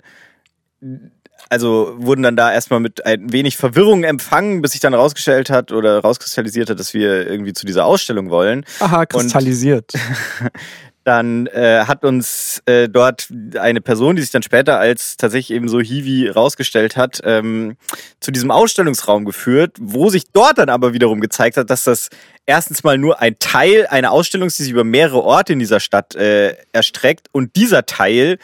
also 1.52 1.94
wurden 1.98 2.24
dann 2.24 2.38
da 2.38 2.52
erstmal 2.52 2.80
mit 2.80 3.06
ein 3.06 3.34
wenig 3.34 3.58
Verwirrung 3.58 4.06
empfangen, 4.06 4.62
bis 4.62 4.72
sich 4.72 4.80
dann 4.80 4.94
rausgestellt 4.94 5.50
hat 5.50 5.74
oder 5.74 6.00
rauskristallisiert 6.00 6.70
hat, 6.70 6.80
dass 6.80 6.94
wir 6.94 7.30
irgendwie 7.30 7.52
zu 7.52 7.66
dieser 7.66 7.86
Ausstellung 7.86 8.30
wollen. 8.30 8.66
Aha, 8.80 9.06
kristallisiert. 9.06 9.92
Dann 11.04 11.48
äh, 11.48 11.86
hat 11.88 12.06
uns 12.06 12.62
äh, 12.68 12.88
dort 12.88 13.28
eine 13.60 13.82
Person, 13.82 14.16
die 14.16 14.22
sich 14.22 14.30
dann 14.30 14.44
später 14.44 14.78
als 14.78 15.18
tatsächlich 15.18 15.58
eben 15.58 15.68
so 15.68 15.80
Hiwi 15.80 16.30
rausgestellt 16.30 16.96
hat, 16.96 17.22
ähm, 17.24 17.76
zu 18.20 18.30
diesem 18.30 18.52
Ausstellungsraum 18.52 19.26
geführt, 19.26 19.78
wo 19.80 20.12
sich 20.12 20.26
dort 20.32 20.60
dann 20.60 20.70
aber 20.70 20.94
wiederum 20.94 21.20
gezeigt 21.20 21.58
hat, 21.58 21.72
dass 21.72 21.86
das 21.86 22.10
erstens 22.46 22.84
mal 22.84 23.00
nur 23.00 23.20
ein 23.20 23.40
Teil 23.40 23.88
einer 23.88 24.12
Ausstellung 24.12 24.46
ist, 24.46 24.60
die 24.60 24.64
sich 24.64 24.74
über 24.74 24.84
mehrere 24.84 25.24
Orte 25.24 25.54
in 25.54 25.60
dieser 25.60 25.80
Stadt 25.80 26.14
äh, 26.14 26.56
erstreckt 26.72 27.30
und 27.32 27.56
dieser 27.56 27.88
Teil 27.88 28.38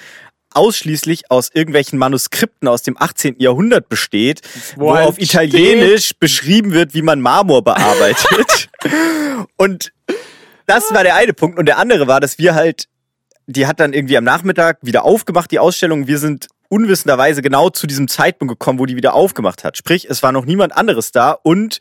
ausschließlich 0.53 1.30
aus 1.30 1.49
irgendwelchen 1.53 1.99
Manuskripten 1.99 2.68
aus 2.68 2.84
dem 2.84 2.98
18. 2.98 3.36
Jahrhundert 3.40 3.90
besteht, 3.90 4.41
Wo 4.76 4.88
wo, 4.88 4.95
auf 4.95 5.19
Italienisch 5.19 6.14
beschrieben 6.19 6.72
wird, 6.72 6.94
wie 6.94 7.02
man 7.02 7.22
Marmor 7.22 7.64
bearbeitet. 7.64 8.69
und 9.57 9.91
das 10.65 10.94
war 10.94 11.03
der 11.03 11.15
eine 11.15 11.34
Punkt. 11.34 11.57
Und 11.57 11.65
der 11.65 11.78
andere 11.78 12.07
war, 12.07 12.19
dass 12.19 12.38
wir 12.38 12.56
halt, 12.56 12.86
die 13.45 13.68
hat 13.68 13.80
dann 13.80 13.94
irgendwie 13.94 14.18
am 14.18 14.24
Nachmittag 14.24 14.80
wieder 14.82 15.03
aufgemacht, 15.03 15.52
die 15.52 15.60
Ausstellung. 15.60 16.07
Wir 16.07 16.19
sind 16.19 16.48
unwissenderweise 16.69 17.41
genau 17.41 17.69
zu 17.69 17.88
diesem 17.88 18.07
Zeitpunkt 18.07 18.52
gekommen, 18.52 18.80
wo 18.80 18.86
die 18.86 18.95
wieder 18.95 19.14
aufgemacht 19.14 19.64
hat. 19.64 19.78
Sprich, 19.78 20.07
es 20.10 20.22
war 20.24 20.32
noch 20.32 20.45
niemand 20.45 20.76
anderes 20.76 21.11
da 21.11 21.32
und 21.32 21.80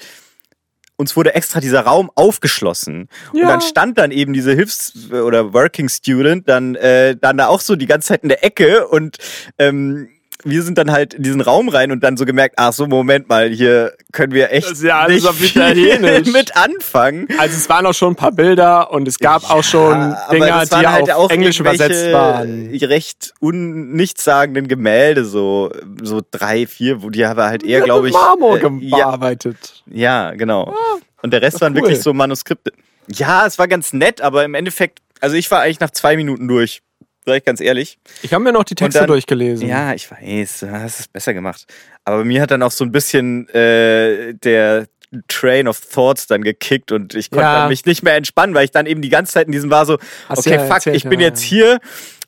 uns 0.96 1.16
wurde 1.16 1.34
extra 1.34 1.60
dieser 1.60 1.80
Raum 1.82 2.10
aufgeschlossen. 2.14 3.08
Und 3.32 3.40
Ja. 3.40 3.48
dann 3.48 3.60
stand 3.60 3.98
dann 3.98 4.10
eben 4.10 4.32
diese 4.32 4.52
Hilfs- 4.52 5.10
oder 5.10 5.52
Working 5.52 5.88
Student 5.88 6.48
dann, 6.48 6.74
äh, 6.74 7.16
dann 7.16 7.36
da 7.36 7.46
auch 7.48 7.60
so 7.60 7.76
die 7.76 7.86
ganze 7.86 8.08
Zeit 8.08 8.22
in 8.22 8.28
der 8.28 8.44
Ecke 8.44 8.88
und 8.88 9.18
ähm, 9.58 10.08
wir 10.46 10.62
sind 10.62 10.78
dann 10.78 10.90
halt 10.90 11.14
in 11.14 11.22
diesen 11.22 11.40
Raum 11.40 11.68
rein 11.68 11.90
und 11.90 12.02
dann 12.02 12.16
so 12.16 12.24
gemerkt, 12.24 12.54
ach 12.58 12.72
so, 12.72 12.86
Moment 12.86 13.28
mal, 13.28 13.50
hier 13.50 13.92
können 14.12 14.32
wir 14.32 14.52
echt 14.52 14.70
Das 14.70 14.82
ja 14.82 15.06
nicht 15.08 15.26
auf 15.26 15.36
viel 15.36 15.48
Italienisch. 15.48 16.28
mit 16.32 16.56
anfangen. 16.56 17.28
Also 17.38 17.56
es 17.56 17.68
waren 17.68 17.84
auch 17.86 17.94
schon 17.94 18.12
ein 18.12 18.16
paar 18.16 18.32
Bilder 18.32 18.90
und 18.92 19.08
es 19.08 19.18
gab 19.18 19.50
auch 19.50 19.64
schon 19.64 20.14
Dinger, 20.30 20.64
die 20.64 20.86
halt 20.86 21.10
auf 21.10 21.24
auch 21.26 21.30
Englisch 21.30 21.60
übersetzt 21.60 22.12
waren. 22.12 22.70
recht 22.74 23.34
un 23.40 23.92
nichtssagenden 23.92 24.68
Gemälde, 24.68 25.24
so, 25.24 25.70
so 26.02 26.20
drei, 26.30 26.66
vier, 26.66 27.02
wo 27.02 27.10
die 27.10 27.24
aber 27.24 27.46
halt 27.46 27.64
eher, 27.64 27.80
glaube 27.80 28.08
ich. 28.08 28.14
Marmor 28.14 28.58
äh, 28.58 28.62
ja, 28.80 28.98
gearbeitet. 28.98 29.82
ja, 29.86 30.32
genau. 30.32 30.74
Und 31.22 31.32
der 31.32 31.42
Rest 31.42 31.60
waren 31.60 31.74
cool. 31.74 31.82
wirklich 31.82 32.00
so 32.00 32.12
Manuskripte. 32.12 32.72
Ja, 33.08 33.46
es 33.46 33.58
war 33.58 33.68
ganz 33.68 33.92
nett, 33.92 34.20
aber 34.20 34.44
im 34.44 34.54
Endeffekt, 34.54 35.00
also 35.20 35.36
ich 35.36 35.50
war 35.50 35.60
eigentlich 35.62 35.80
nach 35.80 35.90
zwei 35.90 36.16
Minuten 36.16 36.48
durch. 36.48 36.82
Sag 37.28 37.38
ich 37.38 37.44
ganz 37.44 37.60
ehrlich. 37.60 37.98
Ich 38.22 38.32
habe 38.32 38.44
mir 38.44 38.52
noch 38.52 38.62
die 38.62 38.76
Texte 38.76 39.00
dann- 39.00 39.08
durchgelesen. 39.08 39.66
Ja, 39.68 39.92
ich 39.94 40.08
weiß, 40.08 40.60
du 40.60 40.70
hast 40.70 41.00
es 41.00 41.08
besser 41.08 41.34
gemacht. 41.34 41.66
Aber 42.04 42.24
mir 42.24 42.40
hat 42.40 42.52
dann 42.52 42.62
auch 42.62 42.70
so 42.70 42.84
ein 42.84 42.92
bisschen 42.92 43.48
äh, 43.48 44.32
der 44.34 44.86
Train 45.26 45.66
of 45.66 45.80
Thoughts 45.80 46.28
dann 46.28 46.42
gekickt 46.42 46.92
und 46.92 47.14
ich 47.14 47.30
konnte 47.30 47.44
Ja. 47.44 47.68
mich 47.68 47.84
nicht 47.84 48.02
mehr 48.04 48.14
entspannen, 48.14 48.54
weil 48.54 48.64
ich 48.66 48.70
dann 48.70 48.86
eben 48.86 49.02
die 49.02 49.08
ganze 49.08 49.32
Zeit 49.32 49.46
in 49.46 49.52
diesem 49.52 49.70
war 49.70 49.86
so, 49.86 49.98
Hast 50.28 50.38
okay, 50.46 50.54
ja 50.56 50.66
fuck, 50.66 50.86
ich 50.86 51.04
bin 51.04 51.18
jetzt 51.20 51.40
hier 51.40 51.78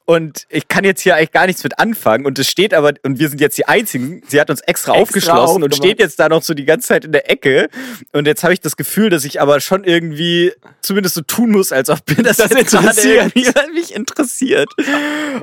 und 0.08 0.46
ich 0.48 0.68
kann 0.68 0.84
jetzt 0.84 1.02
hier 1.02 1.16
eigentlich 1.16 1.32
gar 1.32 1.46
nichts 1.46 1.62
mit 1.62 1.78
anfangen. 1.78 2.24
Und 2.24 2.38
es 2.38 2.48
steht 2.48 2.72
aber, 2.72 2.94
und 3.02 3.18
wir 3.18 3.28
sind 3.28 3.42
jetzt 3.42 3.58
die 3.58 3.68
Einzigen, 3.68 4.22
sie 4.26 4.40
hat 4.40 4.48
uns 4.48 4.62
extra, 4.62 4.94
Extra 4.94 5.02
aufgeschlossen 5.02 5.62
und 5.62 5.74
steht 5.74 6.00
jetzt 6.00 6.18
da 6.18 6.30
noch 6.30 6.42
so 6.42 6.54
die 6.54 6.64
ganze 6.64 6.88
Zeit 6.88 7.04
in 7.04 7.12
der 7.12 7.30
Ecke. 7.30 7.68
Und 8.12 8.26
jetzt 8.26 8.42
habe 8.42 8.54
ich 8.54 8.60
das 8.60 8.78
Gefühl, 8.78 9.10
dass 9.10 9.26
ich 9.26 9.38
aber 9.42 9.60
schon 9.60 9.84
irgendwie 9.84 10.54
zumindest 10.80 11.14
so 11.14 11.20
tun 11.20 11.50
muss, 11.50 11.72
als 11.72 11.90
ob 11.90 11.98
mir 12.08 12.22
das, 12.22 12.38
Das 12.38 12.50
jetzt 12.52 12.70
gerade 12.70 12.86
interessiert. 12.86 13.32
irgendwie 13.36 13.74
mich 13.74 13.94
interessiert. 13.94 14.70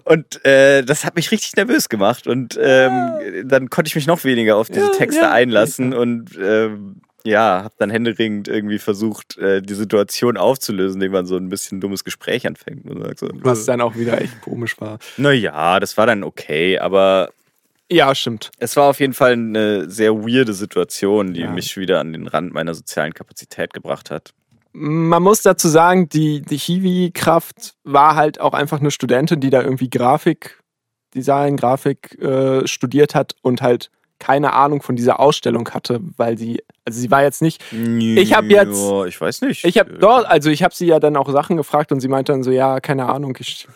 Und 0.04 0.44
äh, 0.44 0.82
das 0.84 1.06
hat 1.06 1.16
mich 1.16 1.30
richtig 1.30 1.56
nervös 1.56 1.88
gemacht. 1.88 2.26
Und 2.26 2.58
ähm, 2.60 3.44
dann 3.48 3.70
konnte 3.70 3.90
ich 3.90 3.94
mich 3.96 4.08
noch 4.08 4.24
weniger 4.24 4.56
auf 4.58 4.70
diese 4.70 4.88
Ja, 4.88 4.92
Texte 4.94 5.22
ja. 5.22 5.32
einlassen. 5.32 5.94
Und 5.94 6.32
ähm, 6.42 7.02
ja, 7.26 7.64
habe 7.64 7.73
dann 7.77 7.89
händeringend 7.89 8.47
irgendwie 8.47 8.80
versucht, 8.80 9.38
äh, 9.38 9.61
die 9.61 9.73
Situation 9.73 10.38
aufzulösen, 10.38 11.02
indem 11.02 11.11
man 11.11 11.26
so 11.26 11.35
ein 11.38 11.49
bisschen 11.49 11.81
dummes 11.81 12.03
Gespräch 12.03 12.45
anfängt. 12.47 12.84
So, 13.19 13.27
Was 13.34 13.65
dann 13.65 13.81
auch 13.81 13.95
wieder 13.95 14.22
echt 14.22 14.39
komisch 14.41 14.80
war. 14.80 14.99
naja, 15.18 15.80
das 15.80 15.97
war 15.97 16.06
dann 16.06 16.23
okay, 16.23 16.77
aber 16.80 17.31
Ja, 17.91 18.14
stimmt. 18.15 18.52
es 18.60 18.76
war 18.76 18.85
auf 18.89 18.99
jeden 18.99 19.14
Fall 19.14 19.34
eine 19.34 19.89
sehr 19.89 20.14
weirde 20.15 20.53
Situation, 20.53 21.34
die 21.34 21.41
Ja. 21.41 21.52
mich 21.52 21.76
wieder 21.77 21.99
an 21.99 22.14
den 22.14 22.27
Rand 22.27 22.53
meiner 22.53 22.73
sozialen 22.73 23.14
Kapazität 23.14 23.73
gebracht 23.73 24.10
hat. 24.11 24.31
Man 24.77 25.23
muss 25.23 25.41
dazu 25.41 25.69
sagen, 25.69 26.10
die, 26.10 26.41
die 26.41 26.57
Hiwi-Kraft 26.57 27.76
war 27.85 28.15
halt 28.15 28.41
auch 28.41 28.53
einfach 28.53 28.80
eine 28.81 28.91
Studentin, 28.91 29.39
die 29.39 29.49
da 29.49 29.61
irgendwie 29.61 29.89
Grafik, 29.89 30.60
Design, 31.15 31.56
Grafik 31.56 32.22
äh, 32.22 32.68
studiert 32.68 33.15
hat 33.15 33.35
und 33.41 33.61
halt 33.61 33.89
keine 34.20 34.54
Ahnung 34.54 34.82
von 34.82 34.96
dieser 34.96 35.20
Ausstellung 35.20 35.70
hatte, 35.72 36.00
weil 36.18 36.38
sie, 36.38 36.64
also 36.86 37.00
sie 37.00 37.12
war 37.12 37.24
jetzt 37.24 37.42
nicht, 37.42 37.62
Ich 37.72 38.34
hab 38.34 38.46
jetzt- 38.46 38.82
Ja, 38.82 39.06
ich 39.06 39.20
weiß 39.20 39.42
nicht. 39.42 39.66
ich 39.66 39.78
habe 39.78 39.94
dort, 39.94 40.26
also 40.26 40.50
ich 40.50 40.64
habe 40.64 40.74
sie 40.74 40.86
ja 40.88 41.00
dann 41.00 41.16
auch 41.18 41.30
Sachen 41.30 41.58
gefragt 41.58 41.92
und 41.92 42.00
sie 42.00 42.08
meinte 42.08 42.32
dann 42.32 42.44
so, 42.44 42.52
ja, 42.52 42.80
keine 42.80 43.08
Ahnung, 43.08 43.36
ich. 43.40 43.68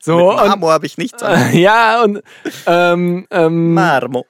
So, 0.00 0.16
Mit 0.32 0.36
Marmor 0.36 0.72
habe 0.72 0.86
ich 0.86 0.98
nichts 0.98 1.22
an. 1.22 1.52
ja, 1.56 2.02
und 2.02 2.22
ähm, 2.66 3.26
ähm, 3.30 3.74
Marmor. 3.74 4.24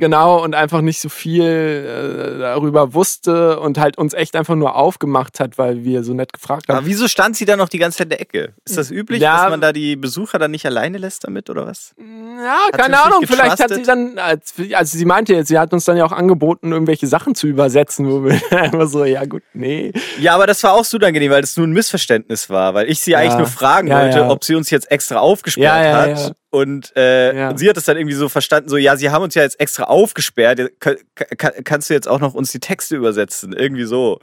Genau, 0.00 0.42
und 0.42 0.54
einfach 0.54 0.80
nicht 0.80 1.00
so 1.00 1.08
viel 1.08 1.44
äh, 1.44 2.38
darüber 2.38 2.94
wusste 2.94 3.60
und 3.60 3.78
halt 3.78 3.98
uns 3.98 4.14
echt 4.14 4.34
einfach 4.34 4.54
nur 4.56 4.74
aufgemacht 4.74 5.38
hat, 5.40 5.58
weil 5.58 5.84
wir 5.84 6.02
so 6.02 6.14
nett 6.14 6.32
gefragt 6.32 6.68
haben. 6.68 6.78
Aber 6.78 6.86
wieso 6.86 7.06
stand 7.06 7.36
sie 7.36 7.44
dann 7.44 7.58
noch 7.58 7.68
die 7.68 7.78
ganze 7.78 7.98
Zeit 7.98 8.06
in 8.06 8.10
der 8.10 8.20
Ecke? 8.22 8.54
Ist 8.64 8.76
das 8.78 8.90
üblich, 8.90 9.20
Ja. 9.20 9.42
dass 9.42 9.50
man 9.50 9.60
da 9.60 9.72
die 9.72 9.94
Besucher 9.96 10.38
dann 10.38 10.50
nicht 10.50 10.64
alleine 10.66 10.98
lässt 10.98 11.24
damit 11.24 11.50
oder 11.50 11.66
was? 11.66 11.94
Ja, 11.98 12.56
sie 12.72 12.78
keine 12.78 13.00
Ahnung, 13.02 13.24
vielleicht 13.26 13.60
hat 13.60 13.70
sie 13.74 13.82
dann, 13.82 14.18
als, 14.18 14.54
also 14.72 14.96
sie 14.98 15.04
meinte 15.04 15.34
jetzt, 15.34 15.48
sie 15.48 15.58
hat 15.58 15.72
uns 15.72 15.84
dann 15.84 15.96
ja 15.98 16.04
auch 16.06 16.12
angeboten, 16.12 16.72
irgendwelche 16.72 17.06
Sachen 17.06 17.34
zu 17.34 17.46
übersetzen, 17.46 18.10
wo 18.10 18.24
wir 18.24 18.40
einfach 18.58 18.88
so, 18.88 19.04
ja 19.04 19.24
gut, 19.26 19.42
nee. 19.52 19.92
Ja, 20.18 20.34
aber 20.34 20.46
das 20.46 20.62
war 20.62 20.72
auch 20.72 20.84
so 20.84 20.96
unangenehm, 20.96 21.30
weil 21.30 21.42
das 21.42 21.56
nur 21.56 21.66
ein 21.66 21.72
Missverständnis 21.72 22.48
war, 22.48 22.72
weil 22.74 22.88
ich 22.90 23.00
sie 23.00 23.14
eigentlich 23.16 23.36
nur 23.36 23.46
fragen 23.46 23.88
Ja, 23.88 24.00
wollte, 24.02 24.18
ja. 24.20 24.30
ob 24.30 24.42
sie 24.44 24.54
uns 24.54 24.70
jetzt 24.70 24.90
extra 24.90 25.18
aufgesperrt 25.18 25.84
Ja, 25.84 26.06
ja, 26.08 26.16
hat. 26.16 26.34
Ja. 26.52 26.58
Und, 26.60 26.92
äh, 26.96 27.36
Ja. 27.36 27.50
und 27.50 27.58
sie 27.58 27.68
hat 27.68 27.76
es 27.76 27.84
dann 27.84 27.96
irgendwie 27.96 28.14
so 28.16 28.28
verstanden, 28.28 28.68
so, 28.68 28.76
ja, 28.76 28.96
sie 28.96 29.10
haben 29.10 29.22
uns 29.22 29.34
ja 29.34 29.42
jetzt 29.42 29.60
extra 29.60 29.84
aufgesperrt, 29.84 30.60
Ka- 30.80 30.94
ka- 31.36 31.52
kannst 31.64 31.88
du 31.90 31.94
jetzt 31.94 32.08
auch 32.08 32.18
noch 32.20 32.34
uns 32.34 32.50
die 32.52 32.60
Texte 32.60 32.96
übersetzen? 32.96 33.52
Irgendwie 33.52 33.84
so. 33.84 34.18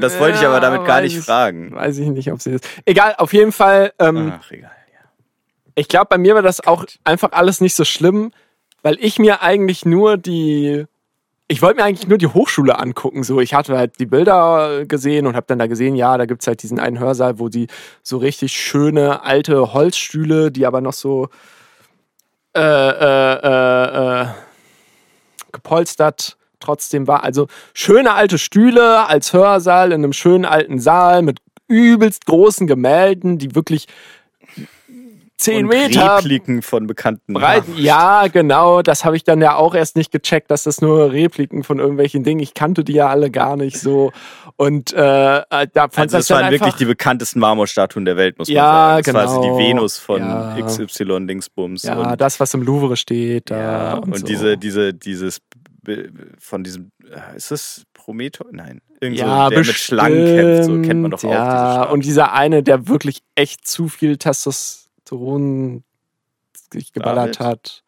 Das 0.00 0.18
wollte 0.18 0.38
ich 0.38 0.44
aber 0.46 0.58
damit 0.60 0.86
gar 0.86 1.02
nicht 1.02 1.16
ich- 1.18 1.24
fragen. 1.24 1.74
Weiß 1.74 1.98
ich 1.98 2.08
nicht, 2.08 2.32
ob 2.32 2.40
sie 2.40 2.52
das. 2.52 2.60
Egal, 2.86 3.14
auf 3.18 3.32
jeden 3.32 3.52
Fall, 3.52 3.92
ähm, 3.98 4.32
Ach, 4.40 4.50
egal. 4.50 4.70
Ja. 4.92 5.00
ich 5.74 5.88
glaube, 5.88 6.06
bei 6.08 6.18
mir 6.18 6.34
war 6.34 6.42
das 6.42 6.66
auch 6.66 6.84
einfach 7.04 7.32
alles 7.32 7.60
nicht 7.60 7.74
so 7.74 7.84
schlimm, 7.84 8.32
weil 8.82 8.96
ich 9.00 9.18
mir 9.18 9.42
eigentlich 9.42 9.84
nur 9.84 10.16
die. 10.16 10.86
Ich 11.48 11.62
wollte 11.62 11.76
mir 11.76 11.84
eigentlich 11.84 12.08
nur 12.08 12.18
die 12.18 12.26
Hochschule 12.26 12.78
angucken. 12.78 13.22
So, 13.22 13.40
ich 13.40 13.54
hatte 13.54 13.78
halt 13.78 14.00
die 14.00 14.06
Bilder 14.06 14.84
gesehen 14.84 15.26
und 15.26 15.36
habe 15.36 15.46
dann 15.46 15.60
da 15.60 15.68
gesehen, 15.68 15.94
ja, 15.94 16.18
da 16.18 16.26
gibt 16.26 16.42
es 16.42 16.48
halt 16.48 16.62
diesen 16.62 16.80
einen 16.80 16.98
Hörsaal, 16.98 17.38
wo 17.38 17.48
die 17.48 17.68
so 18.02 18.18
richtig 18.18 18.52
schöne 18.52 19.22
alte 19.22 19.72
Holzstühle, 19.72 20.50
die 20.50 20.66
aber 20.66 20.80
noch 20.80 20.92
so 20.92 21.28
äh, 22.56 22.60
äh, 22.60 23.34
äh, 23.44 24.22
äh, 24.22 24.26
gepolstert 25.52 26.36
trotzdem 26.58 27.06
war. 27.06 27.22
Also 27.22 27.46
schöne 27.74 28.14
alte 28.14 28.38
Stühle 28.38 29.06
als 29.06 29.32
Hörsaal 29.32 29.92
in 29.92 30.02
einem 30.02 30.12
schönen 30.12 30.44
alten 30.44 30.80
Saal 30.80 31.22
mit 31.22 31.38
übelst 31.68 32.26
großen 32.26 32.66
Gemälden, 32.66 33.38
die 33.38 33.54
wirklich 33.54 33.86
zehn 35.38 35.64
Und 35.66 35.68
Meter 35.70 36.16
Repliken 36.18 36.62
von 36.62 36.86
bekannten. 36.86 37.34
breit. 37.34 37.64
Ja, 37.76 38.26
genau. 38.28 38.82
Das 38.82 39.04
habe 39.04 39.16
ich 39.16 39.24
dann 39.24 39.40
ja 39.40 39.54
auch 39.56 39.74
erst 39.74 39.96
nicht 39.96 40.10
gecheckt, 40.10 40.50
dass 40.50 40.62
das 40.64 40.80
nur 40.80 41.12
Repliken 41.12 41.62
von 41.62 41.78
irgendwelchen 41.78 42.24
Dingen. 42.24 42.40
Ich 42.40 42.54
kannte 42.54 42.84
die 42.84 42.94
ja 42.94 43.08
alle 43.08 43.30
gar 43.30 43.56
nicht 43.56 43.78
so. 43.78 44.12
Und 44.56 44.92
äh, 44.92 44.96
da 44.96 45.48
fand 45.50 45.98
Also 45.98 46.16
das 46.18 46.26
das 46.28 46.30
waren 46.30 46.50
wirklich 46.50 46.74
die 46.76 46.86
bekanntesten 46.86 47.40
Marmorstatuen 47.40 48.04
der 48.06 48.16
Welt, 48.16 48.38
muss 48.38 48.48
man 48.48 48.54
Ja, 48.56 48.62
sagen. 48.94 49.04
Das 49.04 49.14
war 49.14 49.20
also 49.22 49.40
genau. 49.42 49.58
die 49.58 49.64
Venus 49.64 49.98
von 49.98 50.20
Ja. 50.22 50.56
XY 50.64 51.26
Dingsbums. 51.26 51.82
ja, 51.82 51.96
und, 51.96 52.20
das, 52.20 52.40
was 52.40 52.54
im 52.54 52.62
Louvre 52.62 52.96
steht. 52.96 53.50
Ja, 53.50 53.94
und 53.94 54.12
und 54.12 54.18
so. 54.20 54.26
diese, 54.26 54.56
diese, 54.56 54.94
dieses 54.94 55.40
von 56.40 56.64
diesem, 56.64 56.90
äh, 57.08 57.36
ist 57.36 57.50
das 57.50 57.82
Prometheus? 57.94 58.48
Nein. 58.50 58.80
Irgend 59.00 59.18
so, 59.18 59.24
ja, 59.24 59.48
der 59.50 59.58
mit 59.58 59.66
Schlangen 59.68 60.24
kämpft, 60.24 60.64
so 60.64 60.82
kennt 60.82 61.02
man 61.02 61.10
doch 61.10 61.22
auch. 61.22 61.30
Ja, 61.30 61.82
diese 61.82 61.92
und 61.92 62.04
dieser 62.04 62.32
eine, 62.32 62.62
der 62.62 62.88
wirklich 62.88 63.20
echt 63.34 63.66
zu 63.68 63.88
viel 63.88 64.16
Testosteron 65.06 65.84
sich 66.72 66.92
geballert 66.92 67.40
David? 67.40 67.40
hat. 67.40 67.84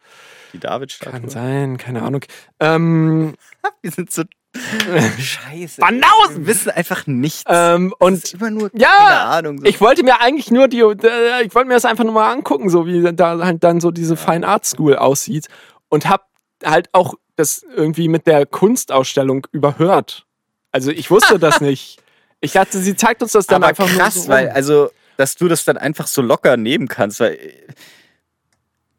die 0.53 0.59
David-Statue. 0.61 1.21
Kann 1.21 1.29
sein, 1.29 1.77
keine 1.79 2.03
Ahnung. 2.03 2.23
Ähm, 2.61 3.35
Wir 3.83 3.91
sind 3.91 4.11
so 4.13 4.23
scheiße. 5.19 5.81
Banausen! 5.81 6.39
Wir 6.39 6.47
wissen 6.47 6.71
einfach 6.71 7.07
nichts. 7.07 7.45
ähm, 7.47 7.95
und 7.99 8.33
immer 8.35 8.51
nur 8.51 8.71
ja, 8.75 8.89
keine 8.89 9.21
Ahnung. 9.21 9.59
So. 9.59 9.65
Ich 9.65 9.81
wollte 9.81 10.03
mir 10.03 10.21
eigentlich 10.21 10.51
nur 10.51 10.69
die, 10.69 10.81
äh, 10.81 11.45
ich 11.45 11.55
wollte 11.55 11.69
mir 11.69 11.75
das 11.75 11.85
einfach 11.85 12.05
nur 12.05 12.15
mal 12.15 12.33
angucken, 12.33 12.71
so 12.71 12.87
wie 12.87 13.13
da 13.15 13.39
halt 13.45 13.63
dann 13.63 13.81
so 13.81 13.91
diese 13.91 14.17
Fine 14.17 14.47
Art 14.47 14.65
School 14.65 14.97
aussieht 14.97 15.49
und 15.89 16.09
hab 16.09 16.29
halt 16.65 16.89
auch 16.93 17.15
das 17.37 17.63
irgendwie 17.63 18.09
mit 18.09 18.27
der 18.27 18.47
Kunstausstellung 18.47 19.47
überhört. 19.53 20.25
Also 20.73 20.91
ich 20.91 21.11
wusste 21.11 21.39
das 21.39 21.61
nicht. 21.61 22.03
Ich 22.41 22.53
dachte, 22.53 22.79
sie 22.79 22.97
zeigt 22.97 23.23
uns 23.23 23.33
das 23.33 23.47
dann 23.47 23.63
aber 23.63 23.69
einfach 23.69 23.87
krass, 23.89 24.15
nur 24.17 24.25
so 24.25 24.31
weil 24.31 24.47
rum. 24.47 24.55
also, 24.57 24.91
dass 25.19 25.35
du 25.35 25.49
das 25.49 25.65
dann 25.67 25.77
einfach 25.77 26.07
so 26.07 26.23
locker 26.23 26.57
nehmen 26.57 26.89
kannst, 26.89 27.21
weil 27.21 27.35
äh, 27.35 27.53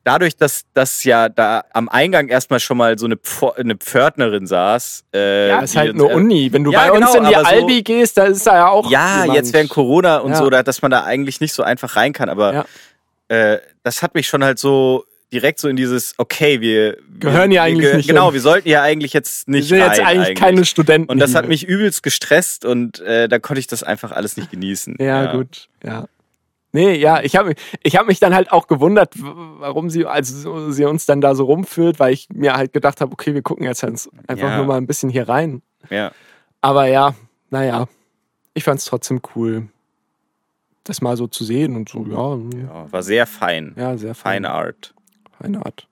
dadurch, 0.03 0.35
dass 0.35 0.63
das 0.73 1.03
ja 1.03 1.29
da 1.29 1.63
am 1.73 1.89
Eingang 1.89 2.27
erstmal 2.27 2.59
schon 2.59 2.77
mal 2.77 2.97
so 2.97 3.05
eine, 3.05 3.17
Pfo 3.17 3.51
eine 3.51 3.75
Pförtnerin 3.75 4.47
saß. 4.47 5.05
Äh, 5.13 5.49
ja, 5.49 5.59
ist 5.61 5.75
halt 5.75 5.93
uns- 5.93 6.03
eine 6.03 6.13
Uni. 6.15 6.51
Wenn 6.51 6.63
du 6.63 6.71
Ja, 6.71 6.79
bei 6.87 6.91
uns 6.91 7.11
genau, 7.11 7.23
in 7.23 7.29
die 7.29 7.35
aber 7.35 7.45
so- 7.49 7.55
Albi 7.55 7.81
gehst, 7.83 8.17
da 8.17 8.23
ist 8.25 8.45
da 8.45 8.55
ja 8.55 8.67
auch. 8.69 8.89
Ja, 8.91 9.21
jemand. 9.21 9.33
jetzt 9.37 9.53
während 9.53 9.69
Corona 9.69 10.17
und 10.17 10.31
Ja. 10.31 10.37
so, 10.37 10.49
da- 10.49 10.63
dass 10.63 10.81
man 10.81 10.91
da 10.91 11.03
eigentlich 11.03 11.39
nicht 11.41 11.53
so 11.53 11.63
einfach 11.63 11.95
rein 11.95 12.13
kann. 12.13 12.29
Aber 12.29 12.53
Ja. 12.53 12.65
äh, 13.53 13.59
das 13.83 14.01
hat 14.03 14.13
mich 14.15 14.27
schon 14.27 14.43
halt 14.43 14.59
so 14.59 15.05
direkt 15.31 15.59
so 15.59 15.67
in 15.67 15.75
dieses, 15.75 16.15
okay, 16.17 16.61
wir 16.61 16.97
Gehören 17.19 17.49
wir, 17.51 17.55
hier 17.55 17.63
eigentlich 17.63 17.87
wir, 17.87 17.97
nicht 17.97 18.07
Genau, 18.09 18.25
hin. 18.27 18.33
wir 18.35 18.41
sollten 18.41 18.67
ja 18.69 18.81
eigentlich 18.81 19.13
jetzt 19.13 19.47
Wir 19.47 19.55
nicht 19.57 19.67
sind 19.69 19.79
jetzt 19.79 19.99
rein 19.99 20.05
eigentlich, 20.19 20.35
keine 20.35 20.65
Studenten. 20.65 21.11
Und 21.11 21.19
das 21.19 21.35
hat 21.35 21.47
mich 21.47 21.65
übelst 21.67 22.03
gestresst 22.03 22.65
und 22.65 22.99
äh, 23.01 23.27
da 23.27 23.39
konnte 23.39 23.59
ich 23.59 23.67
das 23.67 23.83
einfach 23.83 24.11
alles 24.11 24.37
nicht 24.37 24.51
genießen. 24.51 24.95
Ja, 24.99 25.31
gut, 25.33 25.67
ja. 25.83 26.05
Nee, 26.71 26.93
ja, 26.95 27.21
ich 27.23 27.35
habe 27.35 27.55
ich 27.81 27.95
hab 27.95 28.05
mich 28.05 28.19
dann 28.19 28.35
halt 28.35 28.51
auch 28.51 28.67
gewundert, 28.67 29.13
warum 29.17 29.89
sie, 29.89 30.05
also 30.05 30.69
sie 30.71 30.85
uns 30.85 31.07
dann 31.07 31.19
da 31.19 31.33
so 31.33 31.45
rumführt, 31.45 31.99
weil 31.99 32.13
ich 32.13 32.27
mir 32.31 32.53
halt 32.53 32.73
gedacht 32.73 33.01
habe, 33.01 33.11
okay, 33.11 33.33
wir 33.33 33.41
gucken 33.41 33.65
jetzt 33.65 33.81
halt 33.81 34.07
einfach 34.27 34.49
Ja. 34.49 34.57
nur 34.57 34.65
mal 34.67 34.77
ein 34.77 34.85
bisschen 34.85 35.09
hier 35.09 35.27
rein. 35.27 35.63
Ja. 35.89 36.11
Aber 36.61 36.85
ja, 36.85 37.15
naja, 37.49 37.87
ich 38.53 38.63
fand 38.63 38.79
es 38.79 38.85
trotzdem 38.85 39.19
cool, 39.35 39.67
das 40.83 41.01
mal 41.01 41.17
so 41.17 41.25
zu 41.25 41.43
sehen 41.43 41.75
und 41.75 41.89
so, 41.89 42.05
ja, 42.05 42.59
ja, 42.59 42.65
ja, 42.85 42.91
war 42.91 43.01
sehr 43.01 43.25
fein. 43.25 43.73
sehr 43.95 44.13
fein. 44.13 44.35
Fine 44.43 44.51
Art. 44.51 44.93
Feine 45.41 45.65
Art. 45.65 45.87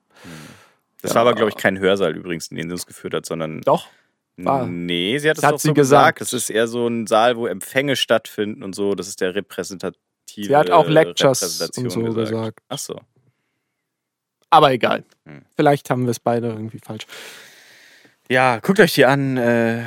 Das 1.02 1.10
Ja. 1.12 1.14
war 1.16 1.22
aber, 1.22 1.34
glaube 1.34 1.50
ich, 1.50 1.56
kein 1.56 1.78
Hörsaal 1.78 2.16
übrigens, 2.16 2.48
in 2.48 2.56
den 2.56 2.68
sie 2.68 2.72
uns 2.72 2.86
geführt 2.86 3.14
hat, 3.14 3.26
sondern 3.26 3.60
Doch. 3.62 3.86
War. 4.40 4.66
Nee, 4.66 5.18
sie 5.18 5.28
hat 5.30 5.36
es 5.38 5.42
doch 5.42 5.58
sie 5.58 5.68
so 5.68 5.74
gesagt. 5.74 6.18
gesagt. 6.20 6.32
Es 6.32 6.32
ist 6.44 6.50
eher 6.50 6.68
so 6.68 6.86
ein 6.86 7.08
Saal, 7.08 7.36
wo 7.36 7.46
Empfänge 7.48 7.96
stattfinden 7.96 8.62
und 8.62 8.72
so. 8.72 8.94
Das 8.94 9.08
ist 9.08 9.20
der 9.20 9.34
repräsentative 9.34 9.98
Sie 10.30 10.54
hat 10.54 10.70
auch 10.70 10.86
Lectures 10.88 11.60
und 11.76 11.90
so 11.90 12.02
gesagt. 12.12 12.60
Ach 12.68 12.78
so. 12.78 13.00
Aber 14.50 14.70
egal. 14.72 15.04
Hm. 15.26 15.42
Vielleicht 15.56 15.90
haben 15.90 16.04
wir 16.04 16.10
es 16.12 16.20
beide 16.20 16.48
irgendwie 16.48 16.78
falsch. 16.78 17.06
Ja, 18.30 18.58
guckt 18.60 18.78
euch 18.78 18.94
die 18.94 19.06
an. 19.06 19.36
Äh, 19.38 19.84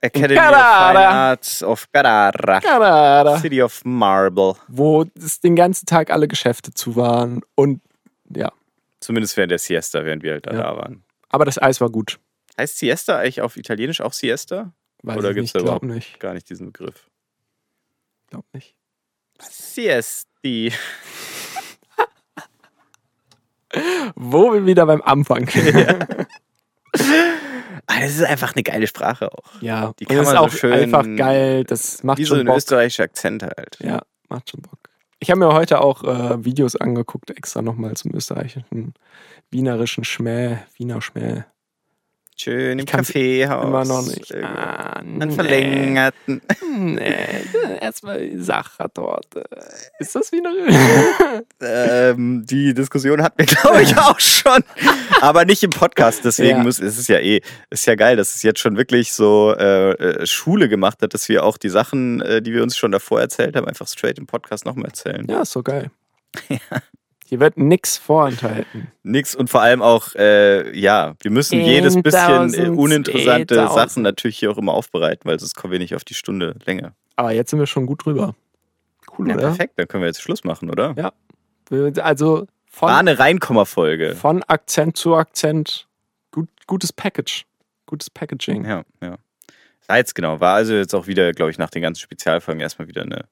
Academy 0.00 0.36
Carrara. 0.36 0.90
of 0.90 0.96
Fine 0.96 1.08
Arts 1.08 1.62
of 1.62 1.92
Carrara. 1.92 2.60
Carrara. 2.60 3.38
City 3.38 3.62
of 3.62 3.84
Marble. 3.84 4.54
Wo 4.68 5.04
es 5.16 5.40
den 5.40 5.56
ganzen 5.56 5.86
Tag 5.86 6.10
alle 6.10 6.28
Geschäfte 6.28 6.72
zu 6.72 6.96
waren. 6.96 7.42
Und 7.56 7.80
ja, 8.34 8.50
Zumindest 9.00 9.36
während 9.36 9.50
der 9.50 9.58
Siesta, 9.58 10.04
während 10.04 10.22
wir 10.22 10.32
halt 10.32 10.46
da, 10.46 10.52
Ja. 10.52 10.62
da 10.62 10.76
waren. 10.76 11.04
aber 11.28 11.44
das 11.44 11.60
Eis 11.60 11.80
war 11.80 11.90
gut. 11.90 12.18
Heißt 12.58 12.78
Siesta 12.78 13.18
eigentlich 13.18 13.40
auf 13.40 13.56
Italienisch 13.56 14.00
auch 14.00 14.12
Siesta? 14.12 14.72
Weiß 15.02 15.16
Oder 15.16 15.30
ich 15.30 15.36
gibt's 15.36 15.54
nicht, 15.54 15.56
da 15.56 15.60
überhaupt 15.60 15.84
nicht. 15.84 16.20
Gar 16.20 16.34
nicht 16.34 16.48
diesen 16.50 16.66
Begriff. 16.72 17.08
Glaub 18.28 18.44
nicht. 18.52 18.74
Siesti. 19.40 20.72
Wo 24.14 24.52
wir 24.52 24.66
wieder 24.66 24.84
beim 24.86 25.02
Anfang. 25.02 25.48
Ah, 27.92 27.98
das 28.00 28.12
ist 28.12 28.22
einfach 28.22 28.54
eine 28.54 28.62
geile 28.62 28.86
Sprache 28.86 29.32
auch. 29.32 29.60
ja, 29.60 29.92
Die 29.98 30.04
und 30.06 30.08
kann 30.10 30.18
das 30.18 30.28
ist 30.28 30.34
man 30.34 30.36
so 30.36 30.44
auch 30.44 30.50
schön- 30.56 30.72
einfach 30.72 31.04
geil. 31.16 31.64
Das 31.64 32.04
macht 32.04 32.18
Wie 32.18 32.24
so 32.24 32.28
schon 32.34 32.40
ein 32.40 32.46
Bock. 32.46 32.56
österreichischer 32.58 33.02
Akzent 33.02 33.42
halt. 33.42 33.78
Ja, 33.80 34.02
macht 34.28 34.48
schon 34.50 34.62
Bock. 34.62 34.78
Ich 35.22 35.30
habe 35.30 35.38
mir 35.38 35.52
heute 35.52 35.82
auch 35.82 36.02
äh, 36.02 36.44
Videos 36.44 36.76
angeguckt, 36.76 37.30
extra 37.30 37.60
nochmal 37.60 37.94
zum 37.94 38.14
österreichischen 38.14 38.94
wienerischen 39.50 40.04
Schmäh, 40.04 40.58
Wiener 40.76 41.02
Schmäh. 41.02 41.44
Schön 42.42 42.78
im 42.78 42.86
Kaffeehaus. 42.86 43.66
Immer 43.66 43.84
noch 43.84 44.02
nicht. 44.06 44.30
Irgendwo. 44.30 44.56
Ah, 44.58 44.92
Einen 45.00 45.30
verlängerten. 45.30 46.40
Nee, 46.74 47.26
erstmal 47.82 48.30
Sachertorte. 48.38 49.44
Ist 49.98 50.14
das 50.14 50.32
wienerisch? 50.32 50.74
ähm, 51.60 52.46
die 52.46 52.72
Diskussion 52.72 53.22
hatten 53.22 53.40
wir, 53.40 53.44
glaube 53.44 53.82
ich, 53.82 53.94
auch 53.98 54.18
schon. 54.20 54.64
Aber 55.20 55.44
nicht 55.44 55.62
im 55.64 55.68
Podcast. 55.70 56.24
Deswegen 56.24 56.58
Ja. 56.58 56.62
muss, 56.62 56.78
es 56.80 56.96
ist 56.96 57.08
ja 57.10 57.18
eh, 57.18 57.42
ist 57.68 57.84
ja 57.86 57.94
geil, 57.94 58.16
dass 58.16 58.34
es 58.34 58.42
jetzt 58.42 58.60
schon 58.60 58.78
wirklich 58.78 59.12
so 59.12 59.54
äh, 59.58 59.90
äh, 59.92 60.26
Schule 60.26 60.70
gemacht 60.70 61.02
hat, 61.02 61.12
dass 61.12 61.28
wir 61.28 61.44
auch 61.44 61.58
die 61.58 61.68
Sachen, 61.68 62.22
äh, 62.22 62.40
die 62.40 62.54
wir 62.54 62.62
uns 62.62 62.74
schon 62.74 62.90
davor 62.90 63.20
erzählt 63.20 63.54
haben, 63.54 63.66
einfach 63.68 63.86
straight 63.86 64.18
im 64.18 64.26
Podcast 64.26 64.64
nochmal 64.64 64.86
erzählen. 64.86 65.26
ja, 65.28 65.42
ist 65.42 65.52
so 65.52 65.62
geil. 65.62 65.90
Hier 67.30 67.38
wird 67.38 67.56
nix 67.56 67.96
vorenthalten. 67.96 68.88
Nix 69.04 69.36
und 69.36 69.48
vor 69.50 69.62
allem 69.62 69.82
auch, 69.82 70.16
äh, 70.16 70.76
ja, 70.76 71.14
wir 71.20 71.30
müssen 71.30 71.60
jedes 71.60 71.94
bisschen 71.94 72.52
äh, 72.54 72.66
10.000, 72.66 72.70
uninteressante 72.74 73.54
10.000. 73.54 73.72
Sachen 73.72 74.02
natürlich 74.02 74.36
hier 74.38 74.50
auch 74.50 74.58
immer 74.58 74.74
aufbereiten, 74.74 75.30
weil 75.30 75.38
sonst 75.38 75.54
kommen 75.54 75.70
wir 75.70 75.78
nicht 75.78 75.94
auf 75.94 76.02
die 76.02 76.14
Stunde 76.14 76.56
Länge. 76.66 76.92
Aber 77.14 77.30
jetzt 77.30 77.50
sind 77.50 77.60
wir 77.60 77.68
schon 77.68 77.86
gut 77.86 78.04
drüber. 78.04 78.34
Cool, 79.16 79.28
Ja, 79.28 79.36
oder? 79.36 79.46
perfekt, 79.46 79.74
dann 79.76 79.86
können 79.86 80.02
wir 80.02 80.08
jetzt 80.08 80.20
Schluss 80.20 80.42
machen, 80.42 80.70
oder? 80.70 80.92
Ja. 80.98 81.12
Also 82.02 82.38
War 82.38 82.46
von, 82.66 82.90
eine 82.90 83.16
Reinkommerfolge. 83.20 84.16
von 84.16 84.42
Akzent 84.42 84.96
zu 84.96 85.14
Akzent. 85.14 85.86
Gut, 86.32 86.48
gutes 86.66 86.92
Package. 86.92 87.44
Gutes 87.86 88.10
Packaging. 88.10 88.64
Ja, 88.64 88.82
ja. 89.00 89.18
War 89.86 89.98
jetzt 89.98 90.16
genau, 90.16 90.40
war 90.40 90.56
also 90.56 90.74
jetzt 90.74 90.94
auch 90.96 91.06
wieder, 91.06 91.30
glaube 91.32 91.52
ich, 91.52 91.58
nach 91.58 91.70
den 91.70 91.82
ganzen 91.82 92.00
Spezialfolgen 92.00 92.60
erstmal 92.60 92.88
wieder 92.88 93.02
eine 93.02 93.26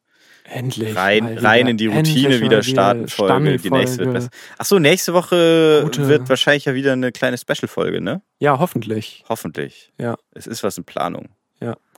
Endlich. 0.51 0.97
rein, 0.97 1.39
rein 1.39 1.67
in 1.69 1.77
die 1.77 1.87
Routine 1.89 2.41
wieder 2.41 2.63
starten 2.63 3.07
Folge. 3.09 3.59
Die 3.59 3.71
nächste 3.71 3.99
wird 4.05 4.13
besser. 4.15 4.31
Achso, 4.57 4.79
nächste 4.79 5.13
Woche 5.15 5.81
Gute- 5.85 6.09
wird 6.09 6.29
wahrscheinlich 6.29 6.65
ja 6.65 6.75
wieder 6.75 6.93
eine 6.95 7.13
kleine 7.13 7.37
Special-Folge, 7.39 8.01
ne? 8.01 8.23
Ja, 8.39 8.59
hoffentlich. 8.59 9.25
Hoffentlich. 9.29 9.93
Ja. 9.99 10.17
Es 10.33 10.47
ist 10.47 10.63
was 10.63 10.79
in 10.79 10.85
Planung. 10.85 11.29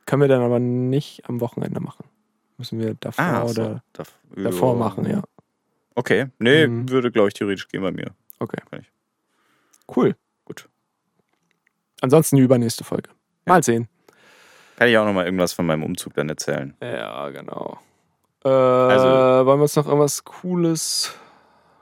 Können 0.06 0.22
wir 0.22 0.28
dann 0.28 0.42
aber 0.42 0.58
nicht 0.58 1.28
am 1.28 1.40
Wochenende 1.40 1.78
machen. 1.78 2.04
Müssen 2.58 2.80
wir 2.80 2.94
davor 2.98 3.24
Ah, 3.24 3.46
so. 3.46 3.60
oder 3.62 3.82
Dav- 3.92 4.18
davor 4.34 4.74
machen, 4.74 5.08
ja. 5.08 5.22
Okay. 5.94 6.26
Nee, 6.40 6.66
Mhm. 6.66 6.88
würde, 6.88 7.12
glaube 7.12 7.28
ich, 7.28 7.34
theoretisch 7.34 7.68
gehen 7.68 7.82
bei 7.82 7.92
mir. 7.92 8.06
Okay. 8.40 8.56
Kann 8.68 8.80
ich. 8.80 8.90
Cool. 9.94 10.16
Gut. 10.44 10.68
Ansonsten 12.00 12.36
die 12.36 12.42
übernächste 12.42 12.82
Folge. 12.82 13.10
Mal 13.44 13.62
sehen. 13.62 13.88
Kann 14.76 14.88
ich 14.88 14.98
auch 14.98 15.04
noch 15.04 15.12
mal 15.12 15.26
irgendwas 15.26 15.52
von 15.52 15.66
meinem 15.66 15.84
Umzug 15.84 16.14
dann 16.14 16.28
erzählen. 16.28 16.74
Ja, 16.82 17.28
genau. 17.28 17.78
Äh, 18.44 18.48
wollen 18.48 19.58
wir 19.58 19.62
uns 19.62 19.76
noch 19.76 19.86
irgendwas 19.86 20.24
Cooles 20.24 21.12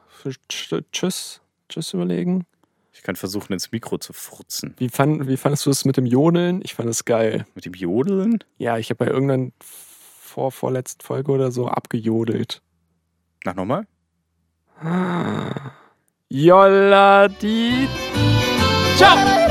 für 0.08 0.30
Tsch- 0.50 0.84
Tschüss, 0.92 1.40
Tschüss 1.68 1.92
überlegen? 1.94 2.46
Ich 2.92 3.02
kann 3.02 3.14
versuchen, 3.14 3.52
ins 3.52 3.70
Mikro 3.70 3.98
zu 3.98 4.12
furzen. 4.12 4.74
Wie, 4.78 4.88
fand, 4.88 5.28
wie 5.28 5.36
fandest 5.36 5.66
du 5.66 5.70
es 5.70 5.84
mit 5.84 5.96
dem 5.96 6.04
Jodeln? 6.06 6.60
Ich 6.64 6.74
fand 6.74 6.88
es 6.88 7.04
geil. 7.04 7.46
Mit 7.54 7.64
dem 7.64 7.74
Jodeln? 7.74 8.42
Ja, 8.58 8.76
ich 8.76 8.90
habe 8.90 9.04
bei 9.04 9.06
irgendeiner 9.10 9.50
vor, 9.60 10.50
vorletzten 10.50 11.04
Folge 11.04 11.30
oder 11.30 11.52
so 11.52 11.68
abgejodelt. 11.68 12.60
Mach 13.44 13.54
nochmal. 13.54 13.86
Jolla 16.28 17.28
die. 17.28 17.88
Ciao! 18.96 19.47